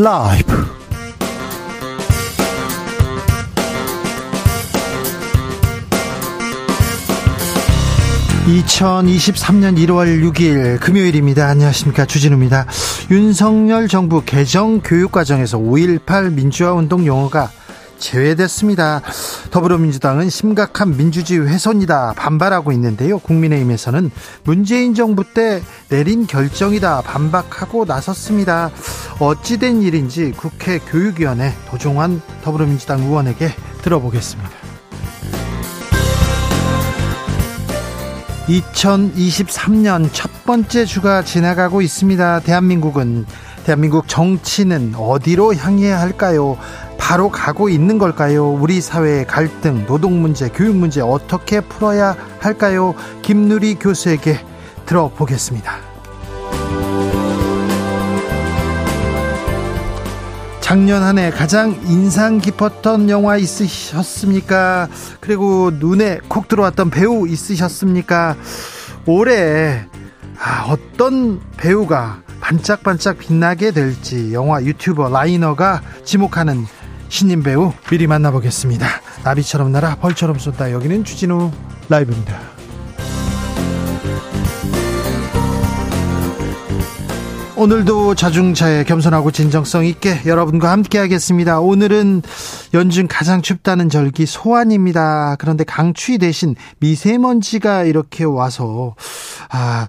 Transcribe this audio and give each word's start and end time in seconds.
라이브. 0.00 0.54
2023년 8.46 9.76
1월 9.76 10.22
6일 10.22 10.78
금요일입니다. 10.78 11.48
안녕하십니까. 11.48 12.06
주진우입니다. 12.06 12.66
윤석열 13.10 13.88
정부 13.88 14.22
개정 14.24 14.80
교육과정에서 14.82 15.58
5.18 15.58 16.32
민주화 16.32 16.74
운동 16.74 17.04
용어가 17.04 17.50
제외됐습니다. 17.98 19.02
더불어민주당은 19.50 20.30
심각한 20.30 20.96
민주주의 20.96 21.46
훼손이다 21.46 22.14
반발하고 22.16 22.72
있는데요. 22.72 23.18
국민의힘에서는 23.18 24.10
문재인 24.44 24.94
정부 24.94 25.24
때 25.34 25.62
내린 25.88 26.26
결정이다 26.26 27.02
반박하고 27.02 27.84
나섰습니다. 27.84 28.70
어찌된 29.18 29.82
일인지 29.82 30.32
국회 30.36 30.78
교육위원회 30.78 31.52
도종환 31.68 32.22
더불어민주당 32.42 33.00
의원에게 33.00 33.50
들어보겠습니다. 33.82 34.68
2023년 38.48 40.08
첫 40.12 40.30
번째 40.44 40.86
주가 40.86 41.22
지나가고 41.22 41.82
있습니다. 41.82 42.40
대한민국은 42.40 43.26
대한민국 43.68 44.08
정치는 44.08 44.94
어디로 44.96 45.54
향해야 45.54 46.00
할까요? 46.00 46.56
바로 46.96 47.28
가고 47.28 47.68
있는 47.68 47.98
걸까요? 47.98 48.50
우리 48.50 48.80
사회의 48.80 49.26
갈등, 49.26 49.84
노동 49.84 50.22
문제, 50.22 50.48
교육 50.48 50.74
문제 50.74 51.02
어떻게 51.02 51.60
풀어야 51.60 52.16
할까요? 52.38 52.94
김누리 53.20 53.74
교수에게 53.74 54.40
들어보겠습니다. 54.86 55.70
작년 60.62 61.02
한 61.02 61.18
해 61.18 61.30
가장 61.30 61.78
인상 61.84 62.38
깊었던 62.38 63.10
영화 63.10 63.36
있으셨습니까? 63.36 64.88
그리고 65.20 65.72
눈에 65.74 66.20
콕 66.26 66.48
들어왔던 66.48 66.88
배우 66.88 67.28
있으셨습니까? 67.28 68.34
올해 69.04 69.84
아, 70.40 70.64
어떤 70.70 71.42
배우가 71.58 72.22
반짝반짝 72.40 73.18
빛나게 73.18 73.70
될지 73.70 74.32
영화 74.32 74.62
유튜버 74.62 75.08
라이너가 75.10 75.82
지목하는 76.04 76.66
신인 77.08 77.42
배우 77.42 77.72
미리 77.90 78.06
만나보겠습니다. 78.06 78.86
나비처럼 79.24 79.72
날아 79.72 79.96
벌처럼 79.96 80.38
쏜다. 80.38 80.72
여기는 80.72 81.04
주진우 81.04 81.50
라이브입니다. 81.88 82.38
오늘도 87.56 88.14
자중차에 88.14 88.84
겸손하고 88.84 89.32
진정성 89.32 89.84
있게 89.84 90.20
여러분과 90.26 90.70
함께 90.70 90.96
하겠습니다. 90.98 91.58
오늘은 91.58 92.22
연중 92.72 93.08
가장 93.10 93.42
춥다는 93.42 93.88
절기 93.88 94.26
소환입니다. 94.26 95.34
그런데 95.40 95.64
강추위 95.64 96.18
대신 96.18 96.54
미세먼지가 96.78 97.82
이렇게 97.82 98.22
와서 98.22 98.94
아 99.50 99.88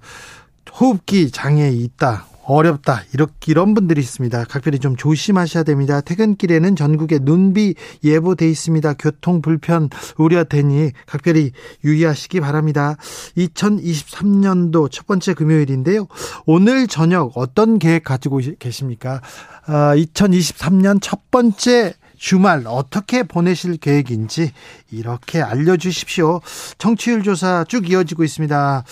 호흡기 0.80 1.30
장애 1.30 1.70
있다. 1.70 2.26
어렵다. 2.50 3.04
이렇게 3.14 3.52
이런 3.52 3.74
분들이 3.74 4.02
있습니다. 4.02 4.46
각별히 4.46 4.80
좀 4.80 4.96
조심하셔야 4.96 5.64
됩니다. 5.64 6.02
퇴근길에는 6.02 6.76
전국에 6.76 7.20
눈비 7.20 7.76
예보돼 8.04 8.50
있습니다. 8.50 8.94
교통 8.94 9.42
불편 9.42 9.90
우려되니 10.18 10.92
각별히 11.06 11.52
유의하시기 11.84 12.40
바랍니다. 12.40 12.96
2023년도 13.38 14.92
첫 14.92 15.06
번째 15.06 15.34
금요일인데요. 15.36 16.08
오늘 16.46 16.88
저녁 16.88 17.34
어떤 17.36 17.78
계획 17.78 18.04
가지고 18.04 18.42
계십니까? 18.58 19.22
2023년 19.68 20.98
아, 20.98 21.00
첫 21.02 21.30
번째 21.30 21.94
주말 22.18 22.64
어떻게 22.66 23.24
보내실 23.24 23.78
계획인지 23.78 24.52
이렇게 24.92 25.42
알려주십시오. 25.42 26.42
청취율 26.78 27.24
조사 27.24 27.64
쭉 27.68 27.90
이어지고 27.90 28.24
있습니다. 28.24 28.84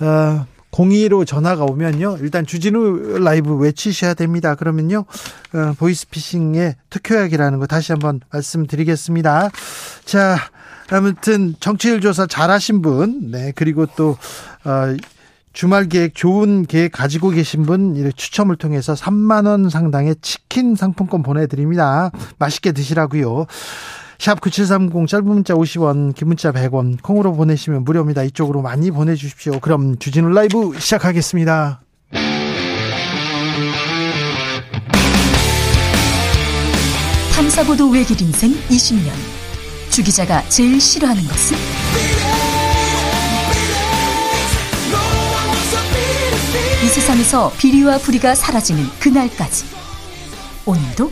어, 0.00 0.46
02로 0.78 1.26
전화가 1.26 1.64
오면요. 1.64 2.18
일단 2.20 2.46
주진우 2.46 3.18
라이브 3.18 3.56
외치셔야 3.56 4.14
됩니다. 4.14 4.54
그러면요. 4.54 5.04
어, 5.52 5.72
보이스피싱의 5.76 6.76
특효약이라는 6.90 7.58
거 7.58 7.66
다시 7.66 7.92
한번 7.92 8.20
말씀드리겠습니다. 8.30 9.50
자, 10.04 10.38
아무튼 10.90 11.56
정치율 11.58 12.00
조사 12.00 12.26
잘하신 12.26 12.80
분, 12.82 13.30
네, 13.32 13.52
그리고 13.56 13.86
또, 13.96 14.16
어, 14.64 14.96
주말 15.52 15.88
계획 15.88 16.14
좋은 16.14 16.66
계획 16.66 16.92
가지고 16.92 17.30
계신 17.30 17.64
분 17.64 18.12
추첨을 18.14 18.54
통해서 18.54 18.94
3만 18.94 19.46
원 19.46 19.68
상당의 19.68 20.14
치킨 20.22 20.76
상품권 20.76 21.24
보내드립니다. 21.24 22.12
맛있게 22.38 22.70
드시라고요. 22.70 23.46
샵 24.18 24.40
9730 24.40 25.06
짧은 25.06 25.26
문자 25.26 25.54
50원 25.54 26.14
긴 26.14 26.28
문자 26.28 26.50
100원 26.52 27.00
콩으로 27.02 27.32
보내시면 27.34 27.84
무료입니다. 27.84 28.24
이쪽으로 28.24 28.62
많이 28.62 28.90
보내주십시오. 28.90 29.60
그럼 29.60 29.96
주진우 29.98 30.28
라이브 30.30 30.72
시작하겠습니다. 30.78 31.80
탐사보도 37.34 37.90
외길 37.90 38.20
인생 38.20 38.50
20년 38.68 39.12
주 39.90 40.02
기자가 40.02 40.42
제일 40.48 40.80
싫어하는 40.80 41.22
것은? 41.22 41.56
이 46.84 46.86
세상에서 46.88 47.52
비리와 47.58 47.98
부리가 47.98 48.34
사라지는 48.34 48.84
그날까지 48.98 49.64
오늘도 50.66 51.10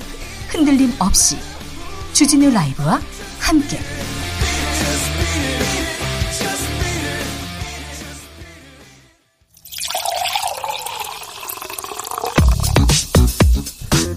흔들림 0.48 0.92
없이 0.98 1.36
주진우 2.16 2.50
라이브와 2.50 2.98
함께 3.38 3.78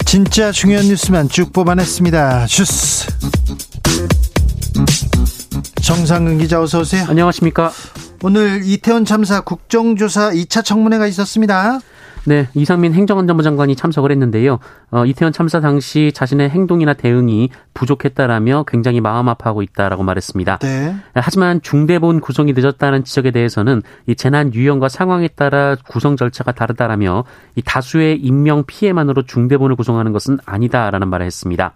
진짜 0.06 0.54
중요한 0.54 0.88
뉴스만 0.88 1.28
쭉 1.28 1.52
뽑아냈습니다. 1.52 2.46
주스 2.46 3.06
정상근 5.84 6.38
기자 6.38 6.62
어서 6.62 6.80
오세요. 6.80 7.04
안녕하십니까. 7.06 7.74
오늘 8.24 8.62
이태원 8.64 9.04
참사 9.04 9.42
국정조사 9.42 10.32
2차 10.32 10.64
청문회가 10.64 11.06
있었습니다. 11.08 11.82
네, 12.30 12.48
이상민 12.54 12.94
행정안전부 12.94 13.42
장관이 13.42 13.76
참석을 13.76 14.12
했는데요. 14.12 14.60
어, 14.92 15.04
이태원 15.04 15.34
참사 15.34 15.60
당시 15.60 16.12
자신의 16.14 16.52
행동이나 16.52 16.94
대응이 16.94 17.50
부족했다라며 17.74 18.66
굉장히 18.68 19.02
마음 19.02 19.28
아파하고 19.30 19.64
있다라고 19.64 20.04
말했습니다. 20.04 20.60
네. 20.60 20.96
하지만 21.16 21.60
중대본 21.64 22.20
구성이 22.20 22.54
늦었다는 22.54 23.04
지적에 23.04 23.32
대해서는 23.32 23.82
이 24.06 24.14
재난 24.14 24.54
유형과 24.54 24.90
상황에 24.90 25.28
따라 25.30 25.76
구성 25.88 26.18
절차가 26.18 26.52
다르다라며 26.52 27.24
이 27.56 27.64
다수의 27.64 28.20
인명 28.22 28.64
피해만으로 28.68 29.24
중대본을 29.24 29.76
구성하는 29.76 30.12
것은 30.12 30.38
아니다라는 30.46 31.08
말을 31.08 31.26
했습니다. 31.26 31.74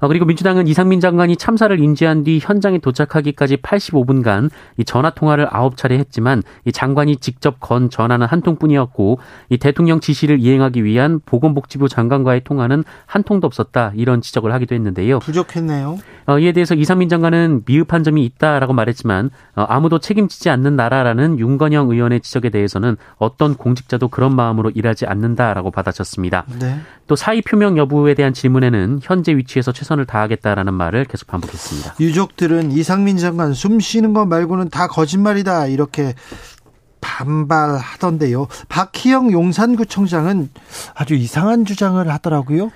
어, 0.00 0.08
그리고 0.08 0.24
민주당은 0.24 0.66
이상민 0.66 1.00
장관이 1.00 1.36
참사를 1.36 1.78
인지한 1.78 2.24
뒤 2.24 2.38
현장에 2.40 2.78
도착하기까지 2.78 3.58
85분간 3.58 4.50
이 4.76 4.84
전화 4.84 5.10
통화를 5.10 5.48
9차례 5.48 5.92
했지만 5.98 6.42
이 6.64 6.72
장관이 6.72 7.16
직접 7.16 7.60
건 7.60 7.90
전화는 7.90 8.26
한 8.26 8.42
통뿐이었고 8.42 9.18
이 9.50 9.58
대통령 9.58 10.00
지시를 10.00 10.38
이행하기 10.40 10.84
위한 10.84 11.20
보건복지부 11.24 11.88
장관과의 11.88 12.42
통화는 12.44 12.84
한 13.06 13.22
통도 13.22 13.46
없었다 13.46 13.92
이런 13.96 14.20
지적을 14.20 14.52
하기도 14.52 14.74
했는데요. 14.74 15.18
부족했네요. 15.20 15.98
어, 16.26 16.38
이에 16.38 16.52
대해서 16.52 16.74
이상민 16.74 17.08
장관은 17.08 17.62
미흡한 17.64 18.04
점이 18.04 18.24
있다라고 18.24 18.72
말했지만 18.72 19.30
어, 19.56 19.62
아무도 19.68 19.98
책임지지 19.98 20.50
않는 20.50 20.76
나라라는 20.76 21.38
윤건영 21.38 21.90
의원의 21.90 22.20
지적에 22.20 22.50
대해서는 22.50 22.96
어떤 23.16 23.54
공직자도 23.54 24.08
그런 24.08 24.36
마음으로 24.36 24.70
일하지 24.70 25.06
않는다라고 25.06 25.70
받아쳤습니다. 25.70 26.44
네. 26.60 26.78
또 27.06 27.16
사의 27.16 27.40
표명 27.42 27.78
여부에 27.78 28.14
대한 28.14 28.34
질문에는 28.34 29.00
현재 29.02 29.34
위치에서 29.34 29.72
최 29.72 29.84
선을 29.88 30.04
다하겠다라는 30.04 30.74
말을 30.74 31.06
계속 31.06 31.28
반복했습니다. 31.28 31.94
유족들은 31.98 32.72
이상민 32.72 33.16
장관 33.16 33.54
숨 33.54 33.80
쉬는 33.80 34.12
것 34.12 34.26
말고는 34.26 34.68
다 34.68 34.86
거짓말이다 34.86 35.66
이렇게 35.68 36.14
반발하던데요. 37.00 38.48
박희영 38.68 39.32
용산구청장은 39.32 40.50
아주 40.94 41.14
이상한 41.14 41.64
주장을 41.64 42.06
하더라고요. 42.06 42.70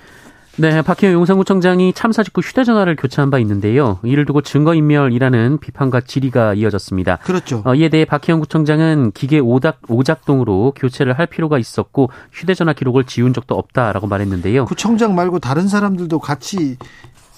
네, 0.55 0.83
박희영 0.83 1.13
용산구청장이 1.13 1.93
참사 1.93 2.21
직후 2.21 2.41
휴대전화를 2.41 2.95
교체한 2.95 3.31
바 3.31 3.39
있는데요. 3.39 3.97
이를 4.03 4.25
두고 4.25 4.41
증거인멸이라는 4.41 5.57
비판과 5.57 6.01
질의가 6.01 6.53
이어졌습니다. 6.53 7.17
그렇죠. 7.23 7.63
어, 7.65 7.73
이에 7.73 7.89
대해 7.89 8.05
박희영 8.05 8.39
구청장은 8.39 9.13
기계 9.13 9.39
오작, 9.39 9.79
오작동으로 9.87 10.73
교체를 10.75 11.17
할 11.17 11.25
필요가 11.25 11.57
있었고 11.57 12.11
휴대전화 12.31 12.73
기록을 12.73 13.05
지운 13.05 13.33
적도 13.33 13.55
없다라고 13.55 14.05
말했는데요. 14.05 14.65
구청장 14.65 15.15
말고 15.15 15.39
다른 15.39 15.67
사람들도 15.67 16.19
같이 16.19 16.77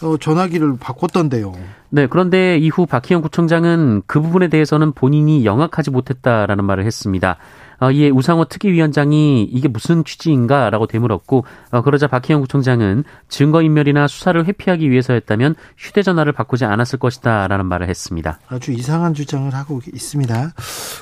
어, 0.01 0.17
전화기를 0.17 0.75
바꿨던데요. 0.77 1.53
네, 1.89 2.07
그런데 2.07 2.57
이후 2.57 2.85
박희영 2.85 3.21
구청장은 3.21 4.01
그 4.07 4.19
부분에 4.19 4.49
대해서는 4.49 4.91
본인이 4.91 5.45
영악하지 5.45 5.91
못했다라는 5.91 6.65
말을 6.65 6.85
했습니다. 6.85 7.37
어, 7.79 7.91
이에 7.91 8.09
우상호 8.09 8.45
특위위원장이 8.45 9.43
이게 9.43 9.67
무슨 9.67 10.03
취지인가라고 10.03 10.87
되물었고 10.87 11.45
어, 11.71 11.81
그러자 11.81 12.07
박희영 12.07 12.41
구청장은 12.41 13.03
증거인멸이나 13.29 14.07
수사를 14.07 14.45
회피하기 14.45 14.89
위해서였다면 14.89 15.55
휴대전화를 15.77 16.33
바꾸지 16.33 16.65
않았을 16.65 16.99
것이다라는 16.99 17.65
말을 17.65 17.89
했습니다. 17.89 18.39
아주 18.47 18.71
이상한 18.71 19.13
주장을 19.13 19.53
하고 19.53 19.81
있습니다. 19.93 20.53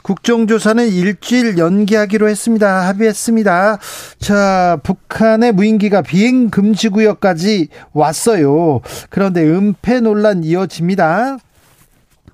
국정조사는 0.04 0.88
일주일 0.90 1.58
연기하기로 1.58 2.28
했습니다. 2.28 2.88
합의했습니다. 2.88 3.78
자, 4.20 4.80
북한의 4.84 5.52
무인기가 5.54 6.02
비행 6.02 6.50
금지 6.50 6.90
구역까지 6.90 7.68
왔어요. 7.94 8.82
그런데 9.10 9.44
은폐 9.44 10.02
논란 10.02 10.44
이어집니다. 10.44 11.38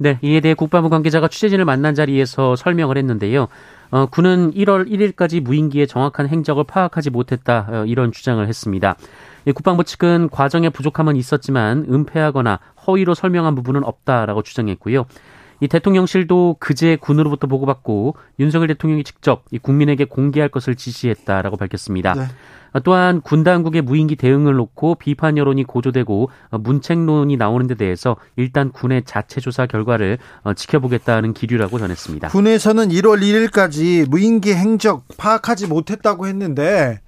네, 0.01 0.17
이에 0.21 0.39
대해 0.39 0.53
국방부 0.53 0.89
관계자가 0.89 1.27
취재진을 1.27 1.65
만난 1.65 1.93
자리에서 1.93 2.55
설명을 2.55 2.97
했는데요. 2.97 3.47
어, 3.91 4.05
군은 4.05 4.51
1월 4.53 4.89
1일까지 4.89 5.41
무인기의 5.41 5.87
정확한 5.87 6.27
행적을 6.27 6.63
파악하지 6.63 7.09
못했다 7.09 7.67
어, 7.69 7.85
이런 7.85 8.11
주장을 8.11 8.45
했습니다. 8.47 8.95
국방부 9.55 9.83
측은 9.83 10.29
과정에 10.29 10.69
부족함은 10.69 11.15
있었지만 11.15 11.85
은폐하거나 11.89 12.59
허위로 12.85 13.15
설명한 13.15 13.55
부분은 13.55 13.83
없다라고 13.83 14.43
주장했고요. 14.43 15.05
이 15.61 15.67
대통령실도 15.67 16.57
그제 16.59 16.95
군으로부터 16.95 17.47
보고받고 17.47 18.15
윤석열 18.39 18.67
대통령이 18.69 19.03
직접 19.03 19.43
이 19.51 19.59
국민에게 19.59 20.05
공개할 20.05 20.49
것을 20.49 20.75
지시했다라고 20.75 21.57
밝혔습니다. 21.57 22.13
네. 22.13 22.23
또한 22.83 23.21
군 23.21 23.43
당국의 23.43 23.81
무인기 23.81 24.15
대응을 24.15 24.53
놓고 24.55 24.95
비판 24.95 25.37
여론이 25.37 25.63
고조되고 25.63 26.29
문책론이 26.51 27.37
나오는 27.37 27.67
데 27.67 27.75
대해서 27.75 28.15
일단 28.35 28.71
군의 28.71 29.03
자체 29.03 29.41
조사 29.41 29.65
결과를 29.65 30.17
어, 30.43 30.53
지켜보겠다는 30.53 31.33
기류라고 31.33 31.79
전했습니다. 31.79 32.29
군에서는 32.29 32.89
1월 32.89 33.21
1일까지 33.21 34.09
무인기 34.09 34.53
행적 34.53 35.05
파악하지 35.17 35.67
못했다고 35.67 36.27
했는데 36.27 36.99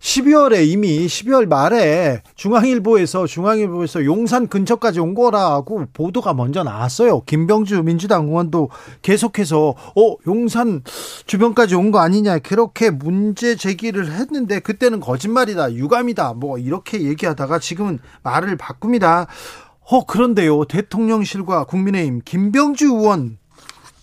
12월에 0.00 0.64
이미 0.68 1.06
12월 1.06 1.46
말에 1.48 2.22
중앙일보에서 2.36 3.26
중앙일보에서 3.26 4.04
용산 4.04 4.46
근처까지 4.46 5.00
온 5.00 5.14
거라고 5.14 5.86
보도가 5.92 6.34
먼저 6.34 6.62
나왔어요. 6.62 7.22
김병주 7.22 7.82
민주당 7.82 8.28
의원도 8.28 8.70
계속해서 9.02 9.74
어 9.96 10.16
용산 10.26 10.82
주변까지 11.26 11.74
온 11.74 11.88
거 11.88 12.00
아니냐 12.00 12.38
그렇게 12.40 12.90
문제 12.90 13.56
제기를 13.56 14.12
했는데 14.12 14.60
그때는 14.60 15.00
거짓말이다 15.00 15.72
유감이다 15.72 16.34
뭐 16.34 16.58
이렇게 16.58 17.00
얘기하다가 17.02 17.58
지금은 17.58 17.98
말을 18.22 18.56
바꿉니다. 18.56 19.26
어 19.90 20.04
그런데요 20.04 20.66
대통령실과 20.66 21.64
국민의힘 21.64 22.20
김병주 22.24 22.86
의원 22.88 23.38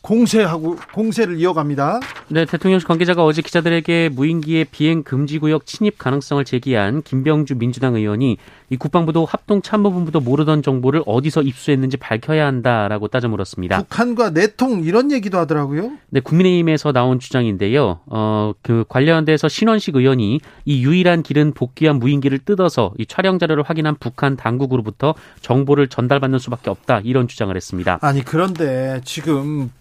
공세하고 0.05 0.75
공세를 0.93 1.39
이어갑니다. 1.39 1.99
네, 2.27 2.45
대통령실 2.45 2.87
관계자가 2.87 3.25
어제 3.25 3.41
기자들에게 3.41 4.09
무인기의 4.09 4.65
비행 4.65 5.01
금지 5.01 5.39
구역 5.39 5.65
침입 5.65 5.97
가능성을 5.97 6.45
제기한 6.45 7.01
김병주 7.01 7.55
민주당 7.55 7.95
의원이 7.95 8.37
이 8.69 8.77
국방부도 8.77 9.25
합동 9.25 9.63
참모본부도 9.63 10.19
모르던 10.19 10.61
정보를 10.61 11.01
어디서 11.07 11.41
입수했는지 11.41 11.97
밝혀야 11.97 12.45
한다라고 12.45 13.07
따져 13.07 13.29
물었습니다. 13.29 13.81
북한과 13.81 14.29
내통 14.29 14.83
이런 14.83 15.11
얘기도 15.11 15.39
하더라고요. 15.39 15.93
네, 16.09 16.19
국민의힘에서 16.19 16.91
나온 16.91 17.19
주장인데요. 17.19 18.01
어, 18.05 18.53
그 18.61 18.85
관련돼서 18.87 19.47
신원식 19.47 19.95
의원이 19.95 20.39
이 20.65 20.85
유일한 20.85 21.23
길은 21.23 21.53
복귀한 21.53 21.97
무인기를 21.97 22.39
뜯어서 22.39 22.93
이 22.99 23.07
촬영 23.07 23.39
자료를 23.39 23.63
확인한 23.63 23.95
북한 23.99 24.37
당국으로부터 24.37 25.15
정보를 25.41 25.87
전달받는 25.87 26.37
수밖에 26.37 26.69
없다 26.69 27.01
이런 27.03 27.27
주장을 27.27 27.55
했습니다. 27.55 27.97
아니 28.01 28.23
그런데 28.23 29.01
지금 29.03 29.71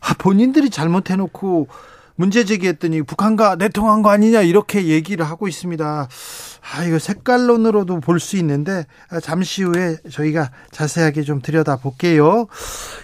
아, 0.00 0.14
본인들이 0.18 0.70
잘못해놓고 0.70 1.68
문제 2.16 2.44
제기했더니 2.44 3.00
북한과 3.02 3.56
내통한 3.56 4.02
거 4.02 4.10
아니냐 4.10 4.42
이렇게 4.42 4.86
얘기를 4.88 5.24
하고 5.24 5.48
있습니다. 5.48 6.08
아, 6.72 6.84
이거 6.84 6.98
색깔론으로도 6.98 8.00
볼 8.00 8.20
수 8.20 8.36
있는데 8.36 8.84
아, 9.10 9.20
잠시 9.20 9.62
후에 9.62 9.96
저희가 10.10 10.50
자세하게 10.70 11.22
좀 11.22 11.40
들여다 11.40 11.76
볼게요. 11.76 12.46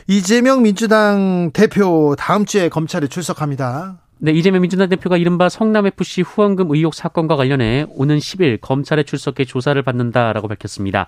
이재명 0.07 0.63
민주당 0.63 1.51
대표 1.55 2.15
다음 2.19 2.45
주에 2.45 2.69
검찰에 2.69 3.07
출석합니다. 3.07 3.97
네, 4.19 4.33
이재명 4.33 4.63
민주당 4.63 4.89
대표가 4.91 5.17
이른바 5.17 5.49
성남FC 5.49 6.23
후원금 6.23 6.69
의혹 6.71 6.95
사건과 6.95 7.37
관련해 7.37 7.87
오는 7.91 8.19
10일 8.19 8.59
검찰에 8.61 9.03
출석해 9.03 9.45
조사를 9.47 9.81
받는다라고 9.83 10.49
밝혔습니다. 10.49 11.07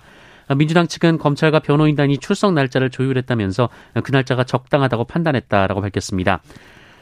민주당 0.55 0.87
측은 0.87 1.17
검찰과 1.17 1.59
변호인단이 1.59 2.17
출석 2.17 2.53
날짜를 2.53 2.89
조율했다면서 2.89 3.69
그 4.03 4.11
날짜가 4.11 4.43
적당하다고 4.43 5.05
판단했다라고 5.05 5.81
밝혔습니다. 5.81 6.41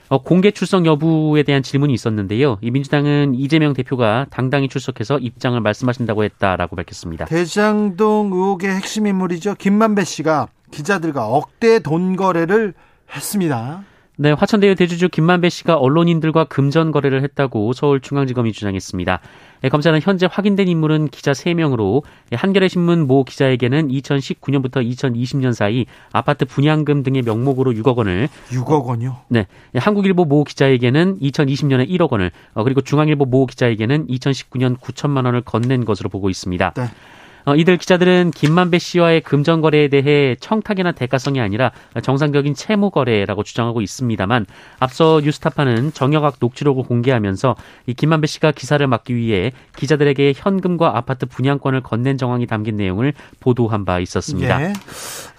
어, 0.10 0.22
공개 0.22 0.52
출석 0.52 0.86
여부에 0.86 1.44
대한 1.44 1.64
질문이 1.64 1.94
있었는데요. 1.94 2.58
이 2.62 2.72
민주당은 2.72 3.36
이재명 3.36 3.74
대표가 3.74 4.26
당당히 4.30 4.70
출석해서 4.70 5.20
입장을 5.20 5.60
말씀하신다고 5.60 6.24
했다라고 6.24 6.76
밝혔습니다. 6.78 7.26
대장동 7.26 8.32
의혹의 8.32 8.70
핵심 8.74 9.08
인물이죠. 9.08 9.56
김만배 9.56 10.06
씨가 10.06 10.48
기자들과 10.72 11.28
억대 11.28 11.80
돈 11.80 12.16
거래를 12.16 12.74
했습니다. 13.14 13.84
네, 14.20 14.32
화천대유 14.32 14.74
대주주 14.74 15.10
김만배 15.10 15.50
씨가 15.50 15.76
언론인들과 15.76 16.46
금전 16.46 16.92
거래를 16.92 17.22
했다고 17.22 17.74
서울중앙지검이 17.74 18.52
주장했습니다. 18.52 19.20
네, 19.62 19.70
검찰은 19.70 20.02
현재 20.02 20.28
확인된 20.30 20.68
인물은 20.68 21.10
기자 21.10 21.34
3명으로 21.34 22.02
한겨레 22.32 22.68
신문 22.68 23.06
모 23.06 23.24
기자에게는 23.24 23.90
2019년부터 23.90 24.84
2020년 24.84 25.54
사이 25.54 25.86
아파트 26.12 26.46
분양금 26.46 27.04
등의 27.04 27.22
명목으로 27.22 27.74
6억 27.74 27.96
원을 27.96 28.28
6억 28.50 28.86
원요? 28.86 29.18
네. 29.28 29.46
한국일보 29.76 30.26
모 30.26 30.44
기자에게는 30.44 31.20
2020년에 31.20 31.88
1억 31.88 32.12
원을 32.12 32.32
어, 32.56 32.64
그리고 32.64 32.82
중앙일보 32.82 33.26
모 33.26 33.46
기자에게는 33.46 34.08
2019년 34.08 34.80
9천만 34.80 35.26
원을 35.26 35.42
건넨 35.42 35.86
것으로 35.86 36.10
보고 36.10 36.32
있습니다. 36.32 36.74
네. 36.76 36.84
어, 37.48 37.56
이들 37.56 37.78
기자들은 37.78 38.32
김만배 38.32 38.78
씨와의 38.78 39.22
금전 39.22 39.62
거래에 39.62 39.88
대해 39.88 40.36
청탁이나 40.42 40.92
대가성이 40.92 41.40
아니라 41.40 41.72
정상적인 42.04 42.54
채무 42.56 42.90
거래라고 42.90 43.44
주장하고 43.44 43.82
있습니다만 43.82 44.46
앞서 44.80 45.22
뉴스타파는 45.24 45.94
정영학 45.94 46.36
녹취록을 46.42 46.84
공개하면서 46.84 47.56
이 47.86 47.94
김만배 47.94 48.28
씨가 48.28 48.52
기사를 48.52 48.86
막기 48.86 49.16
위해 49.16 49.54
기자들에게 49.78 50.34
현금과 50.36 50.98
아파트 50.98 51.26
분양권을 51.26 51.84
건넨 51.84 52.18
정황이 52.18 52.48
담긴 52.48 52.76
내용을 52.76 53.14
보도한 53.40 53.86
바 53.86 54.02
있었습니다. 54.02 54.62
예. 54.62 54.74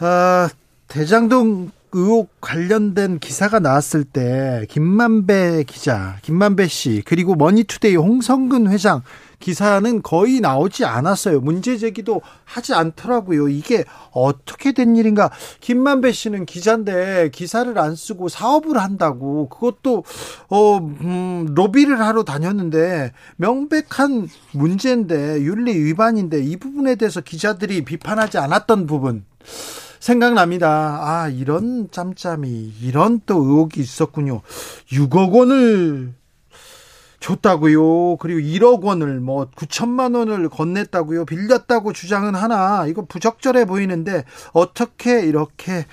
어, 0.03 0.49
대장동 0.89 1.71
의혹 1.93 2.41
관련된 2.41 3.19
기사가 3.19 3.59
나왔을 3.59 4.05
때 4.05 4.67
김만배 4.69 5.65
기자, 5.67 6.17
김만배 6.23 6.69
씨 6.69 7.03
그리고 7.05 7.35
머니투데이 7.35 7.97
홍선근 7.97 8.71
회장 8.71 9.03
기사는 9.41 10.03
거의 10.03 10.41
나오지 10.41 10.85
않았어요. 10.85 11.41
문제 11.41 11.77
제기도 11.77 12.23
하지 12.45 12.75
않더라고요. 12.75 13.49
이게 13.49 13.85
어떻게 14.11 14.73
된 14.73 14.97
일인가? 14.97 15.31
김만배 15.61 16.13
씨는 16.13 16.45
기자인데 16.45 17.31
기사를 17.33 17.79
안 17.79 17.95
쓰고 17.95 18.29
사업을 18.29 18.79
한다고 18.79 19.49
그것도 19.49 20.05
어 20.49 20.79
음, 20.79 21.47
로비를 21.55 22.01
하러 22.01 22.25
다녔는데 22.25 23.13
명백한 23.37 24.29
문제인데 24.53 25.43
윤리 25.43 25.73
위반인데 25.79 26.43
이 26.43 26.57
부분에 26.57 26.97
대해서 26.97 27.21
기자들이 27.21 27.85
비판하지 27.85 28.39
않았던 28.39 28.87
부분 28.87 29.25
생각납니다. 30.01 30.69
아, 31.03 31.29
이런 31.29 31.91
짬짬이, 31.91 32.75
이런 32.83 33.21
또 33.27 33.37
의혹이 33.37 33.81
있었군요. 33.81 34.43
6억 34.93 35.33
원을 35.33 36.15
줬다고요. 37.21 38.17
그리고 38.17 38.41
1억 38.41 38.83
원을 38.83 39.21
뭐 39.21 39.51
9천만 39.51 40.17
원을 40.17 40.49
건넸다고요. 40.49 41.27
빌렸다고 41.27 41.93
주장은 41.93 42.35
하나 42.35 42.87
이거 42.87 43.05
부적절해 43.05 43.65
보이는데 43.65 44.25
어떻게 44.53 45.27
이렇게 45.27 45.87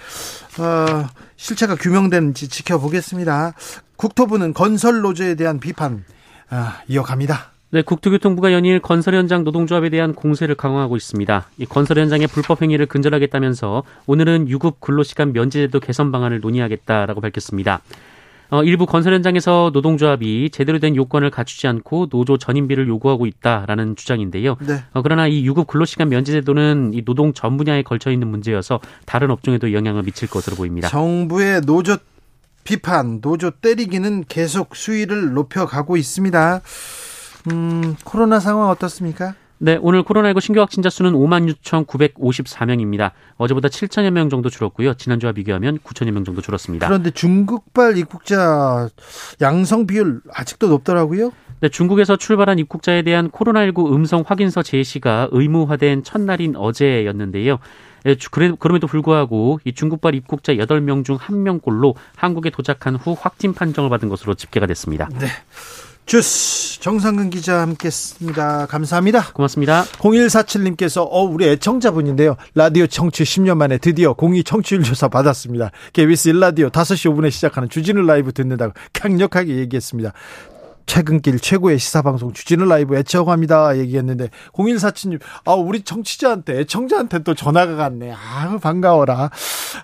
어, 0.60 1.08
실체가 1.36 1.76
규명되는지 1.76 2.48
지켜보겠습니다. 2.48 3.54
국토부는 3.98 4.54
건설 4.54 5.02
노조에 5.02 5.36
대한 5.36 5.60
비판 5.60 6.04
아, 6.50 6.82
이어갑니다. 6.88 7.55
네, 7.72 7.82
국토교통부가 7.82 8.54
연일 8.54 8.80
건설 8.80 9.16
현장 9.16 9.44
노동조합에 9.44 9.90
대한 9.90 10.14
공세를 10.14 10.56
강화하고 10.56 10.96
있습니다. 10.96 11.50
이 11.58 11.66
건설 11.66 11.98
현장의 11.98 12.28
불법 12.28 12.62
행위를 12.62 12.86
근절하겠다면서 12.86 13.84
오늘은 14.06 14.50
유급 14.50 14.80
근로시간 14.80 15.34
면제제도 15.34 15.80
개선 15.80 16.12
방안을 16.12 16.40
논의하겠다라고 16.40 17.22
밝혔습니다. 17.22 17.82
어, 18.52 18.64
일부 18.64 18.86
건설 18.86 19.14
현장에서 19.16 19.72
노동조합이 19.74 20.52
제대로 20.52 20.78
된 20.78 20.96
요건을 20.96 21.32
갖추지 21.32 21.68
않고 21.68 22.08
노조 22.10 22.38
전임비를 22.38 22.88
요구하고 22.88 23.26
있다라는 23.26 23.96
주장인데요. 23.96 24.58
네. 24.62 24.84
어, 24.94 25.02
그러나 25.02 25.28
이 25.28 25.44
유급 25.46 25.66
근로시간 25.66 26.10
면제제도는 26.10 26.92
이 26.94 27.04
노동 27.04 27.34
전 27.34 27.58
분야에 27.58 27.82
걸쳐 27.82 28.12
있는 28.12 28.28
문제여서 28.28 28.80
다른 29.06 29.32
업종에도 29.32 29.74
영향을 29.74 30.04
미칠 30.04 30.30
것으로 30.30 30.56
보입니다. 30.56 30.88
정부의 30.88 31.62
노조 31.62 31.98
비판, 32.64 33.22
노조 33.22 33.52
때리기는 33.52 34.26
계속 34.28 34.76
수위를 34.76 35.34
높여가고 35.34 35.98
있습니다. 35.98 36.62
음, 37.52 37.96
코로나 38.04 38.40
상황 38.40 38.70
어떻습니까? 38.70 39.36
네, 39.58 39.80
오늘 39.82 40.04
코로나19 40.04 40.42
신규 40.42 40.60
확진자 40.60 40.90
수는 40.90 41.14
5만 41.14 41.52
6,954명입니다. 41.64 43.12
어제보다 43.38 43.70
7천여 43.70 44.12
명 44.12 44.30
정도 44.30 44.50
줄었고요. 44.50 44.96
지난주와 44.96 45.32
비교하면 45.32 45.80
9천여 45.80 46.12
명 46.12 46.26
정도 46.26 46.42
줄었습니다. 46.42 46.88
그런데 46.88 47.12
중국발 47.12 47.98
입국자 47.98 48.90
양성 49.42 49.88
비율 49.88 50.22
아직도 50.34 50.68
높더라고요. 50.68 51.32
네, 51.62 51.70
중국에서 51.70 52.18
출발한 52.18 52.60
입국자에 52.60 53.02
대한 53.04 53.32
코로나19 53.32 53.94
음성 53.94 54.24
확인서 54.28 54.62
제시가 54.62 55.30
의무화된 55.32 56.04
첫날인 56.04 56.58
어제였는데요. 56.58 57.60
예, 58.08 58.16
그럼에도 58.60 58.88
불구하고 58.88 59.60
이 59.64 59.74
중국발 59.74 60.16
입국자 60.16 60.54
8명 60.54 61.06
중 61.06 61.18
1명꼴로 61.18 61.96
한국에 62.16 62.50
도착한 62.50 62.96
후 62.96 63.16
확진 63.18 63.54
판정을 63.54 63.90
받은 63.90 64.10
것으로 64.10 64.36
집계가 64.36 64.68
됐습니다. 64.68 65.10
네. 65.18 65.28
주스 66.06 66.80
정상근 66.82 67.32
기자 67.32 67.62
함께했습니다. 67.62 68.68
감사합니다. 68.68 69.32
고맙습니다. 69.34 69.86
0147님께서 69.86 71.08
어 71.10 71.24
우리 71.24 71.48
애청자분인데요. 71.48 72.36
라디오 72.54 72.86
청취 72.86 73.24
10년 73.24 73.58
만에 73.58 73.80
드디어 73.80 74.14
공이 74.14 74.44
청취율 74.44 74.84
조사 74.84 75.08
받았습니다. 75.08 75.72
KBS 75.94 76.34
1라디오 76.34 76.70
5시 76.70 77.12
5분에 77.12 77.32
시작하는 77.32 77.70
주진우 77.70 78.04
라이브 78.04 78.34
듣는다고 78.34 78.74
강력하게 78.94 79.56
얘기했습니다. 79.58 80.14
최근길 80.86 81.40
최고의 81.40 81.80
시사방송 81.80 82.34
주진우 82.34 82.66
라이브 82.66 82.96
애청합니다 82.98 83.78
얘기했는데 83.78 84.30
0147님 84.54 85.20
아 85.46 85.54
우리 85.54 85.82
청취자한테 85.82 86.60
애청자한테 86.62 87.20
또 87.20 87.34
전화가 87.34 87.76
갔네 87.76 88.14
아 88.14 88.58
반가워라 88.62 89.30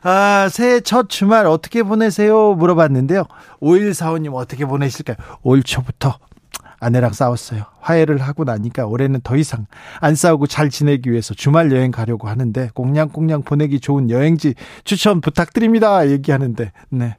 아 0.04 0.50
새해 0.52 0.80
첫 0.82 1.10
주말 1.10 1.46
어떻게 1.46 1.84
보내세요 1.84 2.54
물어봤는데요 2.54 3.24
5145님 3.62 4.34
어떻게 4.36 4.66
보내실까요 4.66 5.18
5일 5.44 5.66
초부터 5.66 6.18
아내랑 6.82 7.14
싸웠어요. 7.14 7.64
화해를 7.80 8.18
하고 8.18 8.44
나니까 8.44 8.88
올해는 8.88 9.22
더 9.24 9.38
이상 9.38 9.68
안 10.00 10.16
싸우고 10.16 10.48
잘 10.48 10.70
지내기 10.70 11.12
위해서 11.12 11.36
주말 11.36 11.72
여행 11.72 11.92
가려고 11.92 12.28
하는데 12.28 12.70
꽁냥꽁냥 12.74 13.44
보내기 13.44 13.80
좋은 13.80 14.10
여행지 14.10 14.56
추천 14.84 15.22
부탁드립니다. 15.22 16.10
얘기하는데 16.10 16.72
네. 16.90 17.18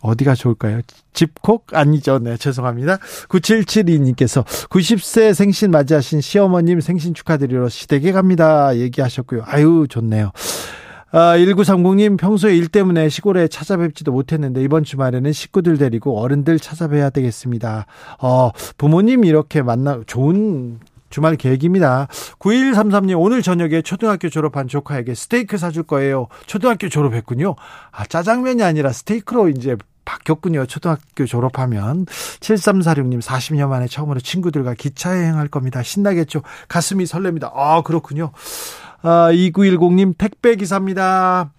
어디가 0.00 0.34
좋을까요? 0.34 0.80
집콕? 1.12 1.66
아니죠. 1.72 2.18
네, 2.18 2.36
죄송합니다. 2.36 2.98
9772님께서 3.28 4.44
90세 4.68 5.34
생신 5.34 5.70
맞이하신 5.70 6.20
시어머님 6.20 6.80
생신 6.80 7.14
축하드리러 7.14 7.68
시댁에 7.68 8.12
갑니다. 8.12 8.76
얘기하셨고요. 8.76 9.42
아유, 9.44 9.86
좋네요. 9.88 10.32
아, 11.10 11.38
1930님 11.38 12.18
평소에 12.18 12.56
일 12.56 12.68
때문에 12.68 13.08
시골에 13.08 13.48
찾아뵙지도 13.48 14.12
못했는데 14.12 14.62
이번 14.62 14.84
주말에는 14.84 15.32
식구들 15.32 15.78
데리고 15.78 16.20
어른들 16.20 16.58
찾아뵈야 16.58 17.10
되겠습니다. 17.10 17.86
어, 18.20 18.50
부모님 18.76 19.24
이렇게 19.24 19.62
만나 19.62 20.00
좋은 20.06 20.80
주말 21.10 21.36
계획입니다. 21.36 22.08
9133님, 22.38 23.18
오늘 23.20 23.42
저녁에 23.42 23.82
초등학교 23.82 24.28
졸업한 24.28 24.68
조카에게 24.68 25.14
스테이크 25.14 25.58
사줄 25.58 25.84
거예요. 25.84 26.28
초등학교 26.46 26.88
졸업했군요. 26.88 27.56
아, 27.90 28.04
짜장면이 28.04 28.62
아니라 28.62 28.92
스테이크로 28.92 29.48
이제 29.48 29.76
바뀌었군요. 30.04 30.66
초등학교 30.66 31.26
졸업하면. 31.26 32.06
7346님, 32.06 33.20
40년 33.20 33.68
만에 33.68 33.86
처음으로 33.86 34.20
친구들과 34.20 34.74
기차 34.74 35.16
여행할 35.18 35.48
겁니다. 35.48 35.82
신나겠죠? 35.82 36.42
가슴이 36.68 37.04
설렙니다. 37.04 37.52
아, 37.54 37.82
그렇군요. 37.82 38.32
아, 39.02 39.28
2910님, 39.30 40.16
택배기사입니다. 40.16 41.52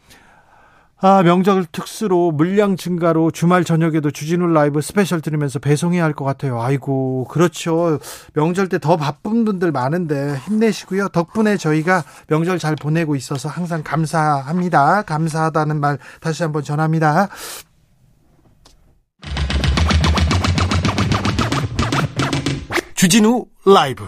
아, 1.01 1.23
명절 1.23 1.65
특수로 1.71 2.31
물량 2.31 2.75
증가로 2.75 3.31
주말 3.31 3.63
저녁에도 3.63 4.11
주진우 4.11 4.47
라이브 4.47 4.81
스페셜 4.81 5.21
들으면서 5.21 5.57
배송해야 5.57 6.03
할 6.03 6.13
것 6.13 6.25
같아요. 6.25 6.61
아이고, 6.61 7.25
그렇죠. 7.29 7.99
명절 8.33 8.67
때 8.67 8.79
더 8.79 8.97
바쁜 8.97 9.45
분들 9.45 9.71
많은데 9.71 10.35
힘내시고요. 10.45 11.09
덕분에 11.09 11.55
저희가 11.57 12.03
명절 12.27 12.59
잘 12.59 12.75
보내고 12.75 13.15
있어서 13.15 13.47
항상 13.47 13.81
감사합니다. 13.83 15.03
감사하다는 15.03 15.79
말 15.79 15.97
다시 16.19 16.43
한번 16.43 16.63
전합니다. 16.63 17.29
주진우 22.95 23.45
라이브 23.65 24.03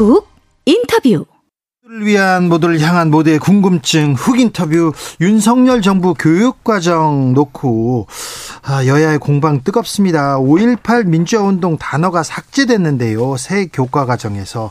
훅 0.00 0.26
인터뷰 0.64 1.26
를 1.86 2.06
위한 2.06 2.48
모두를 2.48 2.80
향한 2.80 3.10
모두의 3.10 3.38
궁금증 3.38 4.14
훅 4.14 4.40
인터뷰 4.40 4.92
윤석열 5.20 5.82
정부 5.82 6.14
교육과정 6.14 7.34
놓고 7.34 8.06
아, 8.62 8.86
여야의 8.86 9.18
공방 9.18 9.62
뜨겁습니다. 9.62 10.38
5.18 10.38 11.06
민주화운동 11.06 11.76
단어가 11.76 12.22
삭제됐는데요. 12.22 13.36
새 13.36 13.66
교과과정에서 13.66 14.70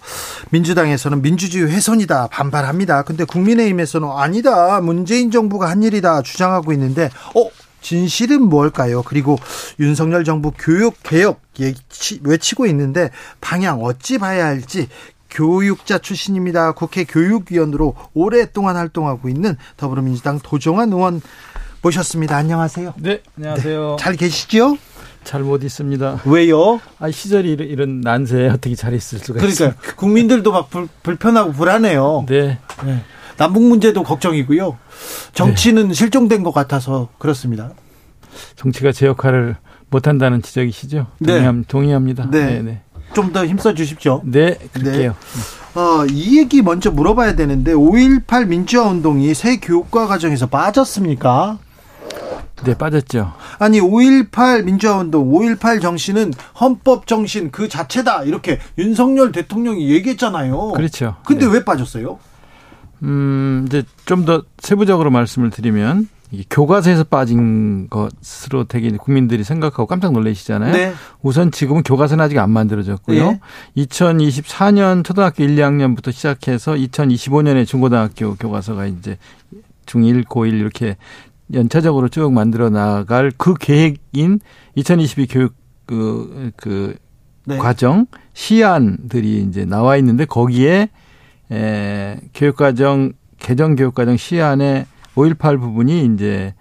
민주당에서는 0.49 1.21
민주주의 1.21 1.69
훼손이다 1.69 2.27
반발합니다. 2.27 3.03
근데 3.03 3.23
국민의힘에서는 3.23 4.09
아니다 4.11 4.81
문재인 4.81 5.29
정부가 5.29 5.69
한 5.69 5.83
일이다 5.83 6.23
주장하고 6.23 6.73
있는데 6.73 7.11
어 7.35 7.49
진실은 7.81 8.43
뭘까요? 8.43 9.03
그리고 9.03 9.37
윤석열 9.79 10.23
정부 10.23 10.51
교육 10.57 10.95
개혁 11.03 11.41
외치고 12.23 12.65
있는데 12.67 13.09
방향 13.41 13.83
어찌 13.83 14.17
봐야 14.17 14.45
할지 14.45 14.87
교육자 15.29 15.97
출신입니다. 15.99 16.71
국회 16.73 17.03
교육위원으로 17.03 17.95
오랫동안 18.13 18.75
활동하고 18.75 19.29
있는 19.29 19.55
더불어민주당 19.77 20.39
도종환 20.41 20.91
의원 20.91 21.21
모셨습니다. 21.81 22.35
안녕하세요. 22.35 22.93
네, 22.97 23.21
안녕하세요. 23.37 23.95
네, 23.97 24.03
잘 24.03 24.15
계시죠? 24.15 24.77
잘 25.23 25.43
못 25.43 25.63
있습니다. 25.63 26.21
왜요? 26.25 26.79
아 26.99 27.11
시절이 27.11 27.51
이런, 27.51 27.67
이런 27.67 28.01
난세에 28.01 28.49
어떻게 28.49 28.73
잘 28.75 28.93
있을 28.93 29.19
수가 29.19 29.39
그러니까 29.39 29.51
있습니까? 29.65 29.95
국민들도 29.95 30.51
막 30.51 30.69
불, 30.69 30.87
불편하고 31.03 31.51
불안해요. 31.51 32.25
네. 32.27 32.57
네. 32.85 33.03
남북 33.37 33.63
문제도 33.63 34.01
걱정이고요. 34.03 34.77
정치는 35.33 35.89
네. 35.89 35.93
실종된 35.93 36.43
것 36.43 36.51
같아서 36.51 37.09
그렇습니다. 37.19 37.71
정치가 38.55 38.91
제 38.91 39.05
역할을 39.05 39.55
못한다는 39.89 40.41
지적이시죠? 40.41 41.07
동의함, 41.25 41.61
네. 41.61 41.67
동의합니다. 41.67 42.29
네. 42.31 42.45
네, 42.45 42.61
네. 42.61 42.81
좀 43.13 43.31
더 43.33 43.45
힘써 43.45 43.73
주십시오. 43.73 44.21
네, 44.23 44.57
그럴게요. 44.73 45.11
네. 45.11 45.79
어, 45.79 46.05
이 46.09 46.37
얘기 46.39 46.61
먼저 46.61 46.89
물어봐야 46.91 47.35
되는데 47.35 47.73
5.18 47.73 48.47
민주화 48.47 48.87
운동이 48.87 49.33
새 49.33 49.57
교육과 49.57 50.07
과정에서 50.07 50.47
빠졌습니까? 50.47 51.59
네, 52.65 52.73
빠졌죠. 52.77 53.33
아니, 53.59 53.79
5.18 53.79 54.63
민주화 54.63 54.97
운동, 54.97 55.31
5.18 55.31 55.81
정신은 55.81 56.33
헌법 56.59 57.07
정신 57.07 57.51
그 57.51 57.69
자체다. 57.69 58.23
이렇게 58.23 58.59
윤석열 58.77 59.31
대통령이 59.31 59.89
얘기했잖아요. 59.91 60.71
그렇죠. 60.73 61.15
근데 61.25 61.45
네. 61.45 61.53
왜 61.53 61.63
빠졌어요? 61.63 62.19
음, 63.03 63.63
이제 63.67 63.83
좀 64.05 64.25
더 64.25 64.43
세부적으로 64.59 65.09
말씀을 65.09 65.51
드리면 65.51 66.09
교과서에서 66.49 67.05
빠진 67.05 67.89
것으로 67.89 68.65
되게 68.65 68.89
국민들이 68.91 69.43
생각하고 69.43 69.87
깜짝 69.87 70.11
놀라시잖아요. 70.13 70.73
네. 70.73 70.93
우선 71.23 71.51
지금은 71.51 71.81
교과서는 71.83 72.23
아직 72.23 72.37
안 72.37 72.51
만들어졌고요. 72.51 73.31
네. 73.31 73.39
2024년 73.77 75.03
초등학교 75.03 75.43
1, 75.43 75.55
2학년부터 75.55 76.11
시작해서 76.11 76.73
2025년에 76.73 77.65
중고등학교 77.65 78.35
교과서가 78.35 78.85
이제 78.85 79.17
중1, 79.87 80.25
고1 80.25 80.53
이렇게 80.53 80.97
연차적으로 81.53 82.09
쭉 82.09 82.31
만들어 82.31 82.69
나갈 82.69 83.31
그 83.35 83.55
계획인 83.55 84.39
2022 84.75 85.27
교육 85.27 85.55
그, 85.87 86.51
그 86.55 86.95
네. 87.45 87.57
과정 87.57 88.05
시안들이 88.33 89.41
이제 89.49 89.65
나와 89.65 89.97
있는데 89.97 90.25
거기에 90.25 90.89
에, 91.51 92.19
교육과정 92.35 93.13
개정 93.39 93.75
교육과정 93.75 94.15
시안에 94.17 94.85
5.18 95.15 95.59
부분이 95.59 96.05
이제 96.13 96.53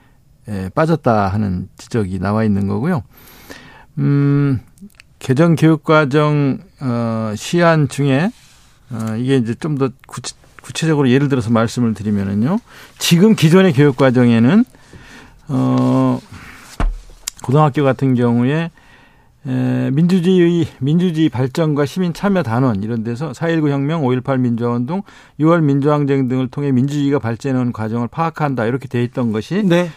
에, 0.49 0.69
빠졌다 0.71 1.29
하는 1.29 1.69
지적이 1.77 2.19
나와 2.19 2.45
있는 2.45 2.67
거고요. 2.67 3.03
음, 3.99 4.61
개정 5.19 5.57
교육과정 5.57 6.59
어, 6.81 7.33
시안 7.37 7.89
중에 7.89 8.31
어, 8.91 9.17
이게 9.17 9.37
이제 9.37 9.55
좀더 9.55 9.91
구체, 10.07 10.35
구체적으로 10.63 11.11
예를 11.11 11.29
들어서 11.29 11.51
말씀을 11.51 11.95
드리면은요. 11.95 12.59
지금 12.99 13.35
기존의 13.35 13.73
교육과정에는 13.73 14.65
어, 15.49 16.21
고등학교 17.43 17.85
같은 17.85 18.15
경우에 18.15 18.71
에, 19.47 19.91
민주주의 19.91 20.67
민주주의 20.81 21.29
발전과 21.29 21.87
시민 21.87 22.13
참여 22.13 22.43
단원 22.43 22.83
이런 22.83 23.05
데서 23.05 23.33
4.19 23.33 23.71
혁명, 23.71 24.03
5.18 24.03 24.41
민주화 24.41 24.71
운동, 24.75 25.03
6월 25.41 25.63
민주항쟁 25.63 26.29
등을 26.29 26.49
통해 26.49 26.73
민주주의가 26.73 27.19
발전하는 27.19 27.73
과정을 27.73 28.09
파악한다 28.09 28.67
이렇게 28.67 28.89
돼 28.89 29.03
있던 29.05 29.33
것이 29.33 29.63
네. 29.65 29.91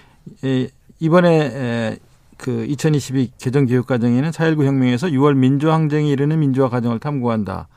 에, 0.44 0.70
이번에 1.00 1.30
에, 1.30 1.98
그 2.38 2.66
2022 2.66 3.32
개정 3.38 3.66
교육 3.66 3.88
과정에는 3.88 4.32
4.19 4.32 4.66
혁명에서 4.66 5.08
6월 5.08 5.36
민주항쟁에 5.36 6.10
이르는 6.10 6.40
민주화 6.40 6.70
과정을 6.70 7.00
탐구한다. 7.00 7.68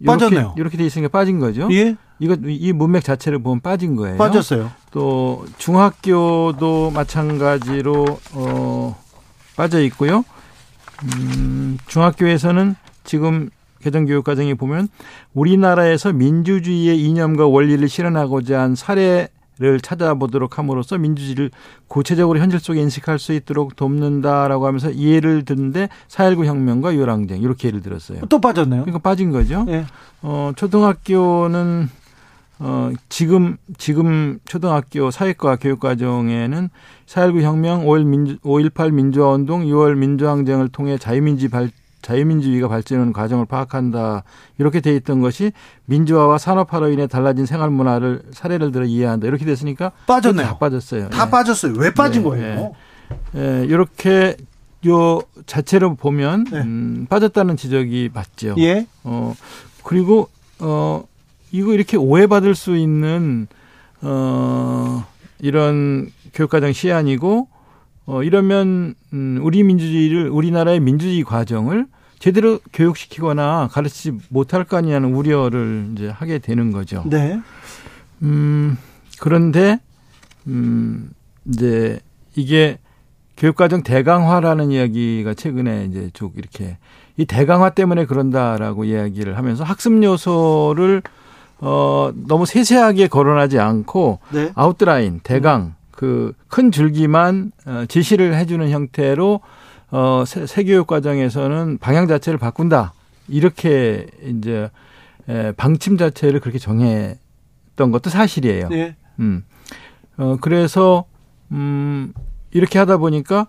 이렇게, 0.00 0.18
빠졌네요. 0.18 0.54
이렇게 0.58 0.76
돼 0.76 0.84
있으니까 0.84 1.08
빠진 1.08 1.38
거죠. 1.38 1.68
예. 1.72 1.96
이거 2.18 2.36
이 2.46 2.72
문맥 2.72 3.02
자체를 3.02 3.42
보면 3.42 3.60
빠진 3.60 3.96
거예요. 3.96 4.16
빠졌어요. 4.18 4.70
또 4.90 5.46
중학교도 5.58 6.90
마찬가지로 6.90 8.04
어 8.34 9.02
빠져 9.56 9.80
있고요. 9.82 10.24
음, 11.04 11.78
중학교에서는 11.86 12.76
지금 13.04 13.50
개정교육 13.80 14.24
과정에 14.24 14.54
보면 14.54 14.88
우리나라에서 15.34 16.12
민주주의의 16.12 16.98
이념과 17.00 17.46
원리를 17.46 17.86
실현하고자 17.86 18.60
한 18.60 18.74
사례를 18.74 19.80
찾아보도록 19.82 20.58
함으로써 20.58 20.96
민주주의를 20.96 21.50
구체적으로 21.86 22.38
현실 22.38 22.60
속에 22.60 22.80
인식할 22.80 23.18
수 23.18 23.34
있도록 23.34 23.76
돕는다라고 23.76 24.66
하면서 24.66 24.94
예를 24.96 25.44
드는데 25.44 25.88
4.19 26.08 26.46
혁명과 26.46 26.96
요랑쟁 26.96 27.42
이렇게 27.42 27.68
예를 27.68 27.82
들었어요. 27.82 28.20
또 28.30 28.40
빠졌네요. 28.40 28.82
그러니까 28.82 28.98
빠진 29.00 29.30
거죠. 29.30 29.64
네. 29.64 29.84
어, 30.22 30.52
초등학교는 30.56 31.90
어, 32.58 32.92
지금, 33.08 33.56
지금 33.78 34.38
초등학교 34.44 35.10
사회과 35.10 35.56
교육과정에는 35.56 36.70
4.19 37.06 37.42
혁명, 37.42 37.84
5.1 37.84 38.04
민주, 38.04 38.38
5.18 38.38 38.92
민주화 38.92 39.30
운동, 39.30 39.64
6월 39.64 39.96
민주항쟁을 39.96 40.68
통해 40.68 40.96
자유민주 40.96 41.50
발, 41.50 41.70
자유민주주의가 42.02 42.68
발전하는 42.68 43.12
과정을 43.12 43.46
파악한다. 43.46 44.24
이렇게 44.58 44.80
돼 44.80 44.94
있던 44.96 45.20
것이 45.20 45.52
민주화와 45.86 46.38
산업화로 46.38 46.90
인해 46.90 47.06
달라진 47.06 47.46
생활 47.46 47.70
문화를 47.70 48.22
사례를 48.32 48.72
들어 48.72 48.84
이해한다. 48.84 49.26
이렇게 49.26 49.44
됐으니까 49.44 49.90
빠졌네요. 50.06 50.46
다 50.46 50.58
빠졌어요. 50.58 51.08
다 51.08 51.26
예. 51.26 51.30
빠졌어요. 51.30 51.74
왜 51.76 51.92
빠진 51.92 52.22
네, 52.22 52.28
거예요? 52.28 52.72
예. 53.34 53.40
예. 53.40 53.64
이렇게 53.64 54.36
요 54.86 55.22
자체로 55.46 55.94
보면 55.94 56.44
네. 56.44 56.60
음, 56.60 57.06
빠졌다는 57.08 57.56
지적이 57.56 58.10
맞죠. 58.12 58.54
예. 58.58 58.86
어 59.02 59.34
그리고 59.82 60.28
어 60.58 61.04
이거 61.54 61.72
이렇게 61.72 61.96
오해받을 61.96 62.56
수 62.56 62.76
있는 62.76 63.46
어 64.02 65.06
이런 65.38 66.10
교육과정 66.32 66.72
시안이고 66.72 67.46
어 68.06 68.22
이러면 68.24 68.96
음 69.12 69.38
우리 69.40 69.62
민주주의를 69.62 70.30
우리나라의 70.30 70.80
민주주의 70.80 71.22
과정을 71.22 71.86
제대로 72.18 72.58
교육시키거나 72.72 73.68
가르치지 73.70 74.18
못할 74.30 74.64
거 74.64 74.78
아니냐는 74.78 75.14
우려를 75.14 75.90
이제 75.92 76.08
하게 76.08 76.40
되는 76.40 76.72
거죠. 76.72 77.04
네. 77.06 77.40
음 78.22 78.76
그런데 79.20 79.78
음 80.48 81.12
이제 81.44 82.00
이게 82.34 82.78
교육과정 83.36 83.84
대강화라는 83.84 84.72
이야기가 84.72 85.34
최근에 85.34 85.84
이제 85.84 86.10
쭉 86.14 86.32
이렇게 86.36 86.78
이 87.16 87.24
대강화 87.26 87.70
때문에 87.70 88.06
그런다라고 88.06 88.84
이야기를 88.86 89.36
하면서 89.38 89.62
학습 89.62 90.02
요소를 90.02 91.02
어, 91.60 92.10
너무 92.14 92.46
세세하게 92.46 93.08
거론하지 93.08 93.58
않고 93.58 94.18
네. 94.30 94.52
아웃라인, 94.54 95.20
대강, 95.22 95.60
음. 95.62 95.74
그큰 95.92 96.72
줄기만 96.72 97.52
어, 97.66 97.84
제시를 97.88 98.34
해주는 98.34 98.68
형태로 98.70 99.40
어, 99.90 100.24
세교육 100.26 100.86
과정에서는 100.86 101.78
방향 101.78 102.08
자체를 102.08 102.38
바꾼다. 102.38 102.92
이렇게 103.28 104.06
이제 104.24 104.70
에, 105.28 105.52
방침 105.52 105.96
자체를 105.96 106.40
그렇게 106.40 106.58
정했던 106.58 107.90
것도 107.92 108.10
사실이에요. 108.10 108.68
네. 108.68 108.96
음. 109.20 109.44
어, 110.16 110.36
그래서 110.40 111.04
음, 111.52 112.12
이렇게 112.50 112.78
하다 112.78 112.96
보니까 112.98 113.46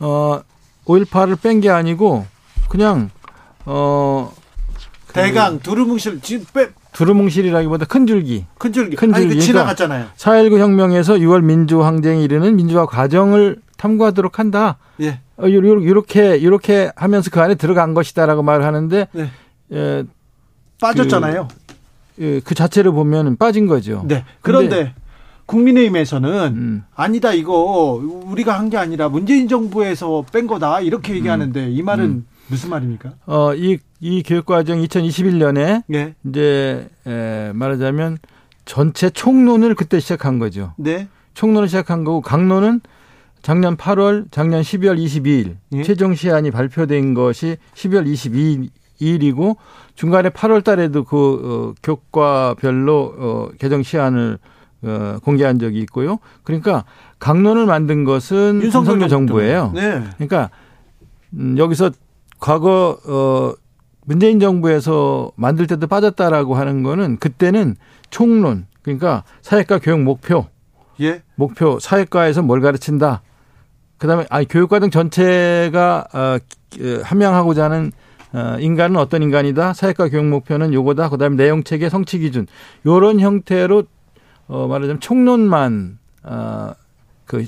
어, 0.00 0.40
5.18을 0.86 1.40
뺀 1.40 1.60
게 1.60 1.68
아니고 1.70 2.26
그냥 2.68 3.10
어, 3.66 4.32
그 5.06 5.12
대강 5.12 5.60
두루뭉실 5.60 6.20
지금 6.22 6.46
빼, 6.52 6.70
두루뭉실이라기보다 6.92 7.86
큰 7.86 8.06
줄기. 8.06 8.44
큰 8.58 8.72
줄기. 8.72 8.96
큰 8.96 9.12
줄기. 9.12 9.26
아니, 9.26 9.34
그 9.34 9.40
지나갔잖아요. 9.40 10.06
4.19 10.16 10.58
혁명에서 10.58 11.14
6월 11.14 11.42
민주항쟁에 11.42 12.22
이르는 12.22 12.56
민주화 12.56 12.86
과정을 12.86 13.58
탐구하도록 13.76 14.38
한다. 14.38 14.78
예. 15.00 15.20
어, 15.38 15.44
요렇게, 15.50 16.42
요렇게 16.44 16.92
하면서 16.94 17.30
그 17.30 17.40
안에 17.40 17.54
들어간 17.56 17.94
것이다라고 17.94 18.42
말을 18.42 18.64
하는데, 18.64 19.08
네. 19.12 19.30
예, 19.72 20.04
빠졌잖아요. 20.80 21.48
그, 22.16 22.22
예, 22.24 22.40
그 22.40 22.54
자체를 22.54 22.92
보면 22.92 23.36
빠진 23.38 23.66
거죠. 23.66 24.04
네. 24.06 24.24
그런데 24.42 24.94
국민의힘에서는 25.46 26.52
음. 26.54 26.84
아니다 26.94 27.32
이거 27.32 28.00
우리가 28.26 28.58
한 28.58 28.70
게 28.70 28.76
아니라 28.76 29.08
문재인 29.08 29.48
정부에서 29.48 30.24
뺀 30.32 30.46
거다 30.46 30.80
이렇게 30.80 31.14
얘기하는데 31.14 31.66
음. 31.66 31.70
이 31.72 31.82
말은 31.82 32.04
음. 32.04 32.26
무슨 32.46 32.70
말입니까? 32.70 33.12
어, 33.26 33.54
이, 33.54 33.78
이 34.02 34.24
교육과정 34.24 34.80
2021년에 34.80 35.84
네. 35.86 36.14
이제 36.24 36.88
에, 37.06 37.52
말하자면 37.54 38.18
전체 38.64 39.08
총론을 39.08 39.76
그때 39.76 40.00
시작한 40.00 40.40
거죠. 40.40 40.74
네. 40.76 41.08
총론을 41.34 41.68
시작한 41.68 42.02
거고 42.02 42.20
강론은 42.20 42.80
작년 43.42 43.76
8월, 43.76 44.26
작년 44.32 44.60
12월 44.62 44.98
22일 44.98 45.56
예. 45.74 45.82
최종 45.84 46.16
시안이 46.16 46.50
발표된 46.50 47.14
것이 47.14 47.56
12월 47.74 48.70
22일이고 49.00 49.56
중간에 49.94 50.30
8월 50.30 50.64
달에도 50.64 51.04
그 51.04 51.72
어, 51.72 51.74
교과별로 51.80 53.14
어, 53.16 53.48
개정 53.60 53.84
시안을 53.84 54.38
어, 54.82 55.18
공개한 55.22 55.60
적이 55.60 55.78
있고요. 55.80 56.18
그러니까 56.42 56.84
강론을 57.20 57.66
만든 57.66 58.02
것은 58.02 58.62
윤석열 58.64 59.08
정부예요. 59.08 59.70
네. 59.72 60.02
그러니까 60.16 60.50
음, 61.34 61.56
여기서 61.56 61.92
과거 62.40 62.98
어 63.06 63.61
문재인 64.04 64.40
정부에서 64.40 65.32
만들 65.36 65.66
때도 65.66 65.86
빠졌다라고 65.86 66.54
하는 66.54 66.82
거는 66.82 67.18
그때는 67.18 67.76
총론 68.10 68.66
그러니까 68.82 69.24
사회과 69.42 69.78
교육 69.78 70.00
목표 70.00 70.46
예 71.00 71.22
목표 71.36 71.78
사회과에서 71.78 72.42
뭘 72.42 72.60
가르친다 72.60 73.22
그다음에 73.98 74.26
아니 74.30 74.46
교육과정 74.46 74.90
전체가 74.90 76.06
어 76.12 76.38
함양하고자 77.04 77.64
하는 77.64 77.92
어, 78.32 78.56
인간은 78.58 78.96
어떤 78.96 79.22
인간이다. 79.22 79.74
사회과 79.74 80.08
교육 80.08 80.24
목표는 80.26 80.72
요거다. 80.72 81.10
그다음에 81.10 81.36
내용 81.36 81.62
체계, 81.64 81.88
성취 81.88 82.18
기준 82.18 82.46
요런 82.86 83.20
형태로 83.20 83.84
어 84.48 84.66
말하자면 84.66 85.00
총론만 85.00 85.98
어그 86.24 87.46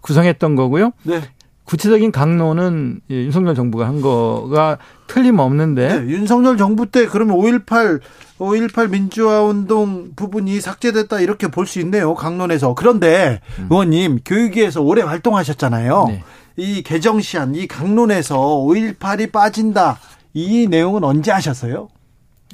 구성했던 0.00 0.56
거고요. 0.56 0.92
네. 1.02 1.20
구체적인 1.66 2.12
강론은 2.12 3.00
윤석열 3.10 3.54
정부가 3.56 3.86
한 3.86 4.00
거가 4.00 4.78
틀림없는데. 5.08 6.00
네, 6.00 6.06
윤석열 6.06 6.56
정부 6.56 6.86
때 6.86 7.06
그러면 7.06 7.36
5.18, 7.36 8.00
5.18 8.38 8.90
민주화 8.90 9.42
운동 9.42 10.12
부분이 10.14 10.60
삭제됐다 10.60 11.20
이렇게 11.20 11.48
볼 11.48 11.66
수 11.66 11.80
있네요. 11.80 12.14
강론에서. 12.14 12.74
그런데 12.74 13.40
음. 13.58 13.66
의원님, 13.68 14.20
교육위에서 14.24 14.80
오래 14.80 15.02
활동하셨잖아요. 15.02 16.04
네. 16.08 16.22
이 16.56 16.82
개정시안, 16.82 17.54
이 17.56 17.66
강론에서 17.66 18.36
5.18이 18.38 19.32
빠진다. 19.32 19.98
이 20.34 20.68
내용은 20.70 21.02
언제 21.02 21.32
하셨어요? 21.32 21.88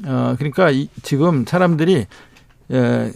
어, 0.07 0.35
그러니까 0.39 0.71
이, 0.71 0.89
지금 1.03 1.45
사람들이, 1.47 2.07
에, 2.73 3.13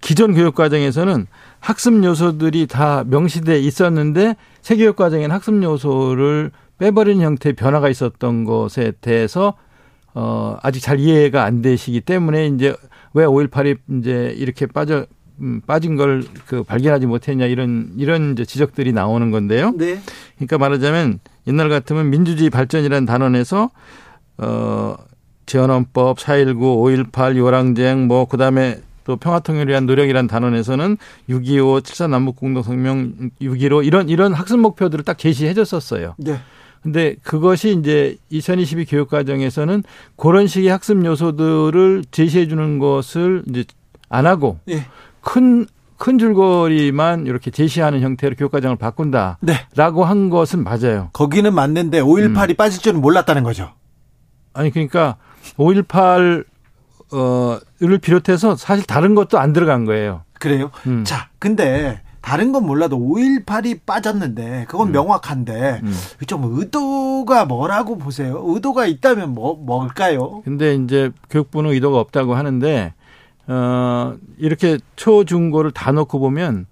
기존 0.00 0.32
교육 0.34 0.54
과정에서는 0.54 1.26
학습 1.62 2.04
요소들이 2.04 2.66
다 2.66 3.04
명시돼 3.06 3.60
있었는데 3.60 4.36
세교육 4.60 4.96
과정에는 4.96 5.30
학습 5.34 5.62
요소를 5.62 6.50
빼버리는 6.78 7.24
형태의 7.24 7.54
변화가 7.54 7.88
있었던 7.88 8.44
것에 8.44 8.92
대해서 9.00 9.54
어 10.14 10.58
아직 10.62 10.80
잘 10.80 10.98
이해가 10.98 11.44
안 11.44 11.62
되시기 11.62 12.00
때문에 12.00 12.48
이제 12.48 12.74
왜 13.14 13.24
5.18이 13.24 13.78
이제 14.00 14.34
이렇게 14.36 14.66
빠져 14.66 15.06
음, 15.40 15.62
빠진 15.66 15.96
걸 15.96 16.22
그 16.46 16.62
발견하지 16.64 17.06
못했냐 17.06 17.46
이런 17.46 17.92
이런 17.96 18.32
이제 18.32 18.44
지적들이 18.44 18.92
나오는 18.92 19.30
건데요. 19.30 19.72
네. 19.76 20.00
그러니까 20.36 20.58
말하자면 20.58 21.20
옛날 21.46 21.68
같으면 21.70 22.10
민주주의 22.10 22.50
발전이라는 22.50 23.06
단원에서 23.06 23.70
어 24.38 24.96
재헌헌법, 25.46 26.18
4.19, 26.18 27.10
5.18, 27.10 27.36
요랑쟁 27.36 28.06
뭐 28.06 28.26
그다음에 28.26 28.80
또 29.04 29.16
평화통일을 29.16 29.68
위한 29.68 29.86
노력이란 29.86 30.26
단원에서는 30.26 30.96
6.25, 31.28 31.82
7.4 31.82 32.10
남북공동성명 32.10 33.30
6.15 33.40 33.86
이런 33.86 34.08
이런 34.08 34.32
학습 34.32 34.58
목표들을 34.60 35.04
딱 35.04 35.18
제시해 35.18 35.54
줬었어요. 35.54 36.14
네. 36.18 36.38
근데 36.82 37.14
그것이 37.22 37.76
이제 37.78 38.16
2022 38.30 38.86
교육 38.86 39.08
과정에서는 39.08 39.84
그런 40.16 40.46
식의 40.48 40.68
학습 40.68 41.04
요소들을 41.04 42.04
제시해 42.10 42.48
주는 42.48 42.78
것을 42.78 43.44
이제 43.48 43.64
안 44.08 44.26
하고 44.26 44.58
네. 44.66 44.84
큰큰 45.20 46.18
줄거리만 46.18 47.26
이렇게 47.26 47.52
제시하는 47.52 48.00
형태로 48.00 48.34
교육과정을 48.34 48.76
바꾼다라고 48.76 49.38
네. 49.42 50.08
한 50.08 50.28
것은 50.28 50.64
맞아요. 50.64 51.10
거기는 51.12 51.54
맞는데 51.54 52.00
5.18이 52.00 52.50
음. 52.50 52.56
빠질 52.56 52.82
줄은 52.82 53.00
몰랐다는 53.00 53.44
거죠. 53.44 53.70
아니 54.52 54.70
그러니까 54.70 55.16
5.18 55.56 56.44
어를 57.12 57.98
비롯해서 57.98 58.56
사실 58.56 58.86
다른 58.86 59.14
것도 59.14 59.38
안 59.38 59.52
들어간 59.52 59.84
거예요. 59.84 60.22
그래요? 60.34 60.70
음. 60.86 61.04
자, 61.04 61.28
근데 61.38 62.00
다른 62.22 62.52
건 62.52 62.64
몰라도 62.64 62.96
5.18이 62.98 63.80
빠졌는데 63.84 64.66
그건 64.68 64.88
음. 64.88 64.92
명확한데 64.92 65.80
음. 65.82 65.94
좀 66.26 66.44
의도가 66.56 67.44
뭐라고 67.44 67.98
보세요? 67.98 68.40
의도가 68.44 68.86
있다면 68.86 69.34
뭐 69.34 69.54
뭘까요? 69.54 70.40
근데 70.44 70.74
이제 70.76 71.10
교육부는 71.30 71.70
의도가 71.72 71.98
없다고 71.98 72.34
하는데 72.34 72.94
어 73.48 74.14
이렇게 74.38 74.78
초중고를 74.94 75.72
다 75.72 75.90
놓고 75.90 76.20
보면 76.20 76.66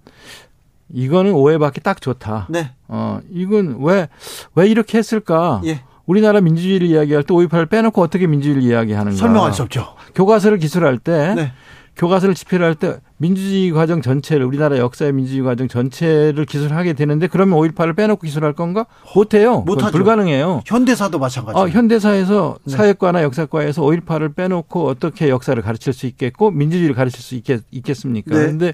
이거는 0.88 1.32
오해받기 1.32 1.80
딱 1.80 2.00
좋다. 2.00 2.46
네. 2.48 2.70
어 2.86 3.20
이건 3.30 3.80
왜왜 3.80 4.68
이렇게 4.70 4.98
했을까? 4.98 5.60
예. 5.64 5.82
우리나라 6.06 6.40
민주주의를 6.40 6.86
이야기할 6.88 7.24
때 7.24 7.34
5.18을 7.34 7.68
빼놓고 7.68 8.02
어떻게 8.02 8.26
민주주의를 8.26 8.62
이야기하는가? 8.62 9.16
설명할 9.16 9.52
수 9.52 9.62
없죠. 9.62 9.94
교과서를 10.14 10.58
기술할 10.58 10.98
때 10.98 11.34
네. 11.34 11.52
교과서를 11.96 12.34
집필할 12.34 12.76
때 12.76 12.98
민주주의 13.18 13.70
과정 13.72 14.00
전체를 14.00 14.46
우리나라 14.46 14.78
역사의 14.78 15.12
민주주의 15.12 15.42
과정 15.42 15.68
전체를 15.68 16.46
기술하게 16.46 16.94
되는데 16.94 17.26
그러면 17.26 17.58
5.18을 17.58 17.94
빼놓고 17.94 18.22
기술할 18.22 18.54
건가? 18.54 18.86
못해요. 19.14 19.60
못하죠. 19.60 19.92
불가능해요. 19.92 20.62
현대사도 20.64 21.18
마찬가지. 21.18 21.58
어, 21.58 21.68
현대사에서 21.68 22.56
네. 22.64 22.76
사회과나 22.76 23.22
역사과에서 23.22 23.82
5.18을 23.82 24.34
빼놓고 24.34 24.86
어떻게 24.86 25.28
역사를 25.28 25.60
가르칠 25.60 25.92
수 25.92 26.06
있겠고 26.06 26.50
민주주의를 26.50 26.94
가르칠 26.94 27.20
수 27.20 27.34
있겠, 27.34 27.62
있겠습니까? 27.70 28.34
네. 28.34 28.40
그런데 28.40 28.72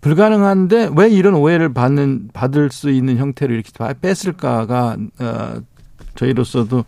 불가능한데 0.00 0.90
왜 0.96 1.08
이런 1.08 1.34
오해를 1.34 1.72
받는 1.72 2.30
받을 2.32 2.70
수 2.70 2.90
있는 2.90 3.16
형태를 3.16 3.54
이렇게 3.54 3.72
뺐을까가 4.00 4.96
어, 5.18 5.54
저희로서도 6.14 6.84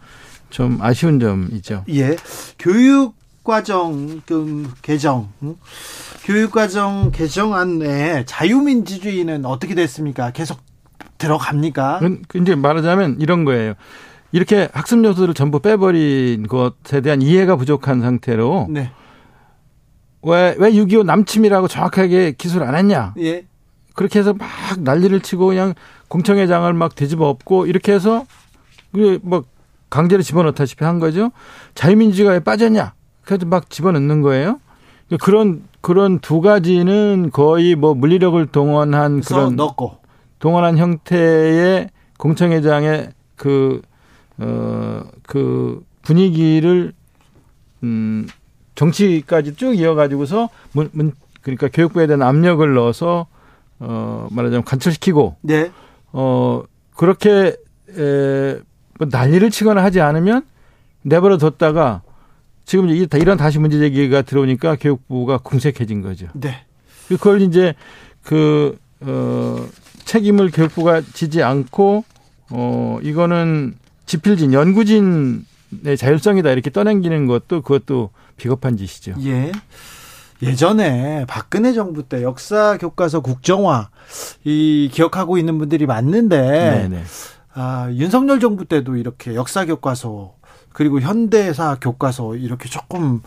좀 0.50 0.78
아쉬운 0.80 1.18
점이죠. 1.18 1.84
예. 1.88 2.14
교육 2.58 3.16
교육과정 3.44 4.22
그 4.24 4.72
개정 4.80 5.28
교육과정 6.24 7.12
개정안에 7.12 8.24
자유민주주의는 8.24 9.44
어떻게 9.44 9.74
됐습니까? 9.74 10.30
계속 10.30 10.60
들어갑니까? 11.18 12.00
이제 12.34 12.54
말하자면 12.54 13.18
이런 13.20 13.44
거예요. 13.44 13.74
이렇게 14.32 14.68
학습 14.72 15.04
요소를 15.04 15.34
전부 15.34 15.60
빼버린 15.60 16.48
것에 16.48 17.02
대한 17.02 17.22
이해가 17.22 17.56
부족한 17.56 18.00
상태로 18.00 18.68
네. 18.70 18.90
왜, 20.22 20.56
왜 20.58 20.72
6.25 20.72 21.04
남침이라고 21.04 21.68
정확하게 21.68 22.32
기술 22.32 22.62
안 22.62 22.74
했냐? 22.74 23.14
예. 23.18 23.46
그렇게 23.94 24.18
해서 24.18 24.32
막 24.32 24.48
난리를 24.78 25.20
치고 25.20 25.46
그냥 25.46 25.74
공청회장을 26.08 26.72
막 26.72 26.94
뒤집어 26.94 27.28
엎고 27.28 27.66
이렇게 27.66 27.92
해서 27.92 28.24
뭐 29.22 29.44
강제로 29.90 30.22
집어넣다시피 30.22 30.82
한 30.82 30.98
거죠. 30.98 31.30
자유민주주의가 31.74 32.32
왜 32.32 32.40
빠졌냐? 32.40 32.94
그래도 33.24 33.46
막 33.46 33.70
집어넣는 33.70 34.22
거예요. 34.22 34.60
그런 35.20 35.64
그런 35.80 36.18
두 36.18 36.40
가지는 36.40 37.30
거의 37.30 37.74
뭐 37.74 37.94
물리력을 37.94 38.46
동원한 38.46 39.20
그런 39.20 39.56
넣고 39.56 39.98
동원한 40.38 40.78
형태의 40.78 41.90
공청회장의 42.18 43.10
그 43.36 43.82
어, 44.38 45.02
그 45.26 45.84
분위기를 46.02 46.92
음 47.82 48.26
정치까지 48.74 49.56
쭉 49.56 49.74
이어가지고서 49.74 50.48
문, 50.72 50.88
문 50.92 51.12
그러니까 51.42 51.68
교육부에 51.72 52.06
대한 52.06 52.22
압력을 52.22 52.74
넣어서 52.74 53.26
어 53.78 54.28
말하자면 54.30 54.64
관철시키고 54.64 55.36
네. 55.42 55.70
어 56.12 56.62
그렇게 56.96 57.56
에, 57.96 58.58
뭐 58.98 59.08
난리를 59.10 59.50
치거나 59.50 59.82
하지 59.82 60.00
않으면 60.00 60.46
내버려 61.02 61.36
뒀다가 61.38 62.02
지금 62.64 62.88
이런 62.88 63.36
다시 63.36 63.58
문제 63.58 63.78
제기가 63.78 64.22
들어오니까 64.22 64.76
교육부가 64.76 65.38
궁색해진 65.38 66.02
거죠. 66.02 66.28
네. 66.34 66.64
그걸 67.08 67.42
이제 67.42 67.74
그, 68.22 68.78
어, 69.00 69.66
책임을 70.04 70.50
교육부가 70.50 71.02
지지 71.02 71.42
않고, 71.42 72.04
어, 72.50 72.98
이거는 73.02 73.74
지필진, 74.06 74.52
연구진의 74.52 75.96
자율성이다 75.98 76.50
이렇게 76.50 76.70
떠넘기는 76.70 77.26
것도 77.26 77.62
그것도 77.62 78.10
비겁한 78.36 78.76
짓이죠. 78.76 79.14
예. 79.24 79.52
예전에 80.42 81.24
박근혜 81.26 81.72
정부 81.72 82.02
때 82.02 82.22
역사 82.22 82.76
교과서 82.76 83.20
국정화 83.20 83.88
이 84.44 84.90
기억하고 84.92 85.38
있는 85.38 85.58
분들이 85.58 85.86
많는데 85.86 86.88
네네. 86.88 87.04
아, 87.54 87.88
윤석열 87.92 88.40
정부 88.40 88.64
때도 88.64 88.96
이렇게 88.96 89.34
역사 89.34 89.64
교과서 89.64 90.33
그리고 90.74 91.00
현대사 91.00 91.76
교과서 91.80 92.36
이렇게 92.36 92.68
조금 92.68 93.22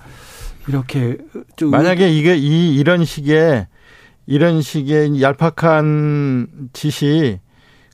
이렇게 0.68 1.18
좀 1.56 1.72
만약에 1.72 2.10
이게 2.12 2.36
이 2.36 2.76
이런 2.76 3.04
식의 3.06 3.68
이런 4.28 4.62
식의 4.62 5.22
얄팍한 5.22 6.70
짓이 6.74 7.40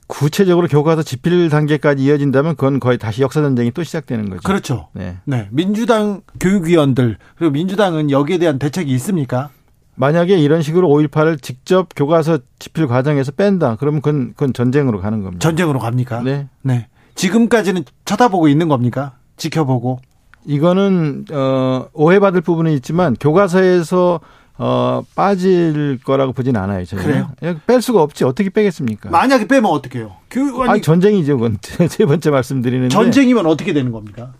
구체적으로 0.06 0.66
교과서 0.66 1.02
집필 1.02 1.48
단계까지 1.48 2.02
이어진다면 2.04 2.56
그건 2.56 2.80
거의 2.80 2.98
다시 2.98 3.22
역사 3.22 3.40
전쟁이 3.40 3.70
또 3.70 3.82
시작되는 3.84 4.28
거죠. 4.28 4.42
그렇죠. 4.42 4.88
네. 4.92 5.16
네. 5.24 5.48
민주당 5.50 6.22
교육위원들 6.40 7.16
그리고 7.36 7.52
민주당은 7.52 8.10
여기에 8.10 8.38
대한 8.38 8.58
대책이 8.58 8.92
있습니까? 8.92 9.50
만약에 9.94 10.36
이런 10.36 10.60
식으로 10.62 10.88
5.18을 10.88 11.40
직접 11.40 11.88
교과서 11.94 12.40
집필 12.58 12.88
과정에서 12.88 13.30
뺀다. 13.30 13.76
그러면 13.76 14.02
그건, 14.02 14.32
그건 14.32 14.52
전쟁으로 14.52 15.00
가는 15.00 15.22
겁니다. 15.22 15.38
전쟁으로 15.48 15.78
갑니까? 15.78 16.22
네. 16.22 16.48
네. 16.62 16.88
지금까지는 17.14 17.84
쳐다보고 18.04 18.48
있는 18.48 18.66
겁니까? 18.68 19.14
지켜보고 19.36 20.00
이거는 20.46 21.24
어 21.32 21.86
오해받을 21.92 22.40
부분은 22.42 22.72
있지만 22.72 23.16
교과서에서 23.18 24.20
어 24.56 25.02
빠질 25.16 25.98
거라고 26.04 26.32
보진 26.32 26.56
않아요. 26.56 26.84
저는. 26.84 27.02
그래요? 27.04 27.30
예, 27.42 27.56
뺄 27.66 27.82
수가 27.82 28.02
없지. 28.02 28.24
어떻게 28.24 28.50
빼겠습니까? 28.50 29.10
만약에 29.10 29.48
빼면 29.48 29.70
어떻게요? 29.70 30.12
교육원이 30.30 30.70
아니 30.70 30.82
전쟁이죠. 30.82 31.38
그건 31.38 31.58
세 31.88 32.06
번째 32.06 32.30
말씀드리는데 32.30 32.88
전쟁이면 32.90 33.46
어떻게 33.46 33.72
되는 33.72 33.90
겁니까? 33.90 34.32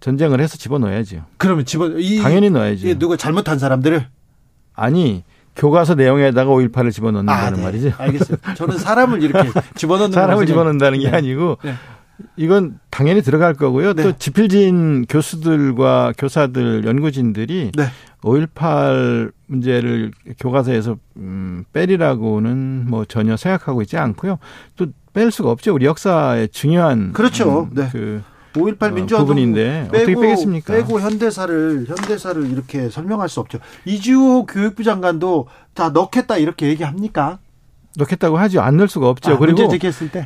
전쟁을 0.00 0.40
해서 0.40 0.56
집어넣어야죠. 0.56 1.24
그러면 1.36 1.64
집어 1.64 1.88
이 1.98 2.18
당연히 2.18 2.50
넣어야죠. 2.50 2.88
이 2.88 2.98
누가 2.98 3.16
잘못한 3.16 3.58
사람들을 3.58 4.06
아니 4.74 5.22
교과서 5.54 5.94
내용에다가 5.96 6.50
5.18을 6.50 6.90
집어넣는다는 6.92 7.44
아, 7.44 7.50
네. 7.56 7.62
말이죠. 7.62 7.92
알겠어요. 7.98 8.38
저는 8.56 8.78
사람을 8.78 9.22
이렇게 9.22 9.50
집어넣는 9.76 10.12
사람을 10.12 10.46
집어넣는다는 10.46 10.98
게 11.00 11.10
네. 11.10 11.16
아니고 11.16 11.58
네. 11.62 11.74
이건 12.36 12.78
당연히 12.90 13.22
들어갈 13.22 13.54
거고요. 13.54 13.94
네. 13.94 14.02
또 14.02 14.12
지필진 14.16 15.06
교수들과 15.08 16.12
교사들, 16.18 16.84
연구진들이 16.84 17.72
네. 17.76 17.84
5.18 18.22 19.32
문제를 19.46 20.12
교과서에서 20.38 20.96
음, 21.16 21.64
빼리라고는 21.72 22.86
뭐 22.88 23.04
전혀 23.04 23.36
생각하고 23.36 23.82
있지 23.82 23.96
않고요. 23.96 24.38
또 24.76 24.86
뺄 25.12 25.30
수가 25.30 25.50
없죠. 25.50 25.74
우리 25.74 25.84
역사의 25.86 26.48
중요한 26.48 27.12
그렇죠. 27.12 27.68
음, 27.70 27.74
네. 27.74 27.88
그5.18 28.52 28.92
민주화 28.92 29.20
부분인데 29.20 29.88
빼고, 29.92 29.96
어떻게 29.96 30.14
빼겠습니까? 30.14 30.74
빼고 30.74 31.00
현대사를 31.00 31.86
현대사를 31.88 32.50
이렇게 32.50 32.88
설명할 32.88 33.28
수 33.28 33.40
없죠. 33.40 33.58
이주호 33.84 34.46
교육부 34.46 34.84
장관도 34.84 35.48
다 35.74 35.90
넣겠다 35.90 36.36
이렇게 36.38 36.66
얘기합니까? 36.68 37.38
넣겠다고 37.96 38.38
하죠. 38.38 38.60
안 38.60 38.76
넣을 38.76 38.88
수가 38.88 39.08
없죠. 39.08 39.32
아, 39.32 39.38
그리고 39.38 39.68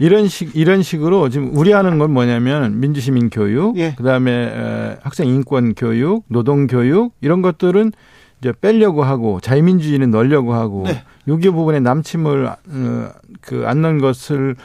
이런 0.00 0.29
식 0.29 0.55
이런 0.55 0.83
식으로 0.83 1.29
지금 1.29 1.57
우려하는 1.57 1.98
건 1.98 2.12
뭐냐면 2.12 2.79
민주시민 2.81 3.31
교육, 3.31 3.76
예. 3.76 3.94
그다음에 3.94 4.96
학생 5.02 5.29
인권 5.29 5.74
교육, 5.74 6.24
노동 6.29 6.66
교육 6.66 7.12
이런 7.20 7.42
것들은 7.42 7.92
이제 8.40 8.52
빼려고 8.61 9.02
하고 9.02 9.40
자유민주주의는 9.40 10.11
넣으려고 10.11 10.55
하고 10.55 10.85
네. 10.87 11.02
요기 11.26 11.50
부분에 11.50 11.81
남침을 11.81 12.46
어, 12.46 13.09
그안 13.40 13.83
넣은 13.83 13.98
것을 13.98 14.57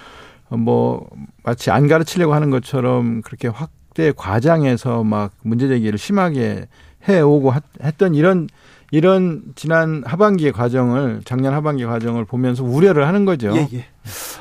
뭐 0.49 1.07
마치 1.43 1.71
안 1.71 1.87
가르치려고 1.87 2.33
하는 2.33 2.49
것처럼 2.49 3.21
그렇게 3.21 3.47
확대 3.47 4.11
과장해서 4.15 5.03
막 5.03 5.31
문제 5.41 5.67
제기를 5.67 5.97
심하게 5.97 6.67
해오고 7.07 7.53
했던 7.83 8.13
이런 8.13 8.47
이런 8.91 9.43
지난 9.55 10.03
하반기의 10.05 10.51
과정을 10.51 11.21
작년 11.23 11.53
하반기 11.53 11.85
과정을 11.85 12.25
보면서 12.25 12.63
우려를 12.63 13.07
하는 13.07 13.23
거죠. 13.23 13.53
예, 13.55 13.67
예. 13.73 13.85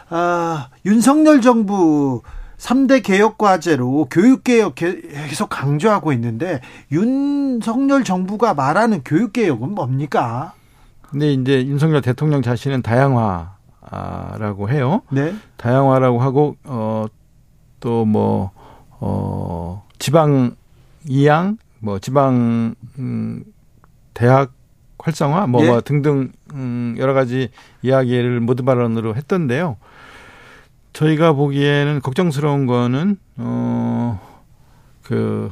아, 0.09 0.69
윤석열 0.85 1.41
정부 1.41 2.23
3대 2.59 3.03
개혁 3.03 3.39
과제로 3.39 4.09
교육 4.11 4.43
개혁 4.45 4.75
계속 4.75 5.49
강조하고 5.49 6.13
있는데 6.13 6.61
윤석열 6.93 8.05
정부가 8.05 8.53
말하는 8.55 9.03
교육 9.05 9.33
개혁은 9.33 9.71
뭡니까? 9.71 10.53
근데 11.01 11.33
이제 11.33 11.65
윤석열 11.67 12.03
대통령 12.03 12.43
자신은 12.43 12.83
다양화라고 12.83 14.69
해요. 14.69 15.03
네. 15.11 15.33
다양화라고 15.57 16.21
하고 16.21 16.57
어또뭐 17.81 18.51
어, 19.01 19.87
지방 19.99 20.57
이양 21.07 21.57
뭐 21.79 21.99
지방 21.99 22.75
음 22.99 23.45
대학 24.21 24.53
활성화 24.99 25.47
뭐, 25.47 25.65
예. 25.65 25.69
뭐 25.69 25.81
등등 25.81 26.31
음 26.53 26.95
여러 26.99 27.15
가지 27.15 27.49
이야기를 27.81 28.41
모두 28.41 28.67
발언으로 28.67 29.17
했던데요. 29.17 29.79
저희가 30.93 31.33
보기에는 31.33 32.01
걱정스러운 32.03 32.67
거는 32.67 33.17
어그 33.39 35.51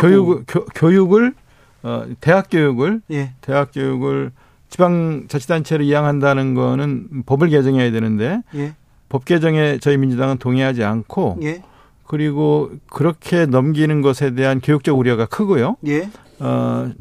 교육 0.00 0.44
교, 0.46 0.64
교육을 0.76 1.34
어 1.82 2.04
대학 2.20 2.48
교육을 2.48 3.00
예. 3.10 3.32
대학 3.40 3.72
교육을 3.72 4.30
지방 4.68 5.26
자치단체로 5.26 5.82
이양한다는 5.82 6.54
거는 6.54 7.24
법을 7.26 7.48
개정해야 7.48 7.90
되는데 7.90 8.42
예. 8.54 8.76
법 9.08 9.24
개정에 9.24 9.78
저희 9.78 9.96
민주당은 9.96 10.38
동의하지 10.38 10.84
않고 10.84 11.38
예. 11.42 11.64
그리고 12.06 12.70
그렇게 12.90 13.46
넘기는 13.46 14.02
것에 14.02 14.36
대한 14.36 14.60
교육적 14.60 14.96
우려가 14.96 15.26
크고요. 15.26 15.74
예. 15.88 16.08
어, 16.38 16.92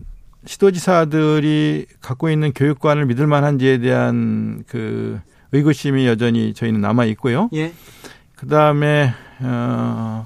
시도지사들이 0.48 1.86
갖고 2.02 2.30
있는 2.30 2.54
교육관을 2.54 3.06
믿을 3.06 3.28
만한지에 3.28 3.80
대한 3.80 4.64
그 4.68 5.20
의구심이 5.52 6.08
여전히 6.08 6.54
저희는 6.54 6.82
남아 6.82 7.06
있고요. 7.06 7.50
예. 7.54 7.74
그 8.36 8.48
다음에 8.48 9.14
어, 9.42 10.26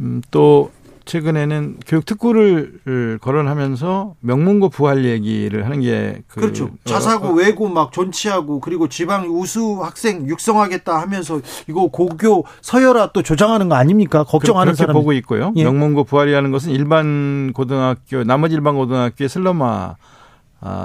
음, 0.00 0.20
또 0.30 0.70
최근에는 1.06 1.78
교육 1.86 2.04
특구를 2.04 3.18
거론하면서 3.22 4.16
명문고 4.20 4.68
부활 4.68 5.04
얘기를 5.06 5.64
하는 5.64 5.80
게 5.80 6.22
그 6.28 6.40
그렇죠. 6.40 6.64
어, 6.66 6.70
자사고 6.84 7.28
어, 7.28 7.32
외고 7.32 7.68
막 7.68 7.92
존치하고 7.92 8.60
그리고 8.60 8.88
지방 8.88 9.26
우수 9.28 9.80
학생 9.82 10.26
육성하겠다 10.28 11.00
하면서 11.00 11.40
이거 11.68 11.86
고교 11.88 12.44
서열화 12.60 13.10
또 13.12 13.22
조장하는 13.22 13.68
거 13.68 13.74
아닙니까? 13.76 14.24
걱정하는 14.24 14.72
그렇게 14.72 14.78
사람 14.78 14.94
보고 14.94 15.12
있고요. 15.14 15.52
예. 15.56 15.64
명문고 15.64 16.04
부활이라는 16.04 16.50
것은 16.50 16.72
일반 16.72 17.52
고등학교 17.52 18.24
나머지 18.24 18.54
일반 18.54 18.74
고등학교의 18.76 19.28
슬럼화 19.28 19.96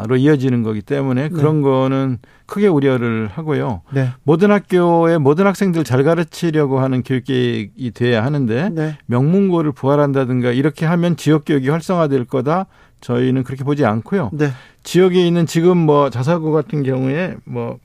로 0.07 0.15
이어지는 0.15 0.63
거기 0.63 0.81
때문에 0.81 1.23
네. 1.23 1.29
그런 1.29 1.57
네. 1.57 1.61
거는 1.63 2.17
크게 2.45 2.67
우려를 2.67 3.29
하고요. 3.31 3.81
네. 3.91 4.09
모든 4.23 4.51
학교에 4.51 5.17
모든 5.17 5.47
학생들 5.47 5.83
잘 5.83 6.03
가르치려고 6.03 6.79
하는 6.79 7.03
교육 7.03 7.25
계획이 7.25 7.91
돼야 7.91 8.23
하는데 8.23 8.69
네. 8.69 8.97
명문고를 9.05 9.71
부활한다든가 9.71 10.51
이렇게 10.51 10.85
하면 10.85 11.15
지역 11.15 11.45
교육이 11.45 11.69
활성화될 11.69 12.25
거다. 12.25 12.65
저희는 12.99 13.43
그렇게 13.43 13.63
보지 13.63 13.85
않고요. 13.85 14.29
네. 14.33 14.51
지역에 14.83 15.25
있는 15.25 15.45
지금 15.45 15.77
뭐 15.77 16.09
자사고 16.09 16.51
같은 16.51 16.83
경우에 16.83 17.35
뭐 17.45 17.77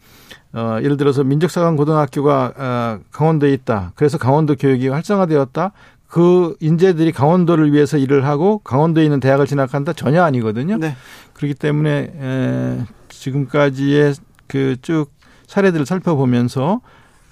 어, 0.53 0.79
예를 0.83 0.97
들어서 0.97 1.23
민족사관 1.25 1.77
고등학교가 1.77 2.53
어, 2.57 2.99
강원도에 3.13 3.53
있다. 3.53 3.93
그래서 3.95 4.19
강원도 4.19 4.57
교육이 4.57 4.89
활성화되었다. 4.89 5.73
그 6.09 6.57
인재들이 6.61 7.13
강원도를 7.13 7.73
위해서 7.73 7.99
일을 7.99 8.25
하고 8.25 8.59
강원도에 8.61 9.05
있는 9.05 9.21
대학을 9.21 9.47
진학한다 9.47 9.93
전혀 9.93 10.23
아니거든요. 10.23 10.77
네. 10.79 10.97
그렇기 11.37 11.55
때문에 11.55 12.13
에, 12.19 12.85
지금까지의 13.09 14.15
그 14.47 14.77
쭉 14.81 15.11
사례들을 15.47 15.87
살펴보면서 15.87 16.81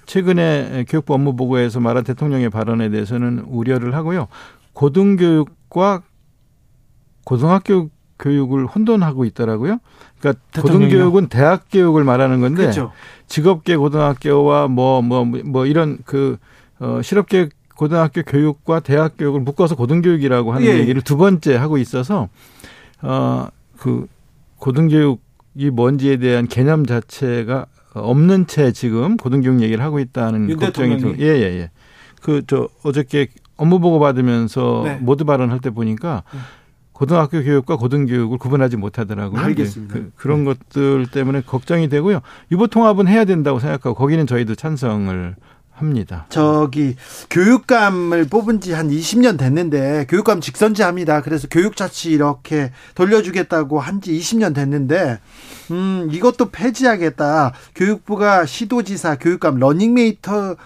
최근에 0.05 0.85
교육부 0.87 1.13
업무 1.13 1.35
보고에서 1.35 1.79
말한 1.79 2.03
대통령의 2.03 2.49
발언에 2.49 2.89
대해서는 2.89 3.39
우려를 3.47 3.95
하고요. 3.95 4.27
고등교육과 4.73 6.03
고등학교 7.23 7.89
교육을 8.19 8.67
혼돈하고 8.67 9.25
있더라고요. 9.25 9.79
그러니까 10.19 10.41
고등교육은 10.61 11.27
대학 11.27 11.65
교육을 11.71 12.03
말하는 12.03 12.39
건데 12.39 12.63
그렇죠. 12.63 12.91
직업계 13.27 13.75
고등학교와 13.75 14.67
뭐 14.67 15.01
뭐뭐 15.01 15.25
뭐, 15.25 15.41
뭐 15.43 15.65
이런 15.65 15.97
그 16.05 16.37
어, 16.79 17.01
실업계 17.01 17.49
고등학교 17.75 18.21
교육과 18.21 18.79
대학 18.79 19.17
교육을 19.17 19.41
묶어서 19.41 19.75
고등교육이라고 19.75 20.53
하는 20.53 20.67
예. 20.67 20.77
얘기를 20.77 21.01
두 21.01 21.17
번째 21.17 21.55
하고 21.55 21.77
있어서 21.77 22.29
어 23.01 23.47
그 23.77 24.07
고등교육이 24.59 25.69
뭔지에 25.71 26.17
대한 26.17 26.47
개념 26.47 26.85
자체가 26.85 27.65
없는 27.93 28.47
채 28.47 28.71
지금 28.71 29.17
고등교육 29.17 29.61
얘기를 29.61 29.83
하고 29.83 29.99
있다는 29.99 30.55
걱정이 30.57 30.97
들. 30.97 31.19
예예 31.19 31.39
예, 31.39 31.59
예. 31.61 31.71
그 32.21 32.41
저 32.47 32.67
어저께 32.83 33.27
업무 33.57 33.79
보고 33.79 33.99
받으면서 33.99 34.81
네. 34.83 34.95
모두 35.01 35.23
발언할 35.25 35.59
때 35.59 35.69
보니까 35.69 36.23
네. 36.33 36.39
고등학교 36.91 37.41
교육과 37.43 37.75
고등교육을 37.77 38.37
구분하지 38.37 38.77
못하더라고요. 38.77 39.39
알겠습니다. 39.41 39.95
그, 40.15 40.27
런 40.27 40.43
네. 40.45 40.53
것들 40.53 41.07
때문에 41.11 41.41
걱정이 41.41 41.87
되고요. 41.89 42.21
유보 42.51 42.67
통합은 42.67 43.07
해야 43.07 43.25
된다고 43.25 43.59
생각하고 43.59 43.95
거기는 43.95 44.25
저희도 44.27 44.55
찬성을 44.55 45.35
합니다. 45.75 46.25
저기 46.29 46.95
교육감을 47.29 48.27
뽑은 48.27 48.61
지 48.61 48.73
한 48.73 48.89
20년 48.89 49.37
됐는데 49.37 50.05
교육감 50.09 50.41
직선제합니다. 50.41 51.21
그래서 51.21 51.47
교육자치 51.49 52.11
이렇게 52.11 52.71
돌려주겠다고 52.95 53.79
한 53.79 54.01
지 54.01 54.11
20년 54.17 54.53
됐는데 54.55 55.19
음 55.71 56.09
이것도 56.11 56.49
폐지하겠다. 56.51 57.53
교육부가 57.75 58.45
시도지사 58.45 59.17
교육감 59.17 59.57
러닝메이트로 59.59 60.57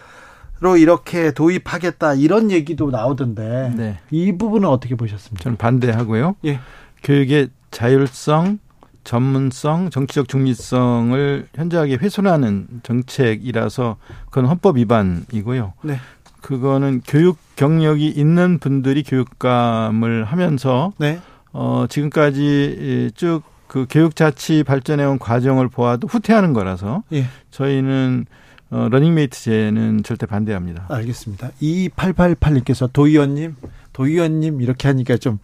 이렇게 0.77 1.31
도입하겠다 1.31 2.15
이런 2.15 2.51
얘기도 2.51 2.89
나오던데 2.91 3.73
네. 3.75 3.99
이 4.11 4.37
부분은 4.37 4.67
어떻게 4.67 4.95
보셨습니까? 4.95 5.43
저는 5.43 5.57
반대하고요. 5.57 6.35
예. 6.45 6.59
교육의 7.03 7.49
자율성 7.71 8.59
전문성, 9.03 9.89
정치적 9.89 10.27
중립성을 10.27 11.47
현저하게 11.55 11.95
훼손하는 11.95 12.67
정책이라서 12.83 13.97
그건 14.25 14.45
헌법 14.45 14.77
위반이고요. 14.77 15.73
네. 15.83 15.97
그거는 16.41 17.01
교육 17.05 17.37
경력이 17.55 18.07
있는 18.07 18.59
분들이 18.59 19.03
교육감을 19.03 20.23
하면서 20.23 20.93
네. 20.97 21.19
어 21.51 21.85
지금까지 21.89 23.11
쭉 23.15 23.43
그 23.69 23.85
교육 23.87 24.15
자치 24.15 24.63
발전해 24.63 25.05
온 25.05 25.19
과정을 25.19 25.69
보아도 25.69 26.07
후퇴하는 26.07 26.53
거라서 26.53 27.03
예. 27.13 27.25
저희는 27.51 28.25
어, 28.71 28.87
러닝메이트제는 28.89 30.03
절대 30.03 30.25
반대합니다. 30.25 30.87
알겠습니다. 30.89 31.51
2888님께서 31.61 32.91
도의원님 32.91 33.55
도의원님 33.99 34.61
이렇게 34.61 34.87
하니까 34.87 35.17
좀 35.17 35.39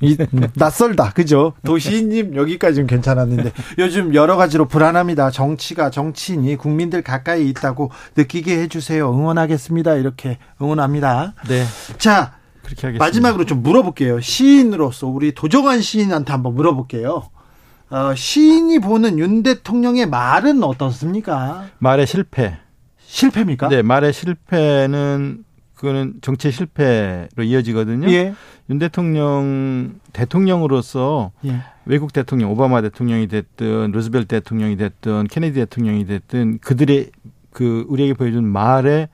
이, 0.00 0.16
낯설다. 0.58 1.12
그죠? 1.12 1.52
도시인님 1.64 2.34
여기까지는 2.34 2.88
괜찮았는데 2.88 3.52
요즘 3.78 4.12
여러 4.12 4.36
가지로 4.36 4.66
불안합니다. 4.66 5.30
정치가 5.30 5.88
정치인이 5.90 6.56
국민들 6.56 7.02
가까이 7.02 7.48
있다고 7.50 7.92
느끼게 8.16 8.58
해 8.58 8.66
주세요. 8.66 9.08
응원하겠습니다. 9.12 9.94
이렇게 9.94 10.38
응원합니다. 10.60 11.34
네. 11.48 11.64
자, 11.96 12.32
그렇게 12.64 12.88
하겠습니다. 12.88 13.04
마지막으로 13.04 13.44
좀 13.44 13.62
물어볼게요. 13.62 14.20
시인으로서 14.20 15.06
우리 15.06 15.32
도정환 15.32 15.80
시인한테 15.80 16.32
한번 16.32 16.56
물어볼게요. 16.56 17.30
어, 17.90 18.14
시인이 18.16 18.80
보는 18.80 19.20
윤 19.20 19.44
대통령의 19.44 20.06
말은 20.06 20.64
어떻습니까? 20.64 21.66
말의 21.78 22.08
실패. 22.08 22.58
실패입니까? 23.06 23.68
네, 23.68 23.82
말의 23.82 24.12
실패는 24.12 25.44
그거는 25.84 26.14
정치 26.22 26.50
실패로 26.50 27.42
이어지거든요. 27.42 28.08
예. 28.08 28.34
윤 28.70 28.78
대통령 28.78 30.00
대통령으로서 30.14 31.30
예. 31.44 31.60
외국 31.84 32.14
대통령 32.14 32.50
오바마 32.50 32.80
대통령이 32.80 33.28
됐든 33.28 33.92
루즈벨트 33.92 34.28
대통령이 34.28 34.78
됐든 34.78 35.26
케네디 35.26 35.56
대통령이 35.56 36.06
됐든 36.06 36.60
그들의 36.60 37.10
그 37.50 37.84
우리에게 37.88 38.14
보여준 38.14 38.46
말의 38.46 39.08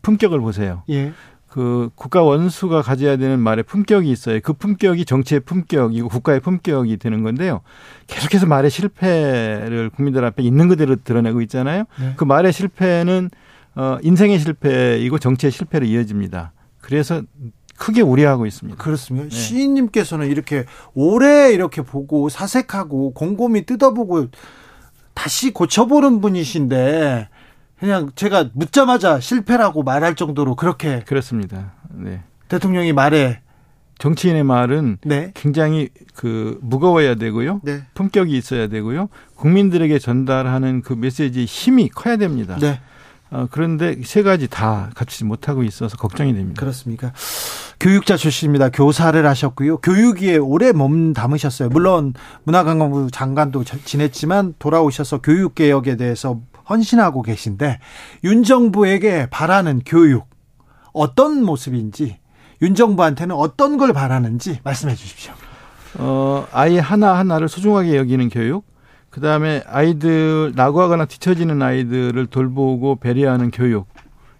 품격을 0.00 0.40
보세요. 0.40 0.82
예. 0.88 1.12
그 1.46 1.90
국가 1.94 2.22
원수가 2.22 2.80
가져야 2.80 3.18
되는 3.18 3.38
말의 3.38 3.64
품격이 3.64 4.10
있어요. 4.10 4.40
그 4.42 4.54
품격이 4.54 5.04
정치의 5.04 5.40
품격이고 5.40 6.08
국가의 6.08 6.40
품격이 6.40 6.96
되는 6.96 7.22
건데요. 7.22 7.60
계속해서 8.06 8.46
말의 8.46 8.70
실패를 8.70 9.90
국민들 9.94 10.24
앞에 10.24 10.42
있는 10.42 10.68
그대로 10.68 10.96
드러내고 10.96 11.42
있잖아요. 11.42 11.84
네. 12.00 12.14
그 12.16 12.24
말의 12.24 12.52
실패는 12.52 13.30
어, 13.76 13.98
인생의 14.02 14.38
실패이고 14.38 15.18
정치의 15.18 15.50
실패로 15.50 15.86
이어집니다. 15.86 16.52
그래서 16.80 17.22
크게 17.76 18.02
우려하고 18.02 18.46
있습니다. 18.46 18.82
그렇습니다. 18.82 19.28
네. 19.28 19.34
시인님께서는 19.34 20.28
이렇게 20.28 20.64
오래 20.94 21.52
이렇게 21.52 21.82
보고 21.82 22.28
사색하고 22.28 23.14
곰곰이 23.14 23.66
뜯어보고 23.66 24.28
다시 25.12 25.52
고쳐보는 25.52 26.20
분이신데 26.20 27.28
그냥 27.78 28.10
제가 28.14 28.50
묻자마자 28.54 29.20
실패라고 29.20 29.82
말할 29.82 30.14
정도로 30.14 30.54
그렇게 30.54 31.00
그렇습니다. 31.00 31.72
네. 31.90 32.22
대통령이 32.48 32.92
말해 32.92 33.40
정치인의 33.98 34.44
말은 34.44 34.98
네. 35.04 35.32
굉장히 35.34 35.88
그 36.14 36.58
무거워야 36.62 37.14
되고요. 37.14 37.60
네. 37.64 37.82
품격이 37.94 38.36
있어야 38.36 38.68
되고요. 38.68 39.08
국민들에게 39.36 39.98
전달하는 39.98 40.82
그 40.82 40.92
메시지의 40.92 41.46
힘이 41.46 41.88
커야 41.88 42.16
됩니다. 42.16 42.56
네. 42.60 42.80
어, 43.30 43.48
그런데 43.50 43.96
세 44.04 44.22
가지 44.22 44.46
다 44.48 44.90
갖추지 44.94 45.24
못하고 45.24 45.62
있어서 45.64 45.96
걱정이 45.96 46.34
됩니다. 46.34 46.60
그렇습니까? 46.60 47.12
교육자 47.80 48.16
출신입니다. 48.16 48.68
교사를 48.68 49.26
하셨고요. 49.26 49.78
교육위에 49.78 50.36
오래 50.36 50.72
몸 50.72 51.12
담으셨어요. 51.12 51.68
물론 51.70 52.14
문화관광부 52.44 53.10
장관도 53.10 53.64
지냈지만 53.84 54.54
돌아오셔서 54.58 55.20
교육개혁에 55.20 55.96
대해서 55.96 56.40
헌신하고 56.68 57.22
계신데 57.22 57.80
윤 58.24 58.42
정부에게 58.42 59.26
바라는 59.30 59.82
교육 59.84 60.26
어떤 60.92 61.44
모습인지 61.44 62.18
윤 62.62 62.74
정부한테는 62.74 63.34
어떤 63.34 63.76
걸 63.76 63.92
바라는지 63.92 64.60
말씀해 64.62 64.94
주십시오. 64.94 65.32
어, 65.98 66.46
아이 66.52 66.78
하나하나를 66.78 67.48
소중하게 67.48 67.96
여기는 67.96 68.28
교육, 68.30 68.64
그 69.14 69.20
다음에 69.20 69.62
아이들, 69.68 70.52
나고하거나 70.56 71.04
뒤처지는 71.04 71.62
아이들을 71.62 72.26
돌보고 72.26 72.96
배려하는 72.96 73.52
교육. 73.52 73.86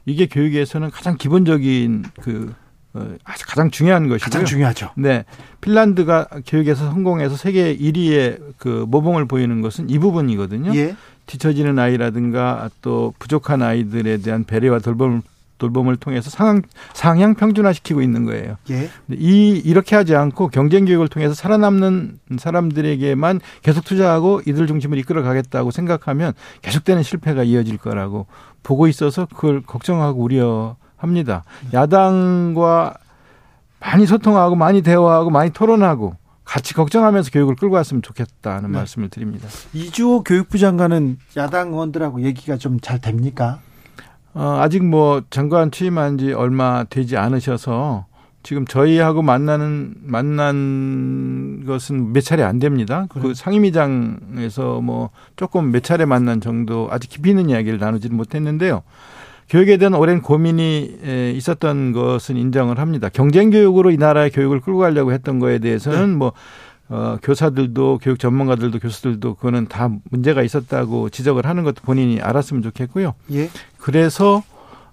이게 0.05 0.27
교육에서는 0.27 0.91
가장 0.91 1.17
기본적인 1.17 2.03
그, 2.21 2.53
어, 2.93 3.15
가장 3.25 3.71
중요한 3.71 4.09
것이고요. 4.09 4.25
가장 4.25 4.45
중요하죠. 4.45 4.91
네. 4.97 5.27
핀란드가 5.61 6.27
교육에서 6.45 6.91
성공해서 6.91 7.37
세계 7.37 7.77
1위의 7.77 8.41
그 8.59 8.85
모범을 8.89 9.27
보이는 9.27 9.61
것은 9.61 9.91
이 9.91 10.01
부분이거든요. 10.01 10.75
예. 10.75 10.97
뒤처지는 11.27 11.79
아이라든가 11.79 12.69
또 12.83 13.15
부족한 13.21 13.63
아이들에 13.63 14.17
대한 14.17 14.43
배려와 14.43 14.81
돌봄을 14.81 15.23
돌봄을 15.59 15.97
통해서 15.97 16.31
상향, 16.31 16.63
상향 16.93 17.35
평준화시키고 17.35 18.03
있는 18.03 18.25
거예요. 18.25 18.57
예. 18.71 18.89
이 19.11 19.61
이렇게 19.65 19.97
하지 19.97 20.15
않고 20.17 20.49
경쟁 20.49 20.85
교육을 20.85 21.09
통해서 21.09 21.35
살아남는 21.35 22.19
사람들에게만 22.39 23.41
계속 23.63 23.85
투자하고 23.85 24.43
이들 24.47 24.67
중심으로 24.67 24.99
이끌어 25.01 25.23
가겠다고 25.23 25.71
생각하면 25.71 26.33
계속되는 26.63 27.03
실패가 27.03 27.45
이어질 27.45 27.79
거라고 27.79 28.27
보고 28.63 28.89
있어서 28.89 29.27
그걸 29.27 29.63
걱정하고 29.63 30.23
우려합니다. 30.23 31.45
야당과 31.73 32.95
많이 33.81 34.07
소통하고 34.07 34.57
많이 34.57 34.83
대화하고 34.83 35.31
많이 35.31 35.51
토론하고 35.51 36.17
같이 36.45 36.75
걱정하면서 36.75 37.31
교육을 37.31 37.55
끌고 37.57 37.75
왔으면 37.77 38.03
좋겠다는 38.03 38.73
네. 38.73 38.79
말씀을 38.79 39.09
드립니다. 39.09 39.49
이주호 39.73 40.25
교육부 40.25 40.59
장관은 40.59 41.19
야당 41.37 41.69
의원들하고 41.69 42.23
얘기가 42.23 42.57
좀 42.59 42.79
잘 42.83 42.99
됩니까? 43.01 43.61
어, 44.35 44.59
아직 44.61 44.85
뭐 44.85 45.23
장관 45.31 45.71
취임한 45.71 46.19
지 46.19 46.33
얼마 46.33 46.85
되지 46.85 47.17
않으셔서 47.17 48.07
지금 48.43 48.67
저희하고 48.67 49.23
만나는 49.23 49.95
만난 50.03 51.65
것은 51.67 52.13
몇 52.13 52.21
차례 52.21 52.43
안 52.43 52.59
됩니다. 52.59 53.07
그래. 53.09 53.23
그 53.23 53.35
상임위장에서 53.35 54.81
뭐 54.83 55.11
조금 55.37 55.73
몇 55.73 55.83
차례 55.83 56.05
만난 56.05 56.41
정도 56.41 56.89
아직 56.91 57.09
깊이 57.09 57.31
있는 57.31 57.49
이야기를 57.49 57.79
나누지는 57.79 58.17
못했는데요. 58.17 58.83
교육에 59.49 59.77
대한 59.77 59.95
오랜 59.95 60.21
고민이 60.21 61.33
있었던 61.35 61.93
것은 61.93 62.37
인정을 62.37 62.79
합니다. 62.79 63.09
경쟁 63.13 63.51
교육으로 63.51 63.91
이 63.91 63.97
나라의 63.97 64.31
교육을 64.31 64.61
끌고 64.61 64.79
가려고 64.81 65.13
했던 65.13 65.39
거에 65.39 65.59
대해서는 65.59 66.11
네. 66.13 66.17
뭐 66.17 66.33
어, 66.89 67.17
교사들도 67.23 68.01
교육 68.03 68.19
전문가들도 68.19 68.79
교수들도 68.79 69.35
그거는 69.35 69.67
다 69.69 69.91
문제가 70.11 70.43
있었다고 70.43 71.09
지적을 71.11 71.47
하는 71.47 71.65
것도 71.65 71.83
본인이 71.83 72.21
알았으면 72.21 72.63
좋겠고요. 72.63 73.15
예. 73.33 73.51
그래서 73.79 74.43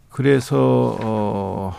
그래서 0.10 0.98
어 1.02 1.76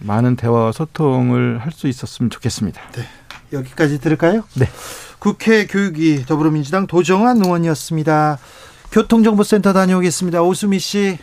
많은 0.00 0.36
대화와 0.36 0.72
소통을 0.72 1.58
할 1.58 1.72
수 1.72 1.88
있었으면 1.88 2.30
좋겠습니다. 2.30 2.80
네. 2.92 3.02
여기까지 3.52 4.00
들을까요? 4.00 4.44
네. 4.54 4.66
국회 5.18 5.66
교육위 5.66 6.24
더불어민주당 6.26 6.86
도정환 6.86 7.38
의원이었습니다. 7.38 8.38
교통정보센터 8.92 9.72
다녀오겠습니다. 9.72 10.42
오수미 10.42 10.78
씨. 10.78 11.18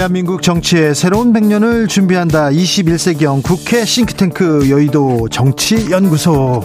대한민국 0.00 0.40
정치의 0.40 0.94
새로운 0.94 1.30
100년을 1.34 1.86
준비한다. 1.86 2.48
21세기형 2.48 3.42
국회 3.42 3.84
싱크탱크 3.84 4.70
여의도 4.70 5.28
정치연구소. 5.28 6.64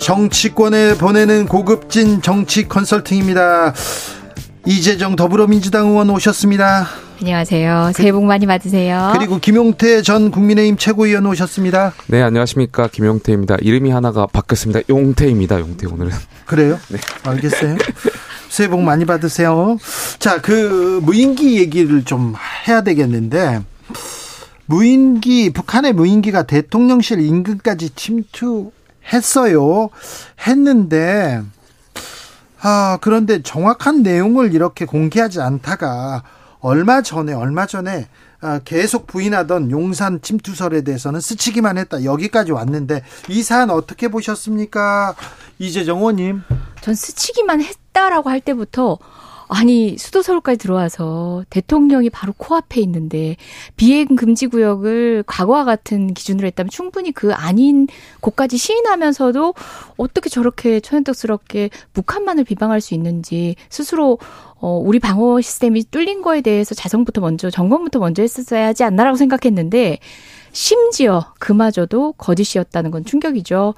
정치권에 0.00 0.94
보내는 0.94 1.46
고급진 1.46 2.20
정치 2.20 2.66
컨설팅입니다. 2.66 3.74
이재정 4.66 5.14
더불어민주당 5.14 5.86
의원 5.86 6.10
오셨습니다. 6.10 6.88
안녕하세요. 7.20 7.92
새해 7.94 8.10
복 8.10 8.24
많이 8.24 8.44
받으세요. 8.44 9.12
그리고 9.16 9.38
김용태 9.38 10.02
전 10.02 10.32
국민의힘 10.32 10.78
최고위원 10.78 11.26
오셨습니다. 11.26 11.92
네, 12.08 12.22
안녕하십니까. 12.22 12.88
김용태입니다. 12.88 13.58
이름이 13.60 13.92
하나가 13.92 14.26
바뀌었습니다. 14.26 14.80
용태입니다. 14.90 15.60
용태 15.60 15.86
오늘은. 15.86 16.10
그래요? 16.44 16.76
네. 16.88 16.98
알겠어요. 17.22 17.76
새해 18.50 18.68
복 18.68 18.82
많이 18.82 19.06
받으세요. 19.06 19.78
자, 20.18 20.40
그 20.42 21.00
무인기 21.02 21.56
얘기를 21.58 22.04
좀 22.04 22.34
해야 22.66 22.82
되겠는데 22.82 23.62
무인기 24.66 25.50
북한의 25.50 25.92
무인기가 25.92 26.42
대통령실 26.42 27.20
인근까지 27.20 27.90
침투했어요. 27.94 29.88
했는데 30.46 31.42
아, 32.60 32.98
그런데 33.00 33.40
정확한 33.42 34.02
내용을 34.02 34.52
이렇게 34.52 34.84
공개하지 34.84 35.40
않다가 35.40 36.24
얼마 36.60 37.02
전에 37.02 37.32
얼마 37.32 37.66
전에 37.66 38.08
아, 38.42 38.58
계속 38.64 39.06
부인하던 39.06 39.70
용산 39.70 40.20
침투설에 40.22 40.82
대해서는 40.82 41.20
스치기만 41.20 41.78
했다. 41.78 42.04
여기까지 42.04 42.52
왔는데 42.52 43.02
이 43.28 43.42
사안 43.42 43.70
어떻게 43.70 44.08
보셨습니까? 44.08 45.14
이재정 45.58 45.98
의원님. 45.98 46.42
전 46.80 46.94
스치기만 46.94 47.62
했다라고 47.62 48.30
할 48.30 48.40
때부터 48.40 48.98
아니 49.52 49.98
수도 49.98 50.22
서울까지 50.22 50.58
들어와서 50.58 51.44
대통령이 51.50 52.08
바로 52.08 52.32
코앞에 52.36 52.80
있는데 52.82 53.34
비행 53.74 54.14
금지 54.14 54.46
구역을 54.46 55.24
과거와 55.26 55.64
같은 55.64 56.14
기준으로 56.14 56.46
했다면 56.46 56.70
충분히 56.70 57.10
그 57.10 57.32
아닌 57.32 57.88
곳까지 58.20 58.56
시인하면서도 58.56 59.54
어떻게 59.96 60.30
저렇게 60.30 60.78
천연덕스럽게 60.78 61.70
북한만을 61.92 62.44
비방할 62.44 62.80
수 62.80 62.94
있는지 62.94 63.56
스스로 63.68 64.18
어, 64.60 64.76
우리 64.76 65.00
방어 65.00 65.40
시스템이 65.40 65.84
뚫린 65.90 66.22
거에 66.22 66.42
대해서 66.42 66.76
자성부터 66.76 67.20
먼저 67.20 67.50
점검부터 67.50 67.98
먼저 67.98 68.22
했었어야 68.22 68.68
하지 68.68 68.84
않나라고 68.84 69.16
생각했는데 69.16 69.98
심지어 70.52 71.32
그마저도 71.38 72.12
거짓이었다는 72.12 72.90
건 72.90 73.04
충격이죠. 73.04 73.74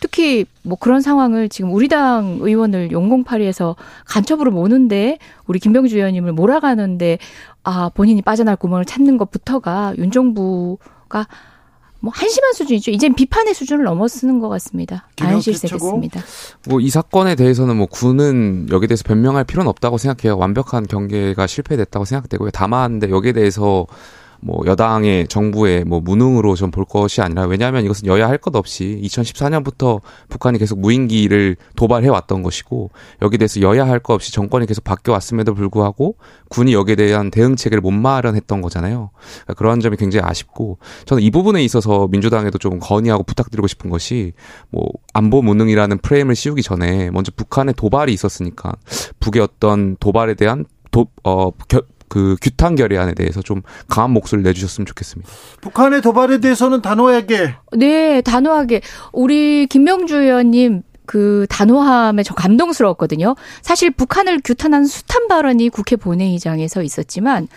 특히 0.00 0.44
뭐 0.62 0.76
그런 0.78 1.00
상황을 1.00 1.48
지금 1.48 1.72
우리 1.72 1.88
당 1.88 2.38
의원을 2.40 2.90
용공파리에서 2.90 3.76
간첩으로 4.06 4.50
모는데 4.50 5.18
우리 5.46 5.58
김병주 5.58 5.96
의원님을 5.96 6.32
몰아가는데 6.32 7.18
아 7.62 7.90
본인이 7.94 8.20
빠져날 8.22 8.56
구멍을 8.56 8.84
찾는 8.84 9.16
것부터가 9.18 9.94
윤 9.98 10.10
정부가 10.10 11.26
뭐 12.00 12.12
한심한 12.14 12.52
수준이죠. 12.52 12.90
이젠 12.90 13.14
비판의 13.14 13.54
수준을 13.54 13.84
넘어서는 13.84 14.38
것 14.40 14.50
같습니다. 14.50 15.08
안실세겠습니다. 15.18 16.20
뭐 16.68 16.80
이 16.80 16.90
사건에 16.90 17.34
대해서는 17.34 17.76
뭐 17.76 17.86
군은 17.86 18.66
여기에 18.70 18.88
대해서 18.88 19.04
변명할 19.04 19.44
필요는 19.44 19.68
없다고 19.70 19.96
생각해요. 19.96 20.36
완벽한 20.36 20.86
경계가 20.86 21.46
실패됐다고 21.46 22.04
생각되고요. 22.04 22.50
다만 22.52 22.98
근데 23.00 23.08
여기에 23.10 23.32
대해서 23.32 23.86
뭐 24.44 24.60
여당의 24.66 25.26
정부의 25.28 25.84
뭐 25.84 26.00
무능으로 26.00 26.54
좀 26.54 26.70
볼 26.70 26.84
것이 26.84 27.20
아니라 27.22 27.44
왜냐하면 27.46 27.84
이것은 27.84 28.06
여야 28.06 28.28
할 28.28 28.38
것 28.38 28.54
없이 28.56 29.00
2014년부터 29.04 30.00
북한이 30.28 30.58
계속 30.58 30.80
무인기를 30.80 31.56
도발해 31.76 32.08
왔던 32.08 32.42
것이고 32.42 32.90
여기에 33.22 33.38
대해서 33.38 33.60
여야 33.62 33.86
할 33.86 34.00
것 34.00 34.12
없이 34.14 34.32
정권이 34.32 34.66
계속 34.66 34.84
바뀌어 34.84 35.12
왔음에도 35.14 35.54
불구하고 35.54 36.16
군이 36.50 36.74
여기에 36.74 36.96
대한 36.96 37.30
대응 37.30 37.56
체계를 37.56 37.80
못 37.80 37.90
마련했던 37.92 38.60
거잖아요. 38.60 39.10
그러니까 39.44 39.54
그러한 39.54 39.80
점이 39.80 39.96
굉장히 39.96 40.26
아쉽고 40.28 40.78
저는 41.06 41.22
이 41.22 41.30
부분에 41.30 41.62
있어서 41.64 42.08
민주당에도 42.08 42.58
좀 42.58 42.78
건의하고 42.80 43.22
부탁드리고 43.22 43.66
싶은 43.66 43.88
것이 43.90 44.32
뭐 44.70 44.84
안보 45.12 45.40
무능이라는 45.42 45.98
프레임을 45.98 46.34
씌우기 46.34 46.62
전에 46.62 47.10
먼저 47.10 47.32
북한의 47.34 47.74
도발이 47.76 48.12
있었으니까 48.12 48.72
북의 49.20 49.42
어떤 49.42 49.96
도발에 49.98 50.34
대한 50.34 50.64
도, 50.90 51.06
어, 51.24 51.50
겨, 51.68 51.80
그 52.08 52.36
규탄 52.40 52.76
결의안에 52.76 53.14
대해서 53.14 53.42
좀 53.42 53.62
강한 53.88 54.10
목소리를 54.10 54.48
내주셨으면 54.48 54.86
좋겠습니다. 54.86 55.30
북한의 55.60 56.02
도발에 56.02 56.38
대해서는 56.38 56.82
단호하게. 56.82 57.54
네, 57.76 58.20
단호하게. 58.20 58.82
우리 59.12 59.66
김명주 59.66 60.16
의원님 60.16 60.82
그 61.06 61.46
단호함에 61.50 62.22
저 62.22 62.34
감동스러웠거든요. 62.34 63.34
사실 63.62 63.90
북한을 63.90 64.40
규탄한 64.44 64.86
숱한 64.86 65.28
발언이 65.28 65.68
국회 65.68 65.96
본회의장에서 65.96 66.82
있었지만 66.82 67.48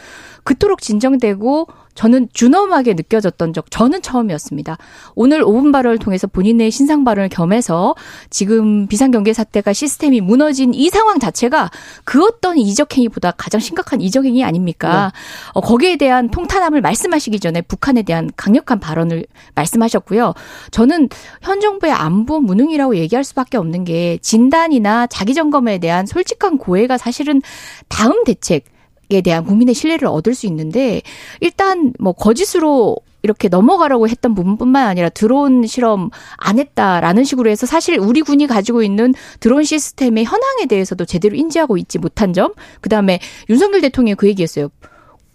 그토록 0.47 0.81
진정되고 0.81 1.67
저는 1.93 2.29
준엄하게 2.31 2.93
느껴졌던 2.93 3.51
적 3.51 3.69
저는 3.69 4.01
처음이었습니다. 4.01 4.77
오늘 5.13 5.43
5분 5.43 5.73
발언을 5.73 5.97
통해서 5.97 6.25
본인의 6.25 6.71
신상 6.71 7.03
발언을 7.03 7.27
겸해서 7.27 7.95
지금 8.29 8.87
비상경계 8.87 9.33
사태가 9.33 9.73
시스템이 9.73 10.21
무너진 10.21 10.73
이 10.73 10.89
상황 10.89 11.19
자체가 11.19 11.69
그 12.05 12.23
어떤 12.23 12.57
이적 12.57 12.95
행위보다 12.95 13.31
가장 13.31 13.59
심각한 13.59 13.99
이적 13.99 14.23
행위 14.23 14.45
아닙니까? 14.45 15.11
네. 15.13 15.19
어, 15.53 15.59
거기에 15.59 15.97
대한 15.97 16.29
통탄함을 16.29 16.79
말씀하시기 16.79 17.41
전에 17.41 17.61
북한에 17.61 18.03
대한 18.03 18.29
강력한 18.37 18.79
발언을 18.79 19.25
말씀하셨고요. 19.55 20.33
저는 20.71 21.09
현 21.41 21.59
정부의 21.59 21.91
안보 21.91 22.39
무능이라고 22.39 22.95
얘기할 22.95 23.25
수밖에 23.25 23.57
없는 23.57 23.83
게 23.83 24.17
진단이나 24.21 25.07
자기 25.07 25.33
점검에 25.33 25.79
대한 25.79 26.05
솔직한 26.05 26.57
고해가 26.57 26.97
사실은 26.97 27.41
다음 27.89 28.23
대책 28.23 28.76
에 29.09 29.21
대한 29.21 29.45
국민의 29.45 29.73
신뢰를 29.73 30.07
얻을 30.07 30.35
수 30.35 30.47
있는데 30.47 31.01
일단 31.39 31.93
뭐 31.97 32.11
거짓으로 32.11 32.97
이렇게 33.23 33.47
넘어가라고 33.47 34.09
했던 34.09 34.35
부분뿐만 34.35 34.87
아니라 34.87 35.09
드론 35.09 35.65
실험 35.65 36.09
안 36.35 36.59
했다라는 36.59 37.23
식으로 37.23 37.49
해서 37.49 37.65
사실 37.65 37.99
우리 37.99 38.21
군이 38.21 38.47
가지고 38.47 38.83
있는 38.83 39.13
드론 39.39 39.63
시스템의 39.63 40.25
현황에 40.25 40.65
대해서도 40.67 41.05
제대로 41.05 41.35
인지하고 41.35 41.77
있지 41.77 41.99
못한 41.99 42.33
점. 42.33 42.53
그다음에 42.81 43.19
윤석열 43.49 43.81
대통령이 43.81 44.15
그 44.15 44.27
얘기했어요. 44.27 44.69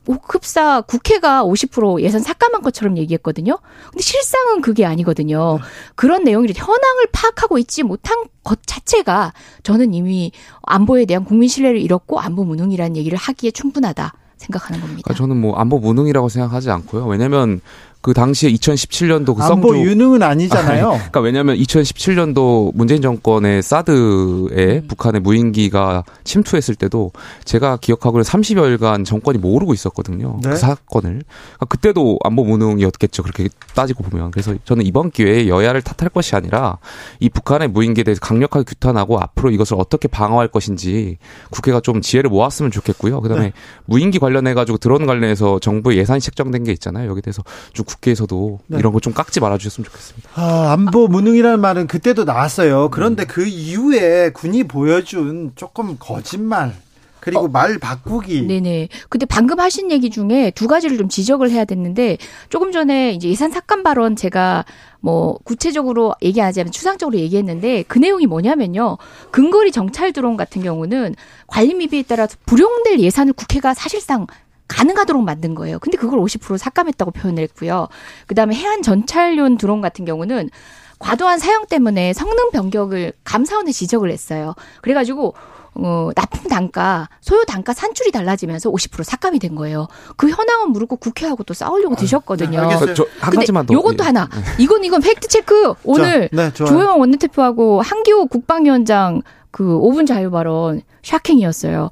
흡사 0.06 0.80
국회가 0.80 1.44
50% 1.44 2.00
예산 2.00 2.20
삭감한 2.20 2.62
것처럼 2.62 2.98
얘기했거든요. 2.98 3.58
근데 3.90 4.02
실상은 4.02 4.60
그게 4.60 4.84
아니거든요. 4.84 5.58
그런 5.94 6.24
내용이 6.24 6.52
현황을 6.54 7.06
파악하고 7.12 7.58
있지 7.58 7.82
못한 7.82 8.24
것 8.42 8.60
자체가 8.66 9.32
저는 9.62 9.94
이미 9.94 10.32
안보에 10.62 11.04
대한 11.04 11.24
국민 11.24 11.48
신뢰를 11.48 11.80
잃었고 11.80 12.20
안보 12.20 12.44
무능이라는 12.44 12.96
얘기를 12.96 13.16
하기에 13.16 13.52
충분하다. 13.52 14.14
생각하는 14.42 14.80
겁니다. 14.80 15.02
그러니까 15.04 15.14
저는 15.14 15.40
뭐 15.40 15.54
안보 15.54 15.78
무능이라고 15.78 16.28
생각하지 16.28 16.70
않고요. 16.70 17.06
왜냐하면 17.06 17.60
그 18.02 18.12
당시에 18.14 18.50
2017년도 18.50 19.36
그 19.36 19.42
안보 19.44 19.76
유능은 19.76 20.24
아니잖아요. 20.24 20.86
아, 20.90 20.96
그러니까 20.96 21.20
왜냐하면 21.20 21.56
2017년도 21.56 22.72
문재인 22.74 23.00
정권의 23.00 23.62
사드에 23.62 24.80
음. 24.80 24.86
북한의 24.88 25.20
무인기가 25.20 26.02
침투했을 26.24 26.74
때도 26.74 27.12
제가 27.44 27.76
기억하고는 27.76 28.24
30여일간 28.24 29.06
정권이 29.06 29.38
모르고 29.38 29.72
있었거든요. 29.72 30.40
그 30.42 30.48
네? 30.48 30.54
그 30.54 30.56
사건을. 30.56 31.22
그러니까 31.22 31.66
그때도 31.68 32.18
안보 32.24 32.44
무능이었겠죠. 32.44 33.22
그렇게 33.22 33.48
따지고 33.76 34.02
보면. 34.02 34.32
그래서 34.32 34.52
저는 34.64 34.84
이번 34.84 35.12
기회에 35.12 35.46
여야를 35.46 35.80
탓할 35.82 36.10
것이 36.10 36.34
아니라 36.34 36.78
이 37.20 37.28
북한의 37.28 37.68
무인기에 37.68 38.02
대해서 38.02 38.20
강력하게 38.20 38.64
규탄하고 38.64 39.20
앞으로 39.20 39.52
이것을 39.52 39.76
어떻게 39.78 40.08
방어할 40.08 40.48
것인지 40.48 41.18
국회가 41.50 41.78
좀 41.78 42.00
지혜를 42.00 42.30
모았으면 42.30 42.72
좋겠고요. 42.72 43.20
그다음에 43.20 43.44
네. 43.44 43.52
무인기 43.84 44.18
관련해 44.18 44.54
가지고 44.54 44.78
드론 44.78 45.06
관련해서 45.06 45.60
정부의 45.60 45.98
예산이 45.98 46.20
책정된 46.20 46.64
게 46.64 46.72
있잖아요. 46.72 47.08
여기 47.08 47.22
대해서 47.22 47.44
좀 47.72 47.86
국회에서도 47.94 48.60
네. 48.68 48.78
이런 48.78 48.92
거 48.92 49.00
좀 49.02 49.12
깎지 49.12 49.40
말아주셨으면 49.40 49.84
좋겠습니다. 49.84 50.30
아, 50.34 50.72
안보 50.72 51.08
무능이라는 51.08 51.60
말은 51.60 51.86
그때도 51.88 52.24
나왔어요. 52.24 52.88
그런데 52.90 53.24
음. 53.24 53.26
그 53.28 53.44
이후에 53.44 54.30
군이 54.30 54.64
보여준 54.64 55.52
조금 55.56 55.96
거짓말 55.98 56.72
그리고 57.18 57.44
어, 57.44 57.48
말 57.48 57.78
바꾸기. 57.78 58.42
네네. 58.48 58.88
근데 59.08 59.26
방금 59.26 59.60
하신 59.60 59.90
얘기 59.92 60.10
중에 60.10 60.50
두 60.54 60.66
가지를 60.66 60.98
좀 60.98 61.08
지적을 61.08 61.50
해야 61.50 61.64
됐는데 61.64 62.18
조금 62.48 62.72
전에 62.72 63.12
이제 63.12 63.28
예산 63.28 63.50
삭감 63.52 63.82
발언 63.84 64.16
제가 64.16 64.64
뭐 65.00 65.38
구체적으로 65.44 66.14
얘기하자면 66.22 66.72
추상적으로 66.72 67.18
얘기했는데 67.18 67.84
그 67.88 67.98
내용이 67.98 68.26
뭐냐면요. 68.26 68.98
근거리 69.30 69.70
정찰 69.72 70.12
드론 70.12 70.36
같은 70.36 70.62
경우는 70.62 71.14
관리 71.46 71.74
미비에 71.74 72.02
따라서 72.08 72.36
불용될 72.46 72.98
예산을 73.00 73.32
국회가 73.34 73.72
사실상 73.74 74.26
가능하도록 74.72 75.22
만든 75.22 75.54
거예요. 75.54 75.78
근데 75.78 75.96
그걸 75.96 76.18
50% 76.20 76.58
삭감했다고 76.58 77.10
표현을 77.12 77.42
했고요. 77.44 77.88
그다음에 78.26 78.54
해안 78.54 78.82
전찰용 78.82 79.58
드론 79.58 79.80
같은 79.80 80.04
경우는 80.04 80.50
과도한 80.98 81.38
사용 81.38 81.66
때문에 81.66 82.12
성능 82.12 82.50
변경을 82.52 83.12
감사원에 83.24 83.72
지적을 83.72 84.10
했어요. 84.10 84.54
그래가지고 84.82 85.34
어, 85.74 86.10
납품 86.14 86.48
단가, 86.48 87.08
소요 87.20 87.44
단가 87.44 87.72
산출이 87.72 88.12
달라지면서 88.12 88.70
50% 88.70 89.04
삭감이 89.04 89.38
된 89.38 89.54
거예요. 89.54 89.88
그 90.16 90.28
현황은 90.28 90.70
모르고 90.70 90.96
국회하고 90.96 91.44
또 91.44 91.54
싸우려고 91.54 91.94
아, 91.94 91.96
드셨거든요. 91.96 92.68
네, 92.68 92.94
저, 92.94 93.06
한 93.20 93.34
가지만 93.34 93.66
더. 93.66 93.72
요것도 93.72 93.98
예. 94.00 94.06
하나. 94.06 94.28
이건 94.58 94.84
이건 94.84 95.00
팩트 95.00 95.28
체크. 95.28 95.72
오늘 95.84 96.28
자, 96.28 96.36
네, 96.36 96.52
조영 96.52 97.00
원내대표하고 97.00 97.80
한기호 97.80 98.26
국방위원장 98.26 99.22
그 99.50 99.64
5분 99.64 100.06
자유 100.06 100.30
발언 100.30 100.82
샤킹이었어요. 101.02 101.90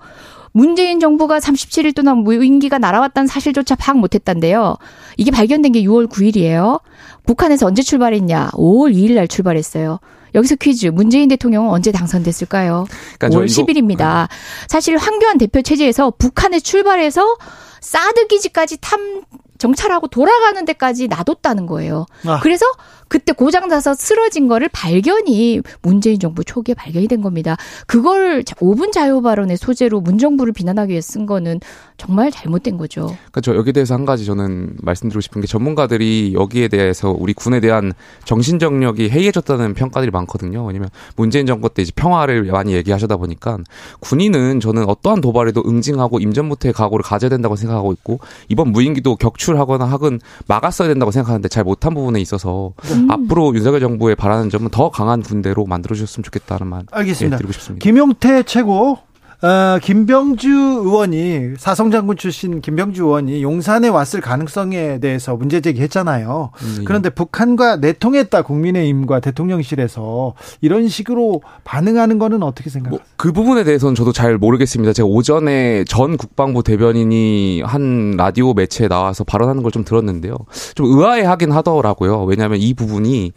문재인 0.52 1.00
정부가 1.00 1.38
37일 1.38 1.94
동안 1.94 2.18
무인기가 2.18 2.78
날아왔다는 2.78 3.26
사실조차 3.28 3.76
파악 3.76 3.98
못했단데요. 3.98 4.76
이게 5.16 5.30
발견된 5.30 5.72
게 5.72 5.82
6월 5.82 6.08
9일이에요. 6.08 6.80
북한에서 7.24 7.66
언제 7.66 7.82
출발했냐? 7.82 8.50
5월 8.52 8.94
2일 8.94 9.14
날 9.14 9.28
출발했어요. 9.28 10.00
여기서 10.34 10.56
퀴즈. 10.56 10.86
문재인 10.86 11.28
대통령은 11.28 11.70
언제 11.70 11.92
당선됐을까요? 11.92 12.86
그러니까 13.18 13.40
5월 13.40 13.46
10일입니다. 13.46 14.28
사실 14.68 14.96
황교안 14.96 15.38
대표 15.38 15.62
체제에서 15.62 16.12
북한에 16.18 16.60
출발해서 16.60 17.36
사드 17.80 18.26
기지까지 18.26 18.78
탐 18.80 19.22
정찰하고 19.58 20.08
돌아가는 20.08 20.64
데까지 20.64 21.08
놔뒀다는 21.08 21.66
거예요. 21.66 22.06
아. 22.26 22.40
그래서 22.40 22.64
그때 23.10 23.32
고장 23.32 23.66
나서 23.66 23.92
쓰러진 23.92 24.46
거를 24.46 24.68
발견이 24.72 25.60
문재인 25.82 26.20
정부 26.20 26.44
초기에 26.44 26.76
발견이 26.76 27.08
된 27.08 27.20
겁니다. 27.20 27.56
그걸 27.88 28.44
5분 28.44 28.92
자유 28.92 29.20
발언의 29.20 29.56
소재로 29.56 30.00
문정부를 30.00 30.52
비난하기 30.52 30.92
위해 30.92 31.00
쓴 31.00 31.26
거는 31.26 31.58
정말 31.96 32.30
잘못된 32.30 32.78
거죠. 32.78 33.14
그렇죠. 33.32 33.56
여기에 33.56 33.72
대해서 33.72 33.94
한 33.94 34.04
가지 34.04 34.24
저는 34.24 34.76
말씀드리고 34.80 35.20
싶은 35.20 35.40
게 35.40 35.48
전문가들이 35.48 36.34
여기에 36.34 36.68
대해서 36.68 37.10
우리 37.10 37.32
군에 37.32 37.58
대한 37.58 37.92
정신 38.24 38.60
정력이 38.60 39.10
해이해졌다는 39.10 39.74
평가들이 39.74 40.12
많거든요. 40.12 40.64
왜냐면 40.64 40.88
문재인 41.16 41.46
정부 41.46 41.68
때 41.68 41.82
이제 41.82 41.90
평화를 41.96 42.44
많이 42.44 42.74
얘기하시다 42.74 43.16
보니까 43.16 43.58
군인은 43.98 44.60
저는 44.60 44.88
어떠한 44.88 45.20
도발에도 45.20 45.64
응징하고 45.66 46.20
임전부터의 46.20 46.72
각오를 46.72 47.02
가져야 47.02 47.28
된다고 47.28 47.56
생각하고 47.56 47.92
있고 47.92 48.20
이번 48.48 48.70
무인기도 48.70 49.16
격출하거나 49.16 49.84
하건 49.84 50.20
막았어야 50.46 50.86
된다고 50.86 51.10
생각하는데 51.10 51.48
잘 51.48 51.64
못한 51.64 51.92
부분에 51.92 52.20
있어서 52.20 52.72
음. 53.00 53.10
앞으로 53.10 53.54
윤석열 53.54 53.80
정부에 53.80 54.14
바라는 54.14 54.50
점은 54.50 54.70
더 54.70 54.90
강한 54.90 55.22
군대로 55.22 55.66
만들어 55.66 55.94
주셨으면 55.94 56.24
좋겠다는 56.24 56.66
말 56.66 56.82
알겠습니다. 56.90 57.34
예, 57.34 57.38
드리고 57.38 57.52
싶습니다. 57.52 57.82
김용태 57.82 58.42
최고 58.44 58.98
어, 59.42 59.78
김병주 59.82 60.50
의원이 60.50 61.54
사성장군 61.56 62.18
출신 62.18 62.60
김병주 62.60 63.04
의원이 63.04 63.42
용산에 63.42 63.88
왔을 63.88 64.20
가능성에 64.20 64.98
대해서 65.00 65.34
문제 65.34 65.62
제기했잖아요. 65.62 66.50
음, 66.54 66.76
예. 66.80 66.84
그런데 66.84 67.08
북한과 67.08 67.76
내통했다 67.76 68.42
국민의힘과 68.42 69.20
대통령실에서 69.20 70.34
이런 70.60 70.88
식으로 70.88 71.40
반응하는 71.64 72.18
거는 72.18 72.42
어떻게 72.42 72.68
생각하세요? 72.68 72.98
뭐, 72.98 73.06
그 73.16 73.32
부분에 73.32 73.64
대해서는 73.64 73.94
저도 73.94 74.12
잘 74.12 74.36
모르겠습니다. 74.36 74.92
제가 74.92 75.06
오전에 75.08 75.84
전 75.84 76.18
국방부 76.18 76.62
대변인이 76.62 77.62
한 77.62 78.16
라디오 78.18 78.52
매체에 78.52 78.88
나와서 78.88 79.24
발언하는 79.24 79.62
걸 79.62 79.70
좀 79.70 79.84
들었는데요. 79.84 80.34
좀 80.74 80.86
의아해하긴 80.86 81.52
하더라고요. 81.52 82.24
왜냐하면 82.24 82.58
이 82.58 82.74
부분이 82.74 83.32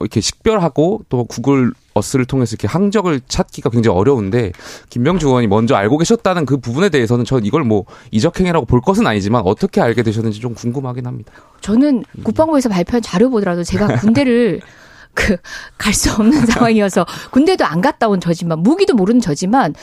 이렇게 0.00 0.20
식별하고 0.20 1.00
또 1.08 1.24
구글 1.24 1.72
어스를 1.94 2.24
통해서 2.24 2.54
이렇게 2.54 2.66
항적을 2.68 3.20
찾기가 3.28 3.70
굉장히 3.70 3.96
어려운데 3.96 4.52
김명주 4.90 5.26
의원이 5.28 5.46
먼저 5.46 5.74
알고 5.74 5.98
계셨다는 5.98 6.46
그 6.46 6.56
부분에 6.58 6.88
대해서는 6.88 7.24
전 7.24 7.44
이걸 7.44 7.64
뭐 7.64 7.84
이적행위라고 8.10 8.66
볼 8.66 8.80
것은 8.80 9.06
아니지만 9.06 9.42
어떻게 9.44 9.80
알게 9.80 10.02
되셨는지 10.02 10.40
좀 10.40 10.54
궁금하긴 10.54 11.06
합니다. 11.06 11.32
저는 11.60 12.04
국방부에서 12.24 12.68
발표한 12.68 13.02
자료 13.02 13.30
보더라도 13.30 13.62
제가 13.64 13.96
군대를 13.98 14.60
그 15.14 15.36
갈 15.76 15.92
수 15.92 16.10
없는 16.12 16.46
상황이어서 16.46 17.04
군대도 17.32 17.64
안 17.66 17.82
갔다 17.82 18.08
온 18.08 18.18
저지만 18.20 18.60
무기도 18.60 18.94
모르는 18.94 19.20
저지만 19.20 19.74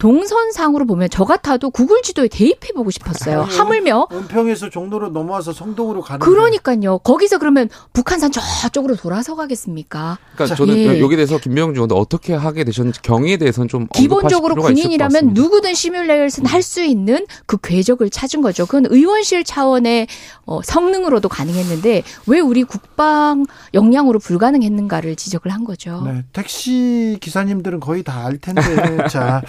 동선상으로 0.00 0.86
보면 0.86 1.08
저 1.10 1.24
같아도 1.24 1.70
구글 1.70 2.00
지도에 2.02 2.26
대입해 2.28 2.72
보고 2.74 2.90
싶었어요. 2.90 3.42
아니, 3.42 3.54
하물며 3.54 4.08
은평에서 4.10 4.70
종로로 4.70 5.10
넘어와서 5.10 5.52
성동으로 5.52 6.00
가는 6.00 6.18
그러니까요. 6.20 6.98
거기서 6.98 7.38
그러면 7.38 7.68
북한산 7.92 8.32
저쪽으로 8.32 8.96
돌아서 8.96 9.36
가겠습니까? 9.36 10.18
그러니까 10.34 10.56
저는 10.56 10.76
예. 10.76 11.00
여기 11.00 11.16
대해서 11.16 11.36
김명중 11.38 11.74
의원도 11.74 11.96
어떻게 11.96 12.32
하게 12.34 12.64
되셨는지 12.64 13.02
경위에 13.02 13.36
대해서는 13.36 13.68
좀 13.68 13.86
기본적으로 13.92 14.54
군인이라면 14.56 15.34
누구든 15.34 15.74
시뮬레이션 15.74 16.46
할 16.46 16.60
수 16.60 16.82
있는 16.82 17.26
그 17.46 17.56
궤적을 17.56 18.10
찾은 18.10 18.42
거죠. 18.42 18.66
그건 18.66 18.84
의원실 18.90 19.44
차원의 19.44 20.06
어, 20.44 20.60
성능으로도 20.62 21.28
가능했는데 21.30 22.02
왜 22.26 22.38
우리 22.40 22.64
국방 22.64 23.46
역량으로 23.72 24.18
불가능했는가를 24.18 25.16
지적을 25.16 25.50
한 25.50 25.64
거죠. 25.64 26.02
네, 26.04 26.22
택시 26.34 27.16
기사님들은 27.20 27.80
거의 27.80 28.02
다 28.02 28.20
알 28.20 28.36
텐데 28.38 28.60
자 29.08 29.40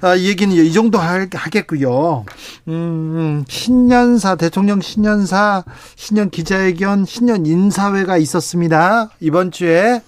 아, 0.00 0.14
이 0.14 0.28
얘기는 0.28 0.54
이 0.54 0.72
정도 0.72 0.98
하겠고요. 0.98 2.24
음, 2.68 3.44
신년사 3.48 4.36
대통령 4.36 4.80
신년사 4.80 5.64
신년 5.96 6.30
기자회견 6.30 7.04
신년 7.04 7.46
인사회가 7.46 8.16
있었습니다. 8.18 9.10
이번 9.20 9.50
주에 9.50 10.00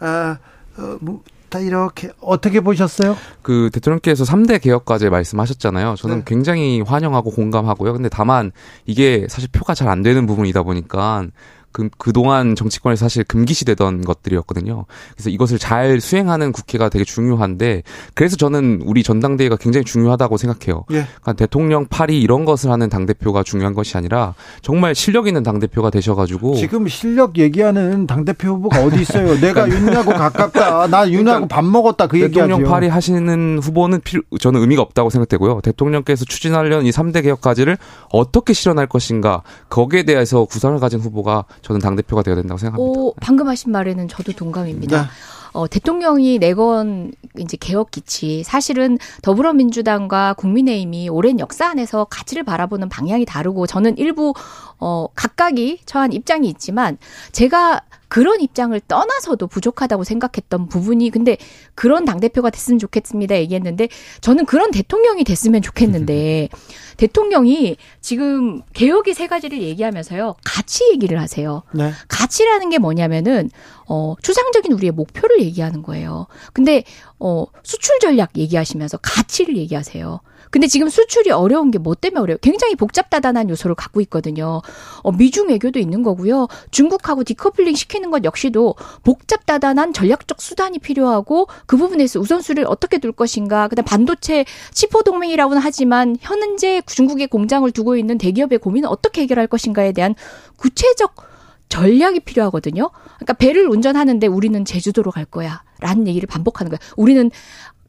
아, 0.00 0.38
어, 0.78 0.96
뭐, 1.00 1.22
다 1.48 1.60
이렇게 1.60 2.10
어떻게 2.20 2.60
보셨어요? 2.60 3.16
그 3.42 3.70
대통령께서 3.72 4.24
3대 4.24 4.60
개혁까지 4.60 5.08
말씀하셨잖아요. 5.10 5.94
저는 5.96 6.16
네. 6.18 6.22
굉장히 6.26 6.80
환영하고 6.80 7.30
공감하고요. 7.30 7.92
근데 7.92 8.08
다만 8.08 8.50
이게 8.84 9.26
사실 9.30 9.48
표가 9.52 9.74
잘 9.74 9.86
안 9.86 10.02
되는 10.02 10.26
부분이다 10.26 10.64
보니까 10.64 11.24
그, 11.76 11.90
그동안 11.98 12.54
정치권에서 12.54 13.04
사실 13.04 13.22
금기시되던 13.24 14.00
것들이었거든요. 14.00 14.86
그래서 15.12 15.28
이것을 15.28 15.58
잘 15.58 16.00
수행하는 16.00 16.52
국회가 16.52 16.88
되게 16.88 17.04
중요한데 17.04 17.82
그래서 18.14 18.34
저는 18.36 18.80
우리 18.86 19.02
전당대회가 19.02 19.56
굉장히 19.56 19.84
중요하다고 19.84 20.38
생각해요. 20.38 20.84
예. 20.92 21.04
그러니까 21.04 21.34
대통령 21.34 21.84
파리 21.84 22.22
이런 22.22 22.46
것을 22.46 22.70
하는 22.70 22.88
당 22.88 23.04
대표가 23.04 23.42
중요한 23.42 23.74
것이 23.74 23.94
아니라 23.98 24.32
정말 24.62 24.94
실력 24.94 25.26
있는 25.26 25.42
당 25.42 25.58
대표가 25.58 25.90
되셔가지고 25.90 26.54
지금 26.54 26.88
실력 26.88 27.36
얘기하는 27.36 28.06
당 28.06 28.24
대표 28.24 28.54
후보가 28.54 28.82
어디 28.82 29.02
있어요? 29.02 29.34
내가 29.38 29.68
윤하고 29.68 30.12
가깝다. 30.12 30.86
나 30.86 31.06
윤하고 31.06 31.24
그러니까 31.24 31.54
밥 31.54 31.62
먹었다. 31.62 32.06
그 32.06 32.18
얘기하죠. 32.22 32.48
대통령 32.48 32.70
파리 32.70 32.88
하시는 32.88 33.58
후보는 33.58 34.00
필, 34.00 34.22
저는 34.40 34.62
의미가 34.62 34.80
없다고 34.80 35.10
생각되고요. 35.10 35.60
대통령께서 35.60 36.24
추진하려는 36.24 36.86
이 36.86 36.90
3대 36.90 37.22
개혁까지를 37.22 37.76
어떻게 38.10 38.54
실현할 38.54 38.86
것인가 38.86 39.42
거기에 39.68 40.04
대해서 40.04 40.46
구상을 40.46 40.78
가진 40.80 41.00
후보가 41.00 41.44
저는 41.66 41.80
당 41.80 41.96
대표가 41.96 42.22
되어야 42.22 42.36
된다고 42.36 42.58
생각합니다. 42.58 43.00
오, 43.00 43.12
방금 43.20 43.48
하신 43.48 43.72
말에는 43.72 44.06
저도 44.06 44.32
동감입니다. 44.32 45.02
네. 45.02 45.08
어, 45.52 45.66
대통령이 45.66 46.38
내건 46.38 47.10
이제 47.36 47.56
개혁 47.58 47.90
기치 47.90 48.44
사실은 48.44 48.98
더불어민주당과 49.22 50.34
국민의힘이 50.34 51.08
오랜 51.08 51.40
역사 51.40 51.66
안에서 51.68 52.04
가치를 52.04 52.44
바라보는 52.44 52.88
방향이 52.88 53.24
다르고 53.24 53.66
저는 53.66 53.98
일부 53.98 54.32
어 54.78 55.08
각각이 55.16 55.80
처한 55.86 56.12
입장이 56.12 56.48
있지만 56.50 56.98
제가 57.32 57.80
그런 58.08 58.40
입장을 58.40 58.78
떠나서도 58.86 59.46
부족하다고 59.46 60.04
생각했던 60.04 60.68
부분이 60.68 61.10
근데 61.10 61.36
그런 61.74 62.04
당대표가 62.04 62.50
됐으면 62.50 62.78
좋겠습니다 62.78 63.36
얘기했는데 63.36 63.88
저는 64.20 64.46
그런 64.46 64.70
대통령이 64.70 65.24
됐으면 65.24 65.62
좋겠는데 65.62 66.48
대통령이 66.96 67.76
지금 68.00 68.62
개혁의 68.72 69.14
세 69.14 69.26
가지를 69.26 69.60
얘기하면서요 69.60 70.36
가치 70.44 70.84
얘기를 70.92 71.20
하세요. 71.20 71.62
네. 71.72 71.92
가치라는 72.08 72.70
게 72.70 72.78
뭐냐면은 72.78 73.50
어 73.88 74.14
추상적인 74.22 74.72
우리의 74.72 74.92
목표를 74.92 75.40
얘기하는 75.42 75.82
거예요. 75.82 76.26
근데 76.52 76.84
어 77.18 77.46
수출 77.62 77.98
전략 78.00 78.36
얘기하시면서 78.36 78.98
가치를 78.98 79.56
얘기하세요. 79.56 80.20
근데 80.50 80.66
지금 80.68 80.88
수출이 80.88 81.30
어려운 81.30 81.70
게 81.70 81.78
뭐 81.78 81.94
때문에 81.94 82.20
어려워요? 82.20 82.38
굉장히 82.40 82.74
복잡다단한 82.74 83.48
요소를 83.50 83.74
갖고 83.76 84.00
있거든요. 84.02 84.62
어, 85.02 85.12
미중 85.12 85.48
외교도 85.48 85.78
있는 85.78 86.02
거고요. 86.02 86.48
중국하고 86.70 87.22
디커플링 87.22 87.74
시키는 87.76 88.10
것 88.10 88.24
역시도 88.24 88.74
복잡다단한 89.04 89.92
전략적 89.92 90.40
수단이 90.40 90.78
필요하고 90.78 91.46
그 91.66 91.76
부분에서 91.76 92.18
우선순위를 92.20 92.64
어떻게 92.66 92.98
둘 92.98 93.12
것인가. 93.12 93.68
그다음 93.68 93.84
반도체 93.84 94.44
치포 94.72 95.02
동맹이라고는 95.02 95.60
하지만 95.62 96.16
현재 96.20 96.82
중국에 96.86 97.26
공장을 97.26 97.70
두고 97.70 97.96
있는 97.96 98.18
대기업의 98.18 98.58
고민은 98.58 98.88
어떻게 98.88 99.22
해결할 99.22 99.46
것인가에 99.46 99.92
대한 99.92 100.14
구체적 100.56 101.14
전략이 101.68 102.20
필요하거든요. 102.20 102.90
그러니까 103.16 103.32
배를 103.34 103.66
운전하는데 103.68 104.26
우리는 104.26 104.64
제주도로 104.64 105.10
갈 105.10 105.24
거야. 105.24 105.62
라는 105.80 106.06
얘기를 106.06 106.26
반복하는 106.26 106.70
거야. 106.70 106.78
우리는 106.96 107.30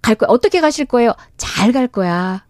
갈 0.01 0.15
거야. 0.15 0.29
어떻게 0.29 0.61
가실 0.61 0.85
거예요? 0.85 1.13
잘 1.37 1.71
갈 1.71 1.87
거야. 1.87 2.45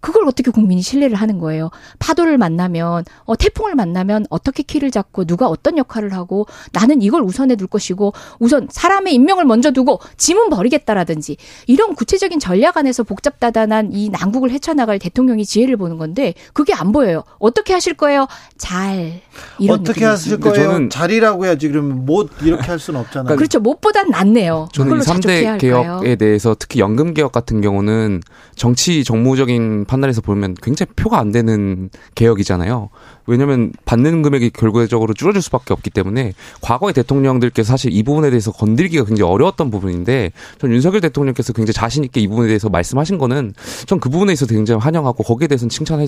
그걸 0.00 0.26
어떻게 0.26 0.50
국민이 0.50 0.82
신뢰를 0.82 1.16
하는 1.16 1.38
거예요. 1.38 1.70
파도를 1.98 2.38
만나면 2.38 3.04
어 3.24 3.36
태풍을 3.36 3.74
만나면 3.74 4.26
어떻게 4.30 4.62
키를 4.62 4.90
잡고 4.90 5.24
누가 5.24 5.48
어떤 5.48 5.78
역할을 5.78 6.12
하고 6.12 6.46
나는 6.72 7.02
이걸 7.02 7.22
우선해 7.22 7.56
둘 7.56 7.66
것이고 7.66 8.12
우선 8.38 8.68
사람의 8.70 9.14
인명을 9.14 9.44
먼저 9.44 9.70
두고 9.70 10.00
짐은 10.16 10.50
버리겠다라든지 10.50 11.36
이런 11.66 11.94
구체적인 11.94 12.38
전략 12.40 12.76
안에서 12.76 13.02
복잡다단한 13.02 13.92
이 13.92 14.08
난국을 14.10 14.50
헤쳐나갈 14.50 14.98
대통령이 14.98 15.44
지혜를 15.44 15.76
보는 15.76 15.98
건데 15.98 16.34
그게 16.52 16.72
안 16.74 16.92
보여요. 16.92 17.24
어떻게 17.38 17.72
하실 17.72 17.94
거예요? 17.94 18.26
잘 18.56 19.20
이런 19.58 19.80
어떻게 19.80 20.04
하실 20.04 20.38
거예요? 20.40 20.54
저는 20.54 20.90
잘이라고 20.90 21.46
해야지 21.46 21.68
그러면 21.68 22.04
못 22.04 22.30
이렇게 22.42 22.64
할 22.66 22.78
수는 22.78 23.00
없잖아요. 23.08 23.36
그렇죠. 23.36 23.60
못보단 23.60 24.10
낫네요. 24.10 24.68
저는 24.72 24.98
이 24.98 25.00
3대 25.00 25.58
개혁에 25.60 26.16
대해서 26.16 26.54
특히 26.58 26.80
연금 26.80 27.14
개혁 27.14 27.32
같은 27.32 27.60
경우는 27.60 28.22
정치 28.56 29.04
정무적인 29.04 29.84
판단에서 29.88 30.20
보면 30.20 30.54
굉장히 30.62 30.92
표가 30.94 31.18
안 31.18 31.32
되는 31.32 31.90
개혁이잖아요. 32.14 32.90
왜냐하면 33.26 33.72
받는 33.84 34.22
금액이 34.22 34.50
결과적으로 34.50 35.12
줄어들 35.12 35.42
수밖에 35.42 35.74
없기 35.74 35.90
때문에 35.90 36.32
과거의 36.62 36.94
대통령들께서 36.94 37.66
사실 37.68 37.92
이 37.92 38.02
부분에 38.02 38.30
대해서 38.30 38.52
건들기가 38.52 39.04
굉장히 39.04 39.30
어려웠던 39.30 39.70
부분인데 39.70 40.32
전 40.58 40.72
윤석열 40.72 41.00
대통령께서 41.02 41.52
굉장히 41.52 41.74
자신 41.74 42.04
있게 42.04 42.20
이 42.20 42.28
부분에 42.28 42.46
대해서 42.46 42.68
말씀하신 42.70 43.18
거는 43.18 43.52
전 43.86 43.98
그 43.98 44.10
부분에 44.10 44.32
있어서 44.32 44.54
굉장히 44.54 44.80
환영하고 44.80 45.24
거기에 45.24 45.48
대해서는 45.48 45.70
칭찬해 45.70 46.06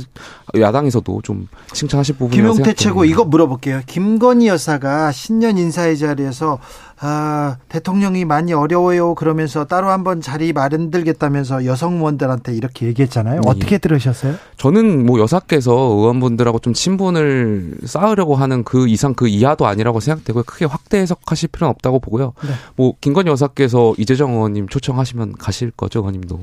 야당에서도 0.59 1.22
좀 1.22 1.49
칭찬하실 1.72 2.16
부분이라고 2.16 2.53
김용태 2.55 2.74
최고 2.74 3.05
이거 3.05 3.24
물어볼게요. 3.24 3.83
김건희 3.87 4.47
여사가 4.47 5.12
신년 5.12 5.59
인사의 5.59 5.99
자리에서 5.99 6.59
아, 7.03 7.57
대통령이 7.71 8.27
많이 8.27 8.53
어려워요. 8.53 9.15
그러면서 9.15 9.65
따로 9.65 9.89
한번 9.89 10.21
자리 10.21 10.53
마련들겠다면서 10.53 11.65
여성 11.65 11.97
의원들한테 11.97 12.53
이렇게 12.55 12.87
얘기했잖아요. 12.87 13.41
네. 13.41 13.49
어떻게 13.49 13.79
들으셨어요? 13.79 14.35
저는 14.59 15.07
뭐 15.07 15.19
여사께서 15.19 15.73
의원분들하고 15.73 16.59
좀 16.59 16.75
친분을 16.75 17.79
쌓으려고 17.87 18.37
하는 18.37 18.65
그 18.65 18.87
이상 18.87 19.15
그 19.15 19.29
이하도 19.29 19.67
아니라고 19.67 20.01
생각되고 20.01 20.43
크게 20.43 20.67
확대 20.67 20.99
해석하실 20.99 21.49
필요는 21.49 21.71
없다고 21.71 22.01
보고요. 22.01 22.35
네. 22.43 22.51
뭐 22.77 22.93
김건희 23.01 23.31
여사께서 23.31 23.95
이재정 23.97 24.35
의원님 24.35 24.69
초청하시면 24.69 25.35
가실 25.39 25.71
거죠, 25.71 26.01
의원님도. 26.01 26.41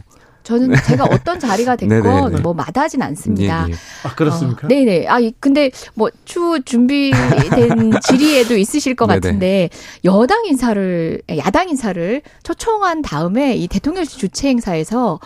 저는 0.47 0.73
제가 0.87 1.03
어떤 1.03 1.41
자리가 1.41 1.75
됐건 1.77 2.41
뭐 2.41 2.53
마다하진 2.53 3.01
않습니다. 3.01 3.65
예, 3.67 3.71
예. 3.73 3.75
아 4.03 4.15
그렇습니까? 4.15 4.65
어, 4.65 4.69
네네. 4.69 5.05
아 5.07 5.19
근데 5.41 5.71
뭐 5.93 6.09
추후 6.23 6.63
준비된 6.63 7.99
질의에도 8.01 8.55
있으실 8.55 8.95
것 8.95 9.07
같은데 9.07 9.69
여당 10.05 10.45
인사를 10.45 11.21
야당 11.37 11.67
인사를 11.67 12.21
초청한 12.43 13.01
다음에 13.01 13.55
이 13.55 13.67
대통령실 13.67 14.19
주최 14.19 14.47
행사에서 14.47 15.19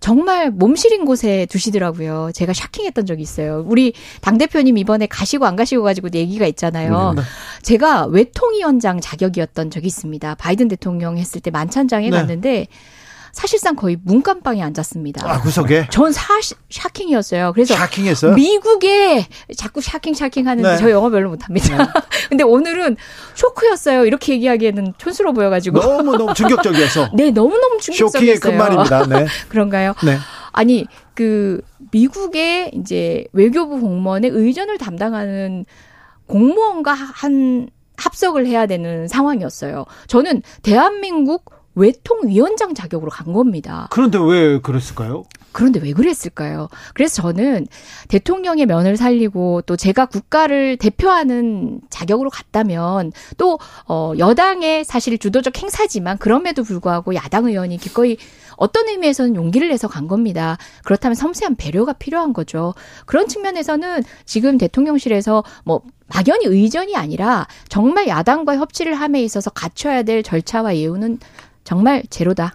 정말 0.00 0.50
몸시린 0.50 1.04
곳에 1.04 1.46
두시더라고요. 1.50 2.30
제가 2.34 2.54
샤킹했던 2.54 3.04
적이 3.04 3.22
있어요. 3.22 3.62
우리 3.66 3.92
당 4.22 4.38
대표님 4.38 4.78
이번에 4.78 5.06
가시고 5.06 5.44
안 5.44 5.54
가시고 5.54 5.82
가지고 5.82 6.08
얘기가 6.14 6.46
있잖아요. 6.46 7.12
네. 7.14 7.22
제가 7.60 8.06
외통위원장 8.06 9.00
자격이었던 9.02 9.70
적이 9.70 9.86
있습니다. 9.86 10.34
바이든 10.36 10.68
대통령 10.68 11.18
했을 11.18 11.42
때 11.42 11.50
만찬장에 11.50 12.08
네. 12.08 12.16
갔는데. 12.16 12.68
사실상 13.32 13.74
거의 13.74 13.96
문간방에 14.04 14.62
앉았습니다. 14.62 15.28
아, 15.28 15.40
구석에? 15.40 15.88
전 15.90 16.12
사실 16.12 16.56
샤킹이었어요. 16.70 17.52
그래서 17.54 17.74
샤킹했어요? 17.74 18.34
미국에 18.34 19.26
자꾸 19.56 19.80
샤킹 19.80 20.12
샤킹 20.12 20.46
하는데 20.46 20.70
네. 20.70 20.76
저 20.76 20.90
영어 20.90 21.08
별로 21.08 21.30
못합니다. 21.30 21.76
네. 21.78 21.84
근데 22.28 22.44
오늘은 22.44 22.96
쇼크였어요. 23.34 24.04
이렇게 24.04 24.34
얘기하기에는 24.34 24.94
촌스러워 24.98 25.32
보여가지고 25.32 25.80
너무 25.80 26.16
너무 26.16 26.34
충격적이어서. 26.34 27.10
네, 27.16 27.30
너무 27.30 27.56
너무 27.58 27.78
충격적이었어요. 27.80 28.36
쇼킹의 28.36 28.38
큰 28.40 28.58
말입니다. 28.58 29.06
네. 29.06 29.26
그런가요? 29.48 29.94
네. 30.04 30.18
아니 30.52 30.86
그 31.14 31.62
미국의 31.90 32.72
이제 32.74 33.24
외교부 33.32 33.80
공무원의 33.80 34.30
의전을 34.30 34.76
담당하는 34.76 35.64
공무원과 36.26 36.92
한 36.92 37.68
합석을 37.96 38.46
해야 38.46 38.66
되는 38.66 39.08
상황이었어요. 39.08 39.86
저는 40.06 40.42
대한민국 40.62 41.61
외통위원장 41.74 42.74
자격으로 42.74 43.10
간 43.10 43.32
겁니다. 43.32 43.88
그런데 43.90 44.18
왜 44.18 44.60
그랬을까요? 44.60 45.24
그런데 45.52 45.80
왜 45.80 45.92
그랬을까요? 45.92 46.68
그래서 46.94 47.22
저는 47.22 47.66
대통령의 48.08 48.66
면을 48.66 48.96
살리고 48.96 49.62
또 49.62 49.76
제가 49.76 50.06
국가를 50.06 50.76
대표하는 50.78 51.80
자격으로 51.90 52.30
갔다면 52.30 53.12
또, 53.36 53.58
어, 53.86 54.12
여당의 54.18 54.84
사실 54.84 55.18
주도적 55.18 55.62
행사지만 55.62 56.18
그럼에도 56.18 56.62
불구하고 56.62 57.14
야당 57.14 57.46
의원이 57.46 57.76
기꺼이 57.76 58.16
어떤 58.56 58.88
의미에서는 58.88 59.34
용기를 59.34 59.68
내서 59.68 59.88
간 59.88 60.08
겁니다. 60.08 60.56
그렇다면 60.84 61.14
섬세한 61.14 61.56
배려가 61.56 61.92
필요한 61.92 62.32
거죠. 62.32 62.74
그런 63.06 63.28
측면에서는 63.28 64.02
지금 64.24 64.58
대통령실에서 64.58 65.44
뭐 65.64 65.82
막연히 66.06 66.44
의전이 66.44 66.94
아니라 66.94 67.46
정말 67.68 68.06
야당과 68.06 68.56
협치를 68.58 68.94
함에 68.94 69.22
있어서 69.22 69.50
갖춰야 69.50 70.02
될 70.02 70.22
절차와 70.22 70.76
예우는 70.76 71.18
정말 71.64 72.02
제로다. 72.10 72.54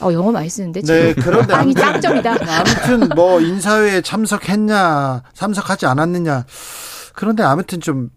어 0.00 0.12
영어 0.12 0.30
많이 0.30 0.48
쓰는데 0.48 0.82
네, 0.82 1.14
그런데 1.14 1.52
빵이 1.54 1.74
짱점이다. 1.74 2.36
아무튼 2.48 3.08
뭐 3.14 3.40
인사회에 3.40 4.02
참석했냐, 4.02 5.22
참석하지 5.32 5.86
않았느냐. 5.86 6.44
그런데 7.14 7.42
아무튼 7.42 7.80
좀 7.80 8.10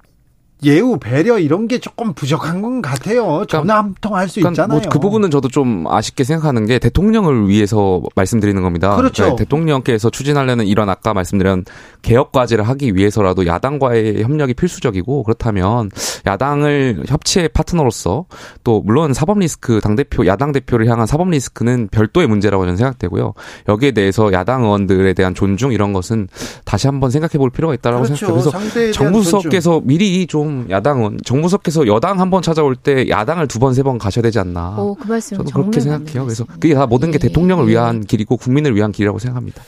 예우 0.62 0.98
배려 1.00 1.40
이런 1.40 1.70
게 1.70 1.80
조금 1.80 2.14
부족한 2.14 2.62
것 2.62 2.82
같아요. 2.82 3.24
그러니까 3.26 3.46
전화 3.60 3.78
한 3.78 3.96
통 4.02 4.14
할수 4.18 4.42
그러니까 4.42 4.64
있잖아요. 4.64 4.82
뭐 4.82 4.90
그 4.92 5.00
부분은 5.00 5.32
저도 5.32 5.48
좀 5.48 5.86
아쉽게 5.88 6.26
생각하는 6.26 6.66
게 6.66 6.80
대통령을 6.80 7.48
위해서 7.48 8.02
말씀드리는 8.16 8.62
겁니다. 8.62 8.94
그렇죠. 8.98 9.24
그러니까 9.24 9.38
대통령께서 9.38 10.10
추진하려는 10.10 10.68
이런 10.68 10.90
아까 10.90 11.14
말씀드린 11.14 11.64
개혁 12.02 12.32
과제를 12.32 12.68
하기 12.70 12.96
위해서라도 12.96 13.46
야당과의 13.46 14.24
협력이 14.24 14.54
필수적이고 14.54 15.24
그렇다면 15.24 15.90
야당을 16.26 17.04
협치의 17.08 17.50
파트너로서 17.50 18.26
또 18.64 18.82
물론 18.86 19.14
사법 19.14 19.40
리스크 19.40 19.82
당 19.82 19.96
대표 19.96 20.26
야당 20.26 20.52
대표를 20.52 20.88
향한 20.88 21.06
사법 21.08 21.30
리스크는 21.30 21.90
별도의 21.92 22.28
문제라고 22.28 22.64
저는 22.64 22.78
생각되고요. 22.78 23.34
여기에 23.68 23.92
대해서 23.92 24.32
야당 24.32 24.64
의원들에 24.64 25.14
대한 25.14 25.36
존중 25.36 25.74
이런 25.74 25.92
것은 25.94 26.28
다시 26.64 26.88
한번 26.88 27.12
생각해 27.12 27.38
볼 27.38 27.50
필요가 27.50 27.74
있다라고 27.74 28.04
그렇죠. 28.04 28.40
생각해요. 28.40 28.62
그래서 28.72 28.92
정부 28.94 29.22
수석께서 29.24 29.82
미리 29.84 30.26
좀 30.28 30.68
야당 30.70 31.06
은 31.06 31.18
정무석께서 31.26 31.86
여당 31.88 32.20
한 32.20 32.30
번 32.30 32.44
찾아올 32.44 32.76
때 32.76 33.10
야당을 33.10 33.48
두 33.48 33.58
번세번 33.58 33.98
가셔야 33.98 34.22
되지 34.22 34.38
않나. 34.38 34.76
오, 34.78 34.94
그 34.94 35.08
말씀 35.08 35.38
저도 35.38 35.50
그렇게 35.50 35.80
생각해요. 35.80 36.26
그래서 36.26 36.46
그게 36.46 36.76
다 36.76 36.86
모든 36.86 37.10
게 37.10 37.16
예, 37.16 37.28
대통령을 37.28 37.66
예. 37.66 37.72
위한 37.72 38.02
길이고 38.02 38.38
국민을 38.38 38.76
위한 38.76 38.92
길이라고 38.92 39.18
생각합니다. 39.18 39.64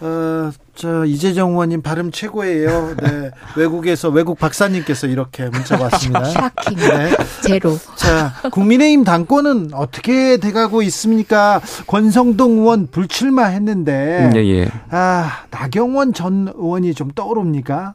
어, 0.00 0.50
저 0.74 1.04
이재정 1.04 1.50
의원님 1.50 1.82
발음 1.82 2.12
최고예요. 2.12 2.94
네. 3.02 3.30
외국에서 3.56 4.10
외국 4.10 4.38
박사님께서 4.38 5.08
이렇게 5.08 5.48
문자 5.48 5.80
왔습니다. 5.80 6.22
샤킹. 6.30 6.76
네. 6.78 7.10
제로. 7.42 7.76
자, 7.96 8.32
국민의힘 8.50 9.02
당권은 9.02 9.70
어떻게 9.74 10.36
돼가고 10.36 10.82
있습니까? 10.82 11.60
권성동 11.88 12.58
의원 12.58 12.86
불출마했는데, 12.88 14.30
음, 14.32 14.36
예, 14.36 14.46
예. 14.46 14.70
아 14.90 15.44
나경원 15.50 16.12
전 16.12 16.52
의원이 16.54 16.94
좀 16.94 17.10
떠오릅니까? 17.10 17.94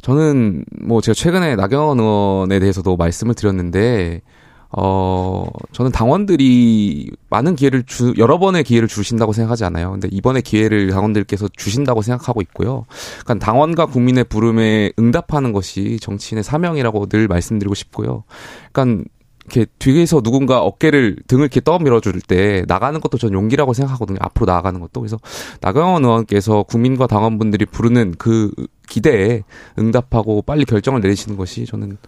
저는 0.00 0.64
뭐 0.82 1.00
제가 1.00 1.14
최근에 1.14 1.56
나경원 1.56 2.00
의원에 2.00 2.58
대해서도 2.58 2.96
말씀을 2.96 3.34
드렸는데 3.34 4.22
어, 4.74 5.44
저는 5.72 5.92
당원들이 5.92 7.10
많은 7.28 7.56
기회를 7.56 7.82
주, 7.84 8.14
여러 8.16 8.38
번의 8.38 8.64
기회를 8.64 8.88
주신다고 8.88 9.32
생각하지 9.32 9.64
않아요. 9.64 9.92
근데 9.92 10.08
이번에 10.10 10.40
기회를 10.40 10.90
당원들께서 10.90 11.48
주신다고 11.56 12.00
생각하고 12.02 12.40
있고요. 12.40 12.86
그러니까 13.24 13.44
당원과 13.44 13.86
국민의 13.86 14.24
부름에 14.24 14.92
응답하는 14.98 15.52
것이 15.52 15.98
정치인의 16.00 16.42
사명이라고 16.42 17.06
늘 17.06 17.28
말씀드리고 17.28 17.74
싶고요. 17.74 18.24
그러니까 18.72 19.04
이렇게 19.44 19.66
뒤에서 19.78 20.20
누군가 20.20 20.62
어깨를 20.62 21.16
등을 21.26 21.44
이렇게 21.44 21.60
떠밀어 21.60 22.00
줄 22.00 22.20
때 22.20 22.64
나가는 22.68 22.98
것도 23.00 23.18
전 23.18 23.32
용기라고 23.32 23.72
생각하거든요. 23.74 24.18
앞으로 24.20 24.46
나아가는 24.46 24.78
것도. 24.80 25.00
그래서 25.00 25.18
나경원 25.60 26.04
의원께서 26.04 26.62
국민과 26.62 27.08
당원분들이 27.08 27.66
부르는 27.66 28.14
그 28.18 28.52
기대에 28.88 29.42
응답하고 29.78 30.42
빨리 30.42 30.64
결정을 30.64 31.00
내리시는 31.00 31.36
것이 31.36 31.66
저는 31.66 31.98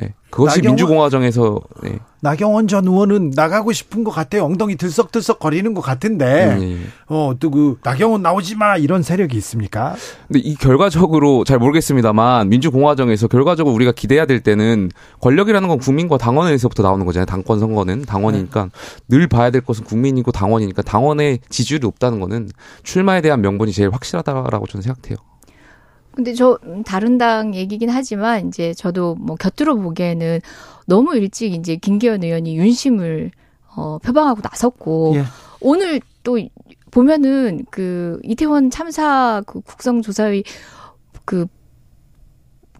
네, 0.00 0.14
그것이 0.30 0.58
나경원, 0.58 0.76
민주공화정에서 0.76 1.60
네. 1.82 1.98
나경원 2.20 2.68
전 2.68 2.86
의원은 2.86 3.32
나가고 3.34 3.72
싶은 3.72 4.04
것 4.04 4.10
같아요. 4.10 4.44
엉덩이 4.44 4.76
들썩들썩 4.76 5.40
거리는 5.40 5.74
것 5.74 5.80
같은데 5.80 6.56
음, 6.56 6.62
예. 6.62 7.14
어또 7.14 7.50
그 7.50 7.78
나경원 7.82 8.22
나오지 8.22 8.56
마 8.56 8.76
이런 8.76 9.02
세력이 9.02 9.36
있습니까? 9.38 9.96
근데 10.26 10.40
이 10.40 10.54
결과적으로 10.54 11.44
잘 11.44 11.58
모르겠습니다만 11.58 12.48
민주공화정에서 12.48 13.28
결과적으로 13.28 13.74
우리가 13.74 13.92
기대해야 13.92 14.26
될 14.26 14.40
때는 14.40 14.90
권력이라는 15.20 15.68
건 15.68 15.78
국민과 15.78 16.18
당원에서부터 16.18 16.82
나오는 16.82 17.04
거잖아요. 17.04 17.26
당권 17.26 17.58
선거는 17.58 18.02
당원이니까 18.02 18.64
네. 18.64 18.70
늘 19.08 19.26
봐야 19.26 19.50
될 19.50 19.62
것은 19.62 19.84
국민이고 19.84 20.30
당원이니까 20.30 20.82
당원의 20.82 21.40
지지율이 21.48 21.82
높다는 21.82 22.20
거는 22.20 22.50
출마에 22.84 23.20
대한 23.20 23.40
명분이 23.40 23.72
제일 23.72 23.90
확실하다라고 23.90 24.66
저는 24.66 24.82
생각해요. 24.82 25.27
근데 26.18 26.34
저 26.34 26.58
음, 26.64 26.82
다른 26.82 27.16
당 27.16 27.54
얘기긴 27.54 27.90
하지만 27.90 28.48
이제 28.48 28.74
저도 28.74 29.14
뭐 29.14 29.36
곁들여 29.36 29.76
보기에는 29.76 30.40
너무 30.84 31.14
일찍 31.14 31.54
이제 31.54 31.76
김기현 31.76 32.24
의원이 32.24 32.56
윤심을 32.56 33.30
어 33.76 33.98
표방하고 33.98 34.40
나섰고 34.42 35.12
예. 35.14 35.22
오늘 35.60 36.00
또 36.24 36.40
보면은 36.90 37.66
그 37.70 38.18
이태원 38.24 38.70
참사 38.70 39.44
그 39.46 39.60
국정조사위 39.60 40.42
그, 41.24 41.46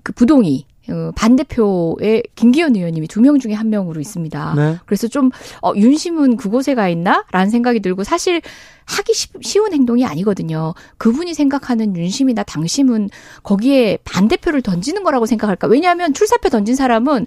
그 0.02 0.12
부동이 0.12 0.66
어, 0.66 0.77
반대표에 1.14 2.22
김기현 2.34 2.74
의원님이 2.76 3.06
두 3.08 3.20
명 3.20 3.38
중에 3.38 3.52
한 3.52 3.68
명으로 3.70 4.00
있습니다. 4.00 4.54
네. 4.56 4.76
그래서 4.86 5.08
좀 5.08 5.30
어, 5.62 5.72
윤심은 5.74 6.36
그곳에 6.36 6.74
가 6.74 6.88
있나라는 6.88 7.50
생각이 7.50 7.80
들고 7.80 8.04
사실 8.04 8.40
하기 8.86 9.12
쉬운 9.42 9.72
행동이 9.72 10.06
아니거든요. 10.06 10.74
그분이 10.96 11.34
생각하는 11.34 11.94
윤심이나 11.96 12.42
당심은 12.44 13.10
거기에 13.42 13.98
반대표를 14.04 14.62
던지는 14.62 15.04
거라고 15.04 15.26
생각할까? 15.26 15.66
왜냐하면 15.66 16.14
출사표 16.14 16.48
던진 16.48 16.74
사람은 16.74 17.26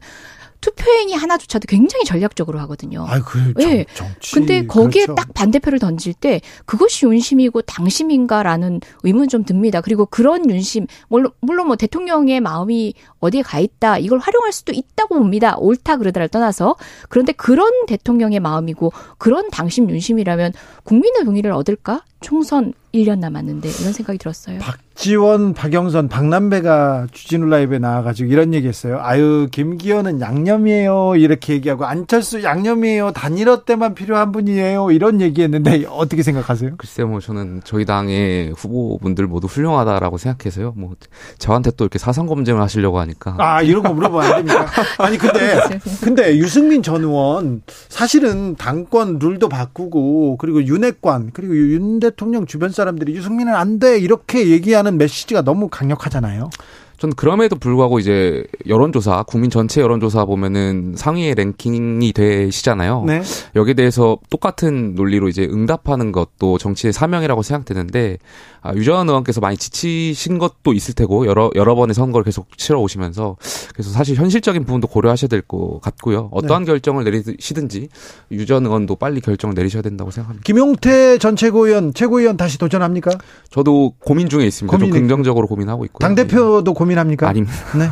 투표행위 0.62 1.14
하나조차도 1.16 1.66
굉장히 1.68 2.06
전략적으로 2.06 2.60
하거든요. 2.62 3.06
아, 3.08 3.20
그 3.20 3.54
네. 3.58 3.86
정치. 3.94 4.36
근데 4.36 4.66
거기에 4.66 5.06
그렇죠. 5.06 5.16
딱 5.16 5.34
반대표를 5.34 5.80
던질 5.80 6.14
때 6.14 6.40
그것이 6.66 7.06
윤심이고 7.06 7.64
당심인가라는 7.64 8.80
의문 9.04 9.28
좀 9.28 9.44
듭니다. 9.44 9.82
그리고 9.82 10.06
그런 10.06 10.50
윤심 10.50 10.88
물론 11.10 11.32
물론 11.42 11.68
뭐 11.68 11.76
대통령의 11.76 12.40
마음이 12.40 12.94
어디에 13.20 13.42
가 13.42 13.60
있다 13.60 13.98
이걸 13.98 14.20
활용할 14.20 14.52
수도 14.52 14.72
있다고 14.72 15.16
봅니다. 15.16 15.58
옳다 15.58 15.98
그러다를 15.98 16.30
떠나서 16.30 16.76
그런데 17.10 17.32
그런 17.34 17.86
대통령의 17.88 18.40
마음이고 18.40 18.94
그런 19.18 19.50
당심 19.50 19.90
윤심이라면 19.90 20.54
국민의 20.84 21.26
동의를 21.26 21.52
얻을까? 21.52 22.04
총선 22.22 22.74
1년 22.94 23.20
남았는데 23.20 23.70
이런 23.70 23.94
생각이 23.94 24.20
들었어요. 24.20 24.60
박지원, 24.60 25.54
박영선, 25.54 26.10
박남배가 26.10 27.08
주진우 27.12 27.46
라이브에 27.48 27.80
나와가지고 27.80 28.30
이런 28.30 28.54
얘기했어요. 28.54 29.00
아유 29.02 29.48
김기현은 29.50 30.20
양념이에요 30.20 31.16
이렇게 31.16 31.54
얘기하고 31.54 31.86
안철수 31.86 32.44
양념이에요 32.44 33.12
단일화 33.12 33.64
때만 33.64 33.96
필요한 33.96 34.32
분이에요 34.32 34.92
이런 34.92 35.22
얘기했는데 35.22 35.86
어떻게 35.90 36.22
생각하세요? 36.22 36.72
글쎄 36.78 37.04
뭐 37.04 37.22
저는 37.22 37.62
저희 37.64 37.86
당의 37.86 38.52
후보분들 38.58 39.26
모두 39.28 39.48
훌륭하다라고 39.48 40.18
생각해서요. 40.18 40.74
뭐 40.76 40.96
저한테 41.38 41.72
또 41.72 41.86
이렇게 41.86 41.98
사상 41.98 42.26
검증을 42.26 42.62
하시려고 42.62 43.00
하니까 43.00 43.36
아 43.40 43.62
이런 43.62 43.84
거 43.84 43.94
물어보면 43.94 44.26
안 44.26 44.46
됩니까? 44.46 44.66
아니 45.00 45.18
근데 45.18 45.62
근데 46.04 46.38
유승민 46.38 46.84
전 46.84 47.04
의원 47.04 47.62
사실은 47.88 48.56
당권 48.56 49.18
룰도 49.20 49.48
바꾸고 49.48 50.38
그리고 50.38 50.64
윤핵관 50.64 51.32
그리고 51.34 51.56
윤 51.56 52.00
대통령 52.02 52.46
주변 52.46 52.70
사 52.70 52.81
람들이 52.86 53.16
유승민은 53.16 53.54
안 53.56 53.80
돼 53.80 53.98
이렇게 53.98 54.50
얘기하는 54.50 54.98
메시지가 54.98 55.42
너무 55.42 55.68
강력하잖아요. 55.70 56.50
전 56.98 57.10
그럼에도 57.16 57.56
불구하고 57.56 57.98
이제 57.98 58.44
여론조사, 58.68 59.24
국민 59.24 59.50
전체 59.50 59.82
여론조사 59.82 60.26
보면은 60.26 60.94
상위의 60.96 61.34
랭킹이 61.34 62.14
되시잖아요. 62.14 63.06
네. 63.08 63.24
여기에 63.56 63.74
대해서 63.74 64.20
똑같은 64.30 64.94
논리로 64.94 65.28
이제 65.28 65.48
응답하는 65.52 66.12
것도 66.12 66.60
정치의 66.60 66.94
사명이라고 66.94 67.42
생각되는데 67.42 68.20
아, 68.64 68.74
유전 68.76 69.10
의원께서 69.10 69.42
많이 69.42 69.58
지치신 69.58 70.38
것도 70.38 70.74
있을 70.74 70.94
테고 70.94 71.26
여러 71.26 71.50
여러 71.56 71.74
번의 71.76 71.94
선거를 71.96 72.24
계속 72.24 72.56
치러 72.58 72.80
오시면서 72.80 73.38
그래서 73.74 73.90
사실 73.92 74.16
현실적인 74.16 74.66
부분도 74.66 74.88
고려하셔야 74.88 75.28
될 75.28 75.42
것 75.42 75.80
같고요. 75.82 76.30
어떠한 76.32 76.64
네. 76.64 76.68
결정을 76.72 77.04
내리시든지 77.04 77.90
유전 78.32 78.66
의원도 78.66 78.96
빨리 78.96 79.20
결정을 79.22 79.56
내리셔야 79.56 79.82
된다고 79.82 80.12
생각합니다. 80.12 80.44
김용태 80.46 81.18
전 81.18 81.36
최고위원 81.36 81.94
최고위원 81.96 82.38
다시 82.38 82.60
도전합니까? 82.60 83.12
저도 83.50 83.94
고민 84.00 84.30
중에 84.30 84.46
있습니다. 84.46 84.78
고민 84.78 84.92
긍정적으로 84.92 85.48
고민하고 85.48 85.86
있고요. 85.86 86.00
당 86.00 86.14
대표도 86.14 86.74
고민합니까? 86.76 87.28
아닙니다. 87.28 87.56
네. 87.78 87.88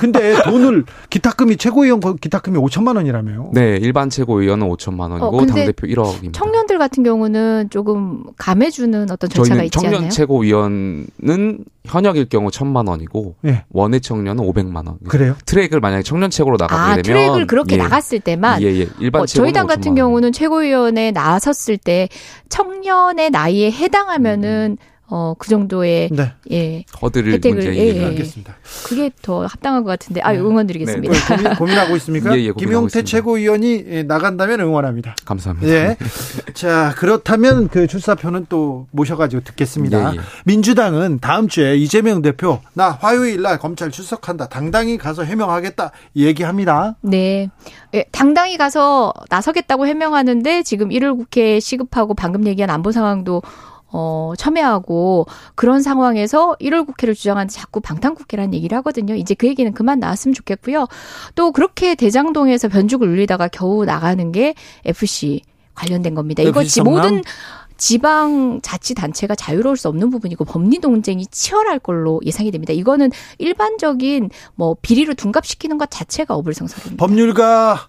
근데 0.00 0.40
돈을 0.44 0.84
기탁금이 1.10 1.56
최고위원 1.56 2.00
기탁금이 2.20 2.56
5천만 2.58 2.96
원이라며요. 2.96 3.50
네, 3.52 3.76
일반 3.82 4.08
최고위원은 4.08 4.68
5천만 4.68 5.10
원이고 5.10 5.36
어, 5.36 5.46
당 5.46 5.56
대표 5.56 5.86
1억입니다. 5.88 6.32
청년들 6.34 6.78
같은 6.78 7.02
경우는 7.02 7.70
조금 7.70 8.22
감해주는 8.38 9.10
어떤 9.10 9.28
절차가 9.28 9.64
있지 9.64 9.84
않나요? 9.86 10.03
최고위원은 10.10 11.64
현역일 11.84 12.28
경우 12.28 12.50
천만 12.50 12.86
원이고 12.86 13.36
네. 13.42 13.64
원외 13.70 14.00
청년은 14.00 14.42
오백만 14.44 14.86
원. 14.86 14.98
그래요? 15.08 15.36
트랙을 15.46 15.80
만약에 15.80 16.02
청년 16.02 16.30
책으로 16.30 16.56
나가게 16.58 16.80
아, 16.80 17.02
되면 17.02 17.02
트랙을 17.02 17.46
그렇게 17.46 17.74
예. 17.74 17.78
나갔을 17.78 18.20
때만 18.20 18.62
예, 18.62 18.66
예. 18.66 18.88
일반 19.00 19.22
어, 19.22 19.26
저희 19.26 19.52
당 19.52 19.66
같은 19.66 19.94
경우는 19.94 20.32
최고위원에 20.32 21.10
나섰을 21.10 21.76
때 21.76 22.08
청년의 22.48 23.30
나이에 23.30 23.70
해당하면은 23.70 24.78
음. 24.80 24.93
어, 25.16 25.32
그 25.38 25.48
정도의 25.48 26.08
네. 26.10 26.32
예. 26.50 26.82
거드를 26.92 27.34
혜택을 27.34 27.76
예, 27.76 27.94
예. 27.94 28.04
알겠습니다. 28.06 28.56
그게 28.84 29.12
더 29.22 29.46
합당한 29.46 29.84
것 29.84 29.90
같은데 29.90 30.20
아, 30.22 30.32
네. 30.32 30.40
응원드리겠습니다. 30.40 31.14
네. 31.14 31.36
고민, 31.36 31.54
고민하고 31.54 31.94
있습니까? 31.98 32.36
예, 32.36 32.46
예, 32.46 32.52
김용태 32.52 33.04
최고위원이 33.04 33.84
예, 33.86 34.02
나간다면 34.02 34.58
응원합니다. 34.58 35.14
감사합니다. 35.24 35.72
예. 35.72 35.96
자, 36.52 36.92
그렇다면 36.96 37.68
그 37.68 37.86
출사표는 37.86 38.46
또 38.48 38.88
모셔 38.90 39.16
가지고 39.16 39.44
듣겠습니다. 39.44 40.14
예, 40.14 40.16
예. 40.16 40.20
민주당은 40.46 41.20
다음 41.20 41.46
주에 41.46 41.76
이재명 41.76 42.20
대표 42.20 42.58
나 42.72 42.90
화요일 42.90 43.42
날 43.42 43.60
검찰 43.60 43.92
출석한다. 43.92 44.48
당당히 44.48 44.98
가서 44.98 45.22
해명하겠다 45.22 45.92
얘기합니다. 46.16 46.96
네. 47.02 47.50
예, 47.94 48.04
당당히 48.10 48.56
가서 48.56 49.12
나서겠다고 49.30 49.86
해명하는데 49.86 50.64
지금 50.64 50.88
1월 50.88 51.16
국회 51.16 51.60
시급하고 51.60 52.14
방금 52.14 52.48
얘기한 52.48 52.68
안보 52.70 52.90
상황도 52.90 53.42
어, 53.96 54.32
첨예하고 54.36 55.26
그런 55.54 55.80
상황에서 55.80 56.56
1월 56.60 56.84
국회를 56.84 57.14
주장하는데 57.14 57.52
자꾸 57.52 57.80
방탄국회라는 57.80 58.52
얘기를 58.52 58.76
하거든요. 58.78 59.14
이제 59.14 59.34
그 59.34 59.46
얘기는 59.46 59.72
그만 59.72 60.00
나왔으면 60.00 60.34
좋겠고요. 60.34 60.88
또 61.36 61.52
그렇게 61.52 61.94
대장동에서 61.94 62.68
변죽을 62.68 63.08
울리다가 63.08 63.46
겨우 63.46 63.84
나가는 63.84 64.32
게 64.32 64.54
FC 64.84 65.42
관련된 65.76 66.16
겁니다. 66.16 66.42
이거 66.42 66.64
지 66.64 66.82
모든 66.82 67.22
지방 67.76 68.60
자치 68.62 68.94
단체가 68.94 69.36
자유로울 69.36 69.76
수 69.76 69.86
없는 69.88 70.10
부분이고 70.10 70.44
법리 70.44 70.78
논쟁이 70.78 71.26
치열할 71.26 71.78
걸로 71.78 72.20
예상이 72.24 72.50
됩니다. 72.50 72.72
이거는 72.72 73.12
일반적인 73.38 74.30
뭐 74.56 74.74
비리로 74.82 75.14
둔갑시키는 75.14 75.78
것 75.78 75.88
자체가 75.92 76.34
어불성설입니다. 76.34 76.96
법률가 76.96 77.88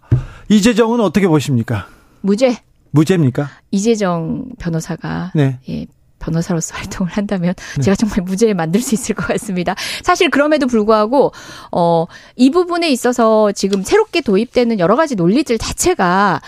이재정은 0.50 1.00
어떻게 1.00 1.28
보십니까? 1.28 1.88
무죄. 2.22 2.58
무죄입니까? 2.96 3.50
이재정 3.72 4.46
변호사가 4.58 5.32
네. 5.36 5.60
예, 5.68 5.86
변호사로서 6.26 6.76
활동을 6.78 7.12
한다면 7.12 7.54
네. 7.76 7.82
제가 7.82 7.96
정말 7.96 8.22
무죄에 8.22 8.54
만들 8.54 8.82
수 8.82 8.96
있을 8.96 9.16
것 9.16 9.28
같습니다. 9.28 9.76
사실 10.04 10.30
그럼에도 10.30 10.68
불구하고 10.68 11.32
어, 11.72 12.06
이 12.36 12.50
부분에 12.52 12.90
있어서 12.90 13.52
지금 13.52 13.84
새롭게 13.84 14.22
도입되는 14.22 14.80
여러 14.80 14.96
가지 14.96 15.16
논리들 15.16 15.58
자체가 15.58 16.42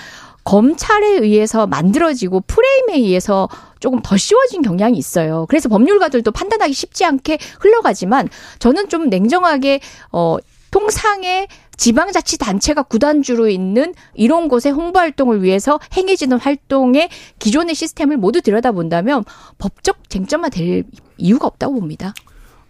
검찰에 0.44 1.08
의해서 1.18 1.68
만들어지고 1.68 2.42
프레임에 2.48 3.06
의해서 3.06 3.50
조금 3.80 4.02
더 4.02 4.16
쉬워진 4.16 4.62
경향이 4.62 4.98
있어요. 4.98 5.46
그래서 5.50 5.68
법률가들도 5.68 6.32
판단하기 6.32 6.74
쉽지 6.74 7.04
않게 7.04 7.38
흘러가지만 7.60 8.30
저는 8.60 8.88
좀 8.88 9.10
냉정하게 9.10 9.82
어 10.12 10.38
통상의 10.72 11.48
지방자치단체가 11.78 12.84
구단주로 12.84 13.48
있는 13.50 13.94
이런 14.14 14.48
곳의 14.50 14.72
홍보 14.74 15.00
활동을 15.00 15.44
위해서 15.44 15.80
행해지는 15.96 16.40
활동의 16.40 17.10
기존의 17.40 17.76
시스템을 17.76 18.18
모두 18.18 18.42
들여다본다면 18.42 19.24
법적 19.58 20.10
쟁점화 20.10 20.50
될 20.50 20.84
이유가 21.18 21.48
없다고 21.48 21.76
봅니다. 21.80 22.14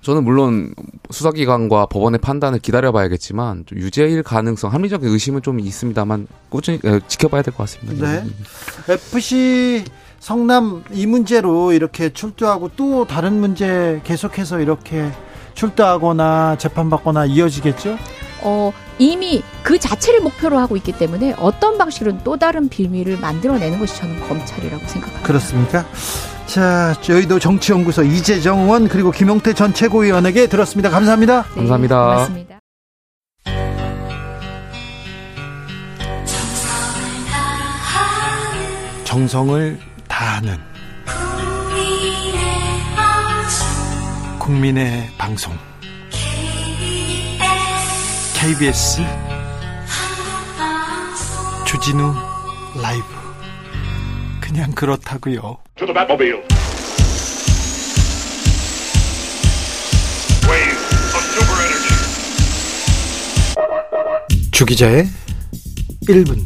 저는 0.02 0.24
물론 0.24 0.74
수사기관과 1.10 1.88
법원의 1.88 2.20
판단을 2.20 2.60
기다려봐야겠지만 2.60 3.66
좀 3.66 3.80
유죄일 3.80 4.24
가능성, 4.24 4.72
합리적인 4.72 5.10
의심은 5.10 5.42
좀 5.42 5.60
있습니다만 5.60 6.28
꾸준히 6.50 6.80
지켜봐야 7.08 7.42
될 7.42 7.54
것 7.54 7.64
같습니다. 7.64 8.24
네. 8.24 8.24
FC 8.94 9.84
성남 10.20 10.84
이 10.92 11.06
문제로 11.06 11.74
이렇게 11.74 12.14
출두하고 12.14 12.72
또 12.76 13.06
다른 13.06 13.40
문제 13.40 14.00
계속해서 14.04 14.60
이렇게 14.62 15.12
출두하거나 15.58 16.58
재판받거나 16.58 17.26
이어지겠죠? 17.26 17.98
어, 18.42 18.72
이미 19.00 19.44
그 19.64 19.80
자체를 19.80 20.22
목표로 20.22 20.58
하고 20.58 20.78
있기 20.78 20.92
때문에 20.94 21.36
어떤 21.38 21.78
방식으로는 21.78 22.22
또 22.24 22.38
다른 22.38 22.70
빌미를 22.70 23.18
만들어내는 23.18 23.80
것이 23.80 23.96
저는 23.98 24.20
검찰이라고 24.28 24.88
생각합니다. 24.88 25.28
그렇습니까? 25.28 25.86
자, 26.46 26.96
저희도 27.02 27.40
정치연구소 27.40 28.04
이재정 28.04 28.62
의원 28.62 28.88
그리고 28.88 29.12
김용태 29.12 29.54
전 29.54 29.74
최고위원에게 29.74 30.48
들었습니다. 30.48 30.90
감사합니다. 30.90 31.44
네, 31.44 31.56
감사합니다. 31.56 32.06
고맙습니다. 32.06 32.60
정성을 39.04 39.80
다하는 40.08 40.67
국민의 44.48 45.10
방송. 45.18 45.54
KBS 48.34 49.02
주진우 51.66 52.14
라이브. 52.82 53.04
그냥 54.40 54.72
그렇다고요. 54.72 55.58
주기자의 64.54 65.10
1분. 66.08 66.46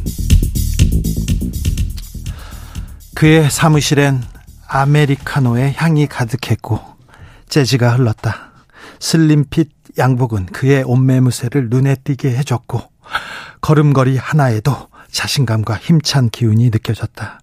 그의 3.14 3.48
사무실엔 3.48 4.24
아메리카노의 4.66 5.74
향이 5.76 6.08
가득했고 6.08 6.91
재즈가 7.52 7.96
흘렀다. 7.96 8.50
슬림핏 8.98 9.72
양복은 9.98 10.46
그의 10.46 10.84
옷매무새를 10.84 11.68
눈에 11.68 11.96
띄게 11.96 12.34
해줬고 12.38 12.80
걸음걸이 13.60 14.16
하나에도 14.16 14.88
자신감과 15.10 15.76
힘찬 15.76 16.30
기운이 16.30 16.70
느껴졌다. 16.70 17.40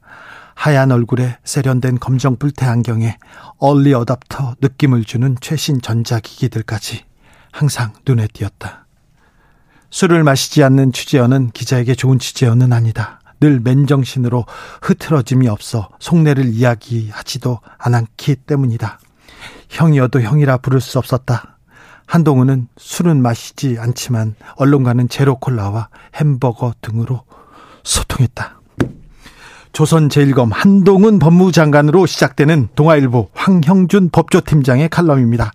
하얀 0.55 0.91
얼굴에 0.91 1.37
세련된 1.43 1.99
검정 1.99 2.37
뿔테 2.37 2.65
안경에 2.65 3.17
얼리 3.59 3.93
어답터 3.93 4.55
느낌을 4.59 5.03
주는 5.03 5.37
최신 5.41 5.79
전자기기들까지 5.79 7.03
항상 7.51 7.93
눈에 8.07 8.25
띄었다. 8.33 8.87
술을 9.91 10.23
마시지 10.23 10.63
않는 10.63 10.91
취재원은 10.91 11.51
기자에게 11.51 11.93
좋은 11.93 12.17
취재원은 12.17 12.73
아니다. 12.73 13.21
늘 13.39 13.59
맨정신으로 13.59 14.47
흐트러짐이 14.81 15.47
없어 15.47 15.89
속내를 15.99 16.45
이야기하지도 16.45 17.59
않았기 17.77 18.37
때문이다. 18.37 18.99
형이어도 19.69 20.21
형이라 20.21 20.57
부를 20.57 20.81
수 20.81 20.97
없었다. 20.97 21.57
한동훈은 22.05 22.67
술은 22.77 23.21
마시지 23.21 23.77
않지만 23.79 24.35
언론과는 24.55 25.09
제로콜라와 25.09 25.89
햄버거 26.15 26.73
등으로 26.81 27.23
소통했다. 27.83 28.59
조선제일검 29.71 30.51
한동훈 30.51 31.19
법무장관으로 31.19 32.07
시작되는 32.07 32.69
동아일보 32.75 33.29
황형준 33.33 34.09
법조팀장의 34.09 34.89
칼럼입니다. 34.89 35.51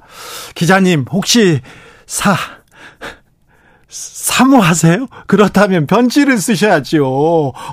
기자님, 0.54 1.06
혹시 1.10 1.60
사, 2.06 2.36
사모하세요? 3.94 5.06
그렇다면 5.26 5.86
편지를 5.86 6.38
쓰셔야지요. 6.38 7.04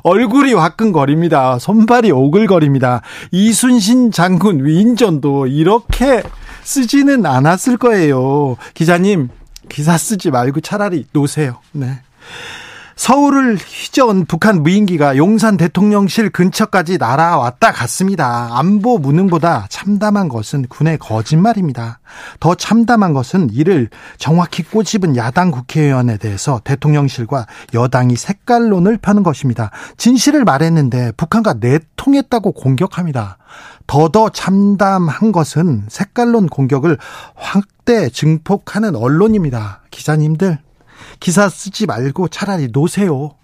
얼굴이 0.03 0.53
화끈거립니다. 0.53 1.57
손발이 1.57 2.11
오글거립니다. 2.11 3.01
이순신 3.31 4.11
장군 4.11 4.63
위인전도 4.63 5.47
이렇게 5.47 6.21
쓰지는 6.63 7.25
않았을 7.25 7.77
거예요. 7.77 8.55
기자님, 8.75 9.29
기사 9.67 9.97
쓰지 9.97 10.29
말고 10.29 10.61
차라리 10.61 11.05
놓으세요. 11.11 11.57
네. 11.71 12.01
서울을 12.95 13.57
휘저은 13.57 14.25
북한 14.25 14.63
무인기가 14.63 15.17
용산 15.17 15.57
대통령실 15.57 16.29
근처까지 16.29 16.97
날아왔다 16.97 17.71
갔습니다. 17.71 18.49
안보 18.51 18.97
무능보다 18.97 19.67
참담한 19.69 20.29
것은 20.29 20.67
군의 20.67 20.97
거짓말입니다. 20.97 21.99
더 22.39 22.55
참담한 22.55 23.13
것은 23.13 23.49
이를 23.51 23.89
정확히 24.17 24.63
꼬집은 24.63 25.15
야당 25.15 25.51
국회의원에 25.51 26.17
대해서 26.17 26.61
대통령실과 26.63 27.47
여당이 27.73 28.15
색깔론을 28.15 28.97
펴는 28.97 29.23
것입니다. 29.23 29.71
진실을 29.97 30.43
말했는데 30.43 31.13
북한과 31.17 31.55
내통했다고 31.59 32.51
공격합니다. 32.51 33.37
더더 33.87 34.29
참담한 34.29 35.31
것은 35.31 35.85
색깔론 35.89 36.47
공격을 36.47 36.97
확대 37.35 38.09
증폭하는 38.09 38.95
언론입니다. 38.95 39.81
기자님들 39.91 40.59
기사 41.21 41.47
쓰지 41.47 41.85
말고 41.85 42.27
차라리 42.27 42.69
노세요. 42.73 43.37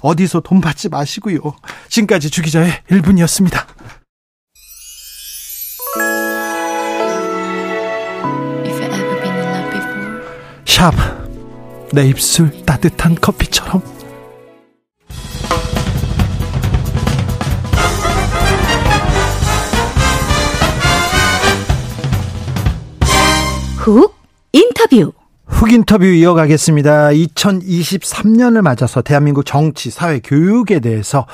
어디서 0.00 0.40
돈 0.40 0.60
받지 0.60 0.88
마시고요. 0.88 1.38
지금까지 1.88 2.30
주기자의 2.30 2.72
1분이었습니다. 2.88 3.66
샵. 10.64 10.92
내 11.92 12.06
입술 12.08 12.64
따뜻한 12.64 13.16
커피처럼. 13.16 13.82
훅 23.76 24.14
인터뷰. 24.52 25.19
훅 25.50 25.72
인터뷰 25.72 26.04
이어가겠습니다. 26.06 27.10
2023년을 27.10 28.62
맞아서 28.62 29.02
대한민국 29.02 29.44
정치, 29.44 29.90
사회, 29.90 30.20
교육에 30.20 30.80
대해서 30.80 31.26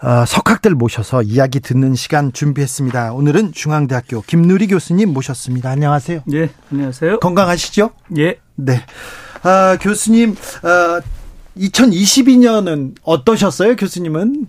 어, 0.00 0.24
석학들 0.26 0.74
모셔서 0.74 1.22
이야기 1.22 1.60
듣는 1.60 1.94
시간 1.96 2.32
준비했습니다. 2.32 3.12
오늘은 3.12 3.52
중앙대학교 3.52 4.22
김누리 4.22 4.68
교수님 4.68 5.12
모셨습니다. 5.12 5.70
안녕하세요. 5.70 6.20
예, 6.32 6.50
안녕하세요. 6.72 7.18
건강하시죠? 7.18 7.90
예. 8.18 8.38
네. 8.54 8.84
아, 9.42 9.76
교수님, 9.80 10.32
어, 10.62 11.00
2022년은 11.58 12.94
어떠셨어요, 13.02 13.74
교수님은? 13.76 14.46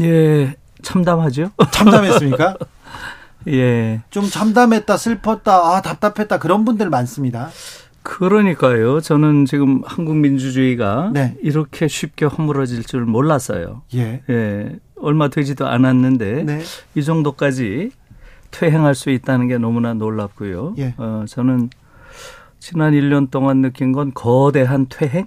예, 0.00 0.54
참담하죠. 0.82 1.50
참담했습니까? 1.72 2.56
예. 3.48 4.02
좀 4.10 4.24
참담했다, 4.24 4.96
슬펐다, 4.96 5.54
아, 5.54 5.82
답답했다, 5.82 6.38
그런 6.38 6.64
분들 6.64 6.90
많습니다. 6.90 7.50
그러니까요. 8.02 9.00
저는 9.00 9.46
지금 9.46 9.82
한국 9.84 10.16
민주주의가 10.16 11.10
네. 11.12 11.36
이렇게 11.42 11.88
쉽게 11.88 12.26
허물어질 12.26 12.84
줄 12.84 13.06
몰랐어요. 13.06 13.82
예. 13.94 14.22
예. 14.28 14.78
얼마 14.96 15.28
되지도 15.28 15.66
않았는데 15.66 16.44
네. 16.44 16.60
이 16.94 17.02
정도까지 17.02 17.90
퇴행할 18.50 18.94
수 18.94 19.10
있다는 19.10 19.48
게 19.48 19.58
너무나 19.58 19.94
놀랍고요. 19.94 20.74
예. 20.78 20.94
어, 20.98 21.24
저는 21.26 21.70
지난 22.60 22.92
1년 22.92 23.30
동안 23.30 23.62
느낀 23.62 23.92
건 23.92 24.12
거대한 24.14 24.86
퇴행? 24.88 25.26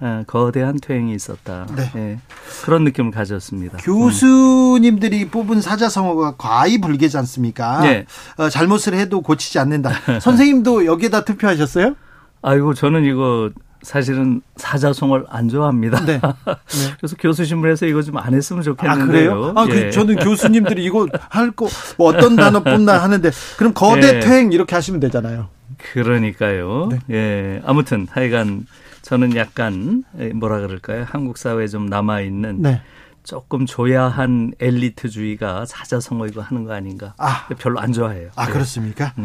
아, 0.00 0.22
거대한 0.26 0.78
퇴행이 0.80 1.12
있었다. 1.14 1.66
네. 1.74 1.90
예, 1.96 2.18
그런 2.64 2.84
느낌을 2.84 3.10
가졌습니다. 3.10 3.78
교수님들이 3.78 5.24
음. 5.24 5.28
뽑은 5.30 5.60
사자성어가 5.60 6.34
과히 6.38 6.80
불개지 6.80 7.16
않습니까? 7.18 7.80
네. 7.80 8.06
어, 8.36 8.48
잘못을 8.48 8.94
해도 8.94 9.20
고치지 9.22 9.58
않는다. 9.58 9.90
선생님도 10.20 10.86
여기에다 10.86 11.24
투표하셨어요? 11.24 11.94
아이고 12.42 12.74
저는 12.74 13.04
이거 13.04 13.50
사실은 13.82 14.40
사자성어를 14.56 15.26
안 15.28 15.48
좋아합니다. 15.48 16.04
네. 16.04 16.20
네. 16.20 16.94
그래서 16.98 17.16
교수 17.18 17.44
신문에서 17.44 17.86
이거 17.86 18.02
좀 18.02 18.16
안 18.18 18.34
했으면 18.34 18.62
좋겠는데요. 18.62 19.32
아 19.32 19.34
그래요? 19.34 19.52
아, 19.56 19.66
그 19.66 19.76
예. 19.76 19.84
그, 19.86 19.90
저는 19.92 20.16
교수님들이 20.16 20.84
이거 20.84 21.06
할 21.28 21.50
거 21.52 21.68
뭐 21.96 22.08
어떤 22.08 22.36
단어 22.36 22.60
뽑나 22.62 22.98
하는데 23.02 23.30
그럼 23.56 23.72
거대 23.74 24.16
예. 24.16 24.20
퇴행 24.20 24.52
이렇게 24.52 24.74
하시면 24.74 25.00
되잖아요. 25.00 25.48
그러니까요. 25.92 26.88
네. 26.90 26.98
예. 27.10 27.62
아무튼 27.64 28.06
하여간 28.10 28.66
저는 29.08 29.36
약간 29.36 30.04
뭐라 30.34 30.60
그럴까요? 30.60 31.06
한국 31.08 31.38
사회에 31.38 31.66
좀 31.66 31.86
남아 31.86 32.20
있는 32.20 32.60
네. 32.60 32.82
조금 33.24 33.64
조야한 33.64 34.52
엘리트주의가 34.60 35.64
사자성어이고 35.64 36.42
하는 36.42 36.64
거 36.64 36.74
아닌가? 36.74 37.14
아, 37.16 37.48
별로 37.58 37.80
안 37.80 37.94
좋아해요. 37.94 38.28
아 38.36 38.44
네. 38.44 38.52
그렇습니까? 38.52 39.14
음. 39.16 39.24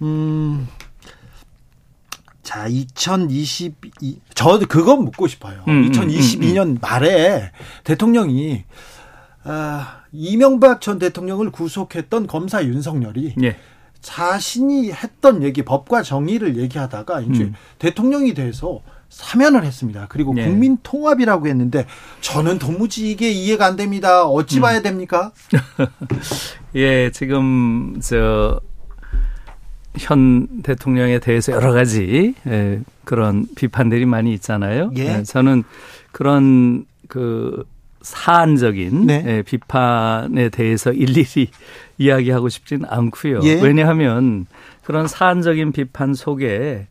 음. 0.00 0.68
자, 2.42 2.66
2022, 2.66 4.20
저 4.32 4.58
그건 4.66 5.04
묻고 5.04 5.26
싶어요. 5.26 5.64
음, 5.68 5.90
2022년 5.90 6.62
음, 6.62 6.68
음, 6.68 6.70
음, 6.70 6.78
말에 6.80 7.52
대통령이, 7.84 8.64
아, 9.44 10.00
이명박 10.12 10.80
전 10.80 10.98
대통령을 10.98 11.50
구속했던 11.50 12.26
검사 12.26 12.64
윤석열이 12.64 13.34
예. 13.42 13.56
자신이 14.00 14.90
했던 14.92 15.42
얘기 15.42 15.62
법과 15.62 16.02
정의를 16.02 16.56
얘기하다가 16.56 17.20
이제 17.20 17.44
음. 17.44 17.54
대통령이 17.78 18.32
돼서 18.32 18.80
사면을 19.10 19.64
했습니다. 19.64 20.06
그리고 20.08 20.32
네. 20.32 20.46
국민 20.46 20.78
통합이라고 20.82 21.46
했는데 21.46 21.84
저는 22.22 22.58
도무지 22.58 23.10
이게 23.10 23.30
이해가 23.30 23.66
안 23.66 23.76
됩니다. 23.76 24.24
어찌 24.24 24.58
음. 24.58 24.62
봐야 24.62 24.80
됩니까? 24.80 25.32
예, 26.74 27.10
지금 27.10 28.00
저 28.00 28.60
현 29.98 30.62
대통령에 30.62 31.18
대해서 31.18 31.52
여러 31.52 31.72
가지 31.72 32.34
예, 32.46 32.80
그런 33.04 33.46
비판들이 33.56 34.06
많이 34.06 34.32
있잖아요. 34.34 34.92
예. 34.96 35.18
예, 35.18 35.22
저는 35.22 35.64
그런 36.12 36.86
그 37.08 37.64
사안적인 38.02 39.06
네. 39.06 39.24
예, 39.26 39.42
비판에 39.42 40.48
대해서 40.48 40.92
일일이 40.92 41.48
이야기하고 41.98 42.48
싶지는 42.48 42.86
않고요. 42.88 43.40
예. 43.44 43.60
왜냐하면 43.60 44.46
그런 44.84 45.08
사안적인 45.08 45.72
비판 45.72 46.14
속에 46.14 46.86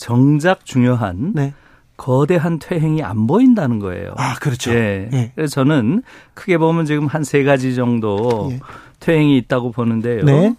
정작 0.00 0.64
중요한 0.64 1.32
네. 1.34 1.52
거대한 1.98 2.58
퇴행이 2.58 3.02
안 3.02 3.26
보인다는 3.26 3.78
거예요. 3.78 4.14
아, 4.16 4.34
그렇죠. 4.36 4.72
예. 4.72 5.10
예. 5.12 5.32
그래서 5.34 5.52
저는 5.56 6.02
크게 6.32 6.56
보면 6.56 6.86
지금 6.86 7.06
한 7.06 7.22
세 7.22 7.44
가지 7.44 7.74
정도 7.74 8.48
예. 8.52 8.60
퇴행이 9.00 9.36
있다고 9.36 9.70
보는데요. 9.72 10.24
네. 10.24 10.56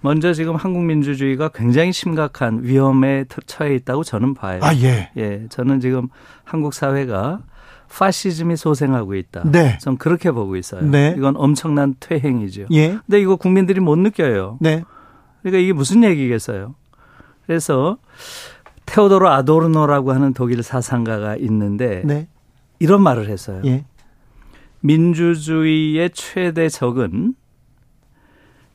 먼저 0.00 0.32
지금 0.32 0.54
한국 0.54 0.84
민주주의가 0.84 1.48
굉장히 1.48 1.92
심각한 1.92 2.60
위험에 2.62 3.24
처해 3.46 3.74
있다고 3.74 4.04
저는 4.04 4.34
봐요. 4.34 4.60
아, 4.62 4.72
예. 4.76 5.10
예. 5.16 5.46
저는 5.48 5.80
지금 5.80 6.08
한국 6.44 6.72
사회가 6.72 7.40
파시즘이 7.90 8.56
소생하고 8.56 9.16
있다. 9.16 9.42
네. 9.50 9.76
전 9.80 9.96
그렇게 9.98 10.30
보고 10.30 10.54
있어요. 10.54 10.82
네. 10.82 11.14
이건 11.18 11.34
엄청난 11.36 11.96
퇴행이죠. 11.98 12.66
예. 12.70 12.90
근데 13.06 13.20
이거 13.20 13.34
국민들이 13.34 13.80
못 13.80 13.98
느껴요. 13.98 14.58
네. 14.60 14.84
그러니까 15.42 15.60
이게 15.60 15.72
무슨 15.72 16.04
얘기겠어요? 16.04 16.76
그래서 17.46 17.96
테오도르 18.92 19.26
아도르노라고 19.28 20.12
하는 20.12 20.32
독일 20.32 20.62
사상가가 20.62 21.36
있는데 21.36 22.02
네. 22.04 22.28
이런 22.78 23.02
말을 23.02 23.28
했어요. 23.28 23.62
예. 23.64 23.84
민주주의의 24.80 26.10
최대 26.14 26.68
적은 26.68 27.34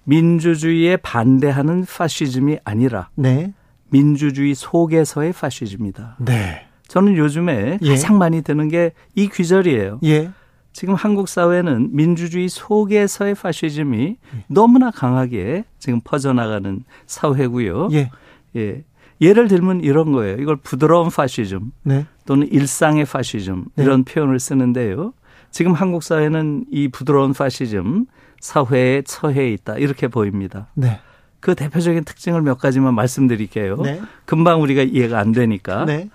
민주주의에 0.03 0.97
반대하는 0.97 1.85
파시즘이 1.85 2.59
아니라 2.65 3.09
네. 3.15 3.53
민주주의 3.89 4.53
속에서의 4.53 5.33
파시즘이다. 5.33 6.17
네. 6.19 6.67
저는 6.87 7.15
요즘에 7.15 7.79
예. 7.81 7.89
가장 7.89 8.17
많이 8.17 8.41
드는 8.41 8.67
게 8.69 8.91
이 9.15 9.29
귀절이에요. 9.29 9.99
예. 10.03 10.31
지금 10.73 10.95
한국 10.95 11.29
사회는 11.29 11.95
민주주의 11.95 12.49
속에서의 12.49 13.35
파시즘이 13.35 14.05
예. 14.05 14.45
너무나 14.47 14.91
강하게 14.91 15.63
지금 15.79 16.01
퍼져나가는 16.03 16.83
사회고요. 17.05 17.89
예. 17.93 18.09
예. 18.55 18.83
예를 19.21 19.47
들면 19.47 19.81
이런 19.81 20.11
거예요. 20.11 20.37
이걸 20.37 20.55
부드러운 20.57 21.09
파시즘 21.09 21.71
네. 21.83 22.05
또는 22.25 22.47
일상의 22.51 23.05
파시즘 23.05 23.65
네. 23.75 23.83
이런 23.83 24.03
표현을 24.03 24.39
쓰는데요. 24.39 25.13
지금 25.51 25.73
한국 25.73 26.03
사회는 26.03 26.65
이 26.71 26.87
부드러운 26.87 27.33
파시즘 27.33 28.05
사회에 28.39 29.03
처해 29.03 29.51
있다 29.51 29.77
이렇게 29.77 30.07
보입니다. 30.07 30.67
네. 30.73 30.99
그 31.39 31.55
대표적인 31.55 32.05
특징을 32.05 32.41
몇 32.41 32.57
가지만 32.57 32.95
말씀드릴게요. 32.95 33.77
네. 33.77 34.01
금방 34.25 34.61
우리가 34.61 34.81
이해가 34.81 35.19
안 35.19 35.31
되니까. 35.33 35.85
네. 35.85 36.09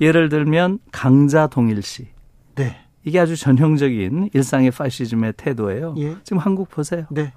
예를 0.00 0.28
들면 0.28 0.80
강자 0.90 1.46
동일시. 1.46 2.08
네. 2.56 2.76
이게 3.04 3.20
아주 3.20 3.36
전형적인 3.36 4.30
일상의 4.32 4.72
파시즘의 4.72 5.34
태도예요. 5.36 5.94
예. 5.98 6.16
지금 6.24 6.38
한국 6.38 6.68
보세요. 6.68 7.06
네. 7.10 7.32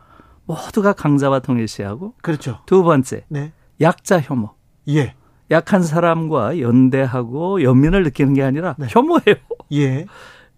모두가 0.46 0.94
강자와 0.94 1.40
동일시하고. 1.40 2.16
그렇죠. 2.22 2.62
두 2.66 2.84
번째. 2.84 3.26
네. 3.30 3.52
약자 3.80 4.20
혐오. 4.20 4.55
예. 4.90 5.14
약한 5.52 5.84
사람과 5.84 6.60
연대하고 6.60 7.62
연민을 7.64 8.04
느끼는 8.04 8.34
게 8.34 8.44
아니라 8.44 8.76
네. 8.78 8.88
혐오해요. 8.90 9.36
예. 9.74 10.06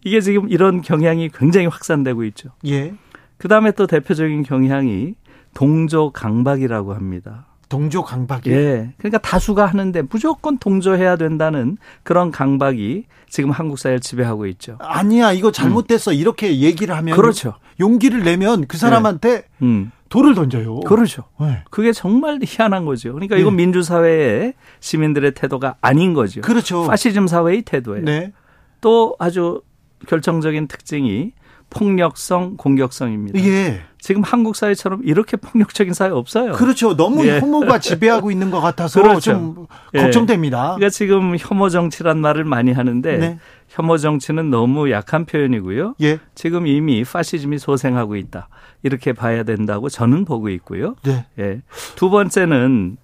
이게 0.03 0.21
지금 0.21 0.49
이런 0.49 0.81
경향이 0.81 1.29
굉장히 1.29 1.67
확산되고 1.67 2.23
있죠. 2.25 2.49
예. 2.65 2.93
그 3.37 3.47
다음에 3.47 3.71
또 3.71 3.87
대표적인 3.87 4.43
경향이 4.43 5.15
동조 5.53 6.11
강박이라고 6.11 6.93
합니다. 6.93 7.47
동조 7.69 8.03
강박이. 8.03 8.49
예. 8.51 8.93
그러니까 8.97 9.17
다수가 9.17 9.65
하는데 9.65 10.01
무조건 10.03 10.57
동조해야 10.57 11.17
된다는 11.17 11.77
그런 12.03 12.31
강박이 12.31 13.05
지금 13.29 13.51
한국 13.51 13.77
사회를 13.77 13.99
지배하고 13.99 14.45
있죠. 14.47 14.77
아니야, 14.79 15.33
이거 15.33 15.51
잘못됐어. 15.51 16.11
음. 16.11 16.15
이렇게 16.15 16.59
얘기를 16.59 16.95
하면 16.95 17.15
그렇죠. 17.15 17.55
용기를 17.79 18.23
내면 18.23 18.67
그 18.67 18.77
사람한테 18.77 19.41
네. 19.41 19.43
음. 19.61 19.91
돌을 20.09 20.35
던져요. 20.35 20.79
그렇죠. 20.81 21.23
네. 21.39 21.63
그게 21.69 21.91
정말 21.91 22.39
희한한 22.43 22.85
거죠. 22.85 23.13
그러니까 23.13 23.35
네. 23.35 23.41
이건 23.41 23.55
민주사회의 23.55 24.53
시민들의 24.79 25.33
태도가 25.33 25.75
아닌 25.81 26.13
거죠. 26.13 26.41
그렇죠. 26.41 26.85
파시즘 26.85 27.27
사회의 27.27 27.61
태도예요. 27.61 28.05
네. 28.05 28.33
또 28.81 29.15
아주 29.19 29.61
결정적인 30.07 30.67
특징이 30.67 31.33
폭력성, 31.69 32.55
공격성입니다. 32.57 33.39
예. 33.39 33.81
지금 33.99 34.23
한국 34.23 34.55
사회처럼 34.55 35.01
이렇게 35.03 35.35
폭력적인 35.37 35.93
사회 35.93 36.09
없어요. 36.09 36.53
그렇죠. 36.53 36.95
너무 36.95 37.25
예. 37.27 37.39
혐오가 37.39 37.79
지배하고 37.79 38.31
있는 38.31 38.51
것 38.51 38.61
같아서 38.61 39.01
그렇죠. 39.03 39.19
좀 39.19 39.67
예. 39.93 40.01
걱정됩니다. 40.01 40.75
그러니까 40.75 40.89
지금 40.89 41.35
혐오 41.37 41.69
정치란 41.69 42.19
말을 42.19 42.45
많이 42.45 42.71
하는데 42.71 43.17
네. 43.17 43.39
혐오 43.67 43.97
정치는 43.97 44.49
너무 44.49 44.91
약한 44.91 45.25
표현이고요. 45.25 45.95
예. 46.01 46.19
지금 46.35 46.67
이미 46.67 47.03
파시즘이 47.03 47.59
소생하고 47.59 48.15
있다. 48.15 48.47
이렇게 48.83 49.11
봐야 49.11 49.43
된다고 49.43 49.89
저는 49.89 50.23
보고 50.23 50.49
있고요. 50.49 50.95
네. 51.03 51.25
예. 51.39 51.61
두 51.95 52.09
번째는 52.09 52.97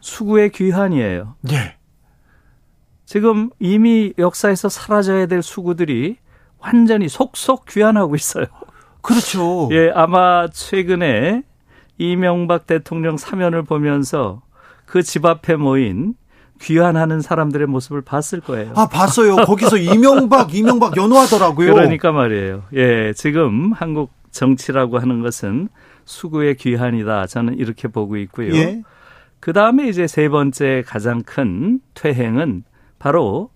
수구의 0.00 0.50
귀환이에요. 0.50 1.36
예. 1.52 1.76
지금 3.06 3.50
이미 3.60 4.12
역사에서 4.18 4.68
사라져야 4.68 5.26
될 5.26 5.42
수구들이 5.42 6.16
완전히 6.64 7.08
속속 7.08 7.66
귀환하고 7.66 8.14
있어요. 8.16 8.46
그렇죠. 9.02 9.68
예, 9.72 9.90
아마 9.94 10.48
최근에 10.48 11.42
이명박 11.98 12.66
대통령 12.66 13.16
사면을 13.16 13.62
보면서 13.62 14.42
그 14.86 15.02
집 15.02 15.24
앞에 15.26 15.56
모인 15.56 16.14
귀환하는 16.60 17.20
사람들의 17.20 17.66
모습을 17.66 18.00
봤을 18.02 18.40
거예요. 18.40 18.72
아, 18.76 18.86
봤어요. 18.86 19.36
거기서 19.36 19.76
이명박, 19.76 20.54
이명박 20.54 20.96
연호하더라고요. 20.96 21.74
그러니까 21.74 22.12
말이에요. 22.12 22.62
예, 22.74 23.12
지금 23.14 23.72
한국 23.72 24.12
정치라고 24.30 24.98
하는 24.98 25.20
것은 25.20 25.68
수구의 26.04 26.56
귀환이다. 26.56 27.26
저는 27.26 27.58
이렇게 27.58 27.88
보고 27.88 28.16
있고요. 28.16 28.54
예. 28.54 28.82
그 29.40 29.52
다음에 29.52 29.88
이제 29.88 30.06
세 30.06 30.28
번째 30.28 30.82
가장 30.86 31.22
큰 31.22 31.80
퇴행은 31.94 32.64
바로 32.98 33.50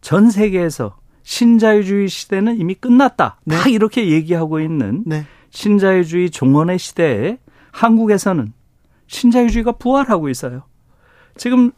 전 0.00 0.30
세계에서 0.30 0.96
신자유주의 1.22 2.08
시대는 2.08 2.58
이미 2.58 2.74
끝났다. 2.74 3.38
네. 3.44 3.56
다 3.56 3.68
이렇게 3.68 4.08
얘기하고 4.08 4.60
있는 4.60 5.02
네. 5.06 5.24
신자유주의 5.50 6.30
종언의 6.30 6.78
시대에 6.78 7.38
한국에서는 7.70 8.52
신자유주의가 9.06 9.72
부활하고 9.72 10.28
있어요. 10.28 10.62
지금 11.36 11.70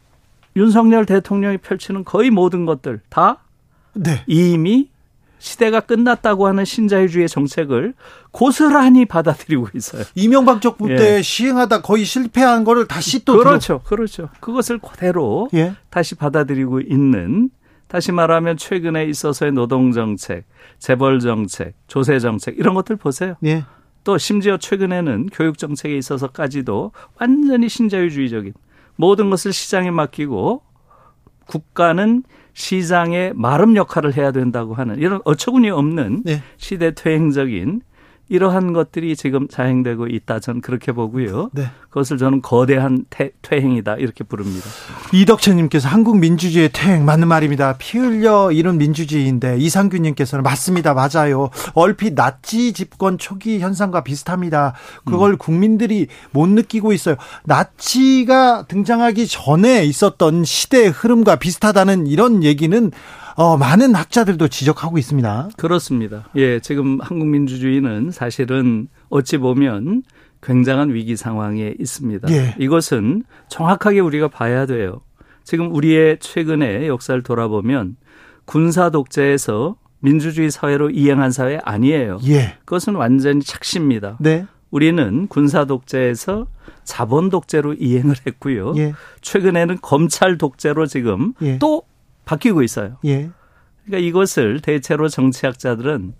윤석열 0.55 1.05
대통령이 1.05 1.57
펼치는 1.57 2.05
거의 2.05 2.29
모든 2.29 2.65
것들 2.65 3.01
다 3.09 3.43
네. 3.93 4.23
이미 4.27 4.89
시대가 5.37 5.79
끝났다고 5.79 6.47
하는 6.47 6.65
신자유주의 6.65 7.29
정책을 7.29 7.93
고스란히 8.31 9.05
받아들이고 9.05 9.67
있어요. 9.75 10.03
이명박 10.15 10.61
정부 10.61 10.89
예. 10.91 10.95
때 10.95 11.21
시행하다 11.21 11.81
거의 11.81 12.03
실패한 12.03 12.63
거를 12.63 12.87
다시 12.87 13.23
또 13.25 13.37
그렇죠, 13.37 13.59
들어... 13.59 13.81
그렇죠. 13.83 14.29
그것을 14.39 14.79
그대로 14.79 15.49
예. 15.53 15.75
다시 15.89 16.15
받아들이고 16.15 16.81
있는 16.81 17.49
다시 17.87 18.11
말하면 18.11 18.57
최근에 18.57 19.05
있어서의 19.05 19.51
노동 19.51 19.91
정책, 19.91 20.45
재벌 20.79 21.19
정책, 21.19 21.73
조세 21.87 22.19
정책 22.19 22.57
이런 22.57 22.73
것들 22.73 22.95
보세요. 22.95 23.35
예. 23.45 23.63
또 24.03 24.17
심지어 24.17 24.57
최근에는 24.57 25.29
교육 25.33 25.57
정책에 25.57 25.97
있어서까지도 25.97 26.91
완전히 27.19 27.69
신자유주의적인 27.69 28.53
모든 28.95 29.29
것을 29.29 29.51
시장에 29.51 29.91
맡기고 29.91 30.61
국가는 31.47 32.23
시장의 32.53 33.33
마름 33.35 33.75
역할을 33.75 34.15
해야 34.15 34.31
된다고 34.31 34.73
하는 34.73 34.97
이런 34.97 35.21
어처구니 35.25 35.69
없는 35.69 36.23
네. 36.23 36.41
시대 36.57 36.93
퇴행적인 36.93 37.81
이러한 38.27 38.73
것들이 38.73 39.15
지금 39.15 39.47
자행되고 39.47 40.07
있다. 40.07 40.39
저는 40.39 40.61
그렇게 40.61 40.91
보고요. 40.91 41.51
네. 41.53 41.69
그것을 41.89 42.17
저는 42.17 42.41
거대한 42.41 43.05
태, 43.09 43.31
퇴행이다. 43.41 43.95
이렇게 43.95 44.23
부릅니다. 44.23 44.65
이덕채님께서 45.13 45.87
한국 45.87 46.17
민주주의의 46.17 46.69
퇴행 46.73 47.05
맞는 47.05 47.27
말입니다. 47.27 47.75
피 47.77 47.99
흘려 47.99 48.51
이런 48.51 48.77
민주주의인데 48.77 49.57
이상규님께서는 49.59 50.43
맞습니다. 50.43 50.93
맞아요. 50.93 51.49
얼핏 51.73 52.15
나치 52.15 52.73
집권 52.73 53.17
초기 53.17 53.59
현상과 53.59 54.03
비슷합니다. 54.03 54.73
그걸 55.05 55.31
음. 55.31 55.37
국민들이 55.37 56.07
못 56.31 56.49
느끼고 56.49 56.93
있어요. 56.93 57.15
나치가 57.43 58.65
등장하기 58.67 59.27
전에 59.27 59.85
있었던 59.85 60.43
시대의 60.43 60.89
흐름과 60.89 61.37
비슷하다는 61.37 62.07
이런 62.07 62.43
얘기는 62.43 62.91
어, 63.35 63.57
많은 63.57 63.93
학자들도 63.95 64.47
지적하고 64.47 64.97
있습니다. 64.97 65.49
그렇습니다. 65.57 66.29
예, 66.35 66.59
지금 66.59 66.99
한국 67.01 67.27
민주주의는 67.27 68.11
사실은 68.11 68.87
어찌 69.09 69.37
보면 69.37 70.03
굉장한 70.41 70.93
위기 70.93 71.17
상황에 71.17 71.75
있습니다. 71.79 72.31
예. 72.31 72.55
이것은 72.59 73.23
정확하게 73.49 73.99
우리가 73.99 74.29
봐야 74.29 74.65
돼요. 74.65 75.01
지금 75.43 75.73
우리의 75.73 76.19
최근의 76.19 76.87
역사를 76.87 77.21
돌아보면 77.21 77.97
군사 78.45 78.89
독재에서 78.89 79.75
민주주의 79.99 80.49
사회로 80.51 80.91
이행한 80.91 81.31
사회 81.31 81.59
아니에요. 81.63 82.19
예. 82.27 82.57
그것은 82.59 82.95
완전히 82.95 83.41
착시입니다. 83.41 84.17
네. 84.19 84.45
우리는 84.69 85.27
군사 85.27 85.65
독재에서 85.65 86.47
자본 86.83 87.29
독재로 87.29 87.73
이행을 87.73 88.15
했고요. 88.27 88.73
예. 88.77 88.93
최근에는 89.21 89.79
검찰 89.81 90.37
독재로 90.37 90.85
지금 90.85 91.33
예. 91.41 91.57
또 91.59 91.83
바뀌고 92.25 92.63
있어요. 92.63 92.97
예. 93.05 93.29
그러니까 93.85 94.07
이것을 94.07 94.59
대체로 94.61 95.07
정치학자들은 95.07 96.13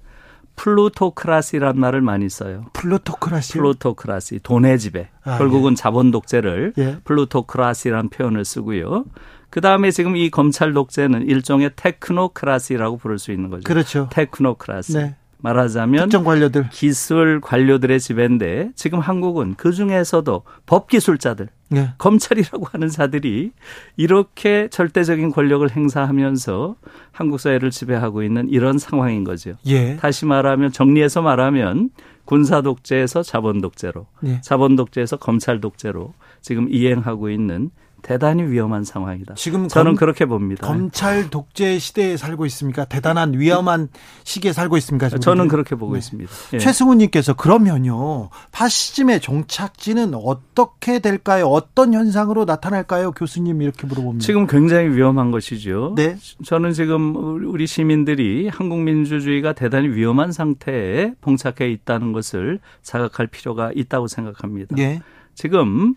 plutocracy란 0.56 1.78
말을 1.78 2.02
많이 2.02 2.30
써요. 2.30 2.66
plutocracy. 2.74 3.54
Plutocracy. 3.54 4.40
돈의 4.44 4.80
지배. 4.80 5.10
아, 5.24 5.38
결국은 5.38 5.72
예. 5.72 5.76
자본 5.76 6.12
독재를 6.12 6.74
예. 6.78 6.98
plutocracy라는 7.04 8.10
표현을 8.10 8.46
쓰고요. 8.46 9.06
그 9.50 9.62
다음에 9.62 9.92
지금 9.92 10.16
이 10.16 10.30
검찰 10.30 10.74
독재는 10.74 11.28
일종의 11.28 11.72
테크노크라시라고 11.76 12.98
부를 12.98 13.20
수 13.20 13.32
있는 13.32 13.50
거죠. 13.50 13.64
그렇죠. 13.64 14.10
테크노크라시. 14.12 14.94
네. 14.94 15.16
말하자면 15.38 16.04
특정 16.06 16.24
관료들 16.24 16.70
기술 16.72 17.40
관료들의 17.40 18.00
지배인데 18.00 18.72
지금 18.76 19.00
한국은 19.00 19.54
그 19.56 19.72
중에서도 19.72 20.42
법 20.66 20.88
기술자들 20.88 21.50
네. 21.70 21.90
검찰이라고 21.98 22.66
하는 22.72 22.90
자들이 22.90 23.52
이렇게 23.98 24.68
절대적인 24.70 25.32
권력을 25.32 25.70
행사하면서 25.70 26.76
한국 27.12 27.40
사회를 27.40 27.72
지배하고 27.72 28.24
있는 28.24 28.50
이런 28.50 28.78
상황인 28.78 29.24
거죠. 29.24 29.56
예. 29.66 29.96
다시 29.96 30.26
말하면 30.26 30.72
정리해서 30.72 31.22
말하면 31.22 31.90
군사 32.26 32.62
독재에서 32.62 33.24
자본 33.24 33.62
독재로, 33.62 34.08
예. 34.26 34.42
자본 34.42 34.76
독재에서 34.76 35.18
검찰 35.18 35.62
독재로 35.62 36.14
지금 36.42 36.68
이행하고 36.70 37.30
있는 37.30 37.72
대단히 38.06 38.44
위험한 38.44 38.84
상황이다. 38.84 39.34
지금 39.34 39.68
저는 39.68 39.94
검, 39.94 39.96
그렇게 39.96 40.28
봅니다. 40.28 40.68
검찰 40.68 41.28
독재 41.32 41.80
시대에 41.80 42.18
살고 42.18 42.46
있습니까? 42.46 42.86
대단한 42.86 43.34
위험한 43.34 43.88
시기에 44.24 44.54
살고 44.54 44.78
있습니까? 44.78 45.10
저는 45.10 45.48
그렇게 45.48 45.74
보고 45.74 45.94
네. 45.94 45.98
있습니다. 45.98 46.32
예. 46.54 46.60
최승우님께서 46.60 47.34
그러면요 47.34 48.30
파시즘의 48.52 49.22
종착지는 49.22 50.14
어떻게 50.14 51.00
될까요? 51.00 51.48
어떤 51.48 51.96
현상으로 51.96 52.46
나타날까요? 52.46 53.12
교수님 53.14 53.64
이렇게 53.64 53.88
물어봅니다. 53.88 54.24
지금 54.24 54.46
굉장히 54.46 54.90
위험한 54.90 55.32
것이죠. 55.32 55.96
네. 55.96 56.16
저는 56.46 56.74
지금 56.74 57.16
우리 57.48 57.66
시민들이 57.66 58.50
한국 58.50 58.82
민주주의가 58.82 59.54
대단히 59.54 59.88
위험한 59.88 60.32
상태에 60.32 61.14
봉착해 61.22 61.72
있다는 61.72 62.14
것을 62.14 62.60
자각할 62.84 63.26
필요가 63.26 63.72
있다고 63.74 64.08
생각합니다. 64.08 64.76
예. 64.78 65.02
지금 65.34 65.96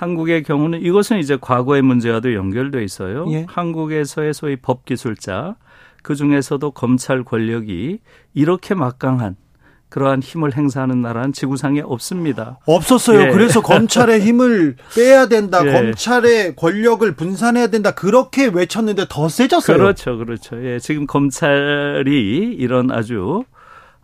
한국의 0.00 0.44
경우는 0.44 0.80
이것은 0.80 1.18
이제 1.18 1.36
과거의 1.38 1.82
문제와도 1.82 2.32
연결돼 2.32 2.82
있어요. 2.82 3.26
예. 3.32 3.44
한국에서의 3.46 4.32
소위 4.32 4.56
법 4.56 4.86
기술자 4.86 5.56
그 6.02 6.14
중에서도 6.14 6.70
검찰 6.70 7.22
권력이 7.22 7.98
이렇게 8.32 8.74
막강한 8.74 9.36
그러한 9.90 10.22
힘을 10.22 10.56
행사하는 10.56 11.02
나라는 11.02 11.34
지구상에 11.34 11.82
없습니다. 11.82 12.60
없었어요. 12.64 13.26
예. 13.26 13.30
그래서 13.30 13.60
검찰의 13.60 14.22
힘을 14.24 14.76
빼야 14.96 15.26
된다. 15.28 15.60
예. 15.66 15.70
검찰의 15.70 16.56
권력을 16.56 17.12
분산해야 17.14 17.66
된다. 17.66 17.90
그렇게 17.90 18.46
외쳤는데 18.46 19.04
더 19.10 19.28
세졌어요. 19.28 19.76
그렇죠. 19.76 20.16
그렇죠. 20.16 20.64
예. 20.64 20.78
지금 20.78 21.06
검찰이 21.06 22.54
이런 22.58 22.90
아주 22.90 23.44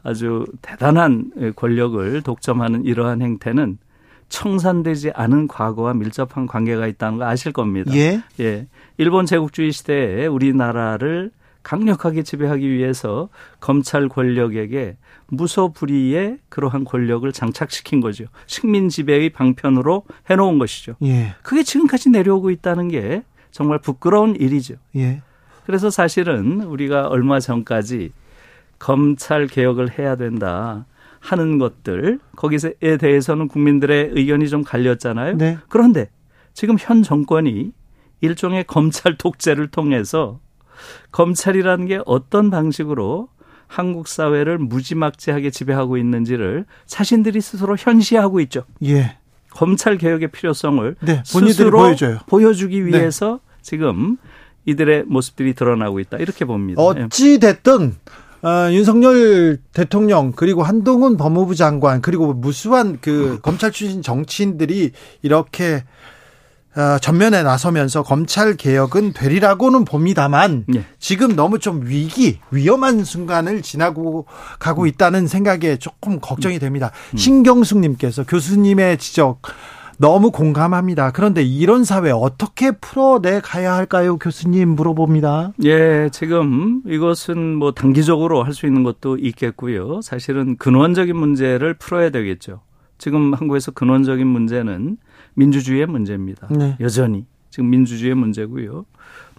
아주 0.03 0.45
대단한 0.61 1.31
권력을 1.57 2.21
독점하는 2.21 2.85
이러한 2.85 3.23
행태는 3.23 3.79
청산되지 4.29 5.13
않은 5.15 5.49
과거와 5.49 5.95
밀접한 5.95 6.47
관계가 6.47 6.87
있다는 6.87 7.19
거 7.19 7.27
아실 7.27 7.53
겁니다. 7.53 7.95
예. 7.95 8.23
예. 8.41 8.67
일본 8.99 9.27
제국주의 9.27 9.73
시대에 9.73 10.27
우리나라를 10.27 11.31
강력하게 11.63 12.23
지배하기 12.23 12.71
위해서 12.71 13.29
검찰 13.59 14.09
권력에게 14.09 14.97
무소불위의 15.29 16.39
그러한 16.49 16.85
권력을 16.85 17.31
장착시킨 17.33 18.01
거죠. 18.01 18.27
식민 18.47 18.89
지배의 18.89 19.31
방편으로 19.31 20.05
해놓은 20.31 20.59
것이죠. 20.59 20.95
예. 21.03 21.35
그게 21.43 21.63
지금까지 21.63 22.11
내려오고 22.11 22.51
있다는 22.51 22.89
게 22.89 23.23
정말 23.51 23.79
부끄러운 23.79 24.37
일이죠. 24.37 24.77
예. 24.97 25.23
그래서 25.65 25.91
사실은 25.91 26.63
우리가 26.63 27.09
얼마 27.09 27.41
전까지 27.41 28.13
검찰 28.79 29.49
개혁을 29.49 29.99
해야 29.99 30.15
된다. 30.15 30.87
하는 31.27 31.59
것들 31.59 32.21
거기서에 32.37 32.97
대해서는 33.01 33.49
국민들의 33.49 34.11
의견이 34.13 34.49
좀 34.49 34.63
갈렸잖아요. 34.63 35.37
네. 35.37 35.59
그런데 35.69 36.09
지금 36.55 36.77
현 36.79 37.03
정권이 37.03 37.73
일종의 38.21 38.65
검찰 38.65 39.19
독재를 39.19 39.69
통해서 39.69 40.39
검찰이라는 41.11 41.87
게 41.87 42.01
어떤 42.07 42.51
방식으로 42.51 43.29
한국 43.67 44.07
사회를 44.07 44.59
무지막지하게 44.59 45.51
지배하고 45.51 45.97
있는지를 45.97 46.65
자신들이 46.87 47.41
스스로 47.41 47.77
현시하고 47.77 48.41
있죠. 48.43 48.63
예. 48.85 49.19
검찰 49.51 49.99
개혁의 49.99 50.29
필요성을 50.29 50.97
네, 51.01 51.23
스스로 51.25 51.79
보여줘요. 51.79 52.19
보여주기 52.29 52.81
네. 52.83 52.87
위해서 52.87 53.41
네. 53.43 53.59
지금 53.63 54.17
이들의 54.65 55.05
모습들이 55.05 55.55
드러나고 55.55 55.99
있다 55.99 56.19
이렇게 56.19 56.45
봅니다. 56.45 56.81
어찌 56.81 57.41
됐든 57.41 57.97
어, 58.43 58.71
윤석열 58.71 59.59
대통령 59.73 60.33
그리고 60.33 60.63
한동훈 60.63 61.17
법무부 61.17 61.55
장관 61.55 62.01
그리고 62.03 62.33
무수한 62.33 62.99
그 63.01 63.39
검찰 63.43 63.73
출신 63.73 64.03
정치인들이 64.03 64.93
이렇게 65.23 65.85
어, 66.77 66.99
전면에 66.99 67.43
나서면서 67.43 68.03
검찰 68.03 68.55
개혁은 68.57 69.15
되리라고는 69.15 69.87
봅니다만 69.87 70.65
네. 70.69 70.85
지금 70.99 71.35
너무 71.35 71.59
좀 71.59 71.87
위기 71.87 72.39
위험한 72.51 73.03
순간을 73.03 73.63
지나고 73.63 74.27
가고 74.59 74.87
있다는 74.87 75.27
생각에 75.27 75.79
조금 75.79 76.21
걱정이 76.21 76.59
됩니다. 76.59 76.91
음. 77.15 77.17
신경숙님께서 77.17 78.25
교수님의 78.25 78.99
지적 78.99 79.41
너무 79.99 80.31
공감합니다. 80.31 81.11
그런데 81.13 81.43
이런 81.43 81.85
사회 81.85 82.11
어떻게 82.11 82.71
풀어내 82.73 83.41
가야 83.43 83.75
할까요? 83.75 84.19
교수님 84.19 84.71
물어봅니다. 84.71 85.53
예, 85.65 86.09
지금 86.13 86.83
이것은 86.87 87.57
뭐 87.57 87.73
단기적으로 87.73 88.43
할 88.43 88.53
수 88.53 88.67
있는 88.67 88.83
것도 88.85 89.19
있겠고요. 89.19 90.01
사실은 90.03 90.57
근원적인 90.57 91.15
문제를 91.17 91.75
풀어야 91.75 92.11
되겠죠. 92.11 92.61
지금 92.99 93.35
한국에서 93.35 93.71
근원적인 93.73 94.27
문제는 94.27 94.97
민주주의의 95.35 95.87
문제입니다. 95.87 96.49
네. 96.51 96.77
여전히 96.81 97.27
지금 97.51 97.69
민주주의의 97.71 98.15
문제고요. 98.15 98.87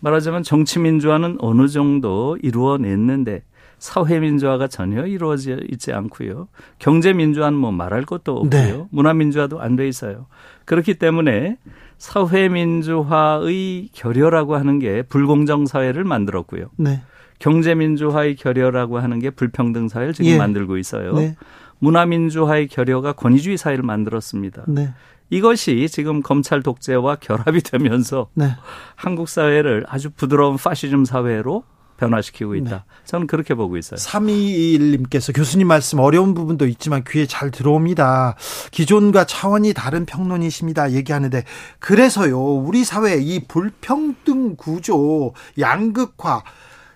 말하자면 0.02 0.44
정치 0.44 0.78
민주화는 0.80 1.38
어느 1.40 1.68
정도 1.68 2.38
이루어냈는데 2.44 3.44
사회 3.80 4.20
민주화가 4.20 4.68
전혀 4.68 5.06
이루어져 5.06 5.58
있지 5.70 5.94
않고요. 5.94 6.48
경제 6.80 7.14
민주화는 7.14 7.58
뭐 7.58 7.72
말할 7.72 8.04
것도 8.04 8.38
없고요. 8.38 8.50
네. 8.50 8.86
문화 8.90 9.14
민주화도 9.14 9.60
안 9.62 9.76
돼 9.76 9.88
있어요. 9.88 10.26
그렇기 10.66 10.96
때문에 10.96 11.58
사회 11.98 12.50
민주화의 12.50 13.90
결여라고 13.94 14.56
하는 14.56 14.80
게 14.80 15.04
불공정 15.04 15.66
사회를 15.66 16.04
만들었고요. 16.04 16.70
네. 16.78 17.02
경제 17.40 17.76
민주화의 17.76 18.36
결여라고 18.36 19.00
하는 19.00 19.20
게 19.20 19.30
불평등 19.30 19.88
사회를 19.88 20.14
지금 20.14 20.32
예. 20.32 20.38
만들고 20.38 20.78
있어요. 20.78 21.14
네. 21.14 21.36
문화 21.80 22.06
민주화의 22.06 22.68
결여가 22.68 23.14
권위주의 23.14 23.58
사회를 23.58 23.84
만들었습니다. 23.84 24.64
네. 24.68 24.90
이것이 25.30 25.88
지금 25.90 26.22
검찰 26.24 26.64
독재와 26.64 27.18
결합이 27.18 27.62
되면서 27.62 28.30
네. 28.34 28.50
한국 28.96 29.30
사회를 29.30 29.86
아주 29.88 30.10
부드러운 30.10 30.56
파시즘 30.56 31.06
사회로 31.06 31.64
변화시키고 31.98 32.56
있다. 32.56 32.70
네. 32.70 32.82
저는 33.06 33.28
그렇게 33.28 33.54
보고 33.54 33.78
있어요. 33.78 33.98
321님께서 33.98 35.36
교수님 35.36 35.68
말씀 35.68 36.00
어려운 36.00 36.34
부분도 36.34 36.68
있지만 36.68 37.04
귀에 37.08 37.26
잘 37.26 37.52
들어옵니다. 37.52 38.36
기존과 38.72 39.26
차원이 39.26 39.74
다른 39.74 40.06
평론이십니다. 40.06 40.92
얘기하는데 40.92 41.44
그래서요. 41.80 42.40
우리 42.40 42.84
사회 42.84 43.18
이 43.18 43.46
불평등 43.48 44.56
구조, 44.56 45.34
양극화 45.60 46.44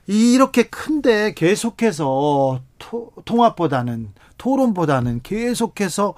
이렇게 0.07 0.63
큰데 0.63 1.33
계속해서 1.33 2.61
토, 2.79 3.11
통합보다는 3.25 4.13
토론보다는 4.37 5.21
계속해서 5.23 6.15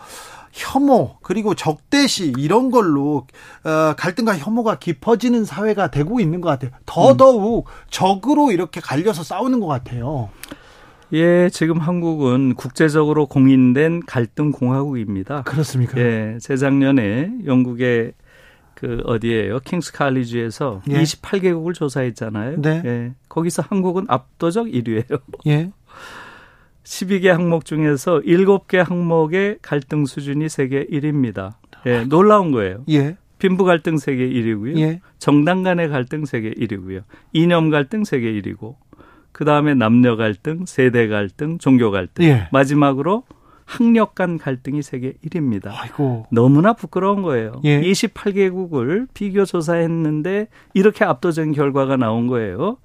혐오 0.54 1.16
그리고 1.24 1.56
적대시 1.56 2.32
이런 2.38 2.70
걸로 2.70 3.26
어, 3.64 3.94
갈등과 3.98 4.38
혐오가 4.38 4.78
깊어지는 4.78 5.46
사회가 5.46 5.90
되고 5.90 6.20
있는 6.20 6.42
것 6.42 6.50
같아요. 6.50 6.72
더더욱 6.86 7.68
음. 7.68 7.72
적으로 7.90 8.52
이렇게 8.52 8.80
갈려서 8.80 9.24
싸우는 9.24 9.60
것 9.60 9.66
같아요. 9.66 10.30
예, 11.14 11.50
지금 11.50 11.80
한국은 11.80 12.54
국제적으로 12.56 13.26
공인된 13.26 14.06
갈등 14.06 14.52
공화국입니다. 14.52 15.44
그렇습니까? 15.44 16.00
예, 16.00 16.38
재작년에 16.40 17.32
영국의 17.46 18.14
그 18.76 19.02
어디에요? 19.06 19.60
킹스 19.60 19.94
칼리지에서 19.94 20.82
예. 20.90 21.02
28개국을 21.02 21.74
조사했잖아요. 21.74 22.62
네. 22.62 22.82
예. 22.86 23.14
거기서 23.30 23.64
한국은 23.68 24.06
압도적 24.08 24.68
1위예요. 24.68 25.22
예. 25.48 25.72
12개 26.84 27.28
항목 27.28 27.66
중에서 27.66 28.22
7개 28.22 28.78
항목의 28.78 29.60
갈등 29.62 30.06
수준이 30.06 30.50
세계 30.50 30.86
1위입니다. 30.86 31.54
예, 31.86 32.04
놀라운 32.06 32.52
거예요. 32.52 32.84
예. 32.90 33.18
빈부 33.40 33.66
갈등 33.66 33.98
세계 33.98 34.28
1위고요. 34.30 34.78
예. 34.80 35.02
정당 35.20 35.64
간의 35.64 35.90
갈등 35.90 36.26
세계 36.26 36.52
1위고요. 36.52 37.04
이념 37.34 37.70
갈등 37.70 38.04
세계 38.04 38.32
1위고. 38.34 38.76
그다음에 39.32 39.74
남녀 39.74 40.16
갈등, 40.16 40.66
세대 40.66 41.08
갈등, 41.08 41.58
종교 41.58 41.92
갈등. 41.92 42.24
예. 42.26 42.48
마지막으로 42.52 43.24
학력 43.74 44.14
간 44.14 44.38
갈등이 44.38 44.84
세계 44.84 45.14
1위입니다. 45.26 45.72
아이고. 45.72 46.28
너무나 46.30 46.74
부끄러운 46.74 47.24
거예요. 47.24 47.60
예. 47.64 47.82
28개국을 47.82 49.08
비교 49.16 49.46
조사했는데 49.46 50.48
이렇게 50.76 51.04
압도적인 51.04 51.54
결과가 51.54 51.98
나온 51.98 52.28
거예요. 52.28 52.78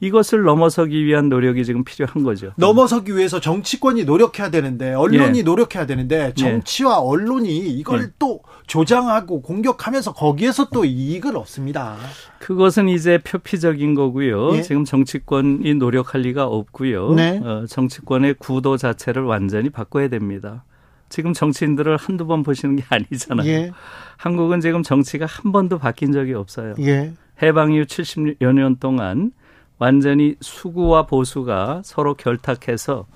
이것을 0.00 0.42
넘어서기 0.42 1.04
위한 1.04 1.28
노력이 1.28 1.64
지금 1.66 1.84
필요한 1.84 2.22
거죠. 2.22 2.52
넘어서기 2.56 3.14
위해서 3.14 3.38
정치권이 3.38 4.04
노력해야 4.04 4.50
되는데 4.50 4.94
언론이 4.94 5.40
예. 5.40 5.42
노력해야 5.42 5.84
되는데 5.84 6.28
예. 6.28 6.34
정치와 6.34 7.00
언론이 7.00 7.54
이걸 7.74 8.02
예. 8.02 8.06
또 8.18 8.40
조장하고 8.66 9.42
공격하면서 9.42 10.14
거기에서 10.14 10.70
또 10.70 10.86
이익을 10.86 11.36
얻습니다. 11.36 11.96
그것은 12.40 12.88
이제 12.88 13.18
표피적인 13.18 13.94
거고요. 13.94 14.56
예. 14.56 14.62
지금 14.62 14.84
정치권이 14.86 15.74
노력할 15.74 16.22
리가 16.22 16.46
없고요. 16.46 17.12
네. 17.12 17.38
어, 17.44 17.66
정치권의 17.68 18.36
구도 18.38 18.78
자체를 18.78 19.22
완전히 19.22 19.68
바꿔야 19.68 20.08
됩니다. 20.08 20.64
지금 21.10 21.34
정치인들을 21.34 21.98
한두 21.98 22.26
번 22.26 22.42
보시는 22.42 22.76
게 22.76 22.84
아니잖아요. 22.88 23.46
예. 23.46 23.70
한국은 24.16 24.60
지금 24.60 24.82
정치가 24.82 25.26
한 25.26 25.52
번도 25.52 25.78
바뀐 25.78 26.12
적이 26.12 26.32
없어요. 26.32 26.74
예. 26.80 27.12
해방 27.42 27.72
이후 27.72 27.84
70여 27.84 28.52
년 28.54 28.76
동안 28.80 29.32
완전히 29.78 30.36
수구와 30.40 31.04
보수가 31.06 31.82
서로 31.84 32.14
결탁해서 32.14 33.06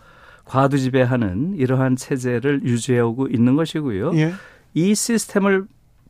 과두지배하는 0.45 1.55
이러한 1.57 1.97
체제를 1.97 2.63
유지해오고 2.65 3.29
있는 3.29 3.57
것이고요. 3.57 4.15
예. 4.17 4.35
이 4.75 4.95
시스템을 4.95 5.65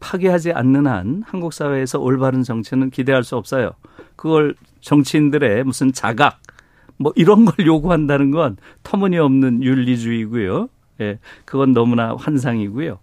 파괴하지 0.05 0.53
않는 0.53 0.87
한 0.87 1.23
한국 1.27 1.55
사회에서 1.55 1.99
올바른 1.99 2.43
정치는 2.43 2.91
기대할 2.91 3.25
수 3.25 3.37
없어요. 3.37 3.73
그걸 4.17 4.55
정치인들의 4.83 5.65
무슨 5.65 5.93
자각 5.93 6.41
뭐 6.99 7.13
이런 7.17 7.47
걸 7.47 7.55
요구한다는 7.67 8.31
건 8.31 8.59
터무니없는 8.83 9.63
윤리주의고요. 9.63 10.69
예. 11.01 11.19
그건 11.47 11.73
너무나 11.73 12.15
환상이고요. 12.17 12.99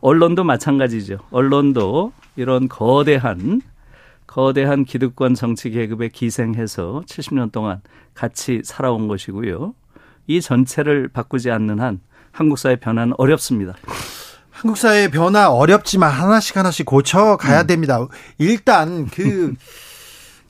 언론도 0.00 0.44
마찬가지죠. 0.44 1.18
언론도 1.30 2.12
이런 2.36 2.68
거대한 2.68 3.60
거대한 4.26 4.84
기득권 4.84 5.34
정치 5.34 5.68
계급에 5.70 6.08
기생해서 6.08 7.02
70년 7.06 7.52
동안 7.52 7.82
같이 8.14 8.62
살아온 8.64 9.08
것이고요. 9.08 9.74
이 10.26 10.40
전체를 10.40 11.08
바꾸지 11.08 11.50
않는 11.50 11.80
한 11.80 12.00
한국 12.32 12.58
사회 12.58 12.76
변화는 12.76 13.12
어렵습니다. 13.18 13.74
한국 14.60 14.76
사회의 14.76 15.10
변화 15.10 15.48
어렵지만 15.50 16.10
하나씩 16.10 16.54
하나씩 16.54 16.84
고쳐 16.84 17.38
가야 17.38 17.62
음. 17.62 17.66
됩니다. 17.66 18.06
일단 18.36 19.06
그 19.06 19.54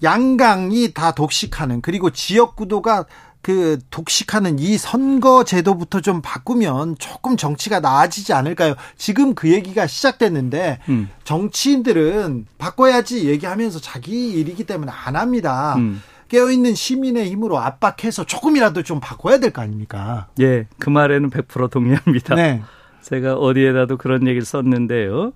양강이 0.03 0.93
다 0.95 1.13
독식하는 1.13 1.81
그리고 1.81 2.11
지역 2.11 2.57
구도가 2.57 3.05
그 3.41 3.79
독식하는 3.91 4.59
이 4.59 4.77
선거 4.79 5.45
제도부터 5.45 6.01
좀 6.01 6.23
바꾸면 6.23 6.97
조금 6.99 7.37
정치가 7.37 7.79
나아지지 7.79 8.33
않을까요? 8.33 8.75
지금 8.99 9.37
그 9.37 9.53
얘기가 9.53 9.87
시작됐는데 9.87 10.81
음. 10.89 11.09
정치인들은 11.23 12.47
바꿔야지 12.59 13.29
얘기하면서 13.29 13.79
자기 13.81 14.33
일이기 14.33 14.65
때문에 14.65 14.91
안 14.91 15.15
합니다. 15.15 15.77
음. 15.79 16.03
깨어있는 16.31 16.75
시민의 16.75 17.31
힘으로 17.31 17.59
압박해서 17.61 18.25
조금이라도 18.25 18.83
좀 18.83 18.99
바꿔야 18.99 19.39
될 19.39 19.53
거 19.53 19.63
아닙니까? 19.63 20.27
예, 20.41 20.67
그 20.81 20.91
말에는 20.91 21.31
100% 21.31 21.71
동의합니다. 21.71 22.35
네. 22.35 22.63
제가 23.03 23.35
어디에다도 23.37 23.97
그런 23.97 24.27
얘기를 24.27 24.45
썼는데요. 24.45 25.33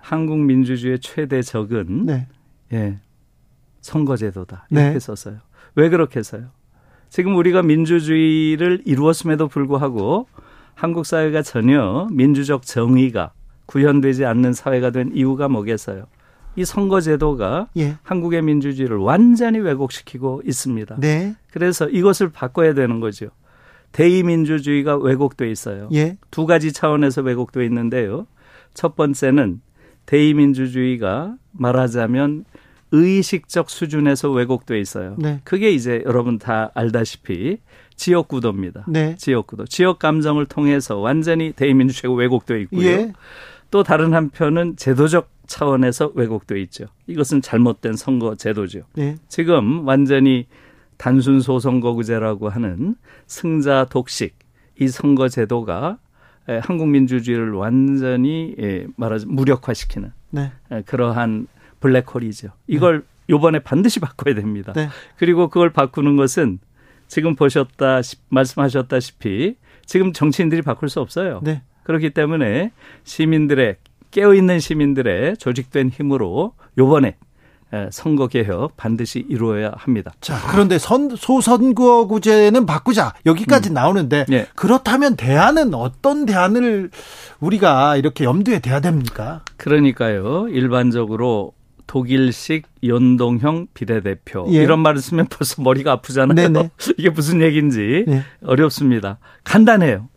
한국 0.00 0.38
민주주의의 0.38 1.00
최대 1.00 1.42
적은 1.42 2.06
네. 2.06 2.26
예. 2.72 2.98
선거제도다. 3.80 4.66
이렇게 4.70 4.92
네. 4.92 4.98
썼어요. 4.98 5.38
왜 5.74 5.88
그렇게 5.88 6.20
해서요? 6.20 6.48
지금 7.08 7.36
우리가 7.36 7.62
민주주의를 7.62 8.82
이루었음에도 8.84 9.48
불구하고 9.48 10.26
한국 10.74 11.06
사회가 11.06 11.42
전혀 11.42 12.08
민주적 12.10 12.62
정의가 12.62 13.32
구현되지 13.66 14.24
않는 14.24 14.52
사회가 14.52 14.90
된 14.90 15.10
이유가 15.14 15.48
뭐겠어요? 15.48 16.06
이 16.56 16.64
선거제도가 16.64 17.68
예. 17.76 17.96
한국의 18.02 18.42
민주주의를 18.42 18.96
완전히 18.96 19.58
왜곡시키고 19.58 20.42
있습니다. 20.44 20.96
네. 20.98 21.36
그래서 21.50 21.88
이것을 21.88 22.30
바꿔야 22.30 22.74
되는 22.74 23.00
거죠. 23.00 23.26
대의민주주의가 23.96 24.96
왜곡돼 24.98 25.50
있어요. 25.50 25.88
예. 25.94 26.18
두 26.30 26.44
가지 26.44 26.70
차원에서 26.70 27.22
왜곡돼 27.22 27.64
있는데요. 27.64 28.26
첫 28.74 28.94
번째는 28.94 29.62
대의민주주의가 30.04 31.36
말하자면 31.52 32.44
의식적 32.92 33.70
수준에서 33.70 34.30
왜곡돼 34.30 34.78
있어요. 34.80 35.16
네. 35.18 35.40
그게 35.44 35.70
이제 35.70 36.02
여러분 36.04 36.38
다 36.38 36.70
알다시피 36.74 37.56
지역 37.94 38.28
구도입니다. 38.28 38.84
네. 38.86 39.16
지역 39.16 39.46
구도. 39.46 39.64
지역 39.64 39.98
감정을 39.98 40.44
통해서 40.44 40.98
완전히 40.98 41.52
대의민주주의가 41.52 42.14
왜곡돼 42.14 42.60
있고요. 42.62 42.86
예. 42.86 43.12
또 43.70 43.82
다른 43.82 44.12
한편은 44.12 44.76
제도적 44.76 45.30
차원에서 45.46 46.12
왜곡돼 46.14 46.60
있죠. 46.64 46.84
이것은 47.06 47.40
잘못된 47.40 47.96
선거 47.96 48.34
제도죠. 48.34 48.82
네. 48.94 49.16
지금 49.28 49.88
완전히 49.88 50.46
단순 50.96 51.40
소선거구제라고 51.40 52.48
하는 52.48 52.96
승자 53.26 53.86
독식 53.90 54.36
이 54.80 54.88
선거 54.88 55.28
제도가 55.28 55.98
한국 56.62 56.88
민주주의를 56.88 57.52
완전히 57.52 58.54
말하자면 58.96 59.34
무력화시키는 59.34 60.12
네. 60.30 60.52
그러한 60.86 61.46
블랙홀이죠. 61.80 62.50
이걸 62.66 63.00
네. 63.00 63.06
요번에 63.30 63.58
반드시 63.58 64.00
바꿔야 64.00 64.34
됩니다. 64.34 64.72
네. 64.74 64.88
그리고 65.16 65.48
그걸 65.48 65.70
바꾸는 65.70 66.16
것은 66.16 66.58
지금 67.08 67.34
보셨다 67.34 68.00
말씀하셨다시피 68.28 69.56
지금 69.84 70.12
정치인들이 70.12 70.62
바꿀 70.62 70.88
수 70.88 71.00
없어요. 71.00 71.40
네. 71.42 71.62
그렇기 71.82 72.10
때문에 72.10 72.72
시민들의 73.04 73.76
깨어 74.10 74.34
있는 74.34 74.60
시민들의 74.60 75.36
조직된 75.36 75.90
힘으로 75.90 76.54
요번에 76.78 77.16
선거 77.90 78.28
개혁 78.28 78.76
반드시 78.76 79.24
이루어야 79.28 79.72
합니다. 79.76 80.12
자, 80.20 80.38
그런데 80.50 80.78
선, 80.78 81.14
소선거구제는 81.16 82.64
바꾸자. 82.66 83.14
여기까지 83.26 83.70
음. 83.70 83.74
나오는데 83.74 84.26
네. 84.28 84.46
그렇다면 84.54 85.16
대안은 85.16 85.74
어떤 85.74 86.26
대안을 86.26 86.90
우리가 87.40 87.96
이렇게 87.96 88.24
염두에 88.24 88.60
둬야 88.60 88.80
됩니까? 88.80 89.42
그러니까요. 89.56 90.48
일반적으로 90.48 91.52
독일식 91.86 92.66
연동형 92.84 93.68
비례대표 93.74 94.46
예. 94.50 94.62
이런 94.62 94.80
말을 94.80 95.00
쓰면 95.00 95.26
벌써 95.30 95.62
머리가 95.62 95.92
아프잖아요. 95.92 96.70
이게 96.98 97.10
무슨 97.10 97.40
얘기인지 97.42 98.04
네. 98.06 98.22
어렵습니다. 98.44 99.18
간단해요. 99.44 100.08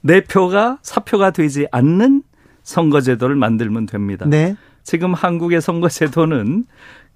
내 0.00 0.22
표가 0.22 0.78
사표가 0.82 1.30
되지 1.30 1.66
않는 1.70 2.22
선거제도를 2.62 3.36
만들면 3.36 3.86
됩니다. 3.86 4.26
네. 4.28 4.56
지금 4.82 5.14
한국의 5.14 5.60
선거제도는 5.60 6.66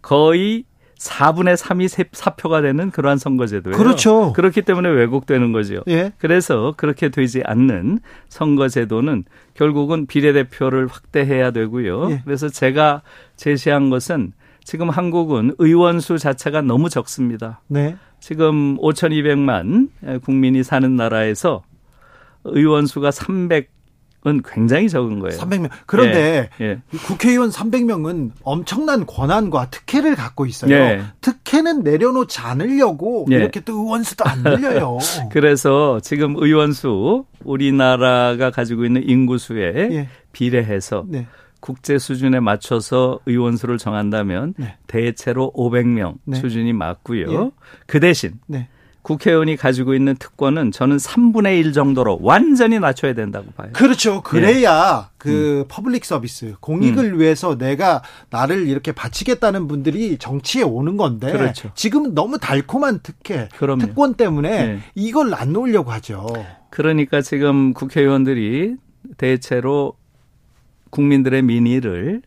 거의 0.02 0.64
4분의 0.98 1.56
3이 1.56 2.06
사표가 2.12 2.62
되는 2.62 2.90
그러한 2.90 3.18
선거제도예요. 3.18 3.76
그렇죠. 3.76 4.32
그렇기 4.32 4.62
때문에 4.62 4.88
왜곡되는 4.88 5.52
거죠. 5.52 5.82
예. 5.88 6.12
그래서 6.18 6.74
그렇게 6.76 7.10
되지 7.10 7.42
않는 7.44 8.00
선거제도는 8.28 9.24
결국은 9.54 10.06
비례대표를 10.06 10.86
확대해야 10.86 11.50
되고요. 11.50 12.10
예. 12.10 12.22
그래서 12.24 12.48
제가 12.48 13.02
제시한 13.36 13.90
것은 13.90 14.32
지금 14.64 14.88
한국은 14.88 15.54
의원 15.58 16.00
수 16.00 16.18
자체가 16.18 16.62
너무 16.62 16.88
적습니다. 16.88 17.60
네. 17.68 17.96
지금 18.18 18.76
5,200만 18.78 20.22
국민이 20.22 20.62
사는 20.62 20.96
나라에서 20.96 21.62
의원 22.44 22.86
수가 22.86 23.10
300 23.10 23.68
은 24.26 24.42
굉장히 24.44 24.88
적은 24.88 25.20
거예요. 25.20 25.38
300명. 25.38 25.70
그런데 25.86 26.50
예, 26.60 26.64
예. 26.64 26.80
국회의원 27.06 27.50
300명은 27.50 28.32
엄청난 28.42 29.06
권한과 29.06 29.70
특혜를 29.70 30.16
갖고 30.16 30.46
있어요. 30.46 30.74
예. 30.74 31.02
특혜는 31.20 31.84
내려놓지 31.84 32.40
않으려고 32.40 33.26
예. 33.30 33.36
이렇게 33.36 33.60
또 33.60 33.74
의원수도 33.74 34.24
안 34.24 34.42
늘려요. 34.42 34.98
그래서 35.30 36.00
지금 36.00 36.34
의원수 36.36 37.24
우리나라가 37.44 38.50
가지고 38.50 38.84
있는 38.84 39.08
인구수에 39.08 39.88
예. 39.92 40.08
비례해서 40.32 41.04
네. 41.06 41.28
국제 41.60 41.98
수준에 41.98 42.40
맞춰서 42.40 43.20
의원수를 43.26 43.78
정한다면 43.78 44.54
네. 44.56 44.76
대체로 44.88 45.52
500명 45.54 46.14
네. 46.24 46.36
수준이 46.36 46.72
맞고요. 46.72 47.32
예. 47.32 47.50
그 47.86 48.00
대신 48.00 48.32
네. 48.46 48.68
국회의원이 49.06 49.54
가지고 49.54 49.94
있는 49.94 50.16
특권은 50.16 50.72
저는 50.72 50.96
3분의 50.96 51.60
1 51.60 51.72
정도로 51.72 52.18
완전히 52.22 52.80
낮춰야 52.80 53.14
된다고 53.14 53.46
봐요. 53.52 53.70
그렇죠. 53.72 54.20
그래야 54.20 55.10
예. 55.12 55.14
그 55.16 55.60
음. 55.60 55.64
public 55.68 56.04
service 56.04 56.56
공익을 56.58 57.12
음. 57.14 57.20
위해서 57.20 57.56
내가 57.56 58.02
나를 58.30 58.66
이렇게 58.66 58.90
바치겠다는 58.90 59.68
분들이 59.68 60.18
정치에 60.18 60.64
오는 60.64 60.96
건데 60.96 61.30
그렇죠. 61.30 61.70
지금 61.76 62.16
너무 62.16 62.38
달콤한 62.38 62.98
특혜, 63.04 63.48
그럼요. 63.56 63.78
특권 63.78 64.14
때문에 64.14 64.66
네. 64.66 64.78
이걸 64.96 65.34
안 65.34 65.52
놓으려고 65.52 65.92
하죠. 65.92 66.26
그러니까 66.70 67.20
지금 67.20 67.74
국회의원들이 67.74 68.74
대체로 69.18 69.94
국민들의 70.90 71.42
민의를 71.42 72.22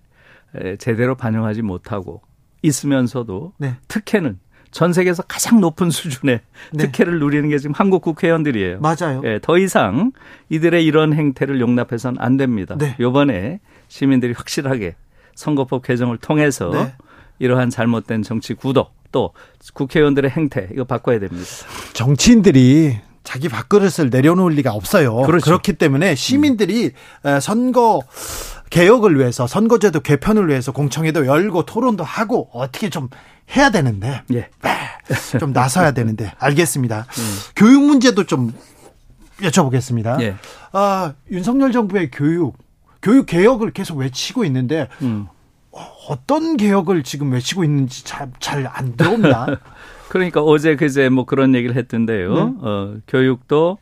제대로 0.77 1.15
반영하지 1.15 1.61
못하고 1.61 2.21
있으면서도 2.61 3.51
네. 3.57 3.75
특혜는 3.89 4.39
전 4.71 4.93
세계에서 4.93 5.23
가장 5.23 5.59
높은 5.61 5.89
수준의 5.89 6.41
네. 6.73 6.83
특혜를 6.85 7.19
누리는 7.19 7.49
게 7.49 7.57
지금 7.57 7.73
한국 7.75 8.01
국회의원들이에요. 8.01 8.79
맞아요. 8.79 9.21
예, 9.25 9.39
더 9.41 9.57
이상 9.57 10.11
이들의 10.49 10.85
이런 10.85 11.13
행태를 11.13 11.59
용납해서는 11.59 12.21
안 12.21 12.37
됩니다. 12.37 12.75
네. 12.77 12.95
이번에 12.99 13.59
시민들이 13.87 14.33
확실하게 14.33 14.95
선거법 15.35 15.83
개정을 15.83 16.17
통해서 16.17 16.69
네. 16.69 16.93
이러한 17.39 17.69
잘못된 17.69 18.23
정치 18.23 18.53
구도 18.53 18.87
또 19.11 19.31
국회의원들의 19.73 20.29
행태 20.31 20.69
이거 20.71 20.83
바꿔야 20.83 21.19
됩니다. 21.19 21.47
정치인들이 21.93 22.97
자기 23.23 23.47
밥그릇을 23.47 24.09
내려놓을 24.09 24.53
리가 24.53 24.73
없어요. 24.73 25.15
그렇죠. 25.21 25.45
그렇기 25.45 25.73
때문에 25.73 26.15
시민들이 26.15 26.91
음. 27.25 27.39
선거 27.39 28.01
개혁을 28.69 29.17
위해서 29.17 29.47
선거제도 29.47 29.99
개편을 30.01 30.47
위해서 30.47 30.71
공청회도 30.71 31.25
열고 31.25 31.65
토론도 31.65 32.03
하고 32.03 32.49
어떻게 32.53 32.89
좀 32.89 33.09
해야 33.55 33.71
되는데 33.71 34.21
예. 34.33 34.49
네, 34.61 35.39
좀 35.39 35.53
나서야 35.53 35.91
되는데 35.91 36.31
알겠습니다. 36.39 37.05
음. 37.09 37.37
교육 37.55 37.83
문제도 37.83 38.23
좀 38.25 38.53
여쭤보겠습니다. 39.41 40.21
예. 40.21 40.35
아, 40.71 41.13
윤석열 41.31 41.71
정부의 41.71 42.11
교육 42.11 42.57
교육 43.01 43.25
개혁을 43.25 43.71
계속 43.71 43.97
외치고 43.97 44.43
있는데 44.45 44.87
음. 45.01 45.27
어떤 46.09 46.57
개혁을 46.57 47.03
지금 47.03 47.31
외치고 47.31 47.63
있는지 47.63 48.03
잘안 48.03 48.97
들어옵니다. 48.97 49.59
그러니까 50.09 50.41
어제 50.41 50.75
그제 50.75 51.09
뭐 51.09 51.25
그런 51.25 51.55
얘기를 51.55 51.75
했던데요. 51.75 52.33
네. 52.33 52.53
어, 52.61 52.95
교육도 53.07 53.77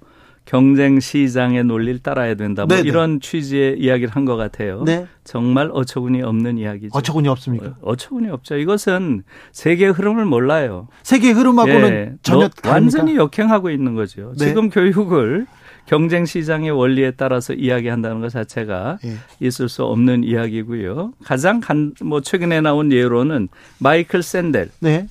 경쟁 0.48 1.00
시장의 1.02 1.66
논리를 1.66 2.00
따라야 2.00 2.36
된다. 2.36 2.66
뭐 2.66 2.78
네네. 2.78 2.88
이런 2.88 3.20
취지의 3.20 3.80
이야기를 3.80 4.16
한 4.16 4.24
것 4.28 4.36
같아요. 4.38 4.84
네. 4.86 5.06
정말 5.26 5.70
어처구니 5.74 6.22
없는 6.22 6.58
이야기죠. 6.58 6.90
어처구니 6.98 7.28
없습니까? 7.28 7.68
어, 7.82 7.92
어처구니 7.92 8.30
없죠. 8.30 8.56
이것은 8.58 9.24
세계의 9.52 9.92
흐름을 9.92 10.26
몰라요. 10.26 10.88
세계 11.04 11.32
흐름하고는 11.32 11.90
예, 11.90 12.14
전혀 12.24 12.50
완전히 12.66 13.16
역행하고 13.18 13.70
있는 13.70 13.96
거죠. 13.96 14.34
네. 14.38 14.48
지금 14.48 14.70
교육을 14.70 15.46
경쟁 15.86 16.26
시장의 16.26 16.72
원리에 16.72 17.12
따라서 17.12 17.54
이야기한다는 17.54 18.20
것 18.22 18.30
자체가 18.30 19.00
예. 19.06 19.14
있을 19.40 19.68
수 19.70 19.84
없는 19.86 20.24
이야기고요. 20.26 21.14
가장 21.24 21.60
간, 21.62 21.94
뭐 22.04 22.20
최근에 22.22 22.60
나온 22.62 22.92
예로는 22.92 23.48
마이클 23.80 24.24
샌델. 24.24 24.70
네. 24.80 25.08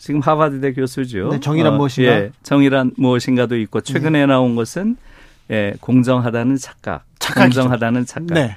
지금 0.00 0.20
하버드대 0.20 0.72
교수죠. 0.72 1.28
네, 1.28 1.40
정의란 1.40 1.74
어, 1.74 1.76
무엇인가? 1.76 2.10
예, 2.10 2.30
정의란 2.42 2.92
무엇인가도 2.96 3.58
있고 3.58 3.82
최근에 3.82 4.20
네. 4.20 4.26
나온 4.26 4.56
것은 4.56 4.96
예, 5.50 5.74
공정하다는 5.80 6.56
착각. 6.56 7.04
착각이죠. 7.18 7.60
공정하다는 7.60 8.06
착각. 8.06 8.34
네. 8.34 8.56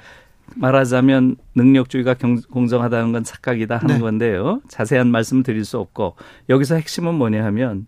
말하자면 0.56 1.36
능력주의가 1.54 2.14
경, 2.14 2.40
공정하다는 2.40 3.12
건 3.12 3.24
착각이다 3.24 3.76
하는 3.76 3.96
네. 3.96 4.00
건데요. 4.00 4.62
자세한 4.68 5.08
말씀 5.08 5.42
드릴 5.42 5.66
수 5.66 5.78
없고 5.78 6.16
여기서 6.48 6.76
핵심은 6.76 7.14
뭐냐 7.14 7.44
하면 7.44 7.86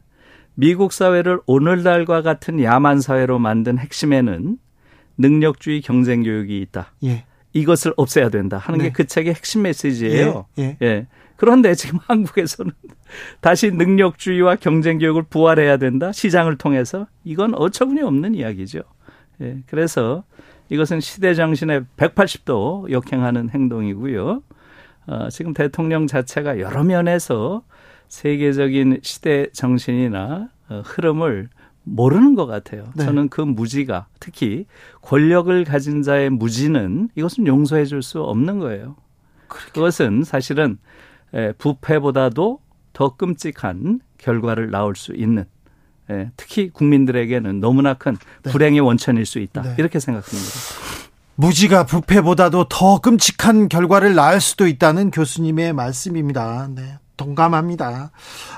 미국 0.54 0.92
사회를 0.92 1.40
오늘날과 1.46 2.20
같은 2.20 2.62
야만 2.62 3.00
사회로 3.00 3.38
만든 3.38 3.78
핵심에는 3.78 4.58
능력주의 5.16 5.80
경쟁 5.80 6.22
교육이 6.22 6.60
있다. 6.60 6.92
예. 7.04 7.24
이것을 7.54 7.94
없애야 7.96 8.28
된다 8.28 8.58
하는 8.58 8.80
네. 8.80 8.84
게그 8.88 9.06
책의 9.06 9.32
핵심 9.32 9.62
메시지예요. 9.62 10.44
예. 10.58 10.76
예. 10.82 11.06
예. 11.36 11.38
그런데 11.38 11.74
지금 11.74 11.98
한국에서는 12.06 12.72
다시 13.40 13.70
능력주의와 13.70 14.56
경쟁 14.56 14.98
교육을 14.98 15.24
부활해야 15.24 15.76
된다. 15.76 16.12
시장을 16.12 16.58
통해서 16.58 17.06
이건 17.24 17.54
어처구니 17.54 18.02
없는 18.02 18.34
이야기죠. 18.34 18.80
예. 19.42 19.58
그래서 19.66 20.24
이것은 20.68 21.00
시대 21.00 21.34
정신에 21.34 21.80
180도 21.96 22.90
역행하는 22.90 23.50
행동이고요. 23.50 24.42
어, 25.08 25.28
지금 25.30 25.54
대통령 25.54 26.06
자체가 26.06 26.58
여러 26.58 26.82
면에서 26.82 27.62
세계적인 28.08 29.00
시대 29.02 29.46
정신이나 29.52 30.48
어, 30.68 30.82
흐름을 30.84 31.48
모르는 31.84 32.34
것 32.34 32.46
같아요. 32.46 32.84
네. 32.96 33.04
저는 33.04 33.28
그 33.28 33.40
무지가 33.40 34.06
특히 34.18 34.66
권력을 35.02 35.62
가진 35.64 36.02
자의 36.02 36.30
무지는 36.30 37.08
이것은 37.14 37.46
용서해 37.46 37.84
줄 37.84 38.02
수 38.02 38.22
없는 38.22 38.58
거예요. 38.58 38.96
그렇게. 39.46 39.70
그것은 39.72 40.24
사실은 40.24 40.78
부패보다도 41.58 42.60
더 42.92 43.16
끔찍한 43.16 44.00
결과를 44.18 44.70
낳을 44.70 44.96
수 44.96 45.12
있는 45.14 45.44
특히 46.36 46.70
국민들에게는 46.70 47.60
너무나 47.60 47.94
큰 47.94 48.16
네. 48.42 48.50
불행의 48.50 48.80
원천일 48.80 49.26
수 49.26 49.38
있다. 49.38 49.62
네. 49.62 49.74
이렇게 49.78 49.98
생각합니다. 50.00 50.50
무지가 51.34 51.84
부패보다도 51.84 52.68
더 52.70 53.00
끔찍한 53.00 53.68
결과를 53.68 54.14
낳을 54.14 54.40
수도 54.40 54.66
있다는 54.66 55.10
교수님의 55.10 55.72
말씀입니다. 55.74 56.68
네. 56.74 56.98
동감합니다. 57.18 58.10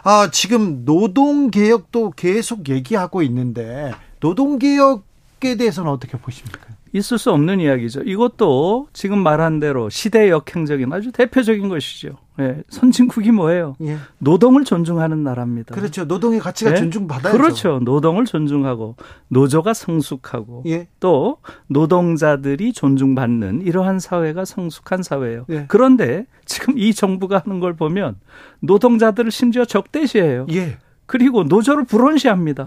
아, 0.05 0.31
지금 0.33 0.85
노동개혁도 0.85 2.11
계속 2.13 2.69
얘기하고 2.69 3.23
있는데, 3.23 3.93
노동개혁에 4.21 5.57
대해서는 5.57 5.91
어떻게 5.91 6.19
보십니까? 6.19 6.67
있을 6.93 7.19
수 7.19 7.31
없는 7.31 7.61
이야기죠. 7.61 8.03
이것도 8.03 8.89
지금 8.93 9.19
말한 9.19 9.61
대로 9.61 9.89
시대 9.91 10.31
역행적인 10.31 10.93
아주 10.93 11.13
대표적인 11.13 11.69
것이죠. 11.69 12.19
예, 12.41 12.63
선진국이 12.69 13.33
뭐예요? 13.33 13.75
예. 13.83 13.97
노동을 14.19 14.65
존중하는 14.65 15.25
나라입니다. 15.25 15.75
그렇죠. 15.75 16.05
노동의 16.05 16.39
가치가 16.41 16.71
예? 16.71 16.77
존중받아야죠. 16.77 17.37
그렇죠. 17.37 17.81
노동을 17.83 18.25
존중하고 18.25 18.97
노조가 19.29 19.75
성숙하고 19.75 20.63
예. 20.67 20.89
또 21.01 21.39
노동자들이 21.67 22.73
존중받는 22.73 23.63
이러한 23.63 23.99
사회가 23.99 24.45
성숙한 24.45 25.03
사회예요. 25.03 25.47
예. 25.51 25.65
그런데 25.69 26.27
지금 26.45 26.79
이 26.79 26.95
정부가 26.95 27.43
하는 27.45 27.61
걸 27.61 27.75
보면 27.75 28.17
노동자들을 28.61 29.31
심지어 29.31 29.65
적대시해요. 29.65 30.47
예. 30.53 30.79
그리고 31.07 31.43
노조를 31.43 31.85
불온시합니다. 31.85 32.67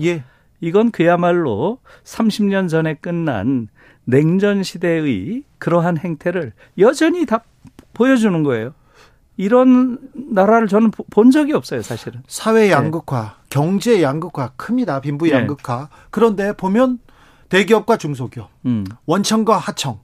이건 0.60 0.92
그야말로 0.92 1.80
30년 2.04 2.70
전에 2.70 2.96
끝난 2.96 3.68
냉전 4.04 4.64
시대의 4.64 5.44
그러한 5.60 5.98
행태를 5.98 6.54
여전히 6.78 7.26
다 7.26 7.44
보여주는 7.94 8.44
거예요. 8.44 8.74
이런 9.42 9.98
나라를 10.14 10.68
저는 10.68 10.92
본 11.10 11.32
적이 11.32 11.54
없어요, 11.54 11.82
사실은. 11.82 12.22
사회 12.28 12.66
네. 12.68 12.72
양극화, 12.72 13.22
네. 13.24 13.30
경제 13.50 14.04
양극화 14.04 14.52
큽니다. 14.56 15.02
빈부 15.02 15.26
네. 15.26 15.32
양극화. 15.34 15.80
네. 15.80 15.86
그런데 16.12 16.54
보면 16.54 17.00
대기업과 17.50 17.98
중소기업, 17.98 18.50
음. 18.68 18.86
원청과 19.08 19.58
하청, 19.58 20.00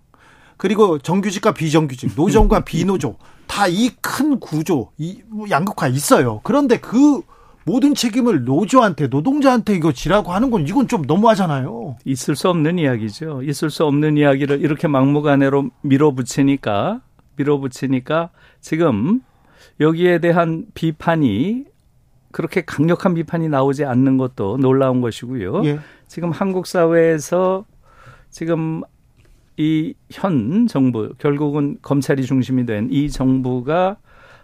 그리고 0.58 0.98
정규직과 0.98 1.54
비정규직, 1.54 2.14
노정과 2.16 2.62
비노조 2.66 3.16
다 3.46 3.68
이 3.68 3.92
큰 4.02 4.40
구조, 4.40 4.90
이 4.98 5.22
양극화 5.52 5.88
있어요. 5.90 6.42
그런데 6.44 6.80
그 6.80 7.22
모든 7.64 7.94
책임을 7.94 8.44
노조한테 8.44 9.06
노동자한테 9.08 9.76
이거 9.76 9.92
지라고 9.94 10.32
하는 10.34 10.50
건 10.50 10.66
이건 10.68 10.88
좀 10.88 11.04
너무하잖아요. 11.04 11.98
있을 12.06 12.36
수 12.36 12.50
없는 12.50 12.80
이야기죠. 12.80 13.44
있을 13.44 13.70
수 13.70 13.86
없는 13.86 14.18
이야기를 14.18 14.62
이렇게 14.62 14.88
막무가내로 14.88 15.70
밀어붙이니까 15.82 17.02
밀어붙이니까 17.38 18.30
지금 18.62 19.22
여기에 19.80 20.20
대한 20.20 20.66
비판이 20.74 21.66
그렇게 22.32 22.62
강력한 22.66 23.14
비판이 23.14 23.48
나오지 23.50 23.86
않는 23.86 24.18
것도 24.18 24.58
놀라운 24.58 25.02
것이고요. 25.02 25.66
예. 25.66 25.80
지금 26.08 26.32
한국 26.32 26.68
사회에서 26.68 27.66
지금 28.30 28.82
이 29.58 29.96
현 30.12 30.68
정부 30.68 31.14
결국은 31.18 31.78
검찰이 31.82 32.24
중심이 32.24 32.66
된 32.66 32.90
이 32.92 33.10
정부가 33.10 33.98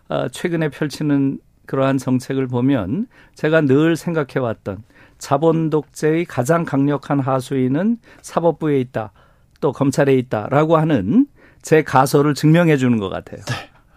아, 0.10 0.28
최근에 0.30 0.70
펼치는 0.70 1.40
그러한 1.66 1.98
정책을 1.98 2.48
보면 2.48 3.08
제가 3.36 3.62
늘 3.62 3.96
생각해 3.96 4.40
왔던 4.40 4.84
자본 5.20 5.70
독재의 5.70 6.26
가장 6.26 6.66
강력한 6.66 7.20
하수인은 7.20 7.98
사법부에 8.22 8.80
있다. 8.82 9.12
또 9.62 9.72
검찰에 9.72 10.16
있다라고 10.16 10.76
하는 10.78 11.28
제 11.64 11.82
가설을 11.82 12.36
증명해 12.36 12.78
주는 12.78 13.00
것 13.00 13.10
같아요. 13.10 13.42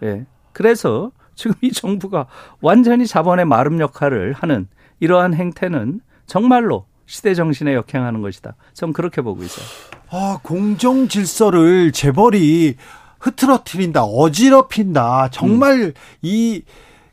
네. 0.01 0.07
예. 0.07 0.25
그래서 0.53 1.11
지금 1.35 1.53
이 1.61 1.71
정부가 1.71 2.25
완전히 2.61 3.05
자본의 3.05 3.45
마름 3.45 3.79
역할을 3.79 4.33
하는 4.33 4.67
이러한 4.99 5.35
행태는 5.35 6.01
정말로 6.25 6.87
시대 7.05 7.35
정신에 7.35 7.75
역행하는 7.75 8.21
것이다. 8.23 8.55
전 8.73 8.91
그렇게 8.91 9.21
보고 9.21 9.43
있어요. 9.43 9.65
아, 10.09 10.39
공정 10.41 11.07
질서를 11.07 11.91
재벌이 11.91 12.75
흐트러뜨린다, 13.19 14.03
어지럽힌다. 14.03 15.29
정말 15.31 15.73
음. 15.79 15.93
이 16.23 16.63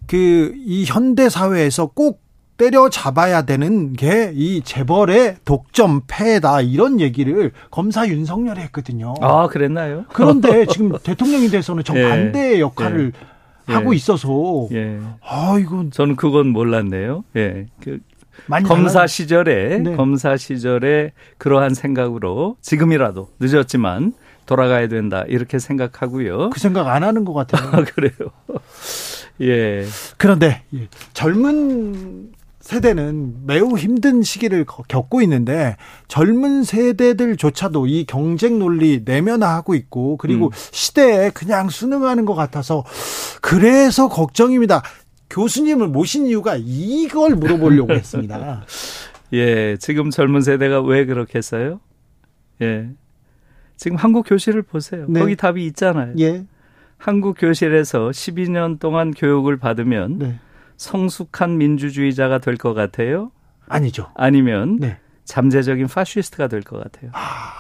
그 0.07 0.55
이 0.67 0.85
현대 0.85 1.29
사회에서 1.31 1.87
꼭 1.87 2.23
때려잡아야 2.57 3.43
되는 3.43 3.93
게 3.95 4.33
이 4.35 4.63
재벌의 4.63 5.37
독점 5.45 6.03
폐다 6.07 6.61
이런 6.61 7.01
얘기를 7.01 7.53
검사 7.71 8.07
윤석열이 8.09 8.61
했거든요. 8.63 9.15
아 9.21 9.47
그랬나요? 9.49 10.05
그런데 10.13 10.67
지금 10.71 10.93
대통령이 11.03 11.49
돼서는 11.49 11.85
정반대의 11.85 12.57
예. 12.57 12.61
역할을 12.61 13.13
예. 13.69 13.73
하고 13.73 13.93
있어서 13.93 14.69
예. 14.73 15.01
아 15.23 15.57
이건 15.61 15.91
저는 15.91 16.17
그건 16.17 16.49
몰랐네요. 16.49 17.25
예. 17.37 17.67
그 17.83 18.01
검사 18.67 18.93
달라요. 18.93 19.07
시절에 19.07 19.79
네. 19.79 19.97
검사 19.97 20.37
시절에 20.37 21.13
그러한 21.39 21.75
생각으로 21.75 22.57
지금이라도 22.61 23.29
늦었지만 23.41 24.13
돌아가야 24.47 24.89
된다 24.89 25.25
이렇게 25.29 25.59
생각하고요. 25.59 26.51
그 26.51 26.61
생각 26.61 26.89
안 26.89 27.03
하는 27.05 27.25
것 27.25 27.33
같아요. 27.33 27.71
아, 27.73 27.85
그래요. 27.85 28.13
예. 29.41 29.87
그런데 30.17 30.63
젊은 31.13 32.33
세대는 32.65 33.45
매우 33.45 33.77
힘든 33.77 34.23
시기를 34.23 34.65
겪고 34.89 35.21
있는데 35.21 35.77
젊은 36.09 36.65
세대들조차도 36.65 37.87
이 37.87 38.07
경쟁 38.07 38.59
논리 38.59 39.03
내면화하고 39.05 39.75
있고 39.75 40.17
그리고 40.17 40.47
음. 40.47 40.51
시대에 40.73 41.29
그냥 41.29 41.69
순응하는 41.69 42.25
것 42.25 42.33
같아서 42.33 42.83
그래서 43.43 44.09
걱정입니다. 44.09 44.83
교수님을 45.29 45.89
모신 45.89 46.27
이유가 46.27 46.57
이걸 46.59 47.37
물어보려고 47.37 47.93
했습니다. 47.95 48.63
예, 49.35 49.77
지금 49.77 50.09
젊은 50.09 50.41
세대가 50.41 50.81
왜 50.81 51.05
그렇겠어요? 51.05 51.81
예. 52.63 52.89
지금 53.77 53.99
한국 53.99 54.23
교실을 54.27 54.63
보세요. 54.63 55.05
네. 55.11 55.21
거기 55.21 55.37
답이 55.37 55.67
있잖아요. 55.67 56.15
예. 56.19 56.47
한국 56.97 57.37
교실에서 57.39 58.09
12년 58.09 58.79
동안 58.79 59.11
교육을 59.11 59.59
받으면 59.59 60.19
네. 60.19 60.41
성숙한 60.77 61.57
민주주의자가 61.59 62.39
될 62.39 62.57
것 62.57 62.75
같아요? 62.75 63.31
아니죠. 63.69 64.11
아니면 64.15 64.77
네. 64.81 64.99
잠재적인 65.25 65.87
파시스트가 65.89 66.49
될 66.49 66.63
것 66.63 66.83
같아요. 66.83 67.11
아... 67.15 67.53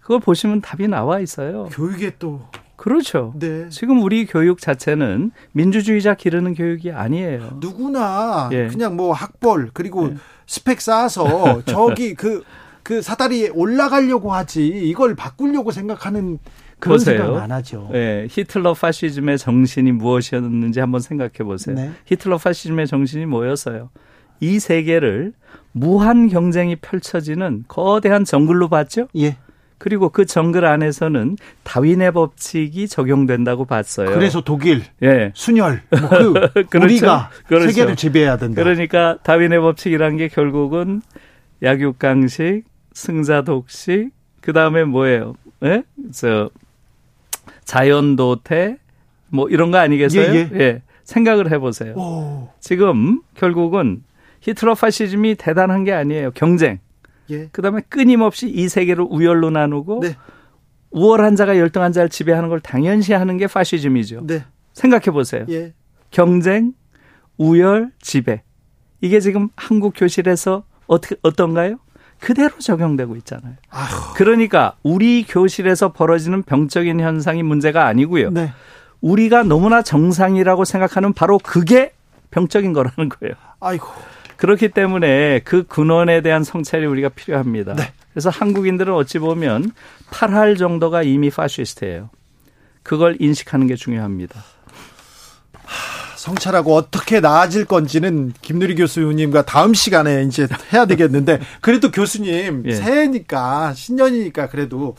그걸 0.00 0.20
보시면 0.20 0.60
답이 0.60 0.88
나와 0.88 1.20
있어요. 1.20 1.64
교육에 1.72 2.16
또 2.18 2.46
그렇죠. 2.76 3.32
네. 3.38 3.68
지금 3.70 4.02
우리 4.02 4.26
교육 4.26 4.60
자체는 4.60 5.30
민주주의자 5.52 6.14
기르는 6.14 6.54
교육이 6.54 6.92
아니에요. 6.92 7.56
누구나 7.60 8.50
예. 8.52 8.66
그냥 8.68 8.96
뭐 8.96 9.12
학벌 9.14 9.70
그리고 9.72 10.08
예. 10.10 10.16
스펙 10.46 10.82
쌓아서 10.82 11.62
저기 11.64 12.14
그그 12.14 12.44
그 12.82 13.00
사다리에 13.00 13.48
올라가려고 13.48 14.34
하지 14.34 14.66
이걸 14.66 15.14
바꾸려고 15.14 15.70
생각하는 15.70 16.38
그런 16.78 16.98
보세요. 16.98 17.18
생각 17.24 17.42
안 17.42 17.52
하죠. 17.52 17.88
네, 17.92 18.26
히틀러 18.30 18.74
파시즘의 18.74 19.38
정신이 19.38 19.92
무엇이었는지 19.92 20.80
한번 20.80 21.00
생각해 21.00 21.32
보세요. 21.44 21.76
네. 21.76 21.92
히틀러 22.06 22.38
파시즘의 22.38 22.86
정신이 22.86 23.26
뭐였어요? 23.26 23.90
이 24.40 24.58
세계를 24.58 25.32
무한 25.72 26.28
경쟁이 26.28 26.76
펼쳐지는 26.76 27.64
거대한 27.68 28.24
정글로 28.24 28.68
봤죠? 28.68 29.08
예. 29.16 29.36
그리고 29.78 30.08
그 30.08 30.24
정글 30.24 30.64
안에서는 30.64 31.36
다윈의 31.62 32.12
법칙이 32.12 32.88
적용된다고 32.88 33.64
봤어요. 33.64 34.10
그래서 34.14 34.40
독일, 34.40 34.82
예. 35.02 35.30
순혈, 35.34 35.82
뭐 35.90 36.08
그 36.54 36.64
그렇죠. 36.70 36.84
우리가 36.84 37.30
그렇죠. 37.46 37.66
세계를 37.68 37.96
지배해야 37.96 38.36
된다. 38.36 38.62
그러니까 38.62 39.18
다윈의 39.24 39.60
법칙이란 39.60 40.16
게 40.16 40.28
결국은 40.28 41.02
약육강식, 41.62 42.64
승자독식, 42.92 44.10
그 44.40 44.52
다음에 44.52 44.84
뭐예요? 44.84 45.34
예? 45.64 45.82
저 46.12 46.50
자연도태 47.64 48.78
뭐 49.28 49.48
이런 49.48 49.70
거 49.70 49.78
아니겠어요? 49.78 50.34
예, 50.34 50.50
예. 50.52 50.60
예. 50.60 50.82
생각을 51.04 51.50
해보세요. 51.50 51.94
오. 51.94 52.48
지금 52.60 53.20
결국은 53.34 54.02
히틀러 54.40 54.74
파시즘이 54.74 55.36
대단한 55.36 55.84
게 55.84 55.92
아니에요. 55.92 56.30
경쟁. 56.32 56.78
예. 57.30 57.48
그다음에 57.48 57.80
끊임없이 57.88 58.48
이 58.48 58.68
세계를 58.68 59.06
우열로 59.08 59.50
나누고 59.50 60.00
네. 60.00 60.16
우월한 60.90 61.36
자가 61.36 61.58
열등한 61.58 61.92
자를 61.92 62.08
지배하는 62.08 62.48
걸 62.48 62.60
당연시하는 62.60 63.36
게 63.36 63.46
파시즘이죠. 63.46 64.26
네. 64.26 64.44
생각해 64.72 65.06
보세요. 65.06 65.44
예. 65.48 65.72
경쟁, 66.10 66.72
우열, 67.36 67.90
지배. 68.00 68.42
이게 69.00 69.20
지금 69.20 69.48
한국 69.56 69.94
교실에서 69.96 70.64
어떻게 70.86 71.16
어떤가요? 71.22 71.78
그대로 72.24 72.58
적용되고 72.58 73.16
있잖아요. 73.16 73.52
아휴. 73.68 74.14
그러니까 74.14 74.76
우리 74.82 75.24
교실에서 75.24 75.92
벌어지는 75.92 76.42
병적인 76.42 76.98
현상이 76.98 77.42
문제가 77.42 77.86
아니고요. 77.86 78.30
네. 78.30 78.50
우리가 79.02 79.42
너무나 79.42 79.82
정상이라고 79.82 80.64
생각하는 80.64 81.12
바로 81.12 81.38
그게 81.38 81.92
병적인 82.30 82.72
거라는 82.72 83.10
거예요. 83.10 83.34
아이고. 83.60 83.88
그렇기 84.38 84.70
때문에 84.70 85.40
그 85.40 85.64
근원에 85.64 86.22
대한 86.22 86.44
성찰이 86.44 86.86
우리가 86.86 87.10
필요합니다. 87.10 87.74
네. 87.74 87.92
그래서 88.14 88.30
한국인들은 88.30 88.94
어찌 88.94 89.18
보면 89.18 89.72
8할 90.10 90.56
정도가 90.56 91.02
이미 91.02 91.28
파시스트예요. 91.28 92.08
그걸 92.82 93.16
인식하는 93.20 93.66
게 93.66 93.76
중요합니다. 93.76 94.42
성찰하고 96.24 96.74
어떻게 96.74 97.20
나아질 97.20 97.66
건지는 97.66 98.32
김누리 98.40 98.76
교수님과 98.76 99.42
다음 99.42 99.74
시간에 99.74 100.22
이제 100.22 100.48
해야 100.72 100.86
되겠는데 100.86 101.38
그래도 101.60 101.90
교수님 101.90 102.62
예. 102.64 102.72
새해니까 102.72 103.74
신년이니까 103.74 104.48
그래도 104.48 104.96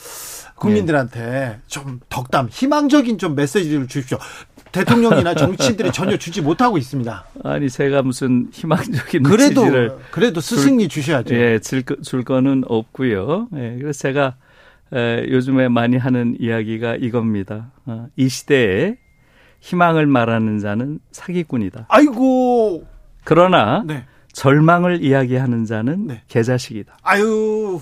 국민들한테 0.53 1.21
예. 1.21 1.59
좀 1.65 1.99
덕담 2.09 2.49
희망적인 2.51 3.17
좀 3.17 3.33
메시지를 3.33 3.87
주십시오. 3.87 4.19
대통령이나 4.71 5.33
정치인들이 5.33 5.91
전혀 5.91 6.15
주지 6.15 6.41
못하고 6.41 6.77
있습니다. 6.77 7.25
아니 7.43 7.71
제가 7.71 8.03
무슨 8.03 8.47
희망적인 8.51 9.23
그래도 9.23 9.61
메시지를 9.61 9.97
그래도 10.11 10.41
스승이 10.41 10.89
줄, 10.89 11.01
주셔야죠. 11.01 11.33
예, 11.33 11.57
줄, 11.57 11.83
줄 12.03 12.23
거는 12.23 12.65
없고요. 12.67 13.47
예, 13.55 13.77
그래서 13.81 13.99
제가 13.99 14.35
에, 14.93 15.25
요즘에 15.31 15.69
많이 15.69 15.97
하는 15.97 16.37
이야기가 16.39 16.97
이겁니다. 16.97 17.71
어, 17.87 18.09
이 18.15 18.29
시대에 18.29 18.97
희망을 19.59 20.05
말하는 20.05 20.59
자는 20.59 20.99
사기꾼이다. 21.11 21.87
아이고. 21.89 22.85
그러나 23.23 23.83
네. 23.85 24.05
절망을 24.33 25.03
이야기하는 25.03 25.65
자는 25.65 26.07
네. 26.07 26.21
개자식이다. 26.27 26.97
아유. 27.03 27.81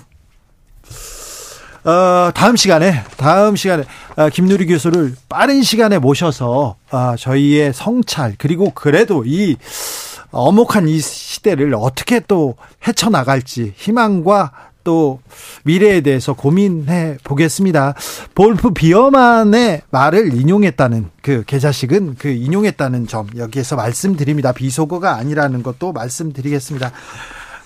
어, 1.84 2.30
다음 2.32 2.56
시간에 2.56 3.02
다음 3.18 3.56
시간에 3.56 3.84
어, 4.16 4.30
김누리 4.30 4.66
교수를 4.66 5.14
빠른 5.28 5.62
시간에 5.62 5.98
모셔서 5.98 6.76
어, 6.90 7.16
저희의 7.16 7.74
성찰 7.74 8.34
그리고 8.38 8.70
그래도 8.70 9.24
이 9.26 9.56
어목한 10.30 10.88
이 10.88 10.98
시대를 10.98 11.74
어떻게 11.76 12.20
또 12.20 12.56
헤쳐나갈지 12.86 13.74
희망과 13.76 14.52
또 14.84 15.20
미래에 15.64 16.02
대해서 16.02 16.34
고민해 16.34 17.18
보겠습니다. 17.24 17.94
볼프 18.34 18.70
비어만의 18.70 19.82
말을 19.90 20.34
인용했다는 20.34 21.10
그 21.22 21.42
계좌식은 21.46 22.16
그 22.18 22.28
인용했다는 22.28 23.06
점 23.06 23.28
여기에서 23.36 23.76
말씀드립니다. 23.76 24.52
비속어가 24.52 25.16
아니라는 25.16 25.62
것도 25.62 25.92
말씀드리겠습니다. 25.92 26.92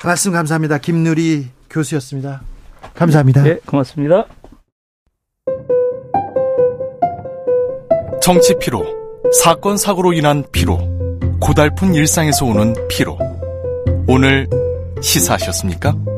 말씀 0.05 0.32
감사합니다. 0.32 0.78
김누리 0.78 1.49
교수였습니다. 1.69 2.43
감사합니다. 2.95 3.43
네, 3.43 3.59
고맙습니다. 3.66 4.27
정치 8.23 8.55
피로, 8.59 8.85
사건 9.43 9.77
사고로 9.77 10.12
인한 10.12 10.45
피로, 10.53 10.78
고달픈 11.40 11.95
일상에서 11.95 12.45
오는 12.47 12.74
피로. 12.89 13.19
오늘 14.07 14.49
시사하셨습니까? 15.01 16.18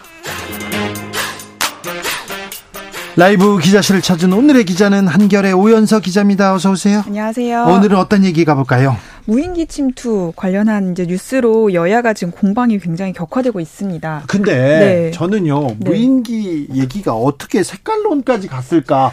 라이브 3.17 3.59
기자실을 3.59 4.01
찾은 4.01 4.31
오늘의 4.31 4.63
기자는 4.63 5.07
한결의 5.07 5.51
오연서 5.51 5.99
기자입니다. 5.99 6.53
어서 6.53 6.71
오세요. 6.71 7.03
안녕하세요. 7.05 7.65
오늘은 7.65 7.97
어떤 7.97 8.23
얘기 8.23 8.45
가볼까요? 8.45 8.95
무인기 9.25 9.67
침투 9.67 10.31
관련한 10.35 10.93
이제 10.93 11.05
뉴스로 11.05 11.73
여야가 11.73 12.13
지금 12.13 12.31
공방이 12.31 12.79
굉장히 12.79 13.11
격화되고 13.13 13.59
있습니다. 13.59 14.23
근데 14.27 14.53
네. 14.53 15.11
저는요 15.11 15.67
네. 15.67 15.75
무인기 15.79 16.67
얘기가 16.73 17.13
어떻게 17.13 17.63
색깔론까지 17.63 18.47
갔을까 18.47 19.11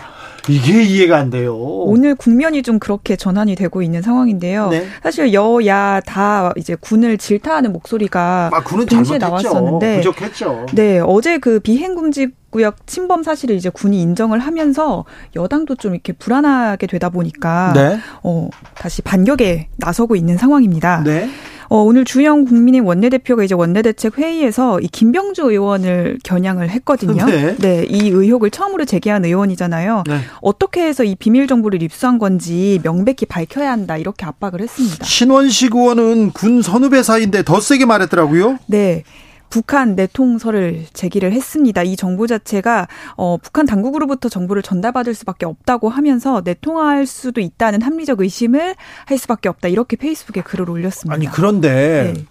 이게 0.48 0.82
이해가 0.82 1.16
안 1.16 1.30
돼요. 1.30 1.56
오늘 1.56 2.14
국면이 2.14 2.62
좀 2.62 2.78
그렇게 2.78 3.16
전환이 3.16 3.54
되고 3.54 3.82
있는 3.82 4.02
상황인데요. 4.02 4.68
네. 4.70 4.86
사실 5.02 5.32
여야 5.32 6.00
다 6.00 6.52
이제 6.56 6.76
군을 6.78 7.18
질타하는 7.18 7.72
목소리가 7.72 8.50
아, 8.52 8.62
군은 8.62 8.86
동시에 8.86 9.18
잘못했죠. 9.18 9.48
나왔었는데 9.48 9.96
부족했죠. 9.96 10.66
네, 10.72 11.00
어제 11.00 11.38
그 11.38 11.60
비행금지 11.60 12.28
구역 12.50 12.86
침범 12.86 13.22
사실을 13.22 13.56
이제 13.56 13.68
군이 13.68 14.00
인정을 14.00 14.38
하면서 14.38 15.04
여당도 15.36 15.76
좀 15.76 15.94
이렇게 15.94 16.12
불안하게 16.14 16.86
되다 16.86 17.10
보니까 17.10 17.72
네. 17.74 17.98
어 18.22 18.48
다시 18.74 19.02
반격에 19.02 19.68
나서고 19.76 20.16
있는 20.16 20.38
상황입니다. 20.38 21.02
네. 21.04 21.28
어, 21.68 21.78
오늘 21.82 22.04
주영 22.04 22.44
국민의 22.44 22.80
원내대표가 22.80 23.44
이제 23.44 23.54
원내대책 23.54 24.18
회의에서 24.18 24.80
이 24.80 24.88
김병주 24.88 25.42
의원을 25.42 26.18
겨냥을 26.24 26.70
했거든요. 26.70 27.26
네. 27.26 27.56
네. 27.56 27.84
이 27.88 28.08
의혹을 28.08 28.50
처음으로 28.50 28.84
제기한 28.84 29.24
의원이잖아요. 29.24 30.04
네. 30.06 30.20
어떻게 30.40 30.86
해서 30.86 31.04
이 31.04 31.14
비밀 31.14 31.46
정보를 31.46 31.82
입수한 31.82 32.18
건지 32.18 32.80
명백히 32.82 33.26
밝혀야 33.26 33.70
한다 33.70 33.96
이렇게 33.96 34.24
압박을 34.24 34.60
했습니다. 34.60 35.04
신원식 35.04 35.74
의원은 35.74 36.30
군 36.32 36.62
선후배 36.62 37.02
사이인데 37.02 37.42
더 37.42 37.60
세게 37.60 37.84
말했더라고요. 37.84 38.58
네. 38.66 39.04
북한 39.50 39.94
내통설을 39.94 40.86
제기를 40.92 41.32
했습니다. 41.32 41.82
이 41.82 41.96
정보 41.96 42.26
자체가 42.26 42.88
어, 43.16 43.36
북한 43.42 43.66
당국으로부터 43.66 44.28
정보를 44.28 44.62
전달받을 44.62 45.14
수밖에 45.14 45.46
없다고 45.46 45.88
하면서 45.88 46.42
내통할 46.44 47.06
수도 47.06 47.40
있다는 47.40 47.82
합리적 47.82 48.20
의심을 48.20 48.74
할 49.06 49.18
수밖에 49.18 49.48
없다. 49.48 49.68
이렇게 49.68 49.96
페이스북에 49.96 50.42
글을 50.42 50.70
올렸습니다. 50.70 51.14
아니 51.14 51.26
그런데 51.26 52.12
네. 52.14 52.24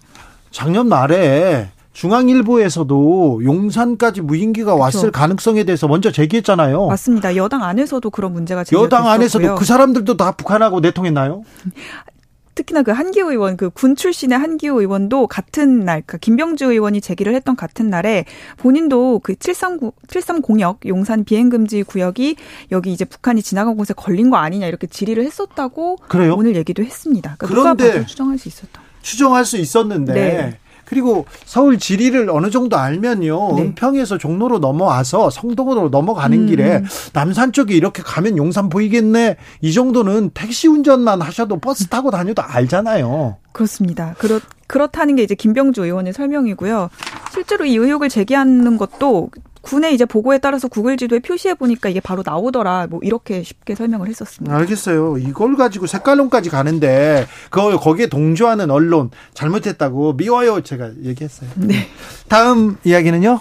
작년 0.50 0.88
말에 0.88 1.70
중앙일보에서도 1.92 3.40
용산까지 3.42 4.20
무인기가 4.20 4.74
그렇죠. 4.74 4.80
왔을 4.80 5.10
가능성에 5.10 5.64
대해서 5.64 5.88
먼저 5.88 6.12
제기했잖아요. 6.12 6.86
맞습니다. 6.86 7.34
여당 7.34 7.64
안에서도 7.64 8.08
그런 8.10 8.32
문제가 8.32 8.62
제기됐었고요. 8.62 8.84
여당 8.84 9.10
안에서도 9.10 9.56
그 9.56 9.64
사람들도 9.64 10.16
다 10.16 10.30
북한하고 10.30 10.78
내통했나요? 10.78 11.42
특히나 12.58 12.82
그 12.82 12.90
한기호 12.90 13.30
의원, 13.30 13.56
그 13.56 13.70
군 13.70 13.94
출신의 13.94 14.36
한기호 14.36 14.80
의원도 14.80 15.28
같은 15.28 15.80
날, 15.80 16.02
그 16.04 16.18
김병주 16.18 16.64
의원이 16.64 17.00
제기를 17.00 17.32
했던 17.34 17.54
같은 17.54 17.88
날에 17.90 18.24
본인도 18.56 19.20
그 19.22 19.36
739, 19.36 19.92
730역 20.08 20.86
용산 20.88 21.24
비행금지 21.24 21.84
구역이 21.84 22.34
여기 22.72 22.92
이제 22.92 23.04
북한이 23.04 23.42
지나간 23.42 23.76
곳에 23.76 23.94
걸린 23.94 24.30
거 24.30 24.36
아니냐 24.38 24.66
이렇게 24.66 24.86
질의를 24.88 25.24
했었다고 25.24 25.96
그래요? 26.08 26.34
오늘 26.36 26.56
얘기도 26.56 26.82
했습니다. 26.82 27.36
그러니까 27.38 27.74
그런데 27.76 28.06
추정할 28.06 28.38
수 28.38 28.48
있었다. 28.48 28.80
추정할 29.02 29.44
수 29.44 29.56
있었는데 29.58 30.12
네. 30.12 30.58
그리고 30.88 31.26
서울 31.44 31.78
지리를 31.78 32.30
어느 32.30 32.48
정도 32.48 32.78
알면요. 32.78 33.56
네. 33.56 33.62
은평에서 33.62 34.16
종로로 34.16 34.58
넘어와서 34.58 35.28
성동으로 35.28 35.90
넘어가는 35.90 36.38
음. 36.38 36.46
길에 36.46 36.82
남산 37.12 37.52
쪽에 37.52 37.74
이렇게 37.74 38.02
가면 38.02 38.38
용산 38.38 38.70
보이겠네. 38.70 39.36
이 39.60 39.72
정도는 39.74 40.30
택시 40.32 40.66
운전만 40.66 41.20
하셔도 41.20 41.58
버스 41.58 41.88
타고 41.88 42.10
다녀도 42.10 42.42
알잖아요. 42.42 43.36
그렇습니다. 43.52 44.14
그렇, 44.18 44.40
그렇다는 44.66 45.16
게 45.16 45.22
이제 45.22 45.34
김병주 45.34 45.84
의원의 45.84 46.14
설명이고요. 46.14 46.88
실제로 47.32 47.66
이 47.66 47.76
의혹을 47.76 48.08
제기하는 48.08 48.78
것도 48.78 49.28
군의 49.68 49.92
이제 49.92 50.06
보고에 50.06 50.38
따라서 50.38 50.66
구글 50.66 50.96
지도에 50.96 51.18
표시해 51.18 51.52
보니까 51.52 51.90
이게 51.90 52.00
바로 52.00 52.22
나오더라. 52.24 52.86
뭐 52.88 53.00
이렇게 53.02 53.42
쉽게 53.42 53.74
설명을 53.74 54.08
했었습니다. 54.08 54.56
알겠어요. 54.56 55.18
이걸 55.18 55.56
가지고 55.56 55.86
색깔론까지 55.86 56.48
가는데 56.48 57.26
그 57.50 57.76
거기에 57.76 58.06
동조하는 58.06 58.70
언론 58.70 59.10
잘못했다고 59.34 60.14
미워요. 60.14 60.62
제가 60.62 60.92
얘기했어요. 61.04 61.50
네. 61.56 61.86
다음 62.28 62.78
이야기는요. 62.82 63.40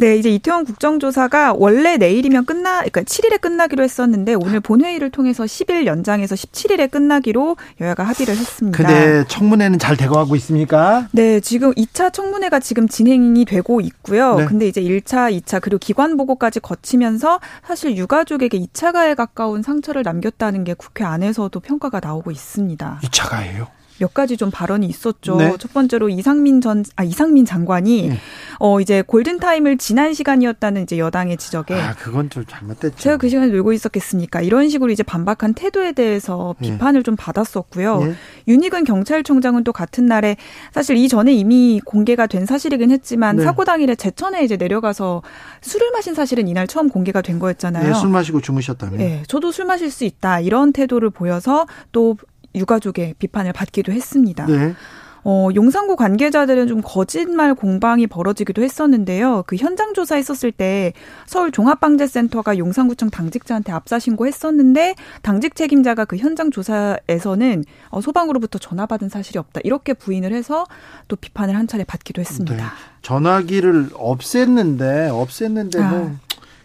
네, 0.00 0.16
이제 0.16 0.30
이태원 0.30 0.64
국정조사가 0.64 1.52
원래 1.58 1.98
내일이면 1.98 2.46
끝나, 2.46 2.76
그러니까 2.78 3.02
7일에 3.02 3.38
끝나기로 3.38 3.84
했었는데 3.84 4.32
오늘 4.32 4.60
본회의를 4.60 5.10
통해서 5.10 5.44
10일 5.44 5.84
연장해서 5.84 6.34
17일에 6.36 6.90
끝나기로 6.90 7.58
여야가 7.82 8.04
합의를 8.04 8.34
했습니다. 8.34 8.78
근데 8.78 9.24
청문회는 9.28 9.78
잘 9.78 9.98
되고 9.98 10.16
하고 10.16 10.36
있습니까? 10.36 11.06
네, 11.12 11.38
지금 11.40 11.74
2차 11.74 12.14
청문회가 12.14 12.60
지금 12.60 12.88
진행이 12.88 13.44
되고 13.44 13.82
있고요. 13.82 14.36
네. 14.36 14.46
근데 14.46 14.66
이제 14.68 14.80
1차, 14.80 15.38
2차 15.38 15.60
그리고 15.60 15.76
기관 15.78 16.16
보고까지 16.16 16.60
거치면서 16.60 17.38
사실 17.66 17.94
유가족에게 17.94 18.58
2차 18.58 18.94
가에 18.94 19.14
가까운 19.14 19.60
상처를 19.60 20.02
남겼다는 20.02 20.64
게 20.64 20.72
국회 20.72 21.04
안에서도 21.04 21.60
평가가 21.60 22.00
나오고 22.02 22.30
있습니다. 22.30 23.00
2차 23.02 23.28
가예요? 23.28 23.66
몇 24.00 24.14
가지 24.14 24.38
좀 24.38 24.50
발언이 24.50 24.86
있었죠. 24.86 25.36
네. 25.36 25.54
첫 25.58 25.74
번째로 25.74 26.08
이상민 26.08 26.62
전, 26.62 26.84
아, 26.96 27.04
이상민 27.04 27.44
장관이, 27.44 28.08
네. 28.08 28.18
어, 28.58 28.80
이제 28.80 29.02
골든타임을 29.02 29.76
지난 29.76 30.14
시간이었다는 30.14 30.84
이제 30.84 30.98
여당의 30.98 31.36
지적에. 31.36 31.74
아, 31.74 31.94
그건 31.94 32.30
좀 32.30 32.44
잘못됐죠. 32.48 32.96
제가 32.96 33.18
그 33.18 33.28
시간에 33.28 33.48
놀고 33.48 33.74
있었겠습니까? 33.74 34.40
이런 34.40 34.70
식으로 34.70 34.90
이제 34.90 35.02
반박한 35.02 35.52
태도에 35.52 35.92
대해서 35.92 36.54
네. 36.58 36.70
비판을 36.70 37.02
좀 37.02 37.14
받았었고요. 37.14 38.04
네. 38.04 38.14
윤희근 38.48 38.84
경찰총장은 38.84 39.64
또 39.64 39.72
같은 39.72 40.06
날에 40.06 40.36
사실 40.72 40.96
이전에 40.96 41.34
이미 41.34 41.80
공개가 41.84 42.26
된 42.26 42.46
사실이긴 42.46 42.90
했지만 42.90 43.36
네. 43.36 43.44
사고 43.44 43.66
당일에 43.66 43.94
제천에 43.96 44.42
이제 44.42 44.56
내려가서 44.56 45.22
술을 45.60 45.90
마신 45.90 46.14
사실은 46.14 46.48
이날 46.48 46.66
처음 46.66 46.88
공개가 46.88 47.20
된 47.20 47.38
거였잖아요. 47.38 47.92
네, 47.92 47.94
술 47.94 48.08
마시고 48.08 48.40
주무셨다며. 48.40 48.96
네, 48.96 49.22
저도 49.28 49.52
술 49.52 49.66
마실 49.66 49.90
수 49.90 50.04
있다. 50.04 50.40
이런 50.40 50.72
태도를 50.72 51.10
보여서 51.10 51.66
또 51.92 52.16
유가족의 52.54 53.14
비판을 53.18 53.52
받기도 53.52 53.92
했습니다. 53.92 54.46
네. 54.46 54.74
어, 55.22 55.48
용산구 55.54 55.96
관계자들은 55.96 56.66
좀 56.66 56.80
거짓말 56.82 57.54
공방이 57.54 58.06
벌어지기도 58.06 58.62
했었는데요. 58.62 59.44
그 59.46 59.56
현장 59.56 59.92
조사했었을 59.92 60.50
때 60.50 60.92
서울 61.26 61.52
종합방재센터가 61.52 62.58
용산구청 62.58 63.10
당직자한테 63.10 63.72
압사 63.72 63.98
신고했었는데 63.98 64.94
당직 65.22 65.54
책임자가 65.54 66.06
그 66.06 66.16
현장 66.16 66.50
조사에서는 66.50 67.64
어, 67.90 68.00
소방으로부터 68.00 68.58
전화 68.58 68.86
받은 68.86 69.08
사실이 69.08 69.38
없다. 69.38 69.60
이렇게 69.64 69.92
부인을 69.92 70.32
해서 70.32 70.66
또 71.08 71.16
비판을 71.16 71.54
한 71.54 71.66
차례 71.66 71.84
받기도 71.84 72.20
했습니다. 72.20 72.56
네. 72.56 72.62
전화기를 73.02 73.90
없앴는데 73.90 75.10
없앴는데 75.10 75.80
아. 75.80 75.90
뭐 75.90 76.16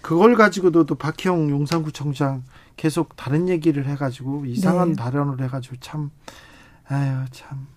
그걸 0.01 0.35
가지고도 0.35 0.85
또 0.85 0.95
박형 0.95 1.49
용산구청장 1.49 2.43
계속 2.75 3.15
다른 3.15 3.49
얘기를 3.49 3.85
해가지고 3.85 4.45
이상한 4.45 4.89
네. 4.89 4.95
발언을 4.95 5.41
해가지고 5.41 5.77
참 5.79 6.11
아유 6.87 7.25
참 7.31 7.67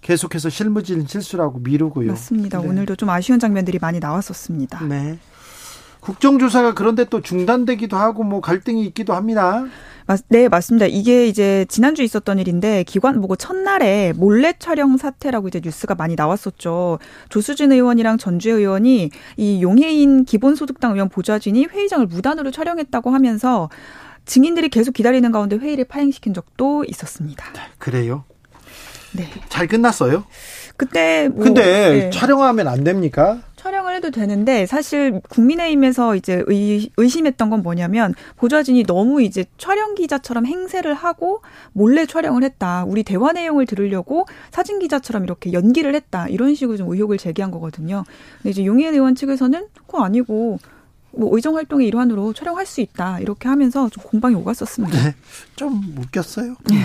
계속해서 0.00 0.48
실무진 0.48 1.06
실수라고 1.06 1.58
미루고요. 1.60 2.08
맞습니다. 2.08 2.60
네. 2.60 2.68
오늘도 2.68 2.96
좀 2.96 3.10
아쉬운 3.10 3.38
장면들이 3.38 3.78
많이 3.78 4.00
나왔었습니다. 4.00 4.84
네. 4.86 5.18
국정조사가 6.04 6.74
그런데 6.74 7.04
또 7.04 7.22
중단되기도 7.22 7.96
하고 7.96 8.24
뭐 8.24 8.40
갈등이 8.40 8.84
있기도 8.86 9.14
합니다. 9.14 9.64
네, 10.28 10.48
맞습니다. 10.48 10.84
이게 10.84 11.26
이제 11.26 11.64
지난주 11.70 12.02
있었던 12.02 12.38
일인데 12.38 12.82
기관 12.82 13.22
보고 13.22 13.36
첫날에 13.36 14.12
몰래 14.14 14.52
촬영 14.58 14.98
사태라고 14.98 15.48
이제 15.48 15.62
뉴스가 15.64 15.94
많이 15.94 16.14
나왔었죠. 16.14 16.98
조수진 17.30 17.72
의원이랑 17.72 18.18
전주혜 18.18 18.52
의원이 18.54 19.10
이 19.38 19.62
용해인 19.62 20.26
기본소득당 20.26 20.92
의원 20.92 21.08
보좌진이 21.08 21.66
회의장을 21.70 22.06
무단으로 22.06 22.50
촬영했다고 22.50 23.10
하면서 23.10 23.70
증인들이 24.26 24.68
계속 24.68 24.92
기다리는 24.92 25.32
가운데 25.32 25.56
회의를 25.56 25.86
파행시킨 25.86 26.34
적도 26.34 26.84
있었습니다. 26.84 27.46
네, 27.54 27.60
그래요? 27.78 28.24
네. 29.12 29.30
잘 29.48 29.68
끝났어요? 29.68 30.24
그때 30.76 31.28
뭐, 31.32 31.44
근데 31.44 31.62
네. 31.62 32.10
촬영하면 32.10 32.68
안 32.68 32.84
됩니까? 32.84 33.38
촬영을 33.74 33.96
해도 33.96 34.12
되는데 34.12 34.66
사실 34.66 35.20
국민의힘에서 35.28 36.14
이제 36.14 36.44
의, 36.46 36.90
의심했던 36.96 37.50
건 37.50 37.62
뭐냐면 37.64 38.14
보좌진이 38.36 38.84
너무 38.84 39.20
이제 39.20 39.44
촬영 39.58 39.96
기자처럼 39.96 40.46
행세를 40.46 40.94
하고 40.94 41.42
몰래 41.72 42.06
촬영을 42.06 42.44
했다. 42.44 42.84
우리 42.86 43.02
대화 43.02 43.32
내용을 43.32 43.66
들으려고 43.66 44.26
사진 44.52 44.78
기자처럼 44.78 45.24
이렇게 45.24 45.52
연기를 45.52 45.96
했다. 45.96 46.28
이런 46.28 46.54
식으로 46.54 46.76
좀 46.76 46.92
의혹을 46.92 47.18
제기한 47.18 47.50
거거든요. 47.50 48.04
근데 48.38 48.50
이제 48.50 48.64
용희은 48.64 48.94
의원 48.94 49.16
측에서는 49.16 49.66
그거 49.74 50.04
아니고 50.04 50.58
뭐 51.16 51.34
의정 51.34 51.56
활동의 51.56 51.86
일환으로 51.88 52.32
촬영할 52.32 52.66
수 52.66 52.80
있다 52.80 53.20
이렇게 53.20 53.48
하면서 53.48 53.88
좀 53.88 54.02
공방이 54.04 54.34
오갔었습니다. 54.34 55.02
네, 55.02 55.14
좀 55.56 55.82
웃겼어요. 55.98 56.56
네. 56.70 56.76